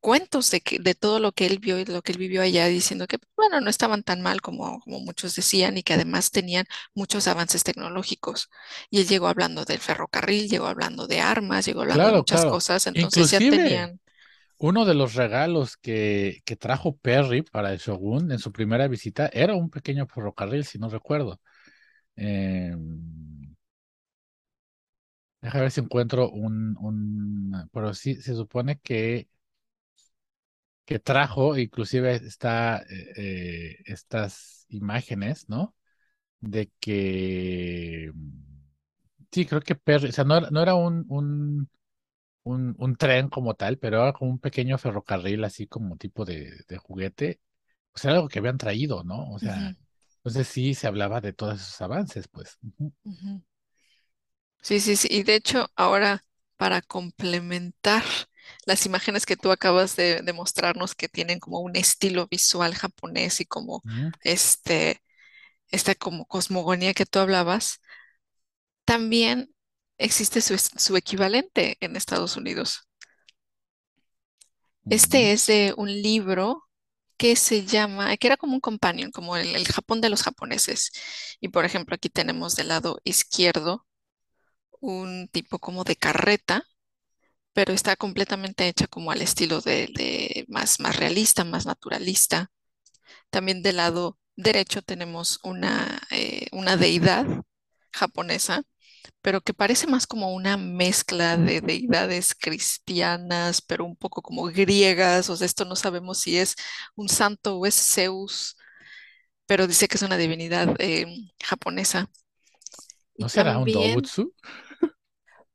cuentos 0.00 0.50
de, 0.50 0.60
que, 0.60 0.78
de 0.78 0.94
todo 0.94 1.18
lo 1.20 1.32
que 1.32 1.46
él 1.46 1.58
vio 1.58 1.78
y 1.78 1.84
lo 1.84 2.02
que 2.02 2.12
él 2.12 2.18
vivió 2.18 2.42
allá, 2.42 2.66
diciendo 2.66 3.06
que, 3.06 3.18
bueno, 3.36 3.60
no 3.60 3.68
estaban 3.70 4.02
tan 4.02 4.22
mal 4.22 4.40
como, 4.40 4.80
como 4.80 5.00
muchos 5.00 5.34
decían 5.34 5.76
y 5.76 5.82
que 5.82 5.94
además 5.94 6.30
tenían 6.30 6.66
muchos 6.94 7.26
avances 7.28 7.64
tecnológicos. 7.64 8.48
Y 8.90 9.00
él 9.00 9.08
llegó 9.08 9.26
hablando 9.28 9.64
del 9.64 9.80
ferrocarril, 9.80 10.48
llegó 10.48 10.66
hablando 10.66 11.06
de 11.08 11.20
armas, 11.20 11.66
llegó 11.66 11.82
hablando 11.82 12.06
de 12.06 12.12
muchas 12.12 12.44
claro. 12.44 12.50
cosas, 12.50 12.86
entonces 12.86 13.30
ya 13.30 13.42
tenían... 13.42 14.00
uno 14.58 14.84
de 14.84 14.94
los 14.94 15.14
regalos 15.14 15.76
que, 15.76 16.40
que 16.44 16.56
trajo 16.56 16.96
Perry 16.96 17.42
para 17.42 17.72
el 17.72 17.78
Shogun 17.78 18.32
en 18.32 18.38
su 18.38 18.52
primera 18.52 18.88
visita 18.88 19.30
era 19.32 19.54
un 19.56 19.70
pequeño 19.70 20.06
ferrocarril, 20.06 20.64
si 20.64 20.78
no 20.78 20.88
recuerdo. 20.90 21.40
Eh, 22.16 22.74
ver 25.40 25.70
si 25.70 25.80
encuentro 25.80 26.30
un, 26.30 26.76
un, 26.80 27.68
pero 27.72 27.94
sí 27.94 28.16
se 28.16 28.34
supone 28.34 28.78
que, 28.80 29.28
que 30.84 30.98
trajo, 30.98 31.56
inclusive 31.58 32.14
está 32.16 32.78
eh, 32.88 33.12
eh, 33.16 33.76
estas 33.86 34.66
imágenes, 34.70 35.48
¿no? 35.48 35.74
De 36.40 36.70
que, 36.80 38.12
sí, 39.32 39.46
creo 39.46 39.60
que 39.60 39.74
Perry, 39.74 40.08
o 40.08 40.12
sea, 40.12 40.24
no, 40.24 40.40
no 40.40 40.62
era 40.62 40.74
un, 40.74 41.04
un, 41.08 41.68
un, 42.48 42.74
un 42.78 42.96
tren 42.96 43.28
como 43.28 43.54
tal, 43.54 43.78
pero 43.78 44.02
era 44.02 44.12
como 44.12 44.30
un 44.32 44.38
pequeño 44.40 44.78
ferrocarril, 44.78 45.44
así 45.44 45.66
como 45.66 45.96
tipo 45.96 46.24
de, 46.24 46.52
de 46.68 46.78
juguete, 46.78 47.40
o 47.94 47.98
sea, 47.98 48.12
algo 48.12 48.28
que 48.28 48.38
habían 48.40 48.58
traído, 48.58 49.04
¿no? 49.04 49.30
O 49.32 49.38
sea, 49.40 49.76
entonces 50.18 50.48
sí 50.48 50.74
se 50.74 50.86
hablaba 50.88 51.20
de 51.20 51.32
todos 51.34 51.56
esos 51.60 51.80
avances, 51.82 52.28
pues. 52.28 52.58
Sí, 54.62 54.80
sí, 54.80 54.96
sí. 54.96 55.08
Y 55.10 55.22
de 55.22 55.34
hecho, 55.36 55.68
ahora 55.76 56.24
para 56.56 56.82
complementar 56.82 58.04
las 58.66 58.84
imágenes 58.86 59.26
que 59.26 59.36
tú 59.36 59.50
acabas 59.50 59.96
de, 59.96 60.22
de 60.22 60.32
mostrarnos 60.32 60.94
que 60.94 61.08
tienen 61.08 61.38
como 61.40 61.60
un 61.60 61.76
estilo 61.76 62.26
visual 62.28 62.74
japonés 62.74 63.40
y 63.40 63.46
como 63.46 63.84
este, 64.20 65.02
esta 65.70 65.94
como 65.96 66.26
cosmogonía 66.26 66.94
que 66.94 67.06
tú 67.06 67.18
hablabas, 67.20 67.80
también 68.84 69.50
existe 69.98 70.40
su, 70.40 70.56
su 70.58 70.96
equivalente 70.96 71.76
en 71.80 71.96
Estados 71.96 72.36
Unidos. 72.36 72.88
Este 74.90 75.32
es 75.32 75.46
de 75.46 75.74
un 75.76 75.88
libro 75.90 76.64
que 77.18 77.36
se 77.36 77.64
llama, 77.66 78.16
que 78.16 78.26
era 78.28 78.36
como 78.36 78.54
un 78.54 78.60
companion, 78.60 79.10
como 79.12 79.36
el, 79.36 79.54
el 79.56 79.66
Japón 79.68 80.00
de 80.00 80.08
los 80.10 80.22
japoneses. 80.22 80.92
Y 81.40 81.48
por 81.48 81.64
ejemplo, 81.64 81.94
aquí 81.94 82.08
tenemos 82.10 82.56
del 82.56 82.68
lado 82.68 83.00
izquierdo 83.04 83.86
un 84.80 85.28
tipo 85.32 85.58
como 85.58 85.84
de 85.84 85.96
carreta 85.96 86.64
pero 87.54 87.72
está 87.74 87.96
completamente 87.96 88.68
hecha 88.68 88.86
como 88.88 89.10
al 89.12 89.22
estilo 89.22 89.60
de, 89.60 89.88
de 89.94 90.44
más, 90.48 90.80
más 90.80 90.96
realista, 90.96 91.44
más 91.44 91.66
naturalista. 91.66 92.50
También 93.30 93.62
del 93.62 93.76
lado 93.78 94.18
derecho 94.36 94.82
tenemos 94.82 95.40
una, 95.44 96.00
eh, 96.10 96.46
una 96.52 96.76
deidad 96.76 97.26
japonesa, 97.92 98.62
pero 99.22 99.40
que 99.42 99.54
parece 99.54 99.86
más 99.86 100.06
como 100.06 100.34
una 100.34 100.56
mezcla 100.56 101.36
de 101.36 101.60
deidades 101.60 102.34
cristianas, 102.34 103.60
pero 103.62 103.84
un 103.84 103.96
poco 103.96 104.22
como 104.22 104.44
griegas, 104.44 105.30
o 105.30 105.36
sea, 105.36 105.46
esto 105.46 105.64
no 105.64 105.76
sabemos 105.76 106.20
si 106.20 106.38
es 106.38 106.54
un 106.96 107.08
santo 107.08 107.56
o 107.58 107.66
es 107.66 107.74
Zeus, 107.76 108.56
pero 109.46 109.66
dice 109.68 109.88
que 109.88 109.96
es 109.96 110.02
una 110.02 110.16
divinidad 110.18 110.76
eh, 110.80 111.06
japonesa. 111.44 112.10
Y 113.16 113.24
¿No 113.24 113.28
será 113.28 113.58
un 113.58 113.70
Dobutsu? 113.70 114.34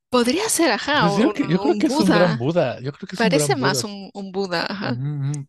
podría 0.10 0.48
ser, 0.50 0.72
ajá, 0.72 0.94
Pues 0.98 1.16
yo, 1.16 1.28
un, 1.28 1.34
que- 1.34 1.48
yo 1.48 1.60
creo 1.60 1.76
que 1.76 1.88
es 1.88 2.00
un 2.00 2.12
gran 2.12 2.38
Buda, 2.38 2.80
yo 2.82 2.92
creo 2.94 3.08
que 3.08 3.16
es 3.16 3.24
un 3.24 3.30
parece 3.30 3.56
más 3.56 3.84
un, 3.84 4.10
un 4.14 4.32
Buda, 4.32 4.66
ajá. 4.70 4.98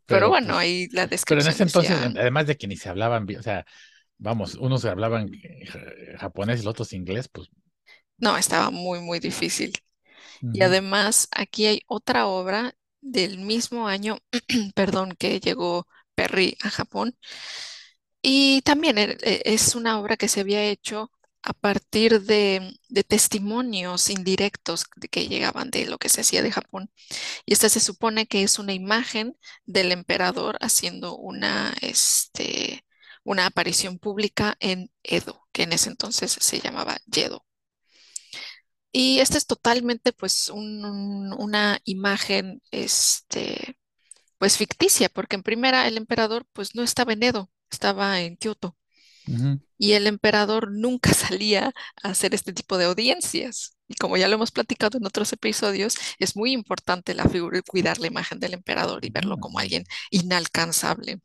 Pero 0.08 0.28
Pero 0.28 0.30
bueno, 0.30 0.56
pues, 0.56 0.58
ahí 0.58 0.88
la 0.90 1.06
pero 1.26 1.40
en 1.42 1.46
descripción 1.46 1.48
ese 1.48 1.64
entonces, 1.64 1.98
decía, 1.98 2.16
además 2.16 2.46
de 2.46 2.56
que 2.56 2.66
ni 2.68 2.76
se 2.76 2.88
hablaban, 2.90 3.26
o 3.38 3.42
sea, 3.42 3.66
vamos, 4.18 4.56
unos 4.56 4.84
hablaban 4.86 5.32
eh, 5.34 5.66
ja- 5.66 6.18
japonés 6.20 6.60
y 6.62 6.64
los 6.64 6.72
otros 6.72 6.92
inglés, 6.94 7.28
pues. 7.28 7.50
No, 8.24 8.36
estaba 8.38 8.70
muy, 8.70 9.00
muy 9.00 9.20
difícil. 9.20 9.72
Y 10.52 10.62
además, 10.64 11.28
aquí 11.32 11.66
hay 11.66 11.82
otra 11.88 12.26
obra 12.28 12.74
del 13.02 13.38
mismo 13.40 13.88
año, 13.88 14.18
perdón, 14.74 15.14
que 15.18 15.40
llegó 15.40 15.86
Perry 16.16 16.56
a 16.62 16.70
Japón. 16.70 17.16
Y 18.22 18.62
también 18.62 18.98
e- 18.98 19.16
e- 19.22 19.42
es 19.44 19.74
una 19.74 19.98
obra 20.00 20.16
que 20.16 20.28
se 20.28 20.40
había 20.40 20.64
hecho 20.64 21.10
a 21.42 21.52
partir 21.52 22.22
de, 22.22 22.74
de 22.88 23.04
testimonios 23.04 24.08
indirectos 24.10 24.84
que 25.10 25.28
llegaban 25.28 25.70
de 25.70 25.84
lo 25.86 25.98
que 25.98 26.08
se 26.08 26.22
hacía 26.22 26.42
de 26.42 26.50
Japón. 26.52 26.90
Y 27.46 27.54
esta 27.54 27.68
se 27.70 27.80
supone 27.80 28.26
que 28.28 28.42
es 28.44 28.58
una 28.60 28.74
imagen 28.74 29.36
del 29.66 29.92
emperador 29.92 30.58
haciendo 30.62 31.16
una, 31.18 31.74
este, 31.82 32.84
una 33.24 33.46
aparición 33.46 33.98
pública 33.98 34.56
en 34.60 34.90
Edo, 35.02 35.42
que 35.52 35.64
en 35.64 35.74
ese 35.74 35.90
entonces 35.90 36.32
se 36.40 36.60
llamaba 36.60 36.98
Yedo. 37.06 37.44
Y 38.94 39.20
esta 39.20 39.38
es 39.38 39.46
totalmente 39.46 40.14
pues 40.14 40.48
un- 40.50 40.86
un- 40.86 41.34
una 41.34 41.80
imagen 41.84 42.62
este, 42.72 43.78
pues 44.38 44.58
ficticia, 44.58 45.08
porque 45.10 45.36
en 45.36 45.42
primera 45.44 45.88
el 45.88 45.96
emperador 45.98 46.46
pues 46.54 46.74
no 46.76 46.82
estaba 46.84 47.12
en 47.14 47.22
Edo, 47.24 47.50
estaba 47.70 48.20
en 48.22 48.36
Kioto. 48.38 48.76
Y 49.78 49.92
el 49.92 50.06
emperador 50.06 50.70
nunca 50.72 51.12
salía 51.38 51.72
a 52.02 52.08
hacer 52.10 52.34
este 52.34 52.52
tipo 52.52 52.78
de 52.78 52.86
audiencias. 52.86 53.76
Y 53.88 53.94
como 53.96 54.16
ya 54.16 54.28
lo 54.28 54.34
hemos 54.36 54.50
platicado 54.52 54.98
en 54.98 55.06
otros 55.06 55.32
episodios, 55.32 55.96
es 56.18 56.36
muy 56.36 56.52
importante 56.52 57.14
la 57.14 57.28
figura, 57.28 57.60
cuidar 57.62 57.98
la 57.98 58.06
imagen 58.08 58.40
del 58.40 58.54
emperador 58.54 59.04
y 59.04 59.10
verlo 59.10 59.38
como 59.38 59.58
alguien 59.58 59.84
inalcanzable. 60.10 61.20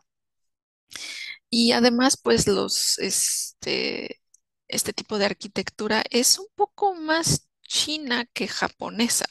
Y 1.49 1.71
además, 1.71 2.17
pues 2.21 2.47
los, 2.47 2.99
este, 2.99 4.21
este 4.67 4.93
tipo 4.93 5.17
de 5.17 5.25
arquitectura 5.25 6.03
es 6.11 6.39
un 6.39 6.47
poco 6.55 6.95
más 6.95 7.47
china 7.69 8.25
que 8.33 8.47
japonesa. 8.49 9.27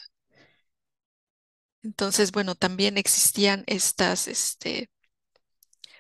Entonces, 1.83 2.31
bueno, 2.31 2.55
también 2.55 2.99
existían 2.99 3.65
estas, 3.67 4.29
este, 4.29 4.91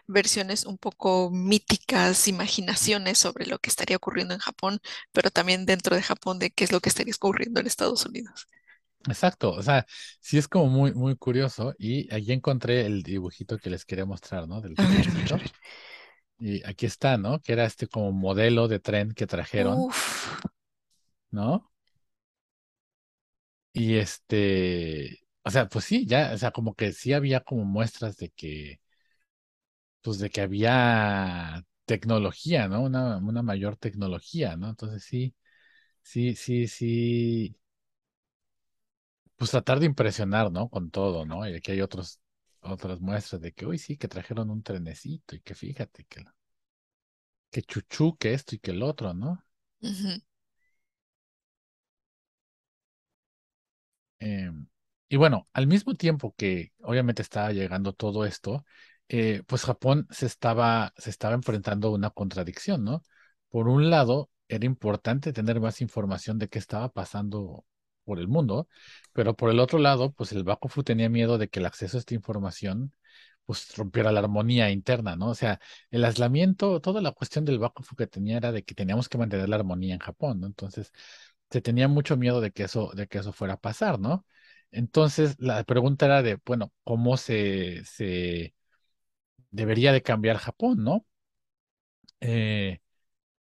versiones 0.08 0.66
un 0.66 0.76
poco 0.76 1.30
míticas, 1.30 2.26
imaginaciones 2.26 3.16
sobre 3.18 3.46
lo 3.46 3.58
que 3.60 3.70
estaría 3.70 3.96
ocurriendo 3.96 4.34
en 4.34 4.40
Japón, 4.40 4.80
pero 5.12 5.30
también 5.30 5.66
dentro 5.66 5.94
de 5.94 6.02
Japón 6.02 6.38
de 6.40 6.50
qué 6.50 6.64
es 6.64 6.72
lo 6.72 6.80
que 6.80 6.88
estaría 6.88 7.14
ocurriendo 7.14 7.60
en 7.60 7.66
Estados 7.68 8.04
Unidos. 8.06 8.48
Exacto, 9.08 9.52
o 9.52 9.62
sea, 9.62 9.86
sí 10.20 10.36
es 10.38 10.48
como 10.48 10.66
muy, 10.66 10.92
muy 10.92 11.16
curioso 11.16 11.72
y 11.78 12.12
allí 12.12 12.32
encontré 12.32 12.84
el 12.84 13.02
dibujito 13.02 13.58
que 13.58 13.70
les 13.70 13.84
quería 13.86 14.04
mostrar, 14.04 14.46
¿no? 14.48 14.60
Del 14.60 14.76
A 14.78 14.88
ver, 14.88 15.08
a 15.08 15.12
ver, 15.12 15.32
a 15.32 15.36
trenecito. 15.36 15.42
ver. 15.42 15.52
Y 16.38 16.64
aquí 16.66 16.86
está, 16.86 17.18
¿no? 17.18 17.40
Que 17.40 17.52
era 17.54 17.64
este 17.66 17.88
como 17.88 18.12
modelo 18.12 18.68
de 18.68 18.80
tren 18.80 19.12
que 19.12 19.26
trajeron, 19.26 19.86
Uf. 19.86 20.42
¿no? 21.30 21.70
Y 23.78 23.96
este, 23.96 25.20
o 25.44 25.50
sea, 25.50 25.68
pues 25.68 25.84
sí, 25.84 26.04
ya, 26.06 26.32
o 26.34 26.38
sea, 26.38 26.50
como 26.50 26.74
que 26.74 26.92
sí 26.92 27.12
había 27.12 27.40
como 27.44 27.64
muestras 27.64 28.16
de 28.16 28.30
que, 28.30 28.80
pues 30.02 30.18
de 30.18 30.30
que 30.30 30.40
había 30.40 31.64
tecnología, 31.84 32.68
¿no? 32.68 32.82
Una, 32.82 33.18
una 33.18 33.42
mayor 33.42 33.76
tecnología, 33.76 34.56
¿no? 34.56 34.68
Entonces 34.70 35.04
sí, 35.04 35.34
sí, 36.02 36.36
sí, 36.36 36.68
sí, 36.68 37.56
pues 39.36 39.50
tratar 39.50 39.80
de 39.80 39.86
impresionar, 39.86 40.50
¿no? 40.52 40.68
Con 40.68 40.90
todo, 40.90 41.24
¿no? 41.26 41.48
Y 41.48 41.54
aquí 41.54 41.72
hay 41.72 41.80
otros, 41.80 42.20
otras 42.60 43.00
muestras 43.00 43.40
de 43.40 43.52
que, 43.52 43.66
uy, 43.66 43.78
sí, 43.78 43.96
que 43.96 44.08
trajeron 44.08 44.50
un 44.50 44.62
trenecito 44.62 45.36
y 45.36 45.40
que 45.40 45.54
fíjate 45.54 46.04
que, 46.04 46.24
que 47.52 47.60
chuchú, 47.62 48.16
que 48.18 48.32
esto 48.32 48.54
y 48.54 48.58
que 48.58 48.70
el 48.70 48.82
otro, 48.82 49.12
¿no? 49.14 49.44
Ujú, 49.82 50.20
Eh, 54.20 54.50
y 55.08 55.16
bueno, 55.16 55.48
al 55.52 55.66
mismo 55.66 55.94
tiempo 55.94 56.34
que 56.36 56.72
obviamente 56.82 57.22
estaba 57.22 57.52
llegando 57.52 57.92
todo 57.94 58.24
esto, 58.26 58.64
eh, 59.08 59.42
pues 59.46 59.64
Japón 59.64 60.06
se 60.10 60.26
estaba, 60.26 60.92
se 60.96 61.10
estaba 61.10 61.34
enfrentando 61.34 61.88
a 61.88 61.92
una 61.92 62.10
contradicción, 62.10 62.84
¿no? 62.84 63.02
Por 63.48 63.68
un 63.68 63.88
lado, 63.90 64.30
era 64.48 64.66
importante 64.66 65.32
tener 65.32 65.60
más 65.60 65.80
información 65.80 66.38
de 66.38 66.48
qué 66.48 66.58
estaba 66.58 66.90
pasando 66.92 67.64
por 68.04 68.18
el 68.18 68.28
mundo, 68.28 68.68
pero 69.12 69.34
por 69.36 69.50
el 69.50 69.60
otro 69.60 69.78
lado, 69.78 70.12
pues 70.12 70.32
el 70.32 70.44
Bakufu 70.44 70.82
tenía 70.82 71.08
miedo 71.08 71.38
de 71.38 71.48
que 71.48 71.60
el 71.60 71.66
acceso 71.66 71.96
a 71.96 72.00
esta 72.00 72.14
información 72.14 72.92
pues 73.46 73.74
rompiera 73.76 74.12
la 74.12 74.20
armonía 74.20 74.70
interna, 74.70 75.16
¿no? 75.16 75.28
O 75.30 75.34
sea, 75.34 75.58
el 75.90 76.04
aislamiento, 76.04 76.80
toda 76.82 77.00
la 77.00 77.12
cuestión 77.12 77.44
del 77.46 77.58
Bakufu 77.58 77.96
que 77.96 78.06
tenía 78.06 78.36
era 78.36 78.52
de 78.52 78.62
que 78.62 78.74
teníamos 78.74 79.08
que 79.08 79.16
mantener 79.18 79.48
la 79.48 79.56
armonía 79.56 79.94
en 79.94 80.00
Japón, 80.00 80.40
¿no? 80.40 80.46
Entonces, 80.46 80.92
se 81.50 81.60
tenía 81.62 81.88
mucho 81.88 82.16
miedo 82.16 82.40
de 82.40 82.50
que 82.52 82.64
eso, 82.64 82.90
de 82.94 83.06
que 83.08 83.18
eso 83.18 83.32
fuera 83.32 83.54
a 83.54 83.60
pasar, 83.60 83.98
¿no? 84.00 84.26
Entonces, 84.70 85.36
la 85.38 85.64
pregunta 85.64 86.06
era 86.06 86.22
de, 86.22 86.38
bueno, 86.44 86.72
¿cómo 86.84 87.16
se, 87.16 87.84
se 87.84 88.54
debería 89.50 89.92
de 89.92 90.02
cambiar 90.02 90.38
Japón, 90.38 90.84
¿no? 90.84 91.06
Eh, 92.20 92.80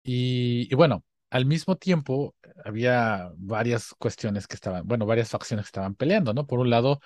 y, 0.04 0.68
y 0.72 0.76
bueno, 0.76 1.06
al 1.32 1.46
mismo 1.46 1.78
tiempo 1.78 2.36
había 2.66 3.32
varias 3.38 3.94
cuestiones 4.00 4.48
que 4.48 4.56
estaban, 4.56 4.88
bueno, 4.88 5.06
varias 5.06 5.30
facciones 5.30 5.66
que 5.66 5.70
estaban 5.70 5.96
peleando, 5.96 6.34
¿no? 6.34 6.48
Por 6.48 6.60
un 6.60 6.70
lado, 6.72 7.02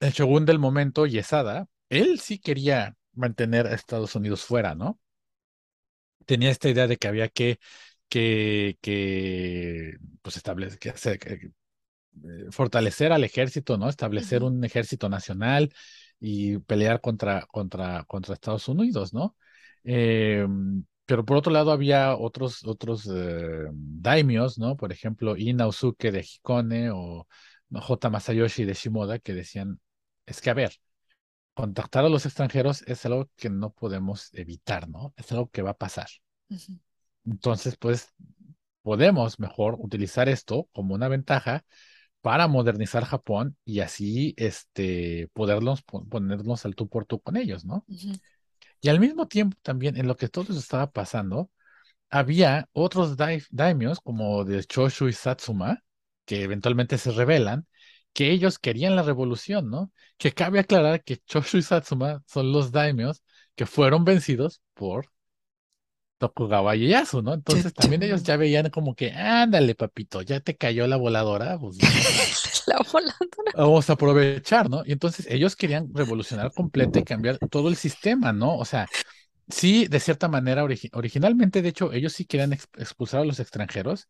el 0.00 0.12
shogun 0.12 0.44
del 0.46 0.58
momento, 0.58 1.04
Yesada, 1.06 1.68
él 1.90 2.18
sí 2.20 2.38
quería 2.38 2.96
mantener 3.14 3.66
a 3.66 3.74
Estados 3.74 4.14
Unidos 4.14 4.42
fuera, 4.44 4.74
¿no? 4.74 4.98
Tenía 6.26 6.50
esta 6.50 6.68
idea 6.68 6.86
de 6.88 6.96
que 6.96 7.08
había 7.08 7.28
que, 7.28 7.58
que, 8.08 8.78
que 8.80 9.96
pues 10.22 10.42
que 10.80 10.92
que, 11.18 11.50
eh, 12.24 12.46
fortalecer 12.50 13.12
al 13.12 13.24
ejército, 13.24 13.76
¿no? 13.78 13.88
Establecer 13.88 14.42
un 14.42 14.64
ejército 14.64 15.08
nacional 15.08 15.72
y 16.20 16.58
pelear 16.60 17.00
contra, 17.00 17.46
contra, 17.46 18.04
contra 18.04 18.34
Estados 18.34 18.68
Unidos, 18.68 19.12
¿no? 19.14 19.36
Eh, 19.84 20.46
pero 21.04 21.24
por 21.24 21.36
otro 21.36 21.52
lado 21.52 21.70
había 21.72 22.16
otros, 22.16 22.64
otros 22.64 23.08
eh, 23.12 23.66
daimios, 23.72 24.58
¿no? 24.58 24.76
Por 24.76 24.92
ejemplo, 24.92 25.36
Inaosuke 25.36 26.10
de 26.12 26.22
Hikone 26.22 26.90
o 26.90 27.26
J. 27.72 28.10
Masayoshi 28.10 28.64
de 28.64 28.74
Shimoda 28.74 29.18
que 29.18 29.34
decían, 29.34 29.80
es 30.26 30.40
que 30.40 30.50
a 30.50 30.54
ver, 30.54 30.72
contactar 31.54 32.04
a 32.04 32.08
los 32.08 32.26
extranjeros 32.26 32.82
es 32.86 33.04
algo 33.06 33.30
que 33.36 33.50
no 33.50 33.70
podemos 33.72 34.30
evitar, 34.34 34.88
¿no? 34.88 35.14
Es 35.16 35.32
algo 35.32 35.50
que 35.50 35.62
va 35.62 35.70
a 35.70 35.78
pasar. 35.78 36.08
ujú, 36.50 36.78
Entonces, 37.26 37.76
pues 37.76 38.14
podemos 38.82 39.38
mejor 39.40 39.76
utilizar 39.80 40.28
esto 40.28 40.68
como 40.72 40.94
una 40.94 41.08
ventaja 41.08 41.64
para 42.22 42.48
modernizar 42.48 43.04
Japón 43.04 43.56
y 43.64 43.80
así 43.80 44.34
este, 44.38 45.28
poderlos 45.34 45.82
po- 45.82 46.06
ponernos 46.08 46.64
al 46.66 46.74
tú 46.76 46.88
por 46.88 47.06
tú 47.06 47.20
con 47.22 47.36
ellos, 47.36 47.64
¿no? 47.64 47.86
Y 48.80 48.88
al 48.88 49.00
mismo 49.00 49.26
tiempo 49.28 49.56
también 49.62 49.96
en 49.96 50.06
lo 50.08 50.16
que 50.16 50.28
todo 50.28 50.44
eso 50.52 50.58
estaba 50.60 50.90
pasando, 50.90 51.50
había 52.10 52.68
otros 52.72 53.16
dai- 53.18 53.44
daimios 53.50 54.00
como 54.00 54.44
de 54.44 54.64
Choshu 54.64 55.08
y 55.08 55.12
Satsuma, 55.14 55.82
que 56.26 56.42
eventualmente 56.44 56.98
se 56.98 57.12
rebelan, 57.12 57.66
que 58.12 58.30
ellos 58.32 58.58
querían 58.60 58.96
la 58.96 59.02
revolución, 59.02 59.70
¿no? 59.70 59.92
Que 60.18 60.32
cabe 60.32 60.60
aclarar 60.60 61.04
que 61.04 61.18
Choshu 61.18 61.58
y 61.58 61.62
Satsuma 61.62 62.22
son 62.26 62.52
los 62.52 62.72
daimios 62.72 63.22
que 63.56 63.66
fueron 63.66 64.04
vencidos 64.04 64.62
por 64.74 65.10
Tokugawa 66.18 66.74
Ieyasu, 66.76 67.22
¿no? 67.22 67.34
Entonces 67.34 67.74
también 67.74 68.02
ellos 68.02 68.22
ya 68.24 68.36
veían 68.36 68.70
como 68.70 68.94
que, 68.94 69.12
ándale, 69.12 69.74
papito, 69.74 70.22
ya 70.22 70.40
te 70.40 70.56
cayó 70.56 70.86
la 70.86 70.96
voladora, 70.96 71.58
pues 71.58 71.78
La 72.66 72.78
voladora. 72.92 73.52
vamos 73.52 73.88
a 73.90 73.94
aprovechar, 73.94 74.68
¿no? 74.70 74.82
Y 74.84 74.92
entonces 74.92 75.26
ellos 75.30 75.56
querían 75.56 75.88
revolucionar 75.94 76.52
completa 76.52 76.98
y 76.98 77.02
cambiar 77.04 77.38
todo 77.48 77.68
el 77.68 77.76
sistema, 77.76 78.32
¿no? 78.32 78.56
O 78.56 78.64
sea, 78.64 78.90
sí, 79.48 79.86
de 79.88 80.00
cierta 80.00 80.28
manera, 80.28 80.64
origi- 80.64 80.90
originalmente, 80.94 81.62
de 81.62 81.70
hecho, 81.70 81.92
ellos 81.92 82.12
sí 82.14 82.26
querían 82.26 82.52
ex- 82.54 82.68
expulsar 82.78 83.22
a 83.22 83.24
los 83.24 83.40
extranjeros, 83.40 84.08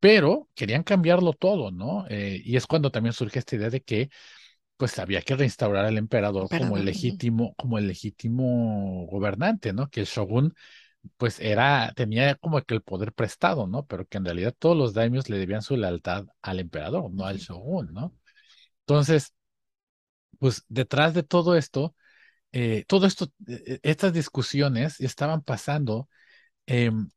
pero 0.00 0.48
querían 0.54 0.84
cambiarlo 0.84 1.32
todo, 1.34 1.70
¿no? 1.72 2.06
Eh, 2.10 2.40
y 2.44 2.56
es 2.56 2.66
cuando 2.66 2.90
también 2.92 3.12
surge 3.14 3.40
esta 3.40 3.56
idea 3.56 3.70
de 3.70 3.82
que, 3.82 4.10
pues, 4.76 4.98
había 4.98 5.22
que 5.22 5.36
reinstaurar 5.36 5.84
al 5.86 5.98
emperador 5.98 6.50
como 6.52 6.76
el 6.76 6.84
Emperador. 6.84 6.84
legítimo, 6.84 7.54
como 7.56 7.78
el 7.78 7.88
legítimo 7.88 9.06
gobernante, 9.10 9.72
¿no? 9.72 9.88
Que 9.90 10.00
el 10.00 10.06
shogun 10.06 10.54
pues 11.16 11.40
era, 11.40 11.92
tenía 11.96 12.34
como 12.36 12.60
que 12.62 12.74
el 12.74 12.82
poder 12.82 13.12
prestado, 13.12 13.66
¿no? 13.66 13.86
Pero 13.86 14.06
que 14.06 14.18
en 14.18 14.24
realidad 14.24 14.54
todos 14.58 14.76
los 14.76 14.94
daimios 14.94 15.28
le 15.30 15.38
debían 15.38 15.62
su 15.62 15.76
lealtad 15.76 16.26
al 16.42 16.60
emperador, 16.60 17.10
no 17.12 17.24
al 17.26 17.38
shogun, 17.38 17.92
¿no? 17.92 18.14
Entonces, 18.80 19.34
pues 20.38 20.64
detrás 20.68 21.14
de 21.14 21.22
todo 21.22 21.56
esto, 21.56 21.94
eh, 22.52 22.84
todo 22.88 23.06
esto, 23.06 23.28
eh, 23.48 23.80
estas 23.84 24.14
discusiones 24.14 25.00
estaban 25.00 25.42
pasando, 25.42 26.08
em, 26.66 27.10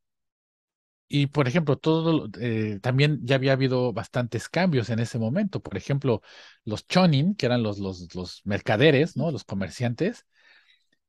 y 1.09 1.27
por 1.27 1.47
ejemplo, 1.47 1.77
todo, 1.77 2.27
eh, 2.39 2.79
también 2.81 3.19
ya 3.23 3.35
había 3.35 3.53
habido 3.53 3.93
bastantes 3.93 4.49
cambios 4.49 4.89
en 4.89 4.99
ese 4.99 5.17
momento. 5.19 5.61
Por 5.61 5.77
ejemplo, 5.77 6.21
los 6.65 6.85
chonin, 6.87 7.35
que 7.35 7.45
eran 7.45 7.63
los, 7.63 7.79
los, 7.79 8.13
los 8.15 8.41
mercaderes, 8.45 9.15
¿no? 9.15 9.31
Los 9.31 9.45
comerciantes, 9.45 10.25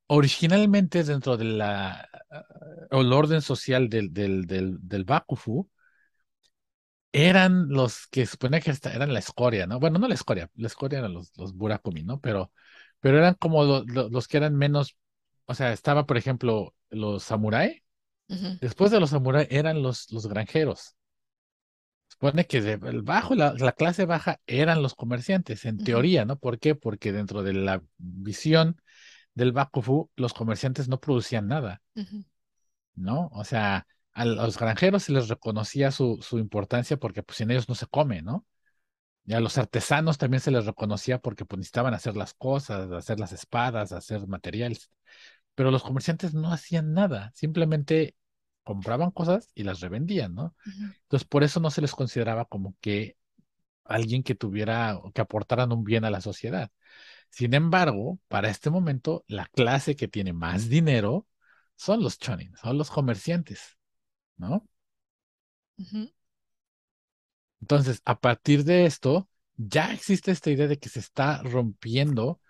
originalmente 0.09 1.03
dentro 1.05 1.37
de 1.37 1.45
la, 1.45 2.09
ah, 2.31 2.45
o 2.91 3.01
el 3.01 3.13
orden 3.13 3.41
social 3.43 3.89
del, 3.89 4.13
del, 4.13 4.45
del, 4.47 4.77
del 4.81 5.05
Bakufu, 5.05 5.69
eran 7.11 7.69
los 7.69 8.07
que 8.07 8.25
suponía 8.25 8.61
que 8.61 8.71
eran 8.93 9.13
la 9.13 9.19
escoria, 9.19 9.65
¿no? 9.67 9.79
Bueno, 9.79 9.99
no 9.99 10.07
la 10.07 10.13
escoria, 10.15 10.49
la 10.55 10.67
escoria 10.67 10.99
eran 10.99 11.13
los, 11.13 11.31
los 11.37 11.53
Burakumi, 11.55 12.03
¿no? 12.03 12.19
Pero, 12.21 12.51
pero 12.99 13.17
eran 13.17 13.33
como 13.35 13.63
lo- 13.63 13.83
lo- 13.85 14.09
los 14.09 14.27
que 14.27 14.37
eran 14.37 14.55
menos, 14.55 14.95
o 15.45 15.53
sea, 15.55 15.73
estaba, 15.73 16.05
por 16.05 16.17
ejemplo, 16.17 16.75
los 16.89 17.23
samurái, 17.23 17.83
ujú, 18.29 18.59
después 18.61 18.91
de 18.91 18.99
los 19.01 19.11
samurái 19.11 19.47
eran 19.51 19.83
los, 19.83 20.11
los 20.13 20.27
granjeros. 20.27 20.95
Supone 22.07 22.45
que 22.47 22.61
de, 22.61 22.75
bajo, 23.01 23.35
la, 23.35 23.53
la 23.53 23.71
clase 23.71 24.05
baja 24.05 24.39
eran 24.47 24.81
los 24.81 24.95
comerciantes, 24.95 25.65
en 25.65 25.77
teoría, 25.79 26.25
¿no? 26.25 26.37
¿Por 26.37 26.59
qué? 26.59 26.75
Porque 26.75 27.11
dentro 27.13 27.43
de 27.43 27.53
la 27.53 27.81
visión 27.97 28.81
del 29.35 29.51
Bakufu, 29.53 30.09
los 30.15 30.33
comerciantes 30.33 30.87
no 30.89 30.99
producían 30.99 31.47
nada. 31.47 31.81
¿no? 32.95 33.29
O 33.33 33.43
sea, 33.43 33.87
a 34.13 34.25
los 34.25 34.57
granjeros 34.57 35.03
se 35.03 35.11
les 35.13 35.29
reconocía 35.29 35.91
su, 35.91 36.19
su 36.21 36.39
importancia 36.39 36.97
porque 36.97 37.23
pues 37.23 37.37
sin 37.37 37.51
ellos 37.51 37.69
no 37.69 37.75
se 37.75 37.87
come, 37.87 38.21
¿no? 38.21 38.45
Y 39.25 39.33
a 39.33 39.41
los 39.41 39.57
artesanos 39.57 40.17
también 40.17 40.41
se 40.41 40.51
les 40.51 40.65
reconocía 40.65 41.19
porque 41.19 41.45
pues 41.45 41.59
necesitaban 41.59 41.93
hacer 41.95 42.17
las 42.17 42.33
cosas, 42.35 42.91
hacer 42.91 43.19
las 43.19 43.33
espadas, 43.33 43.91
hacer 43.93 44.27
materiales. 44.27 44.91
Pero 45.55 45.71
los 45.71 45.83
comerciantes 45.83 46.33
no 46.35 46.51
hacían 46.53 46.93
nada, 46.93 47.31
simplemente 47.35 48.15
compraban 48.63 49.11
cosas 49.11 49.49
y 49.55 49.63
las 49.63 49.81
revendían, 49.81 50.35
¿no? 50.35 50.55
ujú, 50.65 50.93
Entonces 51.03 51.27
por 51.27 51.43
eso 51.43 51.59
no 51.61 51.71
se 51.71 51.81
les 51.81 51.93
consideraba 51.93 52.45
como 52.45 52.75
que 52.81 53.17
alguien 53.85 54.23
que 54.23 54.35
tuviera 54.35 54.99
que 55.13 55.21
aportaran 55.21 55.71
un 55.73 55.83
bien 55.83 56.05
a 56.05 56.11
la 56.11 56.21
sociedad. 56.21 56.71
Sin 57.29 57.53
embargo, 57.53 58.19
para 58.27 58.49
este 58.49 58.69
momento, 58.69 59.23
la 59.27 59.45
clase 59.47 59.95
que 59.95 60.07
tiene 60.07 60.33
más 60.33 60.69
dinero 60.69 61.27
son 61.75 62.03
los 62.03 62.17
chonin, 62.19 62.55
son 62.57 62.77
los 62.77 62.89
comerciantes. 62.91 63.77
¿no? 64.37 64.67
Entonces, 67.61 68.01
a 68.05 68.19
partir 68.19 68.63
de 68.63 68.85
esto, 68.85 69.29
ya 69.57 69.93
existe 69.93 70.31
esta 70.31 70.49
idea 70.51 70.67
de 70.67 70.79
que 70.79 70.89
se 70.89 70.99
está 70.99 71.41
rompiendo 71.43 72.41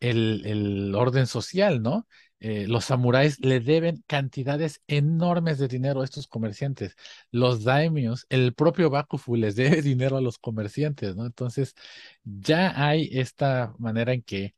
el, 0.00 0.44
el 0.46 0.94
orden 0.94 1.26
social, 1.26 1.82
¿no? 1.82 2.06
Eh, 2.40 2.66
los 2.68 2.84
samuráis 2.86 3.40
le 3.40 3.60
deben 3.60 4.04
cantidades 4.06 4.80
enormes 4.86 5.58
de 5.58 5.68
dinero 5.68 6.00
a 6.02 6.04
estos 6.04 6.26
comerciantes. 6.28 6.94
Los 7.30 7.64
daimios, 7.64 8.26
el 8.30 8.54
propio 8.54 8.90
Bakufu 8.90 9.36
les 9.36 9.56
debe 9.56 9.82
dinero 9.82 10.16
a 10.16 10.20
los 10.20 10.38
comerciantes, 10.38 11.16
¿no? 11.16 11.26
Entonces, 11.26 11.74
ya 12.24 12.72
hay 12.86 13.08
esta 13.12 13.74
manera 13.78 14.12
en 14.12 14.22
que 14.22 14.54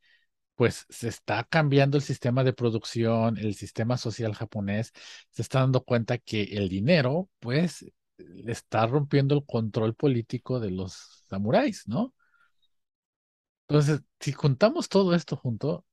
pues 0.54 0.86
se 0.90 1.08
está 1.08 1.44
cambiando 1.44 1.96
el 1.96 2.02
sistema 2.02 2.44
de 2.44 2.52
producción, 2.52 3.38
el 3.38 3.54
sistema 3.54 3.96
social 3.96 4.34
japonés, 4.34 4.92
se 5.30 5.42
está 5.42 5.60
dando 5.60 5.82
cuenta 5.84 6.18
que 6.18 6.42
el 6.44 6.68
dinero, 6.68 7.30
pues, 7.40 7.84
está 8.46 8.86
rompiendo 8.86 9.34
el 9.34 9.44
control 9.46 9.94
político 9.94 10.60
de 10.60 10.70
los 10.70 11.24
samuráis, 11.28 11.88
¿no? 11.88 12.14
Entonces, 13.68 14.02
si 14.20 14.32
juntamos 14.32 14.88
todo 14.88 15.14
esto 15.14 15.36
junto, 15.36 15.84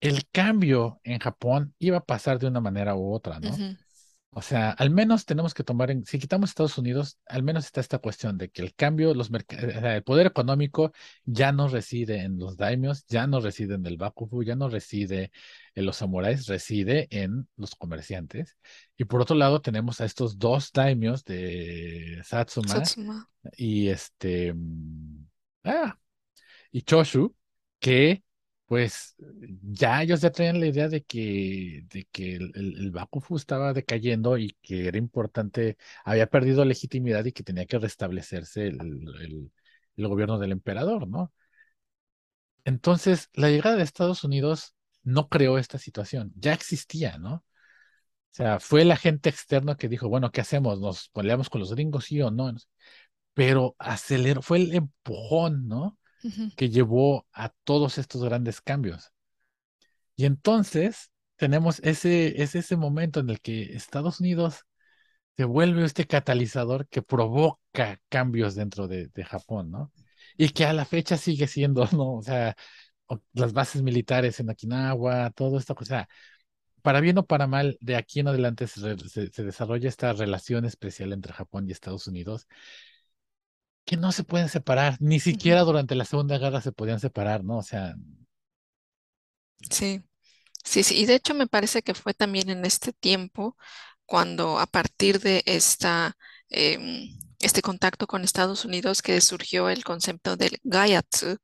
el 0.00 0.28
cambio 0.30 1.00
en 1.04 1.18
Japón 1.18 1.74
iba 1.78 1.98
a 1.98 2.04
pasar 2.04 2.38
de 2.38 2.46
una 2.46 2.60
manera 2.60 2.94
u 2.94 3.12
otra, 3.12 3.40
¿no? 3.40 3.56
O 4.38 4.42
sea, 4.42 4.72
al 4.72 4.90
menos 4.90 5.24
tenemos 5.24 5.54
que 5.54 5.64
tomar 5.64 5.90
en, 5.90 6.04
si 6.04 6.18
quitamos 6.18 6.50
Estados 6.50 6.76
Unidos, 6.76 7.18
al 7.24 7.42
menos 7.42 7.64
está 7.64 7.80
esta 7.80 8.00
cuestión 8.00 8.36
de 8.36 8.50
que 8.50 8.60
el 8.60 8.74
cambio, 8.74 9.14
los 9.14 9.30
eh, 9.30 9.80
sea, 9.80 9.96
el 9.96 10.02
poder 10.02 10.26
económico 10.26 10.92
ya 11.24 11.52
no 11.52 11.68
reside 11.68 12.20
en 12.20 12.38
los 12.38 12.58
daimios, 12.58 13.06
ya 13.06 13.26
no 13.26 13.40
reside 13.40 13.76
en 13.76 13.86
el 13.86 13.96
Bakufu, 13.96 14.42
ya 14.42 14.54
no 14.54 14.68
reside 14.68 15.32
en 15.74 15.86
los 15.86 15.96
samuráis, 15.96 16.46
reside 16.48 17.08
en 17.10 17.48
los 17.56 17.74
comerciantes. 17.76 18.58
Y 18.98 19.06
por 19.06 19.22
otro 19.22 19.36
lado 19.36 19.62
tenemos 19.62 20.02
a 20.02 20.04
estos 20.04 20.38
dos 20.38 20.70
daimios 20.70 21.24
de 21.24 22.20
Satsuma 22.22 22.68
Satsuma. 22.68 23.30
y 23.56 23.88
este, 23.88 24.52
mm, 24.52 25.28
ah, 25.64 25.98
y 26.70 26.82
Choshu, 26.82 27.34
que 27.80 28.22
pues 28.66 29.14
ya 29.62 30.02
ellos 30.02 30.20
ya 30.20 30.30
traían 30.32 30.60
la 30.60 30.66
idea 30.66 30.88
de 30.88 31.04
que, 31.04 31.84
de 31.90 32.04
que 32.12 32.36
el, 32.36 32.90
Bakufu 32.92 33.36
estaba 33.36 33.72
decayendo 33.72 34.38
y 34.38 34.56
que 34.62 34.88
era 34.88 34.98
importante, 34.98 35.76
había 36.04 36.26
perdido 36.28 36.64
legitimidad 36.64 37.24
y 37.24 37.32
que 37.32 37.44
tenía 37.44 37.66
que 37.66 37.78
restablecerse 37.78 38.66
el, 38.68 38.80
el, 39.20 39.52
el 39.96 40.08
gobierno 40.08 40.38
del 40.38 40.52
emperador, 40.52 41.08
¿no? 41.08 41.32
Entonces, 42.64 43.30
la 43.34 43.48
llegada 43.50 43.76
de 43.76 43.82
Estados 43.84 44.24
Unidos 44.24 44.74
no 45.02 45.28
creó 45.28 45.58
esta 45.58 45.78
situación, 45.78 46.32
ya 46.36 46.52
existía, 46.52 47.18
¿no? 47.18 47.34
O 47.34 47.44
sea, 48.36 48.60
fue 48.60 48.82
el 48.82 48.92
agente 48.92 49.30
externo 49.30 49.76
que 49.76 49.88
dijo, 49.88 50.08
bueno, 50.08 50.30
¿qué 50.32 50.42
hacemos? 50.42 50.80
¿Nos 50.80 51.08
peleamos 51.10 51.50
con 51.50 51.60
los 51.60 51.72
gringos, 51.74 52.06
sí 52.06 52.20
o 52.22 52.30
no? 52.30 52.52
Pero 53.34 53.76
aceleró, 53.78 54.42
fue 54.42 54.58
el 54.58 54.74
empujón, 54.74 55.68
¿no? 55.68 55.98
Que 56.56 56.70
llevó 56.70 57.26
a 57.32 57.50
todos 57.64 57.98
estos 57.98 58.24
grandes 58.24 58.60
cambios. 58.60 59.12
Y 60.16 60.24
entonces 60.26 61.10
tenemos 61.36 61.80
ese, 61.80 62.42
es 62.42 62.54
ese 62.54 62.76
momento 62.76 63.20
en 63.20 63.30
el 63.30 63.40
que 63.40 63.74
Estados 63.74 64.20
Unidos 64.20 64.62
se 65.36 65.44
vuelve 65.44 65.84
este 65.84 66.06
catalizador 66.06 66.88
que 66.88 67.02
provoca 67.02 68.00
cambios 68.10 68.54
dentro 68.54 68.88
de, 68.88 69.10
Japón, 69.24 69.70
¿no? 69.70 69.92
y 70.38 70.50
que 70.50 70.66
a 70.66 70.72
la 70.72 70.84
fecha 70.86 71.16
sigue 71.18 71.46
siendo, 71.48 71.86
¿no? 71.92 72.14
O 72.16 72.22
sea, 72.22 72.56
las 73.34 73.52
bases 73.52 73.82
militares 73.82 74.40
en 74.40 74.50
Okinawa, 74.50 75.30
todo 75.32 75.58
esto, 75.58 75.76
o 75.78 75.84
sea, 75.84 76.08
para 76.82 77.00
bien 77.00 77.18
o 77.18 77.26
para 77.26 77.46
mal, 77.46 77.78
de 77.80 77.96
aquí 77.96 78.20
en 78.20 78.28
adelante 78.28 78.66
se- 78.68 79.30
se 79.32 79.44
desarrolla 79.44 79.88
esta 79.88 80.12
relación 80.12 80.64
especial 80.64 81.12
entre 81.12 81.32
Japón 81.32 81.68
y 81.68 81.72
Estados 81.72 82.06
Unidos, 82.08 82.46
que 83.86 83.96
no 83.98 84.12
se 84.12 84.24
pueden 84.24 84.50
separar, 84.50 84.96
ni 85.00 85.20
siquiera 85.20 85.62
durante 85.62 85.96
la 85.96 86.04
Segunda 86.06 86.38
Guerra 86.38 86.62
se 86.62 86.72
podían 86.72 87.00
separar, 87.00 87.44
¿no? 87.44 87.58
O 87.58 87.62
sea, 87.64 87.96
Sí, 89.70 90.02
sí, 90.64 90.82
sí. 90.82 90.96
Y 90.98 91.06
de 91.06 91.14
hecho 91.16 91.34
me 91.34 91.46
parece 91.46 91.82
que 91.82 91.94
fue 91.94 92.14
también 92.14 92.50
en 92.50 92.64
este 92.64 92.92
tiempo 92.92 93.56
cuando 94.06 94.58
a 94.60 94.66
partir 94.66 95.20
de 95.20 95.42
esta, 95.46 96.16
em, 96.50 97.08
este 97.40 97.62
contacto 97.62 98.06
con 98.06 98.24
Estados 98.24 98.64
Unidos 98.64 99.02
que 99.02 99.20
surgió 99.20 99.68
el 99.70 99.84
concepto 99.84 100.36
del 100.36 100.58
Gaiatsu, 100.64 101.38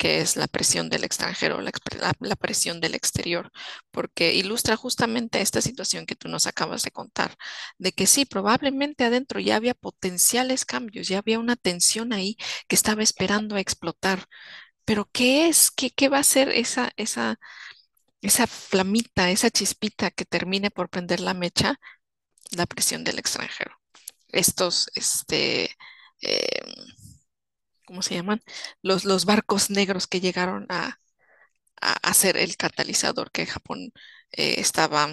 que 0.00 0.22
es 0.22 0.36
la 0.36 0.46
presión 0.48 0.88
del 0.88 1.04
extranjero, 1.04 1.60
la, 1.60 2.36
presión 2.36 2.80
del 2.80 2.94
exterior, 2.94 3.52
porque 3.90 4.32
ilustra 4.32 4.74
justamente 4.74 5.42
esta 5.42 5.60
situación 5.60 6.06
que 6.06 6.16
tú 6.16 6.28
nos 6.28 6.46
acabas 6.46 6.82
de 6.84 6.90
contar, 6.90 7.36
de 7.76 7.92
que 7.92 8.06
sí, 8.06 8.24
probablemente 8.24 9.04
adentro 9.04 9.40
ya 9.40 9.56
había 9.56 9.74
potenciales 9.74 10.64
cambios, 10.64 11.06
ya 11.08 11.18
había 11.18 11.38
una 11.38 11.54
tensión 11.54 12.14
ahí 12.14 12.38
que 12.66 12.76
estaba 12.76 13.02
esperando 13.02 13.56
a 13.56 13.60
explotar. 13.60 14.24
Pero 14.86 15.10
¿qué 15.12 15.48
es? 15.48 15.70
¿Qué, 15.70 15.90
qué 15.90 16.08
va 16.08 16.18
a 16.20 16.24
ser 16.24 16.48
esa, 16.48 16.92
esa, 16.96 17.38
esa 18.22 18.46
flamita, 18.46 19.30
esa 19.30 19.50
chispita 19.50 20.10
que 20.10 20.24
termine 20.24 20.70
por 20.70 20.88
prender 20.88 21.20
la 21.20 21.34
mecha? 21.34 21.78
La 22.52 22.66
presión 22.66 23.04
del 23.04 23.18
extranjero. 23.18 23.76
Estos, 24.32 24.90
este, 24.94 25.76
eh, 26.22 26.60
¿cómo 27.90 28.02
se 28.02 28.14
llaman? 28.16 28.42
Los, 28.82 29.04
los 29.04 29.26
barcos 29.26 29.70
negros 29.70 30.06
que 30.08 30.20
llegaron 30.22 30.66
a, 30.70 30.98
a, 31.80 31.92
a 31.94 32.14
ser 32.14 32.36
el 32.36 32.56
catalizador 32.56 33.30
que 33.32 33.46
Japón 33.46 33.92
eh, 34.32 34.56
estaba 34.60 35.08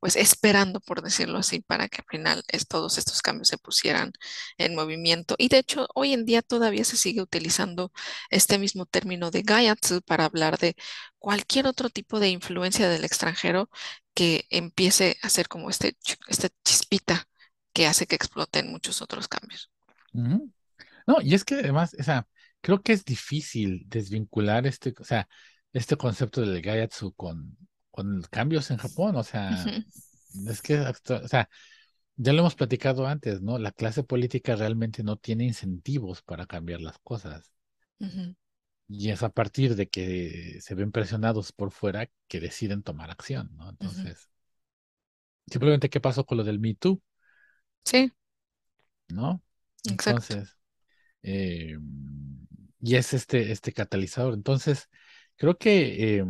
pues 0.00 0.14
esperando, 0.16 0.80
por 0.80 1.02
decirlo 1.02 1.38
así, 1.38 1.60
para 1.60 1.88
que 1.88 1.98
al 2.02 2.06
final 2.08 2.44
es- 2.48 2.66
todos 2.68 2.98
estos 2.98 3.20
cambios 3.22 3.48
se 3.48 3.58
pusieran 3.58 4.12
en 4.56 4.74
movimiento. 4.76 5.34
Y 5.38 5.48
de 5.48 5.58
hecho, 5.58 5.88
hoy 5.94 6.12
en 6.12 6.24
día 6.24 6.42
todavía 6.42 6.84
se 6.84 6.96
sigue 6.96 7.20
utilizando 7.22 7.92
este 8.30 8.58
mismo 8.58 8.86
término 8.86 9.30
de 9.32 9.42
Gaiatsu 9.42 10.02
para 10.02 10.24
hablar 10.26 10.58
de 10.58 10.76
cualquier 11.18 11.66
otro 11.66 11.90
tipo 11.90 12.20
de 12.20 12.28
influencia 12.28 12.88
del 12.88 13.04
extranjero 13.04 13.70
que 14.14 14.46
empiece 14.50 15.16
a 15.22 15.28
ser 15.30 15.48
como 15.48 15.68
este, 15.70 15.96
esta 16.28 16.48
chispita 16.64 17.28
que 17.72 17.86
hace 17.86 18.06
que 18.06 18.14
exploten 18.16 18.70
muchos 18.70 19.02
otros 19.02 19.26
cambios. 19.28 19.70
ujú. 20.14 20.50
No, 21.08 21.22
y 21.22 21.34
es 21.34 21.44
que 21.44 21.54
además, 21.56 21.96
o 21.98 22.02
sea, 22.02 22.28
creo 22.60 22.82
que 22.82 22.92
es 22.92 23.04
difícil 23.04 23.84
desvincular 23.88 24.66
este, 24.66 24.94
o 25.00 25.04
sea, 25.04 25.26
este 25.72 25.96
concepto 25.96 26.42
del 26.42 26.60
Gaiatsu 26.60 27.14
con, 27.14 27.56
con 27.90 28.20
cambios 28.30 28.70
en 28.70 28.76
Japón, 28.76 29.16
o 29.16 29.22
sea, 29.24 29.64
es 30.46 30.60
que, 30.60 30.78
o 30.78 31.28
sea, 31.28 31.48
ya 32.16 32.32
lo 32.34 32.40
hemos 32.40 32.54
platicado 32.56 33.06
antes, 33.06 33.40
¿no? 33.40 33.58
La 33.58 33.72
clase 33.72 34.02
política 34.02 34.54
realmente 34.54 35.02
no 35.02 35.16
tiene 35.16 35.44
incentivos 35.44 36.20
para 36.22 36.44
cambiar 36.44 36.82
las 36.82 36.98
cosas. 36.98 37.50
Y 38.86 39.10
es 39.10 39.22
a 39.22 39.30
partir 39.30 39.76
de 39.76 39.88
que 39.88 40.58
se 40.60 40.74
ven 40.74 40.92
presionados 40.92 41.52
por 41.52 41.70
fuera 41.70 42.10
que 42.26 42.40
deciden 42.40 42.82
tomar 42.82 43.10
acción, 43.10 43.50
¿no? 43.56 43.70
Entonces, 43.70 44.28
simplemente, 45.46 45.90
¿qué 45.90 46.00
pasó 46.00 46.24
con 46.24 46.38
lo 46.38 46.44
del 46.44 46.58
Me 46.60 46.74
Too, 46.74 47.00
Sí, 47.84 48.12
¿no? 49.08 49.42
exacto. 49.84 50.34
Entonces, 50.34 50.57
eh, 51.22 51.76
y 52.80 52.96
es 52.96 53.14
este, 53.14 53.52
este 53.52 53.72
catalizador. 53.72 54.34
Entonces, 54.34 54.88
creo 55.36 55.56
que, 55.58 56.18
eh, 56.18 56.24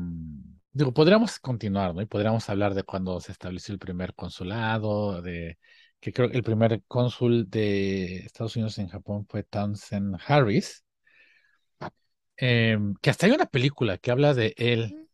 digo, 0.73 0.93
podríamos 0.93 1.39
continuar, 1.39 1.95
¿no? 1.95 2.03
Y 2.03 2.07
podríamos 2.07 2.49
hablar 2.49 2.75
de 2.75 2.83
cuando 2.85 3.21
se 3.21 3.33
estableció 3.33 3.73
el 3.73 3.79
primer 3.79 4.15
consulado, 4.15 5.23
de 5.23 5.59
que 6.01 6.13
creo 6.13 6.31
que 6.31 6.37
el 6.37 6.43
primer 6.45 6.83
cónsul 6.87 7.49
de 7.51 8.19
Estados 8.19 8.57
Unidos 8.57 8.79
en 8.79 8.89
Japón 8.89 9.27
fue 9.29 9.43
Townsend 9.43 10.17
Harris, 10.27 10.85
eh, 12.37 12.79
que 13.03 13.11
hasta 13.11 13.27
hay 13.27 13.33
una 13.33 13.47
película 13.47 13.99
que 13.99 14.11
habla 14.11 14.35
de 14.35 14.55
él, 14.57 15.09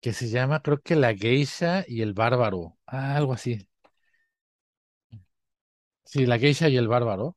que 0.00 0.12
se 0.12 0.28
llama, 0.30 0.62
creo 0.62 0.82
que 0.82 0.96
La 0.96 1.14
Geisha 1.16 1.84
y 1.88 2.02
el 2.02 2.14
Bárbaro, 2.14 2.78
ah, 2.86 3.16
algo 3.16 3.34
así. 3.34 3.68
Sí, 6.04 6.24
La 6.24 6.38
Geisha 6.38 6.68
y 6.70 6.76
el 6.78 6.88
Bárbaro. 6.88 7.36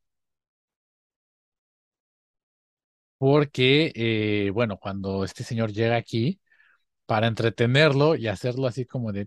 Porque, 3.18 3.92
eh, 3.96 4.52
bueno, 4.52 4.78
cuando 4.78 5.24
este 5.24 5.44
señor 5.44 5.72
llega 5.74 5.96
aquí, 5.96 6.40
para 7.08 7.28
entretenerlo 7.28 8.16
y 8.16 8.28
hacerlo 8.28 8.68
así 8.68 8.86
como 8.86 9.12
de 9.14 9.26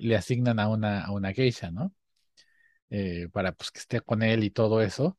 le 0.00 0.16
asignan 0.16 0.60
a 0.60 0.68
una, 0.68 1.04
a 1.04 1.12
una 1.12 1.32
geisha, 1.32 1.70
¿no? 1.70 1.94
Eh, 2.90 3.28
para 3.32 3.52
pues 3.52 3.70
que 3.70 3.80
esté 3.80 4.00
con 4.02 4.22
él 4.22 4.44
y 4.44 4.50
todo 4.50 4.82
eso. 4.82 5.18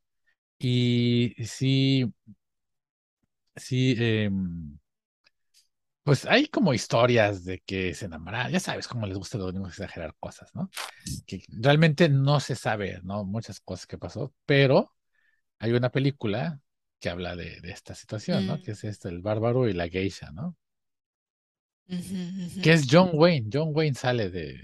Y 0.58 1.34
sí, 1.44 2.12
sí, 3.56 3.94
em, 3.98 4.78
pues 6.02 6.26
hay 6.26 6.48
como 6.48 6.74
historias 6.74 7.44
de 7.44 7.60
que 7.60 7.94
se 7.94 8.06
enamoraron, 8.06 8.52
ya 8.52 8.60
sabes 8.60 8.86
cómo 8.88 9.06
les 9.06 9.16
gusta 9.16 9.38
a 9.38 9.40
los 9.40 9.68
exagerar 9.68 10.14
cosas, 10.20 10.54
¿no? 10.54 10.68
Que 11.26 11.44
realmente 11.48 12.08
no 12.10 12.40
se 12.40 12.56
sabe, 12.56 13.00
¿no? 13.04 13.24
Muchas 13.24 13.60
cosas 13.60 13.86
que 13.86 13.98
pasó, 13.98 14.34
pero 14.46 14.94
hay 15.60 15.72
una 15.72 15.90
película 15.90 16.60
que 17.04 17.10
habla 17.10 17.36
de, 17.36 17.60
de 17.60 17.70
esta 17.72 17.94
situación, 17.94 18.46
¿no? 18.46 18.58
Mm, 18.58 18.62
Que 18.62 18.72
es 18.72 18.84
este, 18.84 19.08
el 19.10 19.20
bárbaro 19.22 19.68
y 19.68 19.74
la 19.74 19.88
geisha, 19.88 20.30
¿no? 20.32 20.56
Que 22.60 22.72
es 22.72 22.86
John 22.90 23.10
Wayne, 23.14 23.48
John 23.52 23.70
Wayne 23.72 23.94
sale 23.94 24.28
de, 24.28 24.58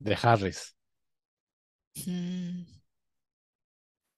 de 0.00 0.18
Harris. 0.22 0.76
mm, 2.06 2.64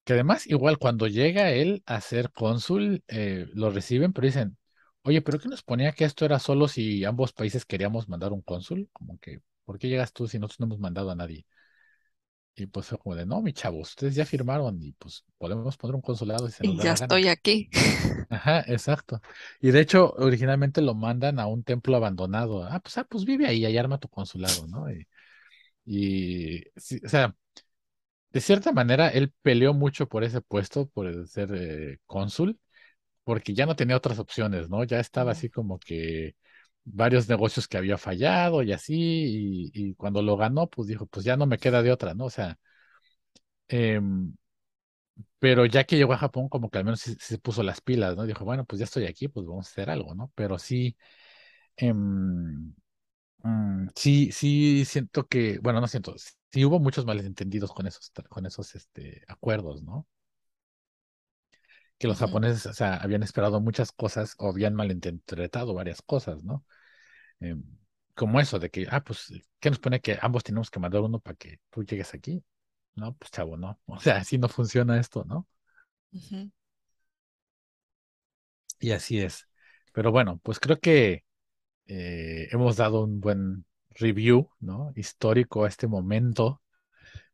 Que 0.04 0.14
además, 0.14 0.46
igual 0.48 0.78
cuando 0.78 1.06
llega 1.06 1.50
él 1.52 1.82
a 1.86 2.00
ser 2.00 2.32
cónsul, 2.32 3.04
eh, 3.08 3.46
lo 3.54 3.70
reciben, 3.70 4.12
pero 4.12 4.26
dicen, 4.26 4.56
oye, 5.02 5.22
¿pero 5.22 5.38
qué 5.38 5.48
nos 5.48 5.62
ponía 5.62 5.92
que 5.92 6.04
esto 6.04 6.24
era 6.24 6.38
solo 6.40 6.66
si 6.68 7.04
ambos 7.04 7.32
países 7.32 7.64
queríamos 7.64 8.08
mandar 8.08 8.32
un 8.32 8.42
cónsul? 8.42 8.88
Como 8.92 9.18
que, 9.20 9.40
¿por 9.64 9.78
qué 9.78 9.88
llegas 9.88 10.12
tú 10.12 10.26
si 10.26 10.38
nosotros 10.40 10.60
no 10.60 10.66
hemos 10.66 10.80
mandado 10.80 11.10
a 11.10 11.14
nadie? 11.14 11.46
Y 12.54 12.66
pues 12.66 12.86
fue 12.86 12.98
como 12.98 13.14
de, 13.16 13.24
no, 13.26 13.40
mi 13.42 13.52
chavo, 13.52 13.78
ustedes 13.80 14.14
ya 14.14 14.26
firmaron 14.26 14.82
y 14.82 14.92
pues 14.92 15.24
podemos 15.38 15.76
poner 15.76 15.94
un 15.96 16.02
consulado 16.02 16.46
si 16.48 16.54
se 16.54 16.64
nos 16.64 16.76
Y 16.76 16.78
da 16.78 16.84
ya 16.84 16.92
estoy 16.92 17.28
aquí. 17.28 17.68
Ajá, 18.28 18.64
exacto. 18.66 19.20
Y 19.60 19.70
de 19.70 19.80
hecho, 19.80 20.12
originalmente 20.18 20.80
lo 20.82 20.94
mandan 20.94 21.38
a 21.38 21.46
un 21.46 21.64
templo 21.64 21.96
abandonado. 21.96 22.64
Ah, 22.64 22.80
pues, 22.80 22.96
ah, 22.98 23.04
pues 23.04 23.24
vive 23.24 23.46
ahí, 23.46 23.64
ahí 23.64 23.76
arma 23.76 23.98
tu 23.98 24.08
consulado, 24.08 24.66
¿no? 24.68 24.90
Y, 24.90 25.06
y 25.86 26.64
sí, 26.76 27.00
o 27.04 27.08
sea, 27.08 27.36
de 28.30 28.40
cierta 28.40 28.72
manera, 28.72 29.08
él 29.10 29.32
peleó 29.42 29.74
mucho 29.74 30.08
por 30.08 30.24
ese 30.24 30.40
puesto, 30.40 30.88
por 30.88 31.26
ser 31.28 31.50
eh, 31.54 31.98
cónsul 32.06 32.58
porque 33.24 33.54
ya 33.54 33.66
no 33.66 33.76
tenía 33.76 33.96
otras 33.96 34.18
opciones, 34.18 34.68
¿no? 34.70 34.84
Ya 34.84 35.00
estaba 35.00 35.32
así 35.32 35.50
como 35.50 35.78
que 35.80 36.36
varios 36.84 37.28
negocios 37.28 37.68
que 37.68 37.78
había 37.78 37.98
fallado 37.98 38.62
y 38.62 38.72
así, 38.72 39.70
y, 39.74 39.94
cuando 39.94 40.22
lo 40.22 40.36
ganó, 40.36 40.68
pues 40.68 40.88
dijo, 40.88 41.06
pues 41.06 41.24
ya 41.24 41.36
no 41.36 41.46
me 41.46 41.58
queda 41.58 41.82
de 41.82 41.92
otra, 41.92 42.14
¿no? 42.14 42.26
O 42.26 42.30
sea, 42.30 42.58
em, 43.68 44.34
pero 45.38 45.66
ya 45.66 45.84
que 45.84 45.96
llegó 45.96 46.12
a 46.12 46.18
Japón, 46.18 46.48
como 46.48 46.70
que 46.70 46.78
al 46.78 46.84
menos 46.84 47.00
sí 47.00 47.16
se 47.18 47.38
puso 47.38 47.62
las 47.62 47.80
pilas, 47.80 48.16
¿no? 48.16 48.24
Dijo, 48.26 48.44
bueno, 48.44 48.64
pues 48.64 48.78
ya 48.78 48.84
estoy 48.84 49.06
aquí, 49.06 49.28
pues 49.28 49.46
vamos 49.46 49.66
a 49.68 49.70
hacer 49.70 49.90
algo, 49.90 50.14
¿no? 50.14 50.30
Pero 50.34 50.58
sí, 50.58 50.96
em, 51.76 52.74
mm, 53.44 53.88
sí, 53.96 54.32
sí 54.32 54.84
siento 54.86 55.26
que, 55.28 55.58
bueno, 55.60 55.80
no 55.80 55.88
siento, 55.88 56.14
sí 56.52 56.64
hubo 56.64 56.80
muchos 56.80 57.06
malentendidos 57.06 57.72
con 57.72 57.86
esos, 57.86 58.12
con 58.30 58.46
esos, 58.46 58.74
este, 58.76 59.24
acuerdos, 59.28 59.82
¿no? 59.82 60.06
Que 62.02 62.08
los 62.08 62.18
japoneses, 62.20 62.66
o 62.66 62.74
sea, 62.74 62.96
habían 62.98 63.24
esperado 63.24 63.62
muchas 63.62 63.92
cosas 63.92 64.36
o 64.38 64.50
habían 64.50 64.74
malinterpretado 64.74 65.74
varias 65.74 66.02
cosas, 66.02 66.44
¿no? 66.44 66.66
eh, 67.40 67.56
como 68.14 68.40
eso, 68.40 68.58
de 68.58 68.70
que, 68.70 68.86
ah, 68.90 69.02
pues, 69.04 69.32
¿qué 69.60 69.70
nos 69.70 69.78
pone 69.80 70.00
que 70.00 70.18
ambos 70.22 70.44
tenemos 70.44 70.70
que 70.70 70.80
mandar 70.80 71.02
uno 71.02 71.20
para 71.20 71.36
que 71.36 71.60
tú 71.70 71.84
llegues 71.84 72.14
aquí? 72.14 72.44
No, 72.96 73.14
pues 73.16 73.30
chavo, 73.32 73.56
no. 73.56 73.80
O 73.86 74.00
sea, 74.00 74.18
así 74.18 74.38
no 74.38 74.48
funciona 74.48 75.00
esto, 75.00 75.24
¿no? 75.26 75.48
Y 78.80 78.92
así 78.92 79.20
es. 79.20 79.48
Pero 79.92 80.10
bueno, 80.12 80.38
pues 80.42 80.58
creo 80.60 80.78
que 80.80 81.24
eh, 81.86 82.48
hemos 82.52 82.76
dado 82.78 83.04
un 83.04 83.20
buen 83.20 83.66
review, 83.92 84.50
¿no? 84.60 84.92
Histórico 84.96 85.64
a 85.64 85.68
este 85.68 85.88
momento 85.88 86.62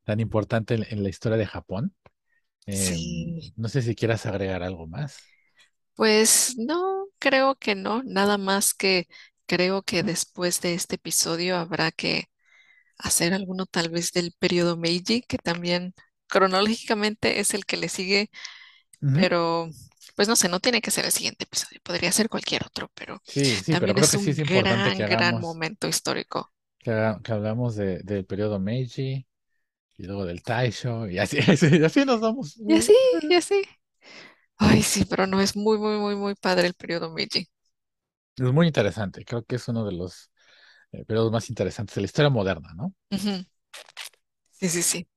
tan 0.05 0.21
importante 0.21 0.75
en, 0.77 0.87
en 0.91 1.05
la 1.05 1.11
historia 1.11 1.39
de 1.39 1.47
Japón. 1.47 1.97
Eh, 2.69 2.99
Sí, 2.99 3.53
no 3.57 3.69
sé 3.69 3.83
si 3.83 3.95
quieras 3.95 4.27
agregar 4.27 4.63
algo 4.63 4.87
más. 4.87 5.31
pues 5.95 6.55
no, 6.59 7.07
creo 7.19 7.57
que 7.57 7.75
no, 7.75 8.03
nada 8.05 8.39
más 8.39 8.75
que 8.75 9.09
creo 9.47 9.83
que 9.83 10.03
después 10.03 10.61
de 10.61 10.75
este 10.75 10.97
episodio 10.97 11.57
habrá 11.57 11.91
que 11.93 12.25
hacer 12.99 13.35
alguno 13.35 13.67
tal 13.67 13.91
vez 13.91 14.13
del 14.13 14.33
periodo 14.39 14.77
Meiji, 14.77 15.23
que 15.23 15.39
también 15.39 15.95
cronológicamente 16.29 17.41
es 17.41 17.55
el 17.55 17.67
que 17.67 17.77
le 17.79 17.89
sigue, 17.91 18.31
pero 19.13 19.71
Pues 20.17 20.29
no 20.29 20.37
sé, 20.37 20.49
no 20.51 20.61
tiene 20.61 20.83
que 20.83 20.91
ser 20.93 21.07
el 21.07 21.13
siguiente 21.13 21.45
episodio, 21.45 21.81
podría 21.85 22.13
ser 22.13 22.29
cualquier 22.31 22.65
otro, 22.67 22.91
pero 22.95 23.23
Sí, 23.23 23.61
sí, 23.63 23.77
pero 23.77 23.95
también 23.95 23.97
creo 23.97 24.09
es 24.09 24.09
que 24.09 24.19
sí 24.19 24.31
es 24.31 24.39
un 24.39 24.41
importante 24.41 24.93
que 24.93 25.05
gran, 25.05 25.09
gran 25.09 25.39
momento 25.41 25.89
histórico. 25.89 26.53
que, 26.79 26.91
hablamos 27.33 27.77
de, 27.77 28.01
del 28.01 28.25
periodo 28.27 28.59
Meiji 28.59 29.27
y 29.99 30.05
luego 30.07 30.27
del 30.27 30.43
Taisho 30.45 31.09
y 31.09 31.19
así, 31.21 31.39
así, 31.49 31.85
así 31.85 32.07
nos 32.07 32.21
vamos. 32.21 32.59
Y 32.67 32.75
así, 32.75 32.93
y 33.23 33.35
así. 33.35 33.63
Ay, 34.59 34.83
sí, 34.83 35.05
pero 35.07 35.27
no, 35.27 35.41
es 35.41 35.57
muy, 35.57 35.79
muy, 35.79 35.99
muy, 35.99 36.17
muy 36.17 36.35
padre 36.37 36.67
el 36.69 36.75
periodo 36.75 37.11
Meiji. 37.13 37.49
Es 38.37 38.53
muy 38.53 38.67
interesante, 38.69 39.25
creo 39.25 39.45
que 39.45 39.57
es 39.57 39.67
uno 39.69 39.85
de 39.85 39.93
los 39.93 40.31
eh, 40.93 41.05
periodos 41.07 41.33
más 41.33 41.51
interesantes 41.51 41.95
de 41.97 42.03
la 42.03 42.07
historia 42.07 42.31
moderna, 42.31 42.75
¿no? 42.77 42.95
Sí, 44.51 44.69
sí, 44.69 44.83
sí. 44.83 45.09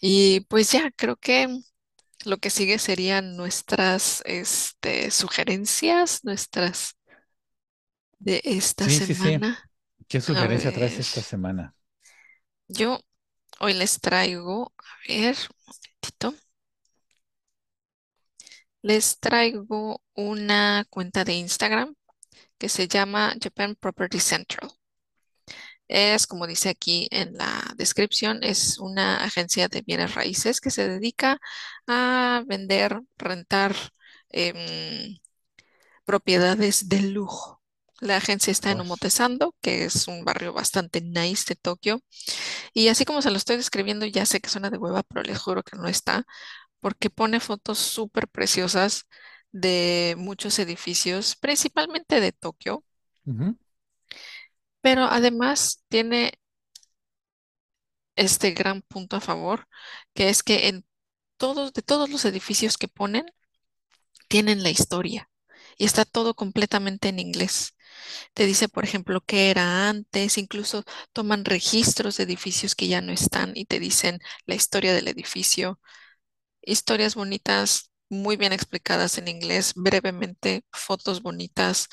Y 0.00 0.40
pues 0.42 0.72
ya, 0.72 0.90
creo 0.92 1.16
que 1.16 1.48
lo 2.26 2.38
que 2.38 2.50
sigue 2.50 2.78
serían 2.78 3.36
nuestras, 3.36 4.22
este, 4.26 5.10
sugerencias, 5.10 6.24
nuestras 6.24 6.96
de 8.18 8.40
esta 8.44 8.88
Sí, 8.88 9.00
sí, 9.00 9.14
sí. 9.14 9.40
semana. 9.40 9.70
¿Qué 10.08 10.20
sugerencia 10.20 10.72
traes 10.72 10.98
esta 11.00 11.22
semana? 11.22 11.74
yo 12.68 13.00
hoy 13.60 13.74
les 13.74 14.00
traigo, 14.00 14.72
a 14.78 15.08
ver, 15.08 15.36
un 15.50 15.56
momentito, 15.66 16.34
les 18.82 19.18
traigo 19.20 20.02
una 20.14 20.84
cuenta 20.90 21.24
de 21.24 21.32
Instagram 21.34 21.94
que 22.58 22.68
se 22.68 22.88
llama 22.88 23.34
Japan 23.42 23.76
Property 23.76 24.20
Central. 24.20 24.70
Es, 25.88 26.26
como 26.26 26.46
dice 26.46 26.68
aquí 26.68 27.08
en 27.10 27.34
la 27.36 27.64
descripción, 27.76 28.40
es 28.42 28.78
una 28.78 29.24
agencia 29.24 29.68
de 29.68 29.82
bienes 29.82 30.14
raíces 30.14 30.60
que 30.60 30.70
se 30.70 30.88
dedica 30.88 31.40
a 31.86 32.44
vender, 32.46 33.00
rentar 33.18 33.74
em, 34.30 35.18
propiedades 36.04 36.88
de 36.88 37.02
lujo. 37.02 37.59
La 38.00 38.16
agencia 38.16 38.50
está 38.50 38.70
en. 38.70 38.80
Omotesando, 38.80 39.54
que 39.60 39.84
es 39.84 40.08
un 40.08 40.24
barrio 40.24 40.52
bastante 40.52 41.00
nice 41.02 41.44
de 41.48 41.56
Tokio. 41.56 42.02
Y 42.74 42.88
así 42.88 43.04
como 43.04 43.22
se 43.22 43.30
lo 43.30 43.36
estoy 43.36 43.56
describiendo, 43.56 44.06
ya 44.06 44.26
sé 44.26 44.40
que 44.40 44.50
suena 44.50 44.70
de 44.70 44.78
hueva, 44.78 45.02
pero 45.04 45.22
les 45.22 45.38
juro 45.38 45.62
que 45.62 45.76
no 45.76 45.88
está, 45.88 46.24
porque 46.80 47.10
pone 47.10 47.40
fotos 47.40 47.78
súper 47.78 48.28
preciosas 48.28 49.06
de 49.52 50.14
muchos 50.18 50.58
edificios, 50.58 51.36
principalmente 51.36 52.20
de 52.20 52.32
Tokio, 52.32 52.84
pero 54.82 55.04
además 55.04 55.82
tiene 55.88 56.32
este 58.16 58.52
gran 58.52 58.82
punto 58.82 59.16
a 59.16 59.20
favor, 59.20 59.66
que 60.14 60.28
es 60.28 60.42
que 60.42 60.68
en 60.68 60.84
todos, 61.36 61.72
de 61.72 61.82
todos 61.82 62.10
los 62.10 62.24
edificios 62.24 62.76
que 62.78 62.88
ponen, 62.88 63.26
tienen 64.28 64.62
la 64.62 64.70
historia 64.70 65.28
y 65.76 65.84
está 65.86 66.04
todo 66.04 66.34
completamente 66.34 67.08
en 67.08 67.18
inglés. 67.18 67.74
Te 68.34 68.46
dice, 68.46 68.68
por 68.68 68.84
ejemplo, 68.84 69.20
qué 69.26 69.50
era 69.50 69.88
antes, 69.88 70.38
incluso 70.38 70.84
toman 71.12 71.44
registros 71.44 72.16
de 72.16 72.24
edificios 72.24 72.74
que 72.74 72.88
ya 72.88 73.00
no 73.00 73.12
están 73.12 73.52
y 73.54 73.66
te 73.66 73.80
dicen 73.80 74.20
la 74.46 74.54
historia 74.54 74.94
del 74.94 75.08
edificio. 75.08 75.80
Historias 76.62 77.14
bonitas, 77.14 77.90
muy 78.10 78.36
bien 78.36 78.52
explicadas 78.52 79.18
en 79.18 79.28
inglés, 79.28 79.74
brevemente, 79.76 80.64
fotos 80.72 81.22
bonitas. 81.22 81.88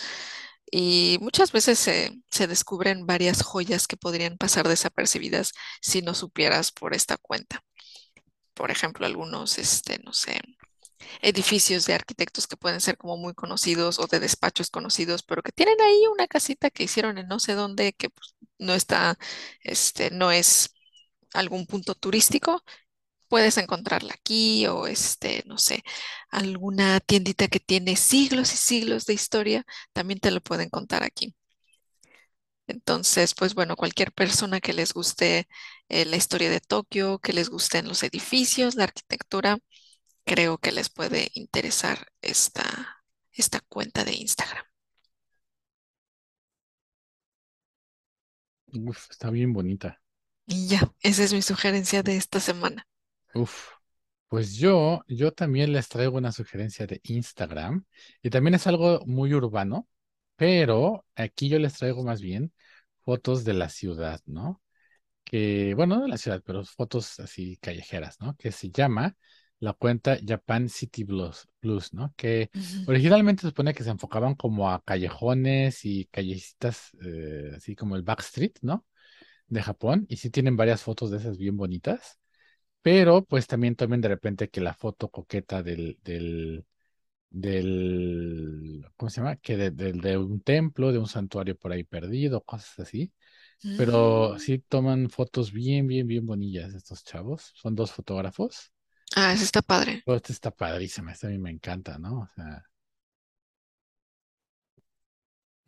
Y 0.72 1.18
muchas 1.22 1.52
veces 1.54 1.80
se, 1.80 2.12
se 2.32 2.48
descubren 2.48 3.06
varias 3.06 3.44
joyas 3.44 3.88
que 3.88 3.98
podrían 3.98 4.38
pasar 4.38 4.68
desapercibidas 4.68 5.54
si 5.82 6.02
no 6.02 6.14
supieras 6.16 6.72
por 6.72 6.94
esta 6.96 7.18
cuenta. 7.18 7.64
Por 8.54 8.72
ejemplo, 8.72 9.06
algunos, 9.06 9.58
este, 9.60 10.00
no 10.04 10.14
sé, 10.14 10.42
edificios 11.22 11.86
de 11.86 11.94
arquitectos 11.94 12.48
que 12.48 12.58
pueden 12.58 12.82
ser 12.82 12.98
como 12.98 13.18
muy 13.18 13.34
conocidos 13.34 14.00
o 14.00 14.08
de 14.08 14.20
despachos 14.20 14.70
conocidos, 14.70 15.24
pero 15.24 15.42
que 15.44 15.52
tienen 15.52 15.80
ahí 15.82 16.08
una 16.12 16.28
casita 16.28 16.70
que 16.70 16.84
hicieron 16.84 17.18
en 17.18 17.28
no 17.28 17.40
sé 17.40 17.54
dónde, 17.54 17.94
que 17.94 18.10
pues, 18.10 18.36
no 18.60 18.74
está, 18.74 19.18
este, 19.62 20.12
no 20.12 20.32
es 20.32 20.70
algún 21.34 21.66
punto 21.68 21.96
turístico. 21.96 22.64
Puedes 23.30 23.58
encontrarla 23.58 24.14
aquí 24.14 24.68
o 24.68 24.88
este, 24.88 25.44
no 25.48 25.58
sé, 25.58 25.84
alguna 26.32 27.00
tiendita 27.02 27.48
que 27.50 27.60
tiene 27.60 27.96
siglos 27.98 28.54
y 28.54 28.58
siglos 28.58 29.06
de 29.06 29.14
historia, 29.16 29.66
también 29.94 30.20
te 30.20 30.32
lo 30.32 30.42
pueden 30.42 30.70
contar 30.70 31.04
aquí. 31.04 31.36
Entonces, 32.68 33.34
pues 33.34 33.54
bueno, 33.56 33.76
cualquier 33.78 34.12
persona 34.12 34.60
que 34.60 34.74
les 34.74 34.94
guste 34.94 35.48
eh, 35.90 36.06
la 36.06 36.18
historia 36.18 36.50
de 36.50 36.60
Tokio, 36.60 37.20
que 37.20 37.32
les 37.34 37.50
gusten 37.50 37.88
los 37.88 38.04
edificios, 38.04 38.76
la 38.76 38.84
arquitectura, 38.86 39.58
creo 40.28 40.58
que 40.58 40.74
les 40.74 40.90
puede 40.90 41.32
interesar 41.34 42.12
esta, 42.22 43.02
esta 43.32 43.62
cuenta 43.62 44.04
de 44.04 44.14
Instagram. 44.14 44.66
Uf, 48.74 49.10
está 49.10 49.30
bien 49.32 49.54
bonita. 49.54 50.02
Y 50.46 50.68
ya, 50.68 50.92
esa 51.02 51.24
es 51.24 51.34
mi 51.34 51.42
sugerencia 51.42 52.04
de 52.04 52.18
esta 52.18 52.42
semana. 52.42 52.86
Uf. 53.34 53.70
Pues 54.28 54.58
yo, 54.58 55.00
yo 55.08 55.32
también 55.32 55.72
les 55.72 55.88
traigo 55.88 56.18
una 56.18 56.34
sugerencia 56.34 56.86
de 56.86 57.00
Instagram 57.04 57.86
y 58.22 58.30
también 58.30 58.56
es 58.56 58.68
algo 58.68 59.00
muy 59.06 59.34
urbano, 59.34 59.88
pero 60.36 61.06
aquí 61.16 61.48
yo 61.48 61.58
les 61.58 61.76
traigo 61.76 62.04
más 62.04 62.20
bien 62.20 62.52
fotos 63.06 63.46
de 63.46 63.54
la 63.54 63.70
ciudad, 63.70 64.20
¿no? 64.26 64.62
Que, 65.24 65.74
bueno, 65.76 65.96
no 65.96 66.04
de 66.04 66.10
la 66.10 66.18
ciudad, 66.18 66.44
pero 66.46 66.66
fotos 66.66 67.22
así 67.22 67.58
callejeras, 67.62 68.20
¿no? 68.20 68.36
Que 68.36 68.52
se 68.52 68.70
llama 68.70 69.16
la 69.60 69.74
cuenta 69.74 70.18
Japan 70.26 70.70
City 70.70 71.04
Blues, 71.04 71.48
Blues, 71.62 71.94
¿no? 71.94 72.14
Que 72.18 72.52
originalmente 72.86 73.42
se 73.42 73.50
supone 73.50 73.74
que 73.74 73.84
se 73.84 73.90
enfocaban 73.92 74.36
como 74.36 74.70
a 74.72 74.84
callejones 74.84 75.86
y 75.86 76.06
callecitas, 76.06 76.92
eh, 77.06 77.54
así 77.58 77.76
como 77.76 77.96
el 77.96 78.04
Backstreet, 78.04 78.60
¿no? 78.62 78.86
De 79.48 79.62
Japón, 79.64 80.06
y 80.10 80.18
sí 80.18 80.30
tienen 80.32 80.58
varias 80.58 80.84
fotos 80.84 81.12
de 81.12 81.18
esas 81.18 81.38
bien 81.38 81.58
bonitas. 81.58 82.20
Pero 82.82 83.24
pues 83.26 83.48
también 83.48 83.76
tomen 83.76 84.02
de 84.02 84.08
repente 84.10 84.50
que 84.50 84.62
la 84.62 84.74
foto 84.74 85.10
coqueta 85.10 85.64
del, 85.64 86.00
del, 86.04 86.66
del, 87.30 88.86
¿cómo 88.98 89.10
se 89.10 89.22
llama? 89.22 89.38
Que 89.38 89.58
de 89.58 90.18
un 90.18 90.42
templo, 90.42 90.92
de 90.92 91.00
un 91.00 91.08
santuario 91.08 91.58
por 91.58 91.72
ahí 91.74 91.84
perdido, 91.84 92.42
cosas 92.44 92.80
así. 92.80 93.12
Pero 93.76 94.36
Mm. 94.36 94.40
sí 94.40 94.60
toman 94.60 95.10
fotos 95.10 95.52
bien, 95.54 95.88
bien, 95.88 96.08
bien 96.08 96.26
bonillas 96.26 96.74
estos 96.76 97.04
chavos. 97.04 97.54
Son 97.56 97.76
dos 97.76 97.92
fotógrafos. 97.94 98.72
Ah, 99.16 99.34
eso 99.34 99.44
está 99.44 99.62
padre. 99.62 100.04
Pero 100.04 100.18
esta 100.18 100.34
está 100.34 100.50
padrísima, 100.52 101.12
esta 101.12 101.28
a 101.28 101.30
mí 101.30 101.38
me 101.38 101.52
encanta, 101.52 102.00
¿no? 102.00 102.22
O 102.22 102.28
sea, 102.36 102.64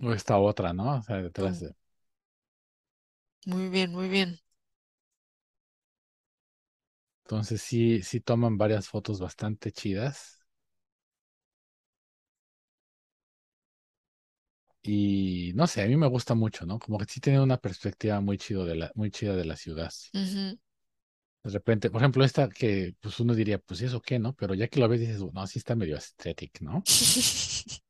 o 0.02 0.12
esta 0.14 0.38
otra, 0.38 0.74
¿no? 0.74 0.98
O 0.98 1.02
sea, 1.04 1.18
detrás 1.22 1.60
Mm, 1.60 1.62
de... 1.62 1.74
Muy 3.46 3.68
bien, 3.70 3.92
muy 3.92 4.08
bien. 4.08 4.40
Entonces 7.24 7.62
sí, 7.62 8.02
sí 8.04 8.20
toman 8.20 8.58
varias 8.58 8.90
fotos 8.90 9.20
bastante 9.22 9.72
chidas. 9.72 10.40
Y 14.82 15.52
no 15.56 15.68
sé, 15.68 15.82
a 15.84 15.88
mí 15.88 15.96
me 15.98 16.08
gusta 16.08 16.36
mucho, 16.36 16.66
¿no? 16.66 16.80
Como 16.80 16.98
que 16.98 17.06
sí 17.06 17.20
tiene 17.22 17.42
una 17.42 17.58
perspectiva 17.58 18.20
muy 18.22 18.38
chido 18.38 18.66
de 18.66 18.76
la, 18.76 18.92
muy 18.96 19.12
chida 19.12 19.36
de 19.36 19.46
la 19.46 19.56
ciudad. 19.56 19.92
De 21.44 21.52
repente, 21.52 21.90
por 21.90 22.02
ejemplo, 22.02 22.24
esta 22.24 22.50
que 22.50 22.96
pues 23.00 23.20
uno 23.20 23.34
diría, 23.34 23.60
pues 23.60 23.82
¿y 23.82 23.86
eso 23.86 24.02
qué, 24.02 24.20
no? 24.20 24.34
Pero 24.36 24.54
ya 24.56 24.68
que 24.68 24.80
lo 24.80 24.88
ves 24.90 25.00
dices, 25.00 25.22
no, 25.34 25.48
sí 25.48 25.60
está 25.60 25.76
medio 25.76 25.96
aesthetic, 25.96 26.62
¿no? 26.62 26.84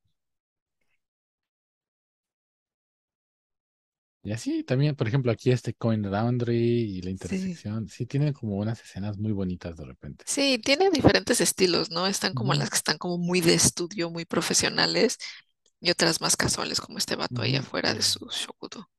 Y 4.23 4.31
así 4.31 4.63
también, 4.63 4.95
por 4.95 5.07
ejemplo, 5.07 5.31
aquí 5.31 5.51
este 5.51 5.73
Coin 5.73 6.09
Laundry 6.09 6.55
y 6.55 7.01
la 7.01 7.09
Sí. 7.09 7.11
intersección, 7.11 7.87
sí 7.89 8.05
tienen 8.05 8.33
como 8.33 8.57
unas 8.57 8.81
escenas 8.81 9.17
muy 9.17 9.31
bonitas 9.33 9.75
de 9.77 9.85
repente. 9.85 10.25
Sí, 10.25 10.59
tiene 10.63 10.91
diferentes 10.91 11.41
estilos, 11.41 11.89
¿no? 11.91 12.07
Están 12.07 12.33
como 12.33 12.53
las 12.53 12.69
que 12.69 12.77
están 12.77 12.97
como 12.97 13.17
muy 13.17 13.41
de 13.41 13.53
estudio, 13.55 14.09
muy 14.09 14.25
profesionales, 14.25 15.17
y 15.81 15.91
otras 15.91 16.21
más 16.21 16.37
casuales, 16.37 16.81
como 16.81 16.97
este 16.99 17.15
vato 17.15 17.41
ahí 17.41 17.55
afuera 17.55 17.93
de 17.93 18.01
su 18.03 18.27
shokudo. 18.29 18.89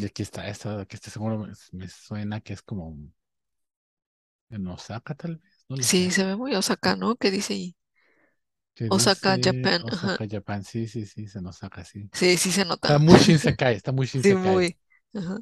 Y 0.00 0.06
aquí 0.06 0.22
está, 0.22 0.48
esta, 0.48 0.84
que 0.86 0.96
este 0.96 1.10
seguro 1.10 1.38
me, 1.38 1.52
me 1.72 1.88
suena 1.88 2.40
que 2.40 2.52
es 2.54 2.62
como 2.62 2.96
en 4.50 4.66
Osaka, 4.68 5.14
tal 5.14 5.36
vez, 5.38 5.64
no 5.68 5.76
Sí, 5.80 6.10
sé. 6.10 6.12
se 6.12 6.24
ve 6.24 6.36
muy 6.36 6.54
Osaka, 6.54 6.94
¿no? 6.96 7.16
¿Qué 7.16 7.30
dice 7.32 7.54
ahí? 7.54 7.76
Que 8.74 8.90
Osaka, 8.90 9.38
dice 9.38 9.38
Japan. 9.42 9.84
Ajá. 9.90 10.18
Osaka, 10.18 10.26
Japan, 10.28 10.64
sí, 10.64 10.86
sí, 10.88 11.06
sí, 11.06 11.26
se 11.28 11.40
nos 11.42 11.58
saca, 11.58 11.84
sí. 11.84 12.10
Sí, 12.12 12.36
sí 12.36 12.52
se 12.52 12.64
Está 12.80 12.98
nota. 12.98 13.00
muy 13.00 13.18
Shinsekai, 13.18 13.76
está 13.76 13.92
muy 13.92 14.06
Sí, 14.16 14.34
Shinsekai. 14.34 14.34
muy. 14.34 14.78
Ajá. 15.14 15.40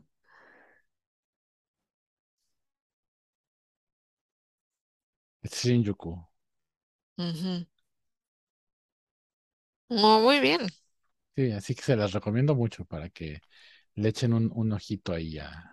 Es 5.48 5.56
Shinjuku. 5.64 6.14
Oh, 9.90 10.20
muy 10.22 10.40
bien. 10.40 10.66
Sí, 11.36 11.52
así 11.52 11.74
que 11.74 11.82
se 11.82 11.97
las 11.97 12.12
recomiendo 12.12 12.55
mucho 12.56 12.85
para 12.85 13.09
que 13.10 13.43
le 13.99 14.09
echen 14.11 14.33
un, 14.33 14.51
un 14.55 14.73
ojito 14.73 15.12
ahí 15.12 15.39
a, 15.39 15.65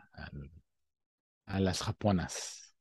las 1.59 1.81
japonas. 1.81 2.73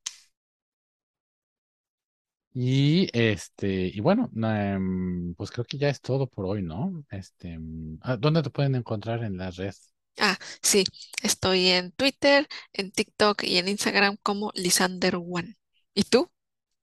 Y 2.53 3.09
este, 3.13 3.91
y 3.93 3.99
bueno, 3.99 4.31
em, 4.33 5.35
pues 5.35 5.51
creo 5.51 5.65
que 5.65 5.77
ya 5.77 5.89
es 5.89 6.01
todo 6.01 6.27
por 6.27 6.45
hoy, 6.45 6.63
¿no? 6.63 7.03
Este, 7.11 7.59
mm, 7.59 7.99
ah, 8.01 8.17
¿dónde 8.17 8.41
te 8.41 8.49
pueden 8.49 8.75
encontrar 8.75 9.23
en 9.23 9.37
las 9.37 9.57
redes? 9.57 9.93
Ah, 10.17 10.37
sí, 10.61 10.85
estoy 11.21 11.67
en 11.67 11.91
Twitter, 11.91 12.47
en 12.73 12.91
TikTok 12.91 13.43
y 13.43 13.57
en 13.57 13.67
Instagram 13.67 14.17
como 14.23 14.51
Lisander 14.55 15.17
One. 15.17 15.57
¿Y 15.93 16.03
tú? 16.03 16.31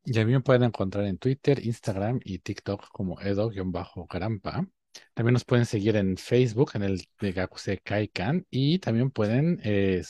Y 0.04 0.18
a 0.18 0.26
mí 0.26 0.32
me 0.32 0.40
pueden 0.40 0.64
encontrar 0.64 1.06
en 1.06 1.18
Twitter, 1.18 1.64
Instagram 1.64 2.20
y 2.24 2.38
TikTok 2.38 2.88
como 2.92 3.20
edo-grampa. 3.20 4.66
También 5.14 5.32
nos 5.34 5.44
pueden 5.44 5.66
seguir 5.66 5.96
en 5.96 6.16
Facebook, 6.16 6.72
en 6.74 6.82
el 6.82 7.02
de 7.20 7.32
Gakuse 7.32 7.78
Kaikan, 7.78 8.46
y 8.50 8.78
también 8.78 9.10
pueden 9.10 9.60
eh, 9.64 10.02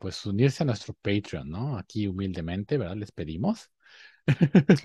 pues 0.00 0.24
unirse 0.26 0.62
a 0.62 0.66
nuestro 0.66 0.94
Patreon, 0.94 1.48
¿no? 1.50 1.78
Aquí 1.78 2.06
humildemente, 2.08 2.78
¿verdad? 2.78 2.96
Les 2.96 3.12
pedimos. 3.12 3.70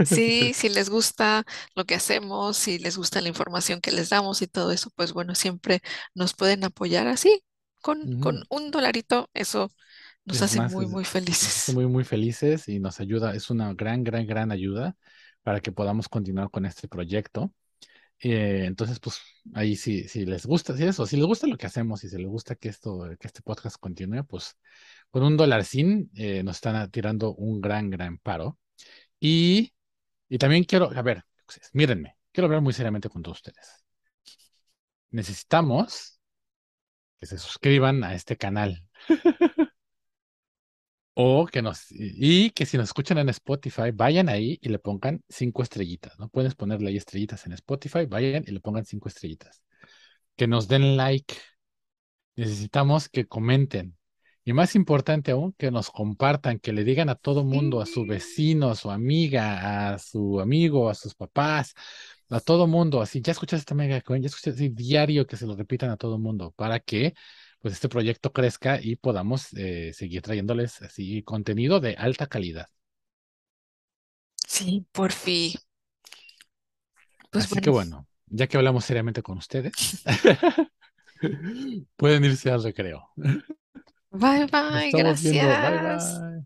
Sí, 0.01 0.53
si 0.53 0.69
les 0.69 0.89
gusta 0.89 1.45
lo 1.75 1.85
que 1.85 1.95
hacemos, 1.95 2.57
si 2.57 2.77
les 2.79 2.97
gusta 2.97 3.21
la 3.21 3.29
información 3.29 3.79
que 3.81 3.91
les 3.91 4.09
damos 4.09 4.41
y 4.41 4.47
todo 4.47 4.71
eso, 4.71 4.89
pues 4.95 5.13
bueno, 5.13 5.33
siempre 5.35 5.81
nos 6.13 6.33
pueden 6.33 6.63
apoyar 6.65 7.07
así, 7.07 7.43
con, 7.81 8.09
con 8.19 8.43
un 8.49 8.71
dolarito, 8.71 9.29
eso 9.33 9.69
nos 10.25 10.41
Es 10.41 10.43
hace 10.43 10.61
más, 10.61 10.75
muy, 10.75 10.87
es- 10.87 10.87
muy 10.87 11.05
nos 11.41 11.55
hace 11.57 11.71
felices. 11.71 11.73
muy, 11.73 11.85
muy 11.87 12.03
felices 12.03 12.67
y 12.69 12.79
nos 12.79 12.99
ayuda, 12.99 13.35
es 13.35 13.49
una 13.49 13.73
gran, 13.73 14.03
gran, 14.03 14.25
gran 14.27 14.51
ayuda 14.51 14.95
para 15.43 15.59
que 15.61 15.71
podamos 15.71 16.09
continuar 16.09 16.49
con 16.49 16.65
este 16.65 16.87
proyecto. 16.87 17.53
Eh, 18.25 18.63
entonces, 18.65 18.99
pues 19.01 19.19
ahí 19.53 19.75
sí, 19.75 20.07
si 20.07 20.25
les 20.25 20.45
gusta, 20.45 20.77
si 20.77 20.85
eso, 20.85 21.05
si 21.05 21.17
les 21.17 21.25
gusta 21.25 21.45
lo 21.45 21.57
que 21.57 21.65
hacemos 21.67 21.99
si 21.99 22.07
les 22.17 22.25
gusta 22.27 22.55
que 22.55 22.69
esto, 22.69 23.05
que 23.19 23.27
este 23.27 23.41
podcast 23.41 23.77
continúe, 23.79 24.23
pues 24.25 24.57
con 25.11 25.23
un 25.23 25.35
dolarcín 25.37 26.09
eh, 26.15 26.41
nos 26.43 26.57
están 26.57 26.89
tirando 26.91 27.33
un 27.35 27.59
gran, 27.61 27.89
gran 27.89 28.17
paro. 28.19 28.57
Y, 29.19 29.73
y 30.29 30.37
también 30.39 30.65
quiero, 30.65 30.91
a 30.95 31.01
ver, 31.03 31.23
pues, 31.45 31.59
mírenme, 31.73 32.17
quiero 32.31 32.47
hablar 32.47 32.61
muy 32.61 32.73
seriamente 32.73 33.09
con 33.09 33.23
todos 33.23 33.39
ustedes. 33.39 33.83
Necesitamos 35.11 36.19
que 37.19 37.25
se 37.25 37.37
suscriban 37.37 38.03
a 38.03 38.15
este 38.15 38.37
canal 38.37 38.83
o 41.13 41.45
que 41.45 41.61
nos, 41.61 41.87
y 41.91 42.49
que 42.51 42.65
si 42.65 42.77
nos 42.77 42.89
escuchan 42.89 43.17
en 43.19 43.29
Spotify, 43.29 43.91
vayan 43.93 44.29
ahí 44.29 44.57
y 44.61 44.69
le 44.69 44.79
pongan 44.79 45.23
cinco 45.29 45.63
estrellitas, 45.63 46.17
¿no? 46.19 46.29
Puedes 46.29 46.55
ponerle 46.55 46.89
ahí 46.89 46.97
estrellitas 46.97 47.45
en 47.45 47.53
Spotify, 47.53 48.05
vayan 48.05 48.43
y 48.47 48.51
le 48.51 48.59
pongan 48.59 48.85
cinco 48.85 49.09
estrellitas. 49.09 49.61
Que 50.35 50.47
nos 50.47 50.67
den 50.67 50.97
like 50.97 51.35
Necesitamos 52.35 53.09
que 53.09 53.27
comenten. 53.27 53.97
Y 54.45 54.53
más 54.53 54.75
importante 54.75 55.31
aún, 55.31 55.53
que 55.53 55.71
nos 55.71 55.89
compartan, 55.89 56.59
que 56.59 56.73
le 56.73 56.83
digan 56.83 57.09
a 57.09 57.15
todo 57.15 57.43
mundo, 57.45 57.79
a 57.81 57.85
su 57.85 58.05
vecino, 58.05 58.69
a 58.69 58.75
su 58.75 58.91
amiga, 58.91 59.93
a 59.93 59.99
su 59.99 60.41
amigo, 60.41 60.89
a 60.89 60.95
sus 60.95 61.15
papás, 61.15 61.73
a 62.29 62.39
todo 62.41 62.67
mundo. 62.67 63.01
Así, 63.01 63.21
ya 63.21 63.31
escuchaste 63.31 63.61
esta 63.61 63.75
mega 63.75 64.01
coin, 64.01 64.21
ya 64.21 64.27
escuchaste 64.27 64.51
así 64.65 64.69
diario 64.69 65.25
que 65.27 65.37
se 65.37 65.45
lo 65.47 65.55
repitan 65.55 65.91
a 65.91 65.97
todo 65.97 66.19
mundo 66.19 66.51
para 66.57 66.79
que 66.79 67.13
pues 67.63 67.75
este 67.75 67.87
proyecto 67.87 68.33
crezca 68.33 68.77
y 68.81 68.97
podamos 68.97 69.53
eh, 69.53 69.93
seguir 69.93 70.21
trayéndoles 70.21 70.81
así 70.81 71.23
contenido 71.23 71.79
de 71.79 71.95
alta 71.95 72.27
calidad. 72.27 72.67
Sí, 74.45 74.85
por 74.91 75.13
fin. 75.13 75.53
Pues 77.31 77.45
Así 77.45 77.61
que 77.61 77.69
bueno, 77.69 77.91
bueno, 77.95 78.07
ya 78.27 78.47
que 78.47 78.57
hablamos 78.57 78.83
seriamente 78.83 79.23
con 79.23 79.37
ustedes, 79.37 79.71
pueden 81.95 82.25
irse 82.25 82.51
al 82.51 82.61
recreo. 82.61 83.07
bye 84.11 84.45
bye, 84.51 84.91
viendo. 84.91 85.57
Bye 85.61 85.79
gracias. 85.79 86.19
bye. 86.19 86.45